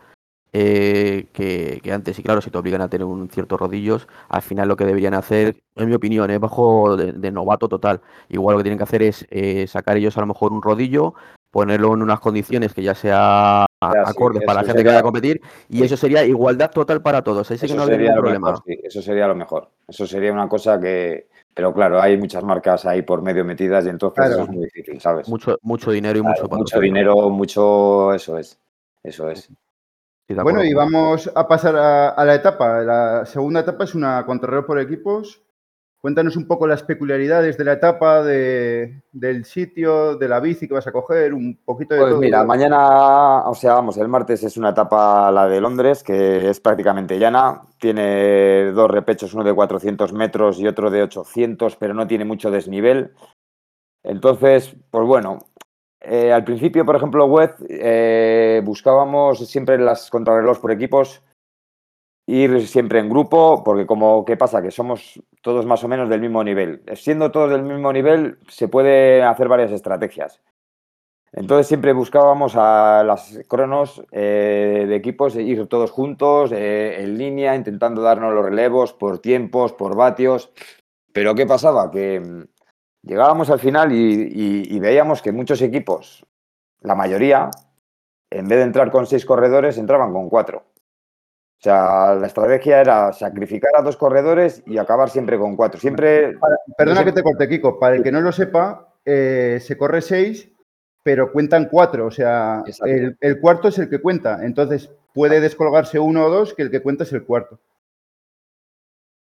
eh, 0.53 1.27
que, 1.33 1.81
que 1.83 1.93
antes. 1.93 2.19
Y 2.19 2.23
claro, 2.23 2.41
si 2.41 2.51
te 2.51 2.59
obligan 2.59 2.81
a 2.81 2.89
tener 2.89 3.05
un 3.05 3.29
ciertos 3.29 3.59
rodillos, 3.59 4.07
al 4.29 4.43
final 4.43 4.69
lo 4.69 4.77
que 4.77 4.85
deberían 4.85 5.15
hacer, 5.15 5.57
en 5.75 5.89
mi 5.89 5.95
opinión, 5.95 6.31
es 6.31 6.39
bajo 6.39 6.97
de, 6.97 7.13
de 7.13 7.31
novato 7.33 7.69
total. 7.69 8.01
Igual 8.29 8.55
lo 8.55 8.59
que 8.59 8.65
tienen 8.65 8.79
que 8.79 8.85
hacer 8.85 9.03
es 9.03 9.27
eh, 9.31 9.67
sacar 9.67 9.97
ellos 9.97 10.17
a 10.17 10.21
lo 10.21 10.29
mejor 10.29 10.53
un 10.53 10.63
rodillo, 10.63 11.15
ponerlo 11.51 11.95
en 11.95 12.03
unas 12.03 12.21
condiciones 12.21 12.75
que 12.75 12.83
ya 12.83 12.95
sea 12.95 13.67
sí, 13.81 13.99
acordes 14.07 14.43
para 14.45 14.63
la 14.63 14.67
gente 14.67 14.83
que 14.83 14.89
vaya 14.89 15.01
a 15.01 15.05
competir, 15.05 15.41
y 15.69 15.83
eso 15.83 15.97
sería 15.97 16.25
igualdad 16.25 16.71
total 16.71 17.03
para 17.03 17.23
todos. 17.23 17.51
Ahí 17.51 17.59
sí 17.59 17.67
que 17.67 17.73
Eso 17.73 17.77
no 17.77 17.83
habría 17.83 17.99
ningún 17.99 18.15
problema. 18.15 18.51
mejor, 18.51 18.65
sí, 18.67 18.79
eso 18.83 19.03
sería 19.03 19.27
lo 19.27 19.35
mejor. 19.35 19.71
Eso 19.89 20.07
sería 20.07 20.33
una 20.33 20.49
cosa 20.49 20.81
que... 20.81 21.29
Pero 21.55 21.73
claro, 21.73 22.01
hay 22.01 22.17
muchas 22.17 22.43
marcas 22.43 22.85
ahí 22.85 23.03
por 23.03 23.23
medio 23.23 23.45
metidas 23.45 23.87
y 23.87 23.89
entonces 23.89 24.17
Claro. 24.17 24.33
eso 24.33 24.43
es 24.43 24.49
muy 24.49 24.65
difícil, 24.65 25.01
¿sabes? 25.01 25.29
Mucho, 25.29 25.57
mucho 25.63 25.91
dinero 25.93 26.19
y 26.19 26.23
Claro, 26.23 26.43
mucho 26.43 26.57
mucho 26.57 26.81
dinero, 26.81 27.31
mucho... 27.31 28.13
Eso 28.13 28.37
es. 28.39 28.59
Eso 29.03 29.31
es. 29.31 29.51
Sí, 30.27 30.35
Bueno, 30.35 30.65
y 30.65 30.73
vamos 30.73 31.31
a 31.35 31.47
pasar 31.47 31.77
a, 31.77 32.09
a 32.09 32.25
la 32.25 32.35
etapa. 32.35 32.81
La 32.81 33.27
segunda 33.27 33.61
etapa 33.61 33.85
es 33.85 33.95
una 33.95 34.25
contrarreloj 34.27 34.67
por 34.67 34.81
equipos. 34.81 35.43
Cuéntanos 36.05 36.37
un 36.37 36.47
poco 36.47 36.67
las 36.67 36.83
peculiaridades 36.83 37.57
de 37.57 37.65
la 37.65 37.73
etapa, 37.73 38.23
de- 38.23 39.01
del 39.11 39.47
sitio, 39.47 40.19
de 40.19 40.29
la 40.29 40.39
bici 40.39 40.69
que 40.69 40.75
vas 40.75 40.87
a 40.87 40.93
coger, 40.93 41.33
un 41.33 41.59
poquito 41.65 41.95
de 41.95 42.01
Pues 42.03 42.11
todo. 42.11 42.21
mira, 42.21 42.45
mañana, 42.45 43.49
o 43.49 43.55
sea, 43.55 43.73
vamos, 43.73 43.97
el 43.97 44.09
martes 44.09 44.43
es 44.45 44.59
una 44.59 44.69
etapa, 44.69 45.33
la 45.33 45.49
de 45.49 45.63
Londres, 45.63 46.03
que 46.03 46.51
es 46.51 46.61
prácticamente 46.61 47.19
llana. 47.19 47.63
Tiene 47.81 48.71
dos 48.73 48.91
repechos, 48.91 49.33
uno 49.33 49.45
de 49.45 49.55
400 49.55 50.13
metros 50.13 50.61
y 50.61 50.67
otro 50.67 50.91
de 50.91 51.05
800, 51.05 51.77
pero 51.77 51.95
no 51.95 52.07
tiene 52.07 52.27
mucho 52.27 52.51
desnivel. 52.51 53.15
Entonces, 54.03 54.77
pues 54.91 55.07
bueno, 55.07 55.39
eh, 56.03 56.35
al 56.35 56.45
principio, 56.45 56.85
por 56.85 56.97
ejemplo, 56.97 57.25
web, 57.25 57.55
eh, 57.67 58.61
buscábamos 58.63 59.39
siempre 59.49 59.79
las 59.79 60.11
contrarreloj 60.11 60.61
por 60.61 60.71
equipos, 60.71 61.23
ir 62.27 62.67
siempre 62.67 63.01
en 63.01 63.09
grupo, 63.09 63.63
porque 63.65 63.87
como, 63.87 64.25
¿qué 64.25 64.37
pasa? 64.37 64.63
Que 64.63 64.71
somos 64.71 65.21
todos 65.43 65.67
más 65.67 65.85
o 65.85 65.89
menos 65.89 66.09
del 66.09 66.21
mismo 66.21 66.43
nivel. 66.43 66.83
Siendo 66.95 67.31
todos 67.31 67.51
del 67.51 67.63
mismo 67.63 67.93
nivel, 67.93 68.39
se 68.49 68.69
puede 68.69 69.23
hacer 69.23 69.49
varias 69.49 69.73
estrategias. 69.73 70.41
Entonces 71.37 71.67
siempre 71.67 71.93
buscábamos 71.93 72.55
a 72.57 73.03
las 73.05 73.41
cronos 73.49 74.01
eh, 74.13 74.85
de 74.87 74.95
equipos, 74.95 75.35
e 75.35 75.43
ir 75.43 75.67
todos 75.67 75.91
juntos, 75.91 76.53
eh, 76.53 77.03
en 77.03 77.19
línea, 77.19 77.57
intentando 77.57 78.03
darnos 78.03 78.33
los 78.33 78.45
relevos 78.45 78.93
por 78.93 79.19
tiempos, 79.19 79.73
por 79.73 79.97
vatios. 79.97 80.53
Pero 81.13 81.35
¿qué 81.35 81.45
pasaba? 81.45 81.91
Que 81.91 82.21
mm, 82.21 82.45
llegábamos 83.03 83.51
al 83.51 83.59
final 83.59 83.91
y, 83.93 84.79
veíamos 84.79 85.23
que 85.23 85.33
muchos 85.33 85.61
equipos, 85.61 86.25
la 86.81 86.95
mayoría, 86.95 87.51
en 88.31 88.47
vez 88.47 88.59
de 88.59 88.65
entrar 88.65 88.93
con 88.93 89.07
seis 89.07 89.27
corredores, 89.27 89.77
entraban 89.77 90.13
con 90.13 90.29
cuatro. 90.29 90.67
O 91.65 91.67
sea, 91.67 92.15
la 92.15 92.27
estrategia 92.27 92.79
era 92.83 93.11
sacrificar 93.15 93.71
a 93.75 93.81
dos 93.81 93.97
corredores 93.97 94.63
y 94.67 94.77
acabar 94.77 95.09
siempre 95.09 95.39
con 95.39 95.57
cuatro. 95.57 95.81
Siempre 95.81 96.35
Perdona 96.77 97.03
que 97.07 97.13
te 97.13 97.23
corte, 97.23 97.49
Kiko. 97.49 97.79
Para 97.79 97.97
el 97.97 98.03
que 98.03 98.13
no 98.13 98.21
lo 98.21 98.33
sepa, 98.33 98.93
eh, 99.03 99.59
se 99.63 99.79
corre 99.79 100.03
6 100.03 100.51
pero 101.03 101.33
cuentan 101.33 101.69
cuatro, 101.71 102.07
o 102.07 102.11
sea, 102.11 102.63
el, 102.87 103.17
el 103.21 103.39
cuarto 103.41 103.69
es 103.69 103.79
el 103.79 103.91
que 103.91 104.01
cuenta, 104.01 104.43
entonces 104.43 104.91
puede 105.13 105.39
descolgarse 105.39 105.99
uno 105.99 106.25
o 106.25 106.31
dos 106.31 106.55
que 106.55 106.63
el 106.63 106.71
que 106.71 106.81
cuenta 106.81 107.05
es 107.05 107.13
el 107.13 107.25
cuarto. 107.25 107.59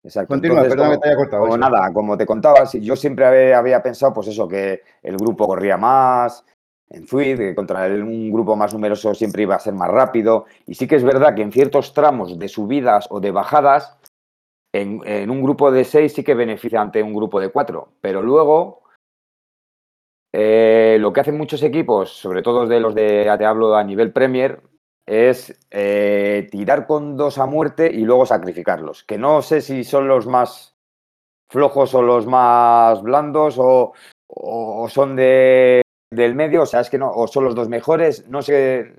Exacto. 0.03 0.29
Continúa, 0.29 0.63
Entonces, 0.63 0.75
perdón 0.75 0.87
como- 0.89 0.99
que 0.99 1.03
te 1.03 1.09
haya 1.09 1.17
cortado. 1.17 1.41
como 1.43 1.57
nada, 1.57 1.93
como 1.93 2.17
te 2.17 2.25
contaba, 2.25 2.63
yo 2.73 2.95
siempre 2.95 3.25
había, 3.25 3.57
había 3.59 3.83
pensado, 3.83 4.13
pues 4.13 4.27
eso, 4.29 4.47
que 4.47 4.81
el 5.03 5.17
grupo 5.17 5.45
corría 5.47 5.77
más 5.77 6.43
en 6.89 7.05
que 7.05 7.55
contra 7.55 7.85
un 7.87 8.31
grupo 8.31 8.55
más 8.55 8.73
numeroso 8.73 9.13
siempre 9.13 9.43
iba 9.43 9.55
a 9.55 9.59
ser 9.59 9.73
más 9.73 9.89
rápido. 9.89 10.45
Y 10.65 10.75
sí 10.75 10.87
que 10.87 10.95
es 10.95 11.03
verdad 11.03 11.35
que 11.35 11.43
en 11.43 11.51
ciertos 11.51 11.93
tramos 11.93 12.39
de 12.39 12.47
subidas 12.47 13.07
o 13.11 13.19
de 13.19 13.31
bajadas, 13.31 13.97
en, 14.73 15.29
un 15.29 15.43
grupo 15.43 15.71
de 15.71 15.83
seis 15.83 16.13
sí 16.13 16.23
que 16.23 16.33
beneficia 16.33 16.81
ante 16.81 17.03
un 17.03 17.13
grupo 17.13 17.39
de 17.39 17.49
cuatro. 17.49 17.93
Pero 18.01 18.21
luego, 18.21 18.81
eh, 20.33 20.97
lo 20.99 21.13
que 21.13 21.21
hacen 21.21 21.37
muchos 21.37 21.61
equipos, 21.61 22.11
sobre 22.11 22.41
todo 22.41 22.65
de 22.65 22.79
los 22.79 22.95
de, 22.95 23.31
te 23.37 23.45
hablo 23.45 23.75
a 23.75 23.83
nivel 23.83 24.11
Premier, 24.11 24.61
es 25.07 25.59
eh, 25.71 26.47
tirar 26.51 26.85
con 26.87 27.17
dos 27.17 27.37
a 27.37 27.45
muerte 27.45 27.91
y 27.91 28.01
luego 28.01 28.25
sacrificarlos. 28.25 29.03
Que 29.03 29.17
no 29.17 29.41
sé 29.43 29.61
si 29.61 29.83
son 29.83 30.07
los 30.07 30.25
más 30.25 30.75
flojos 31.51 31.93
o 31.95 32.01
los 32.01 32.27
más 32.27 33.01
blandos 33.01 33.57
o, 33.57 33.93
o 34.27 34.87
son 34.87 35.15
de, 35.15 35.81
del 36.11 36.35
medio, 36.35 36.63
o 36.63 36.65
sea, 36.65 36.79
es 36.81 36.89
que 36.89 36.97
no, 36.97 37.11
o 37.11 37.27
son 37.27 37.43
los 37.43 37.55
dos 37.55 37.69
mejores, 37.69 38.27
no 38.27 38.41
sé, 38.41 38.95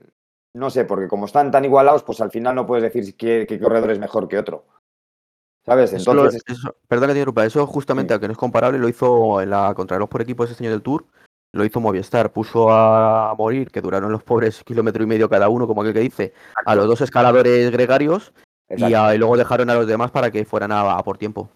no 0.55 0.71
sé, 0.71 0.85
porque 0.85 1.09
como 1.09 1.27
están 1.27 1.51
tan 1.51 1.65
igualados, 1.65 2.03
pues 2.05 2.21
al 2.21 2.31
final 2.31 2.55
no 2.55 2.67
puedes 2.67 2.85
decir 2.85 3.17
qué, 3.17 3.47
qué 3.49 3.59
corredor 3.59 3.91
es 3.91 3.99
mejor 3.99 4.29
que 4.29 4.39
otro. 4.39 4.65
¿Sabes? 5.67 5.93
Entonces, 5.93 6.43
eso- 6.47 6.75
perdón 6.89 7.09
que 7.09 7.15
te 7.15 7.19
interrumpa, 7.19 7.45
eso 7.45 7.67
justamente, 7.67 8.11
Sí. 8.11 8.15
aunque 8.15 8.29
no 8.29 8.33
es 8.33 8.39
comparable, 8.39 8.79
lo 8.79 8.89
hizo 8.89 9.41
en 9.43 9.51
la 9.51 9.75
contrarreloj 9.75 10.09
por 10.09 10.23
equipos 10.23 10.51
este 10.51 10.65
año 10.65 10.71
del 10.73 10.83
Tour, 10.83 11.05
lo 11.53 11.65
hizo 11.65 11.81
Movistar, 11.81 12.33
puso 12.33 12.71
a 12.73 13.35
morir, 13.37 13.71
que 13.71 13.81
duraron 13.81 14.11
los 14.13 14.23
pobres 14.23 14.63
kilómetro 14.65 15.03
y 15.03 15.07
medio 15.07 15.29
cada 15.29 15.49
uno, 15.49 15.67
como 15.67 15.83
aquel 15.83 15.95
que 15.95 16.01
dice, 16.01 16.33
a 16.65 16.75
los 16.75 16.87
dos 16.87 17.01
escaladores 17.01 17.71
gregarios 17.73 18.33
y, 18.69 18.75
exacto, 18.75 18.99
a- 18.99 19.15
y 19.15 19.19
luego 19.19 19.37
dejaron 19.37 19.69
a 19.69 19.75
los 19.75 19.87
demás 19.87 20.11
para 20.13 20.31
que 20.31 20.45
fueran 20.45 20.71
a, 20.73 20.97
a 20.97 21.03
por 21.03 21.19
tiempo. 21.19 21.51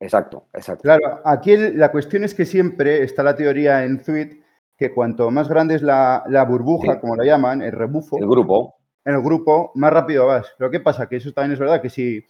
exacto, 0.00 0.46
exacto. 0.54 0.82
Claro, 0.82 1.20
aquí 1.24 1.52
el- 1.52 1.78
la 1.78 1.90
cuestión 1.92 2.24
es 2.24 2.34
que 2.34 2.46
siempre 2.46 3.02
está 3.02 3.22
la 3.22 3.36
teoría 3.36 3.84
en 3.84 4.02
Zwift 4.02 4.41
que 4.76 4.92
cuanto 4.92 5.30
más 5.30 5.48
grande 5.48 5.74
es 5.76 5.82
la, 5.82 6.24
la 6.28 6.44
burbuja, 6.44 6.94
Sí. 6.94 7.00
como 7.00 7.16
la 7.16 7.24
llaman, 7.24 7.62
el 7.62 7.72
rebufo, 7.72 8.18
El 8.18 8.26
grupo, 8.28 8.74
en 9.04 9.14
el 9.14 9.22
grupo, 9.22 9.72
más 9.74 9.92
rápido 9.92 10.26
vas. 10.26 10.52
Pero 10.58 10.70
¿qué 10.70 10.80
pasa? 10.80 11.08
Que 11.08 11.16
eso 11.16 11.32
también 11.32 11.52
es 11.52 11.58
verdad, 11.58 11.80
que 11.82 11.90
si, 11.90 12.24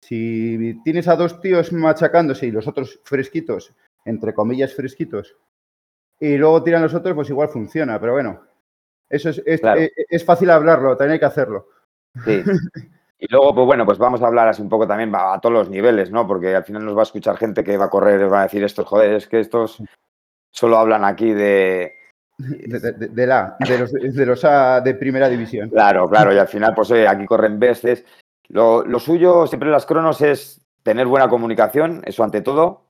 si 0.00 0.80
tienes 0.84 1.08
a 1.08 1.16
dos 1.16 1.40
tíos 1.40 1.72
machacándose 1.72 2.46
y 2.46 2.50
los 2.50 2.66
otros 2.68 3.00
fresquitos, 3.04 3.74
entre 4.04 4.34
comillas 4.34 4.74
fresquitos, 4.74 5.36
y 6.20 6.36
luego 6.36 6.62
tiran 6.62 6.82
los 6.82 6.94
otros, 6.94 7.14
pues 7.14 7.30
igual 7.30 7.48
funciona. 7.48 8.00
Pero 8.00 8.12
bueno, 8.12 8.40
eso 9.08 9.30
es, 9.30 9.42
es, 9.44 9.60
Claro. 9.60 9.80
es- 9.80 9.92
es 10.08 10.24
fácil 10.24 10.50
hablarlo, 10.50 10.96
también 10.96 11.14
hay 11.14 11.18
que 11.20 11.24
hacerlo. 11.26 11.66
sí. 12.24 12.42
Y 13.24 13.28
luego, 13.30 13.54
pues 13.54 13.66
bueno, 13.66 13.86
pues 13.86 13.98
vamos 13.98 14.20
a 14.20 14.26
hablar 14.26 14.48
así 14.48 14.60
un 14.62 14.68
poco 14.68 14.84
también 14.84 15.14
a, 15.14 15.34
a 15.34 15.40
todos 15.40 15.52
los 15.52 15.70
niveles, 15.70 16.10
¿no? 16.10 16.26
Porque 16.26 16.56
al 16.56 16.64
final 16.64 16.84
nos 16.84 16.96
va 16.96 17.00
a 17.00 17.04
escuchar 17.04 17.36
gente 17.36 17.62
que 17.62 17.76
va 17.76 17.84
a 17.84 17.88
correr 17.90 18.20
y 18.20 18.24
va 18.24 18.40
a 18.40 18.42
decir 18.42 18.64
estos, 18.64 18.84
joder, 18.84 19.12
es 19.14 19.28
que 19.28 19.38
estos 19.38 19.80
solo 20.52 20.78
hablan 20.78 21.04
aquí 21.04 21.32
de, 21.32 21.96
De, 22.38 22.78
de- 22.78 22.92
de- 22.92 23.08
de 23.08 23.26
la, 23.26 23.56
de 23.58 23.78
los, 23.78 23.92
de 23.92 24.26
los 24.26 24.44
A 24.44 24.80
de 24.80 24.94
primera 24.94 25.28
división. 25.28 25.68
Claro, 25.70 26.08
claro, 26.08 26.32
y 26.34 26.38
al 26.38 26.48
final, 26.48 26.74
pues 26.74 26.90
oye, 26.90 27.08
aquí 27.08 27.24
corren 27.26 27.58
veces. 27.58 28.04
Lo, 28.48 28.84
lo 28.84 28.98
suyo 28.98 29.46
siempre 29.46 29.68
en 29.68 29.72
las 29.72 29.86
cronos 29.86 30.20
es 30.20 30.60
tener 30.82 31.06
buena 31.06 31.28
comunicación, 31.28 32.02
eso 32.04 32.22
ante 32.24 32.40
todo. 32.42 32.86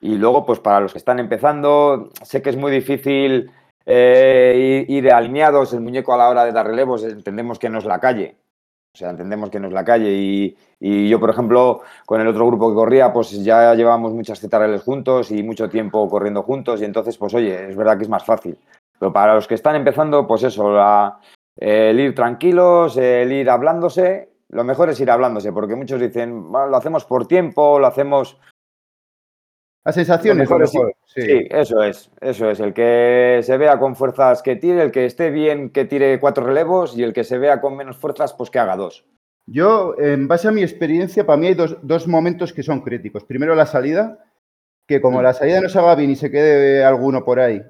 Y 0.00 0.16
luego, 0.16 0.46
pues 0.46 0.60
para 0.60 0.80
los 0.80 0.92
que 0.92 0.98
están 0.98 1.18
empezando, 1.18 2.10
sé 2.22 2.40
que 2.40 2.50
es 2.50 2.56
muy 2.56 2.70
difícil 2.70 3.50
eh, 3.84 4.84
ir, 4.88 4.90
ir 5.06 5.12
alineados, 5.12 5.72
el 5.72 5.80
muñeco 5.80 6.14
a 6.14 6.18
la 6.18 6.28
hora 6.28 6.44
de 6.44 6.52
dar 6.52 6.66
relevos, 6.66 7.02
entendemos 7.04 7.58
que 7.58 7.68
no 7.68 7.78
es 7.78 7.84
la 7.84 7.98
calle. 7.98 8.36
O 8.98 9.00
sea, 9.00 9.10
entendemos 9.10 9.48
que 9.48 9.60
no 9.60 9.68
es 9.68 9.72
la 9.72 9.84
calle. 9.84 10.10
Y, 10.80 11.08
yo, 11.08 11.20
por 11.20 11.30
ejemplo, 11.30 11.82
con 12.04 12.20
el 12.20 12.26
otro 12.26 12.44
grupo 12.48 12.68
que 12.68 12.74
corría, 12.74 13.12
pues 13.12 13.30
ya 13.44 13.72
llevábamos 13.76 14.12
muchas 14.12 14.40
ZRLs 14.40 14.82
juntos 14.82 15.30
y 15.30 15.44
mucho 15.44 15.68
tiempo 15.68 16.08
corriendo 16.08 16.42
juntos. 16.42 16.80
Y 16.80 16.84
entonces, 16.84 17.16
pues 17.16 17.32
oye, 17.34 17.68
es 17.70 17.76
verdad 17.76 17.96
que 17.96 18.02
es 18.02 18.08
más 18.08 18.24
fácil. 18.24 18.58
Pero 18.98 19.12
para 19.12 19.36
los 19.36 19.46
que 19.46 19.54
están 19.54 19.76
empezando, 19.76 20.26
pues 20.26 20.42
eso, 20.42 20.76
el 21.56 22.00
ir 22.00 22.12
tranquilos, 22.12 22.96
el 22.96 23.30
ir 23.30 23.48
hablándose. 23.48 24.30
Lo 24.48 24.64
mejor 24.64 24.90
es 24.90 24.98
ir 24.98 25.12
hablándose, 25.12 25.52
porque 25.52 25.76
muchos 25.76 26.00
dicen, 26.00 26.50
"Bueno, 26.50 26.66
lo 26.66 26.76
hacemos 26.76 27.04
por 27.04 27.28
tiempo, 27.28 27.78
lo 27.78 27.86
hacemos. 27.86 28.36
Las 29.88 29.94
sensaciones, 29.94 30.50
Lo 30.50 30.58
lo 30.58 30.60
mejor 30.60 30.64
es 30.64 30.74
mejor. 30.74 30.94
sí. 31.06 31.22
Sí, 31.22 31.48
eso 31.50 31.82
es, 31.82 32.10
eso 32.20 32.50
es. 32.50 32.60
El 32.60 32.74
que 32.74 33.40
se 33.42 33.56
vea 33.56 33.78
con 33.78 33.96
fuerzas 33.96 34.42
que 34.42 34.56
tire, 34.56 34.82
el 34.82 34.90
que 34.90 35.06
esté 35.06 35.30
bien 35.30 35.70
que 35.70 35.86
tire 35.86 36.20
cuatro 36.20 36.44
relevos 36.44 36.94
y 36.94 37.02
el 37.02 37.14
que 37.14 37.24
se 37.24 37.38
vea 37.38 37.62
con 37.62 37.74
menos 37.74 37.96
fuerzas, 37.96 38.34
pues 38.34 38.50
que 38.50 38.58
haga 38.58 38.76
dos. 38.76 39.06
Yo, 39.46 39.94
en 39.96 40.28
base 40.28 40.46
a 40.46 40.50
mi 40.50 40.62
experiencia, 40.62 41.24
para 41.24 41.38
mí 41.38 41.46
hay 41.46 41.54
dos, 41.54 41.78
dos 41.80 42.06
momentos 42.06 42.52
que 42.52 42.62
son 42.62 42.82
críticos. 42.82 43.24
Primero, 43.24 43.54
la 43.54 43.64
salida, 43.64 44.22
que 44.86 45.00
como 45.00 45.20
Mm. 45.20 45.22
la 45.22 45.32
salida 45.32 45.62
no 45.62 45.70
se 45.70 45.78
haga 45.78 45.94
bien 45.94 46.10
y 46.10 46.16
se 46.16 46.30
quede 46.30 46.84
alguno 46.84 47.24
por 47.24 47.40
ahí, 47.40 47.62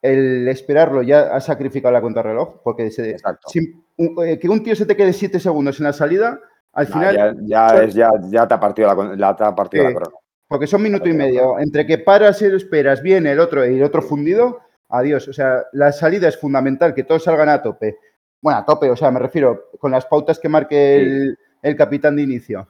el 0.00 0.48
esperarlo 0.48 1.02
ya 1.02 1.34
ha 1.36 1.40
sacrificado 1.42 1.92
la 1.92 2.00
contrarreloj, 2.00 2.62
porque 2.64 2.90
se- 2.90 3.10
Exacto. 3.10 3.46
si- 3.50 3.74
un- 3.98 4.16
eh, 4.26 4.38
que 4.38 4.48
un 4.48 4.62
tío 4.62 4.74
se 4.74 4.86
te 4.86 4.96
quede 4.96 5.12
siete 5.12 5.38
segundos 5.38 5.78
en 5.80 5.84
la 5.84 5.92
salida, 5.92 6.40
al 6.72 6.86
final, 6.86 7.14
ya, 7.14 7.34
ya, 7.42 7.82
es, 7.84 7.92
ya, 7.94 8.10
ya 8.30 8.48
te 8.48 8.54
ha 8.54 8.58
partido 8.60 8.88
la, 8.88 9.16
la- 9.16 9.36
te 9.36 9.44
ha 9.44 9.54
partido 9.54 9.84
la 9.84 9.92
corona. 9.92 10.16
Porque 10.48 10.66
son 10.66 10.82
minuto 10.82 11.08
y 11.08 11.12
medio, 11.12 11.58
entre 11.58 11.86
que 11.86 11.98
paras 11.98 12.40
y 12.40 12.46
esperas, 12.46 13.02
viene 13.02 13.32
el 13.32 13.40
otro 13.40 13.66
y 13.66 13.76
el 13.76 13.82
otro 13.82 14.00
fundido, 14.00 14.60
adiós. 14.88 15.28
O 15.28 15.32
sea, 15.32 15.66
la 15.72 15.92
salida 15.92 16.26
es 16.28 16.38
fundamental, 16.38 16.94
que 16.94 17.04
todos 17.04 17.24
salgan 17.24 17.50
a 17.50 17.62
tope. 17.62 17.98
Bueno, 18.40 18.58
a 18.58 18.64
tope, 18.64 18.90
o 18.90 18.96
sea, 18.96 19.10
me 19.10 19.20
refiero 19.20 19.68
con 19.78 19.90
las 19.90 20.06
pautas 20.06 20.38
que 20.38 20.48
marque 20.48 21.04
Sí. 21.04 21.44
el, 21.62 21.76
capitán 21.76 22.16
de 22.16 22.22
inicio. 22.22 22.66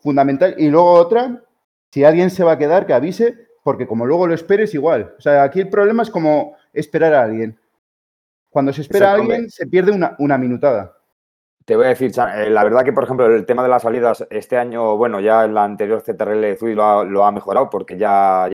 Fundamental. 0.00 0.54
Y 0.56 0.68
luego 0.70 0.94
otra, 0.94 1.44
si 1.90 2.04
alguien 2.04 2.30
se 2.30 2.42
va 2.42 2.52
a 2.52 2.58
quedar, 2.58 2.86
que 2.86 2.94
avise, 2.94 3.36
porque 3.62 3.86
como 3.86 4.06
luego 4.06 4.26
lo 4.26 4.34
esperes, 4.34 4.72
igual. 4.72 5.14
O 5.18 5.20
sea, 5.20 5.42
aquí 5.42 5.60
el 5.60 5.68
problema 5.68 6.02
es 6.02 6.10
como 6.10 6.56
esperar 6.72 7.12
a 7.12 7.22
alguien. 7.22 7.58
Cuando 8.48 8.72
se 8.72 8.80
espera 8.80 9.10
a 9.10 9.14
alguien, 9.14 9.50
se 9.50 9.66
pierde 9.66 9.92
una, 9.92 10.16
una 10.18 10.38
minutada. 10.38 10.96
Te 11.64 11.76
voy 11.76 11.86
a 11.86 11.88
decir, 11.90 12.10
eh, 12.34 12.50
la 12.50 12.64
verdad 12.64 12.84
que, 12.84 12.92
por 12.92 13.04
ejemplo, 13.04 13.26
el 13.26 13.46
tema 13.46 13.62
de 13.62 13.68
las 13.68 13.82
salidas 13.82 14.26
este 14.30 14.56
año, 14.56 14.96
bueno, 14.96 15.20
ya 15.20 15.44
en 15.44 15.54
la 15.54 15.64
anterior 15.64 16.02
CTRL 16.02 16.40
de 16.40 16.56
Zui 16.56 16.74
lo 16.74 16.84
ha, 16.84 17.04
lo 17.04 17.24
ha 17.24 17.30
mejorado 17.32 17.70
porque 17.70 17.96
ya, 17.96 18.50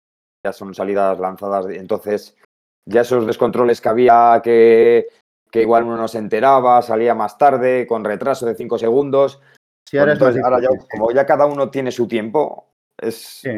ya 0.44 0.52
son 0.52 0.74
salidas 0.74 1.18
lanzadas. 1.18 1.66
Entonces, 1.68 2.36
ya 2.88 3.02
esos 3.02 3.26
descontroles 3.26 3.80
que 3.80 3.88
había 3.88 4.40
que, 4.42 5.08
que 5.50 5.62
igual 5.62 5.84
uno 5.84 5.96
no 5.96 6.08
se 6.08 6.18
enteraba, 6.18 6.80
salía 6.82 7.14
más 7.14 7.36
tarde, 7.36 7.86
con 7.86 8.04
retraso 8.04 8.46
de 8.46 8.54
5 8.54 8.78
segundos. 8.78 9.40
Si 9.88 9.98
ahora 9.98 10.12
es 10.12 10.18
Entonces, 10.18 10.42
ahora 10.42 10.60
ya, 10.60 10.68
sí. 10.70 10.86
como 10.90 11.10
ya 11.12 11.26
cada 11.26 11.46
uno 11.46 11.70
tiene 11.70 11.90
su 11.90 12.08
tiempo, 12.08 12.68
es, 12.96 13.16
Sí. 13.16 13.50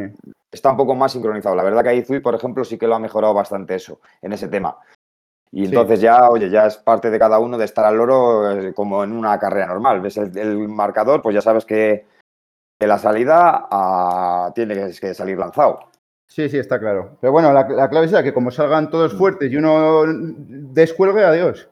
está 0.51 0.70
un 0.70 0.76
poco 0.76 0.94
más 0.94 1.12
sincronizado. 1.12 1.55
La 1.55 1.62
verdad 1.62 1.82
que 1.82 1.90
ahí 1.90 2.03
Zui, 2.03 2.20
por 2.20 2.34
ejemplo, 2.34 2.64
sí 2.64 2.78
que 2.78 2.88
lo 2.88 2.97
ha 2.97 2.99
mejorado 2.99 3.32
bastante 3.32 3.76
eso, 3.76 4.01
en 4.22 4.32
ese 4.32 4.49
tema. 4.49 4.76
Y 5.53 5.61
Sí. 5.61 5.64
entonces 5.66 6.01
ya, 6.01 6.28
oye, 6.28 6.51
ya 6.51 6.66
es 6.66 6.76
parte 6.76 7.11
de 7.11 7.18
cada 7.18 7.38
uno 7.38 7.57
de 7.57 7.64
estar 7.64 7.84
al 7.84 7.97
loro 7.97 8.51
eh, 8.51 8.74
como 8.74 9.05
en 9.05 9.12
una 9.12 9.38
carrera 9.38 9.66
normal. 9.66 10.01
Ves 10.01 10.16
el, 10.16 10.36
el 10.36 10.68
marcador, 10.68 11.22
pues 11.22 11.34
ya 11.34 11.40
sabes 11.40 11.64
que, 11.64 12.07
que 12.78 12.86
la 12.86 12.99
salida 12.99 13.68
tiene 14.55 14.74
que, 14.74 14.92
que 15.01 15.14
salir 15.14 15.38
lanzado. 15.38 15.80
Sí, 16.28 16.49
sí, 16.49 16.59
está 16.59 16.78
claro. 16.80 17.16
Pero 17.20 17.32
bueno, 17.32 17.53
la, 17.53 17.68
la 17.68 17.88
clave 17.88 18.07
es 18.07 18.12
que 18.22 18.34
como 18.34 18.51
salgan 18.51 18.90
todos 18.90 19.14
fuertes 19.14 19.51
y 19.51 19.57
uno 19.57 20.03
descuelgue, 20.07 21.24
adiós. 21.24 21.70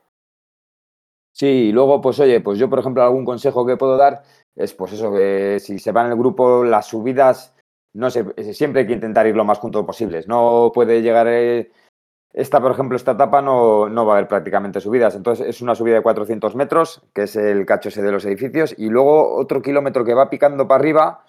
Sí, 1.32 1.46
y 1.46 1.72
luego, 1.72 2.00
pues 2.00 2.20
oye, 2.20 2.40
pues 2.40 2.58
yo, 2.58 2.70
por 2.70 2.78
ejemplo, 2.78 3.02
algún 3.02 3.24
consejo 3.24 3.66
que 3.66 3.76
puedo 3.76 3.96
dar 3.96 4.22
es 4.54 4.72
pues 4.72 4.92
eso, 4.92 5.12
que 5.12 5.58
si 5.58 5.80
se 5.80 5.90
va 5.90 6.04
en 6.04 6.12
el 6.12 6.16
grupo, 6.16 6.62
las 6.62 6.86
subidas, 6.86 7.52
no 7.92 8.08
sé, 8.08 8.24
eh, 8.36 8.54
siempre 8.54 8.82
hay 8.82 8.86
que 8.86 8.92
intentar 8.92 9.26
ir 9.26 9.34
lo 9.34 9.44
más 9.44 9.58
juntos 9.58 9.84
posibles. 9.84 10.28
No 10.28 10.70
puede 10.72 11.02
llegar, 11.02 11.26
eh, 11.28 11.72
esta, 12.34 12.60
por 12.60 12.72
ejemplo, 12.72 12.96
esta 12.96 13.12
etapa 13.12 13.40
no, 13.40 13.88
no 13.88 14.04
va 14.04 14.14
a 14.14 14.16
haber 14.16 14.28
prácticamente 14.28 14.80
subidas. 14.80 15.14
Entonces 15.14 15.46
es 15.46 15.62
una 15.62 15.76
subida 15.76 15.94
de 15.94 16.02
400 16.02 16.56
metros, 16.56 17.00
que 17.14 17.22
es 17.22 17.36
el 17.36 17.64
cacho 17.64 17.90
ese 17.90 18.02
de 18.02 18.10
los 18.10 18.24
edificios, 18.24 18.74
y 18.76 18.90
luego 18.90 19.36
otro 19.36 19.62
kilómetro 19.62 20.04
que 20.04 20.14
va 20.14 20.30
picando 20.30 20.66
para 20.66 20.80
arriba, 20.80 21.24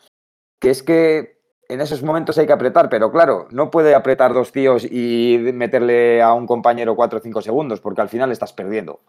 que 0.60 0.72
es 0.72 0.82
que 0.82 1.36
en 1.70 1.80
esos 1.80 2.02
momentos 2.02 2.38
hay 2.40 2.48
que 2.48 2.54
apretar, 2.54 2.90
pero 2.90 3.12
claro, 3.12 3.48
no 3.52 3.70
puede 3.70 3.94
apretar 3.94 4.34
dos 4.34 4.52
tíos 4.52 4.84
y 4.84 5.38
meterle 5.54 6.24
a 6.24 6.34
un 6.34 6.48
compañero 6.48 6.96
4 6.96 7.20
o 7.20 7.22
5 7.22 7.42
segundos, 7.42 7.82
porque 7.82 8.02
al 8.02 8.10
final 8.10 8.32
estás 8.32 8.54
perdiendo. 8.54 9.00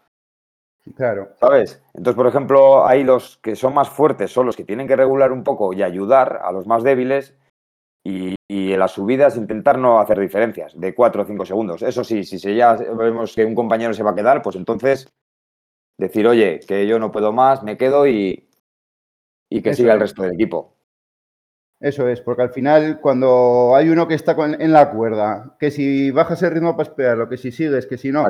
Claro. 0.95 1.29
¿Sabes? 1.39 1.81
Entonces, 1.95 2.15
por 2.15 2.27
ejemplo, 2.27 2.87
ahí 2.87 3.03
los 3.03 3.37
que 3.37 3.55
son 3.55 3.73
más 3.73 3.89
fuertes 3.89 4.31
son 4.31 4.45
los 4.45 4.55
que 4.55 4.63
tienen 4.63 4.87
que 4.87 4.95
regular 4.95 5.31
un 5.31 5.43
poco 5.43 5.73
y 5.73 5.81
ayudar 5.81 6.41
a 6.43 6.51
los 6.51 6.67
más 6.67 6.83
débiles. 6.83 7.33
Y, 8.09 8.35
y 8.47 8.71
en 8.73 8.79
las 8.79 8.91
subidas 8.93 9.35
intentar 9.35 9.77
no 9.77 9.99
hacer 9.99 10.19
diferencias 10.19 10.79
de 10.79 10.95
4 10.95 11.23
o 11.23 11.25
5 11.25 11.45
segundos. 11.45 11.81
Eso 11.81 12.03
sí, 12.03 12.23
si 12.23 12.37
ya 12.55 12.73
vemos 12.75 13.35
que 13.35 13.43
un 13.43 13.55
compañero 13.55 13.93
se 13.93 14.03
va 14.03 14.11
a 14.11 14.15
quedar, 14.15 14.41
pues 14.41 14.55
entonces 14.55 15.09
decir, 15.97 16.27
oye, 16.27 16.59
que 16.67 16.87
yo 16.87 16.99
no 16.99 17.11
puedo 17.11 17.33
más, 17.33 17.63
me 17.63 17.77
quedo 17.77 18.07
y, 18.07 18.49
y 19.49 19.61
que 19.61 19.71
Eso 19.71 19.77
siga 19.81 19.93
el 19.93 19.97
es. 19.97 20.01
resto 20.03 20.23
del 20.23 20.33
equipo. 20.35 20.75
Eso 21.79 22.07
es, 22.07 22.21
porque 22.21 22.41
al 22.41 22.49
final 22.49 22.99
cuando 22.99 23.75
hay 23.75 23.89
uno 23.89 24.07
que 24.07 24.15
está 24.15 24.35
con- 24.35 24.59
en 24.59 24.71
la 24.73 24.89
cuerda, 24.89 25.55
que 25.59 25.69
si 25.69 26.09
bajas 26.09 26.41
el 26.41 26.51
ritmo 26.51 26.75
para 26.75 26.89
esperarlo, 26.89 27.29
que 27.29 27.37
si 27.37 27.51
sigues, 27.51 27.85
que 27.85 27.97
si 27.99 28.11
no, 28.11 28.25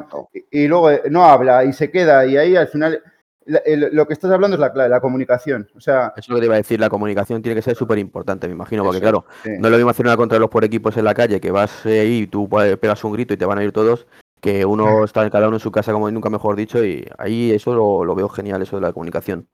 y 0.51 0.67
luego 0.67 0.91
eh, 0.91 1.03
no 1.09 1.23
habla 1.23 1.63
y 1.63 1.71
se 1.71 1.89
queda 1.89 2.25
y 2.25 2.35
ahí 2.35 2.57
al 2.57 2.67
final 2.67 3.01
la- 3.47 3.59
el- 3.65 3.89
lo 3.93 4.05
que 4.07 4.13
estás 4.13 4.29
hablando 4.31 4.55
es 4.55 4.61
la 4.61 4.71
clave, 4.71 4.89
la 4.89 4.99
comunicación. 5.01 5.67
O 5.75 5.79
sea, 5.81 6.13
Eso 6.15 6.19
es 6.19 6.29
lo 6.29 6.35
que 6.35 6.41
te 6.41 6.45
iba 6.45 6.55
a 6.55 6.57
decir, 6.57 6.79
la 6.79 6.89
comunicación 6.89 7.41
tiene 7.41 7.55
que 7.55 7.61
ser 7.61 7.75
súper 7.75 7.97
importante, 7.97 8.47
me 8.47 8.53
imagino, 8.53 8.83
porque 8.83 8.97
Eso, 8.97 9.03
claro, 9.03 9.25
sí. 9.43 9.51
no 9.57 9.67
es 9.67 9.71
lo 9.71 9.77
mismo 9.77 9.89
hacer 9.89 10.05
una 10.05 10.15
contra 10.17 10.37
los 10.37 10.49
por 10.49 10.63
equipos 10.63 10.95
en 10.97 11.05
la 11.05 11.13
calle, 11.13 11.41
que 11.41 11.51
vas 11.51 11.85
eh, 11.85 12.01
ahí 12.01 12.17
y 12.19 12.27
tú 12.27 12.47
pues, 12.47 12.77
pegas 12.77 13.03
un 13.03 13.13
grito 13.13 13.33
y 13.33 13.37
te 13.37 13.45
van 13.45 13.57
a 13.57 13.63
ir 13.63 13.71
todos, 13.71 14.05
que 14.39 14.65
uno 14.65 15.03
está 15.03 15.27
cada 15.29 15.47
uno 15.47 15.57
en 15.57 15.61
su 15.61 15.71
casa, 15.71 15.91
como 15.93 16.11
nunca 16.11 16.29
mejor 16.29 16.55
dicho, 16.55 16.83
y 16.85 17.05
ahí 17.17 17.51
eso 17.51 17.73
lo, 17.73 18.05
lo 18.05 18.13
veo 18.15 18.29
genial, 18.29 18.61
eso 18.61 18.75
de 18.75 18.83
la 18.83 18.93
comunicación. 18.93 19.47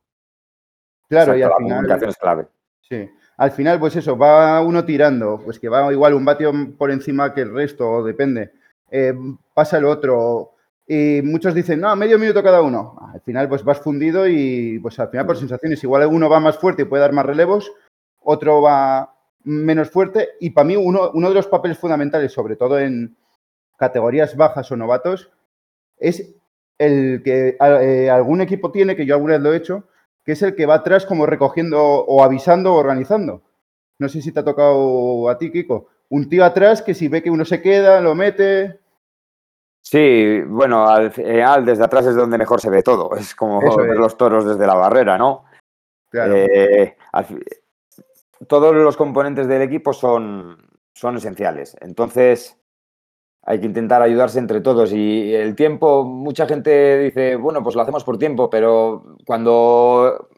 claro, 1.08 1.38
y 1.38 1.42
al 1.42 1.50
la 1.50 1.56
final... 1.58 1.72
comunicación 1.78 2.10
es 2.10 2.18
clave. 2.18 2.48
Sí. 2.82 3.10
Al 3.38 3.52
final, 3.52 3.80
pues 3.80 3.96
eso, 3.96 4.18
va 4.18 4.62
uno 4.62 4.86
tirando, 4.86 5.42
pues 5.44 5.60
que 5.60 5.70
va 5.70 5.92
igual 5.92 6.14
un 6.14 6.26
vatio 6.26 6.52
por 6.78 6.92
encima 6.92 7.34
que 7.34 7.42
el 7.42 7.54
resto, 7.54 7.90
o 7.90 8.04
depende. 8.04 8.52
Eh, 8.92 9.14
pasa 9.54 9.78
el 9.80 9.86
otro. 9.86 10.52
Y 10.88 11.22
muchos 11.24 11.54
dicen, 11.54 11.80
no, 11.80 11.96
medio 11.96 12.20
minuto 12.20 12.44
cada 12.44 12.62
uno. 12.62 12.98
Al 13.14 13.22
final, 13.22 13.48
pues 13.48 13.64
vas 13.64 13.80
fundido 13.80 14.28
y 14.28 14.80
pues 14.80 15.00
al 15.00 15.10
final 15.10 15.26
por 15.26 15.38
sensaciones. 15.38 15.84
Igual 15.84 16.06
uno 16.08 16.30
va 16.30 16.40
más 16.40 16.58
fuerte 16.58 16.82
y 16.82 16.86
puede 16.86 17.02
dar 17.02 17.14
más 17.14 17.26
relevos, 17.26 17.72
otro 18.20 18.62
va 18.62 19.16
menos 19.44 19.90
fuerte. 19.90 20.30
Y 20.40 20.52
para 20.52 20.66
mí, 20.66 20.76
uno, 20.76 21.12
uno 21.14 21.30
de 21.30 21.36
los 21.36 21.48
papeles 21.48 21.78
fundamentales, 21.78 22.32
sobre 22.32 22.56
todo 22.56 22.80
en 22.80 23.16
categorías 23.78 24.36
bajas 24.36 24.72
o 24.72 24.78
novatos, 24.78 25.32
es 25.98 26.36
el 26.78 27.22
que 27.24 27.58
eh, 27.60 28.10
algún 28.10 28.42
equipo 28.42 28.72
tiene, 28.72 28.96
que 28.96 29.06
yo 29.06 29.16
alguna 29.16 29.34
vez 29.34 29.42
lo 29.42 29.54
he 29.54 29.58
hecho, 29.58 29.88
que 30.26 30.34
es 30.34 30.42
el 30.42 30.56
que 30.56 30.66
va 30.66 30.76
atrás 30.76 31.06
como 31.06 31.26
recogiendo 31.26 31.82
o 31.82 32.24
avisando 32.24 32.74
o 32.74 32.78
organizando. 32.78 33.42
No 34.00 34.10
sé 34.10 34.22
si 34.22 34.32
te 34.32 34.40
ha 34.40 34.44
tocado 34.44 35.30
a 35.30 35.38
ti, 35.38 35.52
Kiko. 35.52 35.88
Un 36.10 36.30
tío 36.30 36.46
atrás 36.46 36.82
que 36.82 36.94
si 36.94 37.08
ve 37.08 37.24
que 37.24 37.32
uno 37.32 37.46
se 37.46 37.62
queda, 37.62 38.02
lo 38.02 38.16
mete. 38.16 38.80
Sí, 39.86 40.42
bueno, 40.48 40.88
al 40.88 41.12
final 41.12 41.66
desde 41.66 41.84
atrás 41.84 42.06
es 42.06 42.16
donde 42.16 42.38
mejor 42.38 42.62
se 42.62 42.70
ve 42.70 42.82
todo. 42.82 43.16
Es 43.16 43.36
como 43.36 43.62
Eso 43.62 43.78
ver 43.78 43.92
es. 43.92 43.98
los 43.98 44.18
toros 44.18 44.46
desde 44.46 44.66
la 44.66 44.76
barrera, 44.76 45.18
¿no? 45.18 45.44
Claro, 46.10 46.36
Eh, 46.36 46.96
al 47.12 47.26
todos 48.48 48.74
los 48.76 48.98
componentes 48.98 49.48
del 49.48 49.62
equipo 49.62 49.94
son, 49.94 50.58
son 50.94 51.18
esenciales. 51.18 51.76
Entonces, 51.82 52.58
hay 53.46 53.60
que 53.60 53.66
intentar 53.66 54.02
ayudarse 54.02 54.40
entre 54.40 54.62
todos. 54.62 54.92
Y 54.94 55.34
el 55.34 55.56
tiempo, 55.56 56.04
mucha 56.06 56.46
gente 56.48 57.00
dice, 57.00 57.36
bueno, 57.36 57.62
pues 57.62 57.76
lo 57.76 57.82
hacemos 57.82 58.04
por 58.04 58.18
tiempo, 58.18 58.50
pero 58.50 59.18
cuando 59.26 60.30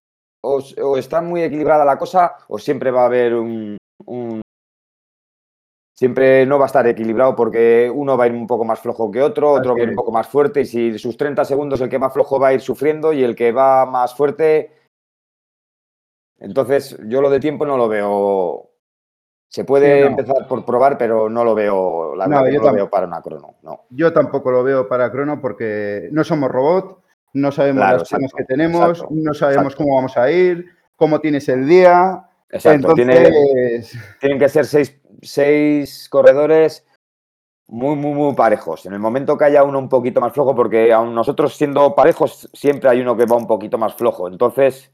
os- 0.44 0.76
o 0.78 0.98
está 0.98 1.22
muy 1.22 1.42
equilibrada 1.44 1.86
la 1.86 1.98
cosa, 1.98 2.36
o 2.48 2.58
siempre 2.60 2.92
va 2.92 3.04
a 3.04 3.06
haber 3.08 3.36
un, 3.36 3.78
un- 4.06 4.42
Siempre 5.98 6.46
no 6.46 6.60
va 6.60 6.66
a 6.66 6.68
estar 6.68 6.86
equilibrado 6.88 7.36
porque 7.36 7.90
uno 7.94 8.18
va 8.18 8.26
a 8.26 8.28
ir 8.28 8.34
un 8.34 8.46
poco 8.48 8.66
más 8.66 8.80
flojo 8.80 9.10
que 9.10 9.22
otro, 9.22 9.52
otro 9.52 9.74
va 9.74 9.80
a 9.80 9.84
ir 9.84 9.90
un 9.90 9.96
poco 9.96 10.12
más 10.12 10.28
fuerte 10.28 10.62
y 10.62 10.66
si 10.66 11.00
sus 11.00 11.16
30 11.16 11.46
segundos 11.46 11.80
el 11.80 11.88
que 11.90 11.98
va 11.98 12.10
flojo 12.10 12.38
va 12.40 12.50
a 12.50 12.54
ir 12.54 12.60
sufriendo 12.62 13.14
y 13.14 13.24
el 13.24 13.34
que 13.36 13.52
va 13.54 13.86
más 13.86 14.14
fuerte 14.14 14.72
entonces, 16.40 16.98
yo 17.08 17.22
lo 17.22 17.30
de 17.30 17.40
tiempo 17.40 17.66
no 17.66 17.78
lo 17.78 17.88
veo. 17.88 18.70
Se 19.48 19.64
puede 19.64 19.98
Sí, 19.98 20.02
no. 20.02 20.08
empezar 20.08 20.48
por 20.48 20.66
probar, 20.66 20.98
pero 20.98 21.30
no 21.30 21.44
lo 21.46 21.56
veo, 21.56 22.16
la 22.16 22.28
No, 22.28 22.48
yo 22.50 22.60
no 22.60 22.68
lo 22.68 22.74
veo 22.74 22.90
para 22.90 23.08
una 23.08 23.22
crono. 23.22 23.56
No. 23.64 23.86
yo 23.90 24.12
tampoco 24.12 24.52
lo 24.52 24.64
veo 24.64 24.88
para 24.88 25.12
crono 25.12 25.40
porque 25.40 26.10
no 26.12 26.24
somos 26.24 26.52
robot, 26.52 27.00
no 27.34 27.52
sabemos 27.52 27.82
Claro, 27.82 27.98
las 28.00 28.12
exacto, 28.12 28.38
que 28.38 28.44
tenemos, 28.44 28.90
exacto, 28.90 29.08
no 29.12 29.34
sabemos 29.34 29.66
exacto. 29.66 29.84
cómo 29.84 29.96
vamos 29.96 30.18
a 30.18 30.30
ir, 30.32 30.66
cómo 30.96 31.20
tienes 31.22 31.48
el 31.48 31.68
día. 31.68 32.28
Exacto. 32.56 32.94
Tiene- 32.94 33.28
Entonces, 33.28 34.00
tienen 34.20 34.40
que 34.40 34.50
ser 34.50 34.66
seis, 34.66 35.00
seis 35.22 36.08
corredores 36.10 36.86
muy, 37.68 37.96
muy, 37.96 38.14
muy 38.14 38.36
parejos. 38.36 38.86
En 38.86 38.94
el 38.94 39.00
momento 39.00 39.38
que 39.38 39.46
haya 39.46 39.64
uno 39.64 39.80
un 39.80 39.90
poquito 39.90 40.22
más 40.22 40.34
flojo, 40.34 40.56
porque 40.56 40.94
aun 40.94 41.14
nosotros 41.16 41.56
siendo 41.56 41.96
parejos, 41.96 42.50
siempre 42.54 42.90
hay 42.90 43.02
uno 43.02 43.18
que 43.18 43.26
va 43.26 43.36
un 43.36 43.48
poquito 43.48 43.78
más 43.78 43.96
flojo. 43.96 44.28
Entonces, 44.28 44.92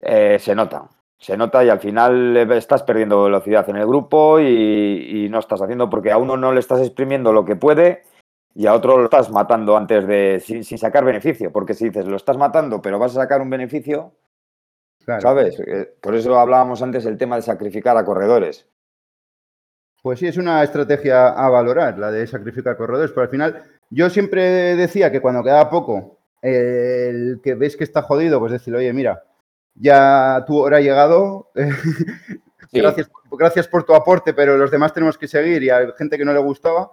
eh, 0.00 0.38
se 0.38 0.54
nota. 0.54 0.88
Se 1.20 1.36
nota 1.36 1.64
y 1.64 1.68
al 1.68 1.80
final 1.80 2.36
estás 2.52 2.84
perdiendo 2.84 3.24
velocidad 3.24 3.68
en 3.68 3.76
el 3.76 3.86
grupo 3.86 4.38
y, 4.38 5.24
y 5.24 5.28
no 5.28 5.40
estás 5.40 5.60
haciendo 5.60 5.90
porque 5.90 6.12
a 6.12 6.16
uno 6.18 6.36
no 6.36 6.52
le 6.52 6.60
estás 6.60 6.80
exprimiendo 6.80 7.32
lo 7.32 7.44
que 7.44 7.56
puede 7.56 8.04
y 8.54 8.66
a 8.66 8.74
otro 8.74 8.96
lo 8.98 9.04
estás 9.04 9.28
matando 9.30 9.76
antes 9.76 10.06
de 10.06 10.40
sin, 10.44 10.62
sin 10.62 10.78
sacar 10.78 11.04
beneficio. 11.04 11.50
Porque 11.52 11.74
si 11.74 11.86
dices 11.86 12.06
lo 12.06 12.16
estás 12.16 12.36
matando, 12.36 12.80
pero 12.80 13.00
vas 13.00 13.12
a 13.16 13.22
sacar 13.22 13.40
un 13.42 13.50
beneficio, 13.50 14.12
claro, 15.16 15.20
¿sabes? 15.22 15.60
Eh, 15.60 15.94
Por 16.00 16.14
eso 16.14 16.38
hablábamos 16.38 16.82
antes 16.82 17.04
el 17.06 17.18
tema 17.18 17.36
de 17.36 17.42
sacrificar 17.42 17.96
a 17.96 18.04
corredores. 18.04 18.66
Pues 20.02 20.20
sí, 20.20 20.26
es 20.28 20.36
una 20.36 20.62
estrategia 20.62 21.28
a 21.28 21.48
valorar, 21.50 21.98
la 21.98 22.10
de 22.10 22.26
sacrificar 22.26 22.76
corredores, 22.76 23.10
pero 23.10 23.22
al 23.22 23.28
final 23.30 23.62
yo 23.90 24.08
siempre 24.08 24.76
decía 24.76 25.10
que 25.10 25.20
cuando 25.20 25.42
quedaba 25.42 25.68
poco, 25.68 26.18
el 26.40 27.40
que 27.42 27.54
ves 27.54 27.76
que 27.76 27.84
está 27.84 28.02
jodido, 28.02 28.38
pues 28.38 28.52
decirle, 28.52 28.78
oye, 28.78 28.92
mira, 28.92 29.24
ya 29.74 30.44
tu 30.46 30.56
hora 30.58 30.76
ha 30.78 30.80
llegado, 30.80 31.50
Sí. 32.70 32.80
gracias, 32.80 33.10
gracias 33.30 33.66
por 33.66 33.84
tu 33.84 33.94
aporte, 33.94 34.34
pero 34.34 34.56
los 34.58 34.70
demás 34.70 34.92
tenemos 34.92 35.16
que 35.16 35.26
seguir 35.26 35.62
y 35.62 35.70
hay 35.70 35.86
gente 35.96 36.18
que 36.18 36.24
no 36.24 36.34
le 36.34 36.38
gustaba. 36.40 36.90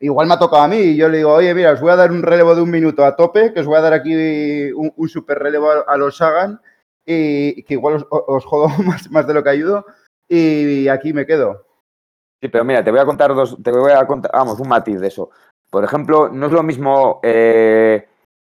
Igual 0.00 0.26
me 0.28 0.34
ha 0.34 0.38
tocado 0.38 0.62
a 0.62 0.68
mí 0.68 0.76
y 0.76 0.96
yo 0.96 1.08
le 1.08 1.18
digo, 1.18 1.32
oye, 1.32 1.54
mira, 1.54 1.72
os 1.72 1.80
voy 1.80 1.90
a 1.90 1.96
dar 1.96 2.12
un 2.12 2.22
relevo 2.22 2.54
de 2.54 2.60
un 2.60 2.70
minuto 2.70 3.04
a 3.04 3.16
tope, 3.16 3.52
que 3.54 3.60
os 3.60 3.66
voy 3.66 3.78
a 3.78 3.80
dar 3.80 3.94
aquí 3.94 4.70
un, 4.72 4.92
un 4.94 5.08
super 5.08 5.38
relevo 5.38 5.70
a, 5.70 5.80
a 5.88 5.96
los 5.96 6.18
Sagan 6.18 6.60
y 7.08 7.62
que 7.62 7.74
igual 7.74 8.06
os, 8.10 8.44
jodo 8.44 8.68
más, 8.84 9.10
más 9.10 9.26
de 9.26 9.34
lo 9.34 9.42
que 9.42 9.50
ayudo 9.50 9.84
y 10.28 10.88
aquí 10.88 11.12
me 11.12 11.26
quedo. 11.26 11.64
Sí, 12.40 12.48
pero 12.48 12.64
mira, 12.64 12.84
te 12.84 12.90
voy 12.90 13.00
a 13.00 13.06
contar 13.06 13.34
dos, 13.34 13.56
te 13.62 13.72
voy 13.72 13.92
a 13.92 14.06
contar, 14.06 14.30
vamos, 14.32 14.60
un 14.60 14.68
matiz 14.68 15.00
de 15.00 15.08
eso. 15.08 15.30
Por 15.70 15.84
ejemplo, 15.84 16.28
no 16.28 16.46
es 16.46 16.52
lo 16.52 16.62
mismo 16.62 17.20
eh, 17.22 18.06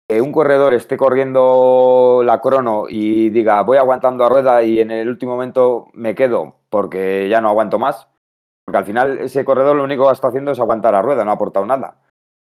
que 0.07 0.21
un 0.21 0.31
corredor 0.31 0.73
esté 0.73 0.97
corriendo 0.97 2.21
la 2.23 2.39
crono 2.39 2.85
y 2.87 3.29
diga 3.29 3.61
voy 3.63 3.77
aguantando 3.77 4.23
a 4.23 4.29
rueda 4.29 4.63
y 4.63 4.79
en 4.79 4.91
el 4.91 5.09
último 5.09 5.33
momento 5.33 5.87
me 5.93 6.15
quedo 6.15 6.57
porque 6.69 7.27
ya 7.29 7.41
no 7.41 7.49
aguanto 7.49 7.79
más. 7.79 8.07
Porque 8.63 8.77
al 8.77 8.85
final 8.85 9.19
ese 9.19 9.43
corredor 9.43 9.75
lo 9.75 9.83
único 9.83 10.05
que 10.05 10.13
está 10.13 10.27
haciendo 10.27 10.51
es 10.51 10.59
aguantar 10.59 10.93
a 10.93 11.01
rueda, 11.01 11.25
no 11.25 11.31
ha 11.31 11.35
aportado 11.35 11.65
nada. 11.65 11.99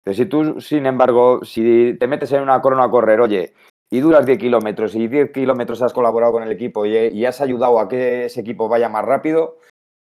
Pero 0.04 0.16
si 0.16 0.26
tú, 0.26 0.62
sin 0.62 0.86
embargo, 0.86 1.43
si 1.43 1.95
te 1.99 2.08
metes 2.08 2.32
en 2.34 2.43
una 2.43 2.62
crono 2.62 2.84
a 2.84 2.91
correr, 2.91 3.22
oye, 3.22 3.54
y 3.94 4.00
duras 4.00 4.26
10 4.26 4.39
kilómetros 4.39 4.96
y 4.96 5.08
10 5.08 5.32
kilómetros 5.32 5.84
has 5.84 5.94
colaborado 5.94 6.32
con 6.32 6.41
el 6.41 6.52
equipo 6.52 6.84
y, 6.84 6.98
y 6.98 7.26
has 7.28 7.41
ayudado 7.41 7.80
a 7.80 7.88
que 7.88 8.26
ese 8.26 8.41
equipo 8.41 8.68
vaya 8.68 8.89
más 8.89 9.06
rápido, 9.06 9.60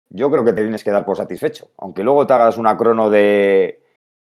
yo 0.10 0.32
creo 0.32 0.46
que 0.46 0.54
te 0.54 0.62
tienes 0.62 0.82
que 0.82 0.92
dar 0.92 1.04
por 1.04 1.18
satisfecho. 1.18 1.68
Aunque 1.78 2.02
luego 2.02 2.26
te 2.26 2.32
hagas 2.32 2.58
una 2.58 2.78
crono 2.78 3.10
de. 3.10 3.84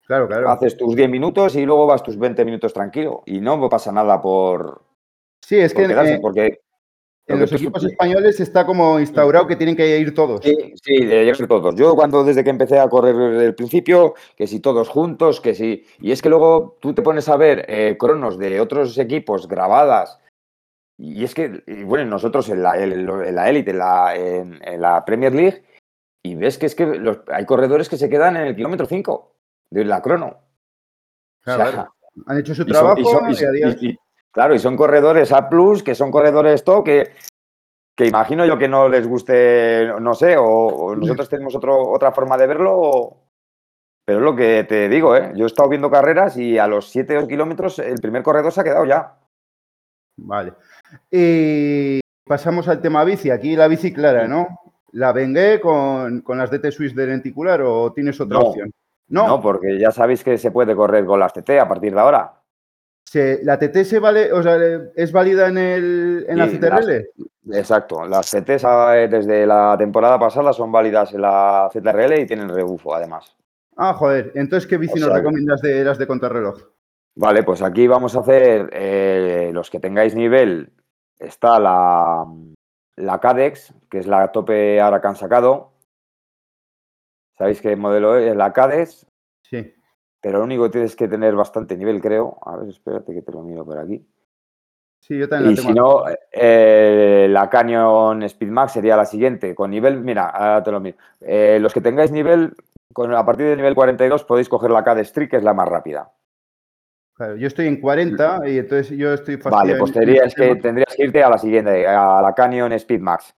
Claro, 0.07 0.29
claro. 0.29 0.49
Haces 0.49 0.77
tus 0.77 0.95
10 0.95 1.11
minutos 1.11 1.57
y 1.57 1.67
luego 1.67 1.89
vas 1.89 2.05
tus 2.05 2.17
20 2.17 2.45
minutos 2.45 2.73
tranquilo. 2.73 3.25
Y 3.27 3.41
no 3.41 3.69
pasa 3.69 3.91
nada 3.91 4.23
por, 4.23 4.81
Sí, 5.45 5.59
es 5.59 5.75
por 5.75 5.83
que 5.83 5.89
quedarse, 5.89 6.15
eh, 6.15 6.21
porque. 6.23 6.61
En 7.27 7.37
que 7.37 7.41
los 7.43 7.53
equipos 7.53 7.85
españoles 7.85 8.41
está 8.41 8.67
como 8.67 8.99
instaurado 8.99 9.47
que 9.47 9.57
tienen 9.57 9.77
que 9.77 9.99
ir 9.99 10.13
todos. 10.15 10.41
Sí, 10.43 10.75
sí, 10.83 11.05
de 11.05 11.25
llegar 11.25 11.47
todos. 11.47 11.75
Yo 11.77 11.95
cuando 11.95 12.25
desde 12.25 12.43
que 12.43 12.51
empecé 12.51 12.79
a 12.79 12.89
correr 12.89 13.15
desde 13.17 13.47
el 13.47 13.55
principio, 13.55 14.15
que 14.37 14.47
si 14.47 14.61
todos 14.61 14.89
juntos, 14.89 15.41
que 15.41 15.55
si... 15.55 15.85
Y 16.01 16.11
es 16.13 16.21
que 16.21 16.29
luego 16.29 16.79
tú 16.81 16.95
te 16.95 17.03
pones 17.03 17.29
a 17.29 17.37
ver 17.37 17.65
eh, 17.69 17.97
cronos 17.99 18.39
de 18.39 18.61
otros 18.61 18.99
equipos 18.99 19.47
grabadas 19.49 20.19
y 20.99 21.25
es 21.25 21.35
que, 21.35 21.63
y 21.67 21.85
bueno, 21.85 22.05
nosotros 22.07 22.49
en 22.49 22.63
la 22.63 22.77
élite, 23.49 23.71
en 23.71 23.79
la, 23.79 24.15
en, 24.17 24.61
en 24.63 24.81
la 24.81 25.05
Premier 25.05 25.35
League, 25.35 25.65
y 26.23 26.35
ves 26.37 26.59
que 26.59 26.67
es 26.67 26.75
que 26.75 26.87
los- 26.87 27.21
hay 27.29 27.45
corredores 27.47 27.89
que 27.89 27.97
se 27.97 28.09
quedan 28.09 28.37
en 28.37 28.43
el 28.47 28.55
kilómetro 28.55 28.87
5 28.87 29.35
de 29.71 29.85
la 29.85 30.01
crono. 30.03 30.39
Claro, 31.43 31.63
O 31.63 31.65
sea, 31.65 31.73
claro. 31.73 31.95
Han 32.27 32.39
hecho 32.39 32.55
su 32.55 32.65
trabajo 32.67 33.01
y 33.01 33.05
son- 33.05 33.31
y- 33.81 33.99
claro, 34.33 34.55
y 34.55 34.59
son 34.59 34.77
corredores 34.77 35.33
A, 35.33 35.49
que 35.85 35.95
son 35.95 36.11
corredores 36.11 36.65
top, 36.65 36.85
que, 36.85 37.13
que 37.97 38.07
imagino 38.07 38.45
yo 38.47 38.59
que 38.59 38.69
no 38.69 38.89
les 38.89 39.07
guste, 39.07 39.91
no 40.01 40.15
sé, 40.15 40.37
o, 40.37 40.45
o 40.45 40.97
nosotros 40.97 41.29
tenemos 41.29 41.55
otro, 41.55 41.91
otra 41.91 42.13
forma 42.13 42.37
de 42.37 42.47
verlo, 42.47 42.73
o- 42.75 43.19
pero 44.05 44.19
es 44.19 44.25
lo 44.25 44.35
que 44.35 44.65
te 44.65 44.89
digo, 44.89 45.15
¿eh? 45.15 45.33
Yo 45.37 45.45
he 45.45 45.47
estado 45.47 45.69
viendo 45.69 45.89
carreras 45.91 46.37
y 46.37 46.59
a 46.59 46.67
los 46.67 46.89
7 46.89 47.17
o 47.19 47.29
kilómetros 47.29 47.79
el 47.79 48.01
primer 48.01 48.25
corredor 48.25 48.51
se 48.51 48.61
ha 48.61 48.65
quedado 48.65 48.85
ya. 48.85 49.15
Vale. 50.19 50.55
Y 51.11 52.01
pasamos 52.27 52.67
al 52.67 52.81
tema 52.83 53.05
bici. 53.05 53.31
Aquí 53.31 53.55
la 53.55 53.69
bici 53.69 53.93
clara, 53.93 54.27
¿no? 54.27 54.49
¿La 54.91 55.13
vengué 55.13 55.61
con, 55.61 56.21
con 56.23 56.37
las 56.37 56.51
DT 56.51 56.73
Swiss 56.73 56.97
de 56.97 57.07
lenticular 57.07 57.63
o 57.63 57.93
tienes 57.93 58.21
otra 58.21 58.41
No. 58.41 58.47
opción? 58.47 58.73
No. 59.09 59.27
No, 59.29 59.41
porque 59.41 59.79
ya 59.79 59.93
sabéis 59.93 60.25
que 60.25 60.37
se 60.37 60.51
puede 60.51 60.75
correr 60.75 61.05
con 61.07 61.21
las 61.21 61.33
TT 61.33 61.51
a 61.61 61.69
partir 61.69 61.95
de 61.95 62.01
ahora. 62.01 62.42
Se- 63.05 63.41
la 63.45 63.59
TT 63.59 63.85
se 63.85 63.99
vale, 63.99 64.33
o 64.33 64.43
sea, 64.43 64.57
es 64.95 65.13
válida 65.13 65.49
en, 65.49 65.59
el, 65.59 66.25
en 66.29 66.39
la 66.39 66.47
CTRL. 66.49 67.09
Exacto, 67.53 68.07
las 68.07 68.31
CTs 68.31 68.65
eh, 68.95 69.09
desde 69.11 69.47
la 69.47 69.75
temporada 69.79 70.19
pasada 70.19 70.53
son 70.53 70.71
válidas 70.71 71.13
en 71.13 71.23
la 71.23 71.69
ZRL 71.73 72.21
y 72.21 72.27
tienen 72.27 72.49
rebufo 72.49 72.95
además. 72.95 73.37
Ah, 73.77 73.95
joder. 73.95 74.33
Entonces, 74.35 74.69
¿qué 74.69 74.77
bici 74.77 74.95
O 74.95 75.01
nos 75.01 75.09
sea 75.09 75.17
recomiendas 75.19 75.61
de 75.61 75.83
las 75.83 75.99
de 75.99 76.07
contrarreloj? 76.07 76.59
Vale, 77.17 77.43
pues 77.43 77.61
aquí 77.63 77.87
vamos 77.87 78.17
a 78.17 78.21
hacer 78.21 78.71
eh, 78.73 79.51
los 79.53 79.71
que 79.71 79.81
tengáis 79.81 80.15
nivel. 80.15 80.73
Está 81.19 81.59
la, 81.59 82.25
la 82.97 83.19
Cadex, 83.21 83.75
que 83.91 83.99
es 83.99 84.07
la 84.07 84.31
tope 84.33 84.81
ahora 84.81 85.01
que 85.01 85.09
han 85.09 85.17
sacado. 85.17 85.73
¿Sabéis 87.37 87.61
qué 87.61 87.77
modelo 87.77 88.17
es? 88.17 88.35
La 88.37 88.53
Cadex, 88.53 89.07
Sí. 89.43 89.75
Pero 90.23 90.39
lo 90.39 90.45
único 90.45 90.65
que 90.65 90.71
tienes 90.71 90.97
que 90.97 91.09
tener 91.09 91.35
bastante 91.35 91.77
nivel, 91.77 92.01
creo. 92.01 92.39
A 92.47 92.57
ver, 92.57 92.71
espérate 92.71 93.13
que 93.13 93.21
te 93.21 93.33
lo 93.33 93.43
miro 93.43 93.65
por 93.67 93.77
aquí. 93.79 94.03
Sí, 95.01 95.19
yo 95.19 95.29
también 95.29 95.51
Y 95.53 95.57
la 95.57 95.63
si 95.63 95.69
tengo. 95.75 95.81
no, 95.81 96.05
eh, 96.31 97.27
la 97.29 97.51
Canyon 97.51 98.27
Speedmax 98.29 98.73
sería 98.73 98.97
la 98.97 99.05
siguiente. 99.05 99.55
Con 99.55 99.71
nivel, 99.73 100.01
mira, 100.01 100.29
ahora 100.29 100.63
te 100.63 100.71
lo 100.71 100.79
miro. 100.81 100.97
Eh, 101.21 101.59
los 101.61 101.75
que 101.75 101.81
tengáis 101.81 102.13
nivel, 102.13 102.55
con, 102.93 103.13
a 103.13 103.27
partir 103.27 103.47
del 103.47 103.57
nivel 103.57 103.75
42 103.75 104.23
podéis 104.25 104.49
coger 104.49 104.71
la 104.71 104.85
Cadex 104.85 105.09
Street, 105.09 105.29
que 105.29 105.39
es 105.39 105.43
la 105.43 105.55
más 105.55 105.69
rápida. 105.69 106.13
Claro, 107.15 107.37
yo 107.37 107.47
estoy 107.49 107.67
en 107.67 107.81
40 107.81 108.49
y 108.49 108.59
entonces 108.59 108.97
yo 108.97 109.13
estoy 109.13 109.37
Vale, 109.37 109.75
pues 109.77 109.91
en- 109.91 109.97
en 109.97 110.01
tendrías 110.07 110.35
que, 110.35 110.57
tendrías 110.57 110.97
que 110.97 111.05
irte 111.05 111.23
a 111.23 111.29
la 111.31 111.39
siguiente, 111.39 111.87
a 111.87 112.23
la 112.23 112.33
Canyon 112.35 112.79
Speedmax, 112.79 113.35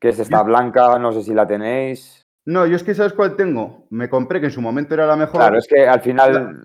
que 0.00 0.10
es 0.10 0.18
esta 0.20 0.42
blanca, 0.44 0.98
no 0.98 1.12
sé 1.12 1.22
si 1.22 1.34
la 1.34 1.46
tenéis. 1.46 2.25
No, 2.46 2.64
yo 2.64 2.76
es 2.76 2.84
que 2.84 2.94
¿sabes 2.94 3.12
cuál 3.12 3.34
tengo? 3.36 3.86
Me 3.90 4.08
compré, 4.08 4.38
que 4.40 4.46
en 4.46 4.52
su 4.52 4.62
momento 4.62 4.94
era 4.94 5.06
la 5.06 5.16
mejor. 5.16 5.40
Claro, 5.40 5.58
es 5.58 5.66
que 5.66 5.86
al 5.86 6.00
final, 6.00 6.64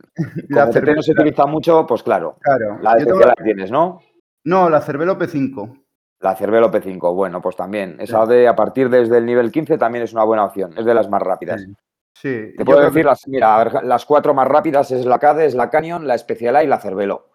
la 0.49 0.67
como 0.69 0.93
no 0.95 1.01
se 1.01 1.11
utiliza 1.11 1.45
mucho, 1.47 1.86
pues 1.88 2.03
claro, 2.03 2.38
Claro. 2.41 2.77
la 2.82 2.93
especial 2.97 3.34
la 3.36 3.43
tienes, 3.43 3.71
¿no? 3.71 3.99
No, 4.45 4.69
la 4.69 4.82
Cervelo 4.82 5.17
P5. 5.17 5.84
La 6.19 6.36
Cervelo 6.36 6.69
P5, 6.71 7.15
bueno, 7.15 7.41
pues 7.41 7.55
también. 7.55 7.95
Esa 7.99 8.25
de 8.27 8.47
a 8.47 8.55
partir 8.55 8.89
desde 8.89 9.17
el 9.17 9.25
nivel 9.25 9.51
15 9.51 9.79
también 9.79 10.03
es 10.03 10.13
una 10.13 10.23
buena 10.23 10.45
opción, 10.45 10.71
es 10.77 10.86
de 10.86 10.93
las 10.93 11.09
más 11.09 11.21
rápidas. 11.21 11.61
Sí. 11.61 11.73
Sí. 12.13 12.53
Te 12.57 12.63
puedo 12.65 12.79
decir, 12.82 13.01
que- 13.01 13.03
las, 13.05 13.27
mira, 13.27 13.55
a 13.55 13.63
ver, 13.63 13.84
las 13.84 14.05
cuatro 14.05 14.34
más 14.36 14.47
rápidas 14.47 14.91
es 14.91 15.05
la 15.05 15.17
CADE, 15.17 15.45
es 15.47 15.55
la 15.55 15.69
Canyon, 15.71 16.05
la 16.05 16.15
Specialized 16.17 16.65
y 16.65 16.69
la 16.69 16.77
Cervelo. 16.79 17.29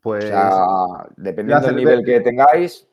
Pues 0.00 0.24
O 0.24 0.28
sea, 0.28 0.56
dependiendo 1.16 1.66
del 1.66 1.76
nivel 1.76 2.04
que 2.04 2.20
tengáis, 2.20 2.88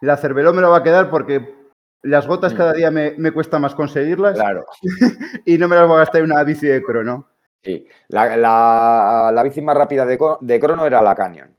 la 0.00 0.16
Cervelo 0.16 0.52
me 0.54 0.62
lo 0.62 0.70
va 0.70 0.78
a 0.78 0.82
quedar 0.82 1.10
porque 1.10 1.61
las 2.02 2.26
gotas 2.26 2.54
Mm. 2.54 2.56
cada 2.56 2.72
día 2.72 2.90
me, 2.90 3.12
me 3.18 3.32
cuesta 3.32 3.58
más 3.58 3.74
conseguirlas 3.74 4.34
claro. 4.34 4.66
y 5.46 5.58
no 5.58 5.68
me 5.68 5.76
las 5.76 5.86
voy 5.86 5.96
a 5.96 6.00
gastar 6.00 6.22
en 6.22 6.32
una 6.32 6.42
bici 6.44 6.66
de 6.66 6.82
crono. 6.82 7.28
Sí. 7.62 7.86
La, 8.08 8.36
la- 8.36 9.30
la 9.32 9.42
bici 9.42 9.62
más 9.62 9.76
rápida 9.76 10.04
de, 10.04 10.60
crono 10.60 10.86
era 10.86 11.00
la 11.00 11.14
Canyon. 11.14 11.54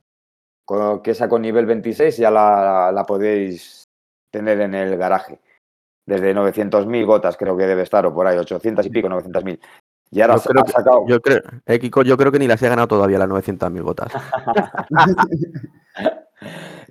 Con, 0.65 1.01
que 1.01 1.11
esa 1.11 1.27
con 1.29 1.41
nivel 1.41 1.65
26 1.65 2.17
ya 2.17 2.29
la, 2.31 2.91
la 2.93 3.05
podéis 3.05 3.83
tener 4.31 4.59
en 4.61 4.75
el 4.75 4.97
garaje. 4.97 5.39
Desde 6.05 6.35
900.000 6.35 7.05
gotas 7.05 7.37
creo 7.37 7.55
que 7.55 7.65
debe 7.65 7.83
estar, 7.83 8.05
o 8.05 8.13
por 8.13 8.27
ahí, 8.27 8.37
800 8.37 8.85
y 8.85 8.89
pico, 8.89 9.07
900.000. 9.07 9.57
Y 10.11 10.21
ahora 10.21 10.35
Yo 10.35 10.39
se 10.41 10.49
creo 10.49 10.63
ha 10.63 10.67
sacado... 10.67 11.05
Yo 11.07 11.21
creo, 11.21 11.41
eh, 11.65 11.79
Kiko, 11.79 12.03
yo 12.03 12.17
creo 12.17 12.31
que 12.31 12.39
ni 12.39 12.47
las 12.47 12.61
he 12.61 12.67
ganado 12.69 12.87
todavía 12.89 13.17
las 13.17 13.29
900.000 13.29 13.81
gotas. 13.81 14.11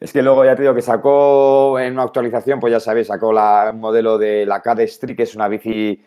Es 0.01 0.13
que 0.13 0.23
luego 0.23 0.45
ya 0.45 0.57
te 0.57 0.63
digo 0.63 0.75
que 0.75 0.83
sacó 0.83 1.79
en 1.79 1.93
una 1.95 2.03
actualización, 2.05 2.59
pues 2.61 2.73
ya 2.73 2.81
sabéis, 2.81 3.07
sacó 3.07 3.33
la, 3.33 3.71
un 3.73 3.81
modelo 3.81 4.19
de 4.19 4.45
la 4.47 4.61
KD 4.61 4.81
Street, 4.81 5.17
que 5.17 5.23
es 5.25 5.35
una 5.35 5.49
bici. 5.49 6.05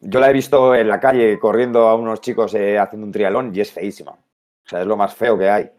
Yo 0.00 0.20
la 0.20 0.30
he 0.30 0.32
visto 0.32 0.74
en 0.74 0.88
la 0.88 1.00
calle 1.00 1.38
corriendo 1.38 1.88
a 1.88 1.94
unos 1.94 2.20
chicos 2.20 2.54
eh, 2.54 2.78
haciendo 2.78 3.06
un 3.06 3.12
trialón 3.12 3.50
y 3.54 3.60
es 3.60 3.72
feísima. 3.72 4.12
O 4.12 4.68
sea, 4.68 4.82
es 4.82 4.86
lo 4.86 4.96
más 4.96 5.14
feo 5.14 5.36
que 5.38 5.50
hay. 5.50 5.70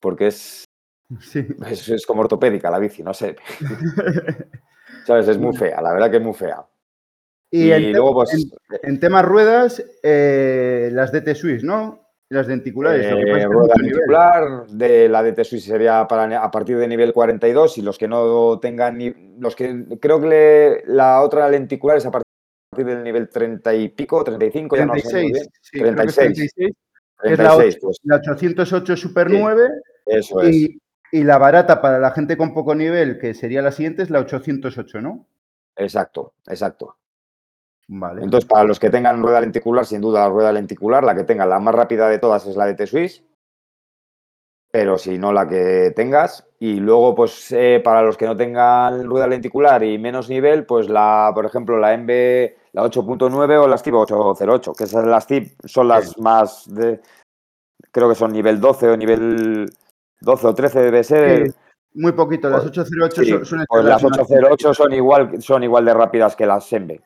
Porque 0.00 0.28
es, 0.28 0.64
Sí. 1.20 1.46
es, 1.66 1.88
es 1.88 2.04
como 2.06 2.20
ortopédica 2.20 2.70
la 2.70 2.78
bici, 2.78 3.02
no 3.02 3.14
sé. 3.14 3.36
¿Sabes? 5.06 5.28
Es 5.28 5.38
muy 5.38 5.56
fea, 5.56 5.80
la 5.80 5.92
verdad 5.92 6.10
que 6.10 6.18
es 6.18 6.22
muy 6.22 6.34
fea. 6.34 6.64
Y, 7.50 7.72
luego, 7.92 8.12
pues. 8.12 8.34
en- 8.34 8.50
en 8.82 9.00
temas 9.00 9.24
ruedas, 9.24 9.82
eh, 10.02 10.90
las 10.92 11.10
DT 11.12 11.34
Swiss, 11.34 11.64
¿no? 11.64 12.07
Las 12.30 12.46
denticulares. 12.46 13.10
lo 13.10 13.16
que 13.16 13.24
pasa 13.26 13.38
es 13.38 13.44
Eh, 13.44 13.48
rueda 13.48 13.74
lenticular 13.80 14.66
de 14.68 15.08
la 15.08 15.22
DT 15.22 15.44
Swiss 15.44 15.64
sería 15.64 16.06
para, 16.06 16.42
a 16.42 16.50
partir 16.50 16.76
de 16.76 16.86
nivel 16.86 17.12
42 17.14 17.78
y 17.78 17.82
los 17.82 17.96
que 17.96 18.06
no 18.06 18.58
tengan 18.60 18.98
ni- 18.98 19.14
los 19.38 19.56
que 19.56 19.86
creo 20.00 20.20
que 20.20 20.26
le- 20.26 20.82
la 20.86 21.22
otra 21.22 21.48
lenticular 21.48 21.96
es 21.96 22.04
a 22.04 22.10
partir 22.10 22.24
del 22.84 23.02
nivel 23.02 23.30
30 23.30 23.74
y 23.74 23.88
pico 23.88 24.22
35 24.22 24.76
ya 24.76 24.84
no 24.84 24.94
sé 24.94 25.02
muy 25.04 25.10
36. 25.10 25.32
bien. 25.32 25.46
sí, 25.62 25.78
creo 25.80 25.94
que 25.96 26.02
es 26.02 26.14
36. 26.14 26.52
36. 26.54 26.74
Es 27.22 27.38
la 27.38 27.44
36 27.56 27.78
pues 27.80 27.98
La 28.04 28.16
808 28.16 28.96
Super 28.96 29.30
Sí, 29.30 29.38
9 29.40 29.68
eso 30.04 30.42
es 30.42 30.54
y, 30.54 30.78
y 31.12 31.24
la 31.24 31.38
barata 31.38 31.80
para 31.80 31.98
la 31.98 32.10
gente 32.10 32.36
con 32.36 32.52
poco 32.52 32.74
nivel, 32.74 33.18
que 33.18 33.32
sería 33.32 33.62
la 33.62 33.72
siguiente, 33.72 34.02
es 34.02 34.10
la 34.10 34.20
808, 34.20 35.00
¿no? 35.00 35.26
exacto 35.76 36.34
exacto 36.46 36.97
Vale. 37.90 38.22
entonces 38.22 38.46
para 38.46 38.64
los 38.64 38.78
que 38.78 38.90
tengan 38.90 39.22
rueda 39.22 39.40
lenticular 39.40 39.86
sin 39.86 40.02
duda 40.02 40.20
la 40.20 40.28
rueda 40.28 40.52
lenticular 40.52 41.02
la 41.02 41.14
que 41.14 41.24
tenga 41.24 41.46
la 41.46 41.58
más 41.58 41.74
rápida 41.74 42.08
de 42.08 42.18
todas 42.18 42.46
es 42.46 42.54
la 42.54 42.66
DT 42.66 42.86
Swiss 42.86 43.24
pero 44.70 44.98
si 44.98 45.16
no 45.16 45.32
la 45.32 45.48
que 45.48 45.92
tengas 45.96 46.46
y 46.58 46.80
luego 46.80 47.14
pues 47.14 47.50
eh, 47.52 47.80
para 47.82 48.02
los 48.02 48.18
que 48.18 48.26
no 48.26 48.36
tengan 48.36 49.04
rueda 49.04 49.26
lenticular 49.26 49.82
y 49.82 49.96
menos 49.96 50.28
nivel 50.28 50.66
pues 50.66 50.90
la 50.90 51.32
por 51.34 51.46
ejemplo 51.46 51.78
la 51.78 51.96
MB 51.96 52.10
la 52.72 52.84
8.9 52.84 53.56
o 53.58 53.66
la 53.66 53.78
STIB 53.78 53.94
808 53.94 54.72
que 54.74 54.84
esas 54.84 55.06
las 55.06 55.26
TIP 55.26 55.58
son 55.64 55.88
las 55.88 56.18
más 56.18 56.72
de 56.72 57.00
creo 57.90 58.10
que 58.10 58.14
son 58.14 58.32
nivel 58.32 58.60
12 58.60 58.88
o 58.90 58.96
nivel 58.98 59.72
12 60.20 60.46
o 60.46 60.54
13 60.54 60.80
debe 60.80 61.04
ser 61.04 61.46
Sí, 61.46 61.54
muy 61.94 62.12
poquito, 62.12 62.50
las 62.50 62.60
Pues, 62.64 62.78
808 62.78 63.22
Sí, 63.22 63.30
son, 63.30 63.46
suelen 63.46 63.66
pues 63.66 63.82
ser 63.82 63.90
las 63.90 64.02
más 64.02 64.20
808 64.20 64.74
son 64.74 64.92
igual, 64.92 65.42
son 65.42 65.62
igual 65.64 65.84
de 65.86 65.94
rápidas 65.94 66.36
que 66.36 66.46
las 66.46 66.66
Sembe. 66.66 67.00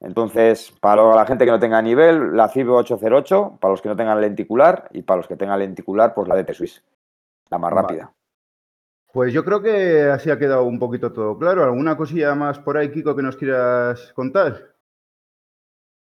Entonces, 0.00 0.72
para 0.80 1.14
la 1.14 1.26
gente 1.26 1.44
que 1.44 1.50
no 1.50 1.58
tenga 1.58 1.82
nivel, 1.82 2.36
la 2.36 2.48
CIB 2.48 2.70
808, 2.70 3.58
para 3.60 3.72
los 3.72 3.82
que 3.82 3.88
no 3.88 3.96
tengan 3.96 4.20
lenticular, 4.20 4.88
y 4.92 5.02
para 5.02 5.18
los 5.18 5.26
que 5.26 5.36
tengan 5.36 5.58
lenticular, 5.58 6.14
pues 6.14 6.28
la 6.28 6.36
DT 6.36 6.54
Swiss, 6.54 6.84
la 7.50 7.58
más 7.58 7.74
Vale. 7.74 7.82
rápida. 7.82 8.12
Pues 9.12 9.32
yo 9.32 9.44
creo 9.44 9.60
que 9.60 10.02
así 10.02 10.30
ha 10.30 10.38
quedado 10.38 10.64
un 10.64 10.78
poquito 10.78 11.12
todo 11.12 11.36
claro. 11.38 11.64
¿Alguna 11.64 11.96
cosilla 11.96 12.34
más 12.34 12.58
por 12.58 12.76
ahí, 12.76 12.92
Kiko, 12.92 13.16
que 13.16 13.22
nos 13.22 13.36
quieras 13.36 14.12
contar? 14.12 14.74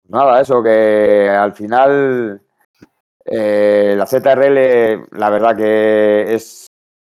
Nada, 0.09 0.41
eso 0.41 0.63
que 0.63 1.29
al 1.29 1.53
final 1.53 2.41
eh, 3.27 3.95
la 3.97 4.07
ZRL, 4.07 5.19
la 5.19 5.31
verdad 5.31 5.55
que 5.55 6.35
es, 6.35 6.67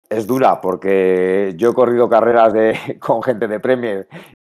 es 0.09 0.25
dura, 0.25 0.59
porque 0.59 1.53
yo 1.55 1.69
he 1.69 1.73
corrido 1.73 2.09
carreras 2.09 2.51
de, 2.51 2.97
con 2.99 3.21
gente 3.21 3.47
de 3.47 3.59
Premier 3.59 4.07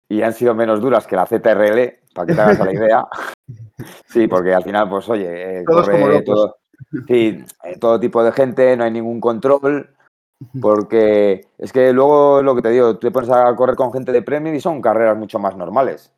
y 0.10 0.22
han 0.22 0.34
sido 0.34 0.54
menos 0.54 0.82
duras 0.82 1.08
que 1.08 1.16
la 1.16 1.26
ZRL, 1.26 2.00
para 2.14 2.28
que 2.28 2.34
te 2.36 2.42
hagas 2.42 2.60
a 2.60 2.66
la 2.66 2.74
idea. 2.74 3.06
Sí, 4.08 4.28
porque 4.28 4.54
al 4.54 4.64
final, 4.64 4.90
pues 4.90 5.08
oye, 5.10 5.60
eh, 5.60 5.64
Todos 5.68 5.90
corre 5.90 6.08
locos. 6.08 6.24
todo, 6.24 6.58
sí, 7.08 7.44
eh, 7.64 7.78
todo 7.78 8.00
tipo 8.00 8.24
de 8.24 8.32
gente, 8.32 8.76
no 8.78 8.86
hay 8.86 8.92
ningún 8.92 9.20
control, 9.20 9.90
porque 10.62 11.42
es 11.58 11.74
que 11.74 11.92
luego 11.92 12.42
lo 12.42 12.56
que 12.56 12.62
te 12.62 12.70
digo, 12.70 12.94
tú 12.94 13.08
te 13.08 13.12
pones 13.12 13.30
a 13.30 13.54
correr 13.56 13.76
con 13.76 13.92
gente 13.92 14.14
de 14.14 14.22
Premier 14.22 14.56
y 14.56 14.62
son 14.62 14.82
carreras 14.82 15.18
mucho 15.18 15.40
más 15.40 15.58
normales. 15.58 16.14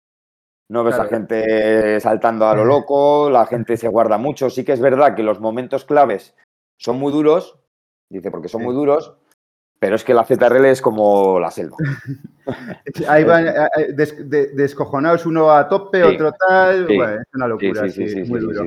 No 0.69 0.83
ves 0.83 0.99
a 0.99 1.05
gente 1.05 1.99
saltando 1.99 2.47
a 2.47 2.55
lo 2.55 2.63
loco, 2.63 3.29
la 3.31 3.45
gente 3.45 3.75
se 3.75 3.87
guarda 3.87 4.17
mucho. 4.17 4.49
Sí 4.49 4.63
que 4.63 4.73
es 4.73 4.81
verdad 4.81 5.15
que 5.15 5.23
los 5.23 5.39
momentos 5.39 5.83
claves 5.83 6.35
son 6.77 6.99
muy 6.99 7.11
duros, 7.11 7.57
dice, 8.09 8.29
porque 8.29 8.49
son 8.49 8.63
muy 8.63 8.75
duros, 8.75 9.15
pero 9.79 9.95
es 9.95 10.03
que 10.03 10.13
la 10.13 10.23
ZRL 10.25 10.69
es 10.69 10.81
como 10.81 11.39
la 11.39 11.51
selva. 11.51 11.77
Ahí 13.07 13.23
van 13.23 13.47
eh, 13.47 13.53
eh, 13.75 13.93
des- 13.93 14.29
de- 14.29 14.47
descojonados, 14.47 15.25
uno 15.25 15.51
a 15.51 15.67
tope, 15.67 15.97
Sí, 16.03 16.15
otro 16.15 16.31
tal. 16.31 16.87
sí, 16.87 16.95
Bueno, 16.95 17.21
es 17.21 17.27
una 17.33 17.47
locura, 17.47 17.81
sí, 17.83 17.89
sí, 17.91 18.07
sí, 18.09 18.23
sí, 18.25 18.29
muy 18.29 18.39
sí, 18.39 18.45
duro. 18.45 18.65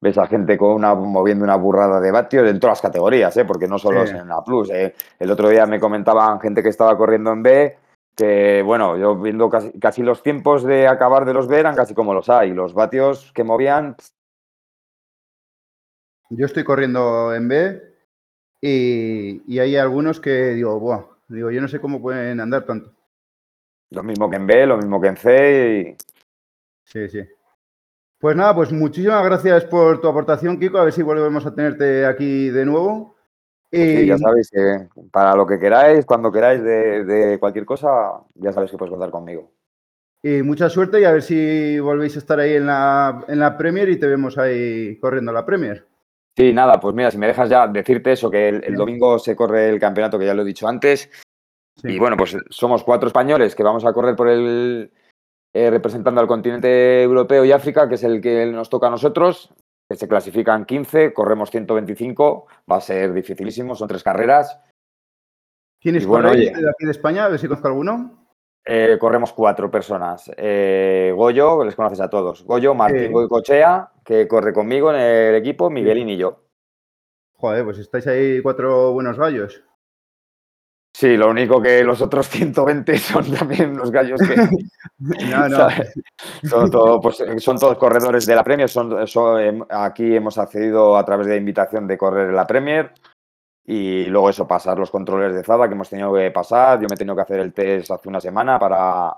Ves 0.00 0.18
a 0.18 0.26
gente 0.26 0.58
con 0.58 0.70
una, 0.70 0.94
moviendo 0.94 1.44
una 1.44 1.54
burrada 1.54 2.00
de 2.00 2.10
vatios 2.10 2.48
en 2.48 2.58
todas 2.58 2.78
las 2.78 2.82
categorías, 2.82 3.36
¿eh? 3.36 3.44
porque 3.44 3.68
no 3.68 3.78
solo 3.78 4.02
es 4.02 4.10
en 4.10 4.26
la 4.26 4.42
Plus. 4.42 4.70
¿eh? 4.70 4.94
El 5.18 5.30
otro 5.30 5.48
día 5.48 5.64
me 5.66 5.78
comentaban 5.78 6.40
gente 6.40 6.60
que 6.62 6.70
estaba 6.70 6.96
corriendo 6.96 7.30
en 7.32 7.42
B 7.42 7.78
que, 8.16 8.62
bueno, 8.62 8.96
yo 8.98 9.16
viendo 9.16 9.48
casi, 9.48 9.78
casi 9.78 10.02
los 10.02 10.22
tiempos 10.22 10.64
de 10.64 10.88
acabar 10.88 11.24
de 11.24 11.32
los 11.34 11.46
B 11.46 11.56
eran 11.58 11.76
casi 11.76 11.94
como 11.94 12.14
los 12.14 12.28
A 12.28 12.44
y 12.46 12.52
los 12.52 12.74
vatios 12.74 13.30
que 13.32 13.44
movían, 13.44 13.96
Yo 16.30 16.46
estoy 16.46 16.64
corriendo 16.64 17.34
en 17.34 17.46
B 17.48 17.91
y, 18.62 19.42
y 19.46 19.58
hay 19.58 19.76
algunos 19.76 20.20
que 20.20 20.54
digo, 20.54 20.80
Buah, 20.80 21.04
digo, 21.28 21.50
yo 21.50 21.60
no 21.60 21.68
sé 21.68 21.80
cómo 21.80 22.00
pueden 22.00 22.40
andar 22.40 22.64
tanto. 22.64 22.92
lo 23.90 24.02
mismo 24.02 24.30
que 24.30 24.36
en 24.36 24.46
B, 24.46 24.66
lo 24.66 24.76
mismo 24.78 25.00
que 25.00 25.08
en 25.08 25.16
C. 25.16 25.96
y- 25.96 25.96
Sí, 26.84 27.08
sí. 27.08 27.20
Pues 28.18 28.36
nada, 28.36 28.54
pues 28.54 28.72
muchísimas 28.72 29.24
gracias 29.24 29.64
por 29.64 30.00
tu 30.00 30.08
aportación, 30.08 30.58
Kiko. 30.58 30.78
A 30.78 30.84
ver 30.84 30.92
si 30.92 31.02
volvemos 31.02 31.44
a 31.44 31.54
tenerte 31.54 32.06
aquí 32.06 32.50
de 32.50 32.64
nuevo. 32.64 33.16
Sí, 33.70 33.78
Y 33.78 34.06
ya 34.06 34.18
sabéis 34.18 34.50
que 34.50 34.88
para 35.10 35.34
lo 35.34 35.46
que 35.46 35.58
queráis, 35.58 36.04
cuando 36.04 36.30
queráis 36.30 36.62
de, 36.62 37.04
de 37.04 37.38
cualquier 37.38 37.64
cosa, 37.64 38.20
ya 38.34 38.52
sabéis 38.52 38.70
que 38.70 38.76
podéis 38.78 38.92
contar 38.92 39.10
conmigo. 39.10 39.50
Y 40.22 40.42
mucha 40.42 40.68
suerte 40.68 41.00
y 41.00 41.04
a 41.04 41.12
ver 41.12 41.22
si 41.22 41.78
volvéis 41.80 42.14
a 42.16 42.18
estar 42.20 42.38
ahí 42.38 42.54
en 42.54 42.66
la, 42.66 43.24
en 43.28 43.38
la 43.40 43.56
Premier 43.58 43.88
y 43.88 43.98
te 43.98 44.06
vemos 44.06 44.38
ahí 44.38 44.96
corriendo 44.98 45.32
la 45.32 45.44
Premier. 45.44 45.86
Sí, 46.36 46.52
nada, 46.52 46.80
pues 46.80 46.94
mira, 46.94 47.10
si 47.10 47.18
me 47.18 47.26
dejas 47.26 47.50
ya 47.50 47.66
decirte 47.66 48.12
eso, 48.12 48.30
que 48.30 48.48
el, 48.48 48.64
el 48.64 48.74
domingo 48.74 49.18
se 49.18 49.36
corre 49.36 49.68
el 49.68 49.78
campeonato, 49.78 50.18
que 50.18 50.26
ya 50.26 50.34
lo 50.34 50.42
he 50.42 50.46
dicho 50.46 50.66
antes, 50.66 51.10
Sí. 51.76 51.88
y 51.88 51.98
bueno, 51.98 52.18
pues 52.18 52.36
somos 52.50 52.84
cuatro 52.84 53.06
españoles 53.06 53.54
que 53.54 53.62
vamos 53.62 53.84
a 53.86 53.94
correr 53.94 54.14
por 54.14 54.28
el, 54.28 54.92
eh, 55.54 55.70
representando 55.70 56.20
al 56.20 56.26
continente 56.26 57.02
europeo 57.02 57.44
y 57.44 57.52
África, 57.52 57.88
que 57.88 57.94
es 57.94 58.04
el 58.04 58.20
que 58.20 58.46
nos 58.46 58.68
toca 58.68 58.88
a 58.88 58.90
nosotros, 58.90 59.52
que 59.88 59.96
se 59.96 60.06
clasifican 60.08 60.66
15, 60.66 61.14
corremos 61.14 61.50
125, 61.50 62.46
va 62.70 62.76
a 62.76 62.80
ser 62.80 63.12
dificilísimo, 63.14 63.74
son 63.74 63.88
tres 63.88 64.02
carreras. 64.02 64.58
¿Quiénes 65.80 66.06
bueno, 66.06 66.30
de 66.30 66.48
aquí 66.50 66.84
de 66.84 66.90
España? 66.90 67.24
A 67.24 67.28
ver 67.28 67.38
si 67.38 67.48
conozco 67.48 67.68
alguno. 67.68 68.21
Eh, 68.64 68.96
corremos 69.00 69.32
cuatro 69.32 69.70
personas. 69.70 70.30
Eh, 70.36 71.12
Goyo, 71.16 71.64
les 71.64 71.74
conoces 71.74 72.00
a 72.00 72.08
todos. 72.08 72.44
Goyo, 72.44 72.74
Martín 72.74 73.06
Sí. 73.06 73.12
Goicochea, 73.12 73.90
que 74.04 74.28
corre 74.28 74.52
conmigo 74.52 74.90
en 74.92 75.00
el 75.00 75.34
equipo, 75.34 75.68
Miguelín 75.68 76.08
y 76.10 76.16
yo. 76.16 76.44
Joder, 77.34 77.64
pues 77.64 77.78
estáis 77.78 78.06
ahí 78.06 78.40
cuatro 78.40 78.92
buenos 78.92 79.18
gallos. 79.18 79.62
Sí, 80.94 81.16
lo 81.16 81.30
único 81.30 81.60
que 81.60 81.82
los 81.82 82.00
otros 82.02 82.28
120 82.28 82.96
son 82.98 83.32
también 83.34 83.76
los 83.76 83.90
gallos 83.90 84.20
que 84.20 84.36
No, 85.28 85.48
no. 85.48 85.68
son, 86.48 86.70
todo- 86.70 87.00
pues, 87.00 87.20
eh, 87.20 87.40
son 87.40 87.58
todos 87.58 87.76
corredores 87.78 88.26
de 88.26 88.36
la 88.36 88.44
Premier. 88.44 88.68
Son, 88.68 89.06
son, 89.08 89.40
em, 89.40 89.64
aquí 89.70 90.14
hemos 90.14 90.38
accedido 90.38 90.96
a 90.96 91.04
través 91.04 91.26
de 91.26 91.36
invitación 91.36 91.88
de 91.88 91.98
correr 91.98 92.28
en 92.28 92.36
la 92.36 92.46
Premier. 92.46 92.92
Y 93.64 94.06
luego 94.06 94.30
eso, 94.30 94.46
pasar 94.46 94.78
los 94.78 94.90
controles 94.90 95.34
de 95.34 95.44
Zada 95.44 95.68
que 95.68 95.74
hemos 95.74 95.88
tenido 95.88 96.12
que 96.14 96.30
pasar. 96.30 96.80
Yo 96.80 96.88
me 96.88 96.94
he 96.94 96.98
tenido 96.98 97.14
que 97.14 97.22
hacer 97.22 97.40
el 97.40 97.52
test 97.52 97.90
hace 97.90 98.08
una 98.08 98.20
semana 98.20 98.58
para, 98.58 99.16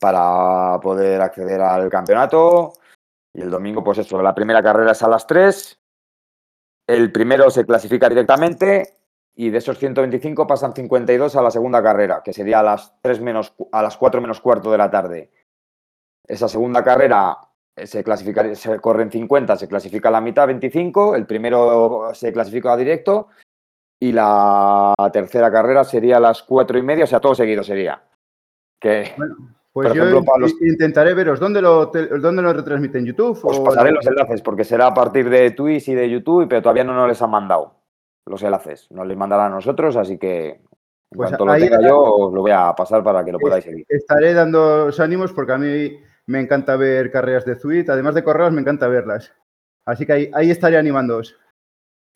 para 0.00 0.80
poder 0.80 1.20
acceder 1.20 1.60
al 1.60 1.88
campeonato. 1.88 2.72
Y 3.32 3.42
el 3.42 3.50
domingo, 3.50 3.84
pues 3.84 3.98
eso, 3.98 4.20
la 4.20 4.34
primera 4.34 4.62
carrera 4.62 4.92
es 4.92 5.02
a 5.02 5.08
las 5.08 5.26
3. 5.26 5.80
El 6.88 7.12
primero 7.12 7.50
se 7.50 7.64
clasifica 7.64 8.08
directamente 8.08 8.98
y 9.36 9.50
de 9.50 9.58
esos 9.58 9.78
125 9.78 10.48
pasan 10.48 10.72
52 10.74 11.36
a 11.36 11.42
la 11.42 11.52
segunda 11.52 11.80
carrera, 11.80 12.22
que 12.24 12.32
sería 12.32 12.58
a 12.58 12.62
las 12.64 13.00
3 13.02 13.20
menos, 13.20 13.54
a 13.70 13.82
las 13.82 13.96
4 13.96 14.20
menos 14.20 14.40
cuarto 14.40 14.72
de 14.72 14.78
la 14.78 14.90
tarde. 14.90 15.30
Esa 16.26 16.48
segunda 16.48 16.82
carrera 16.82 17.38
se, 17.86 18.02
clasifica, 18.04 18.54
se 18.54 18.78
corre 18.80 19.02
en 19.04 19.10
50, 19.10 19.56
se 19.56 19.68
clasifica 19.68 20.10
la 20.10 20.20
mitad, 20.20 20.46
25. 20.46 21.14
El 21.14 21.26
primero 21.26 22.10
se 22.14 22.32
clasifica 22.32 22.76
directo. 22.76 23.28
Y 24.00 24.12
la 24.12 24.94
tercera 25.12 25.50
carrera 25.50 25.82
sería 25.82 26.18
a 26.18 26.20
las 26.20 26.42
4 26.44 26.78
y 26.78 26.82
media, 26.82 27.04
o 27.04 27.06
sea, 27.08 27.18
todo 27.20 27.34
seguido 27.34 27.64
sería. 27.64 28.00
Que 28.80 29.12
Pues 29.72 29.88
Por 29.88 29.96
yo 29.96 30.02
ejemplo, 30.04 30.24
para 30.24 30.38
los- 30.40 30.52
in- 30.60 30.68
intentaré 30.70 31.14
veros. 31.14 31.38
¿Dónde 31.40 31.60
lo, 31.62 31.86
¿Dónde 31.86 32.42
lo 32.42 32.52
retransmiten? 32.52 33.04
¿YouTube? 33.04 33.38
os 33.44 33.58
o- 33.58 33.64
pasaré 33.64 33.92
los 33.92 34.06
enlaces, 34.06 34.40
porque 34.42 34.64
será 34.64 34.86
a 34.88 34.94
partir 34.94 35.28
de 35.28 35.50
Twitch 35.50 35.88
y 35.88 35.94
de 35.94 36.08
YouTube, 36.10 36.46
pero 36.48 36.62
todavía 36.62 36.84
no 36.84 36.94
nos 36.94 37.08
les 37.08 37.20
han 37.22 37.30
mandado 37.30 37.74
los 38.26 38.42
enlaces. 38.42 38.88
Nos 38.90 39.06
les 39.06 39.16
mandarán 39.16 39.52
a 39.52 39.56
nosotros, 39.56 39.96
así 39.96 40.16
que 40.18 40.48
en 40.50 40.60
Pues 41.16 41.28
cuanto 41.30 41.46
lo 41.46 41.54
tenga 41.54 41.80
yo, 41.82 42.00
os 42.00 42.32
lo 42.34 42.40
voy 42.42 42.50
a 42.52 42.72
pasar 42.74 43.02
para 43.02 43.24
que 43.24 43.32
lo 43.32 43.38
podáis 43.38 43.64
seguir. 43.64 43.84
Estaré 43.88 44.32
dando 44.34 44.90
ánimos 44.98 45.32
porque 45.32 45.52
a 45.52 45.58
mí 45.58 45.98
me 46.28 46.40
encanta 46.40 46.76
ver 46.76 47.10
carreras 47.10 47.46
de 47.46 47.56
Zuit. 47.56 47.88
Además 47.88 48.14
de 48.14 48.22
correrlas, 48.22 48.52
me 48.52 48.60
encanta 48.60 48.86
verlas. 48.86 49.32
Así 49.86 50.04
que 50.04 50.12
ahí, 50.12 50.30
ahí 50.34 50.50
estaré 50.50 50.76
animándoos. 50.76 51.34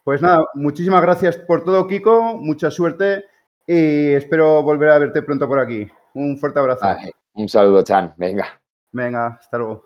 Pues 0.05 0.21
nada, 0.21 0.45
muchísimas 0.55 1.01
gracias 1.01 1.39
por 1.39 1.65
todo, 1.65 1.87
Kiko. 1.87 2.37
Mucha 2.37 2.71
suerte 2.71 3.25
y 3.67 4.13
espero 4.13 4.63
volver 4.63 4.91
a 4.91 4.99
verte 4.99 5.23
pronto 5.23 5.49
por 5.49 5.59
aquí. 5.59 5.89
Un 6.13 6.37
fuerte 6.37 6.61
abrazo. 6.61 6.85
Vale, 6.85 7.13
un 7.33 7.49
saludo, 7.49 7.83
Chan. 7.83 8.13
Venga. 8.19 8.61
Venga, 8.91 9.39
hasta 9.41 9.57
luego. 9.57 9.83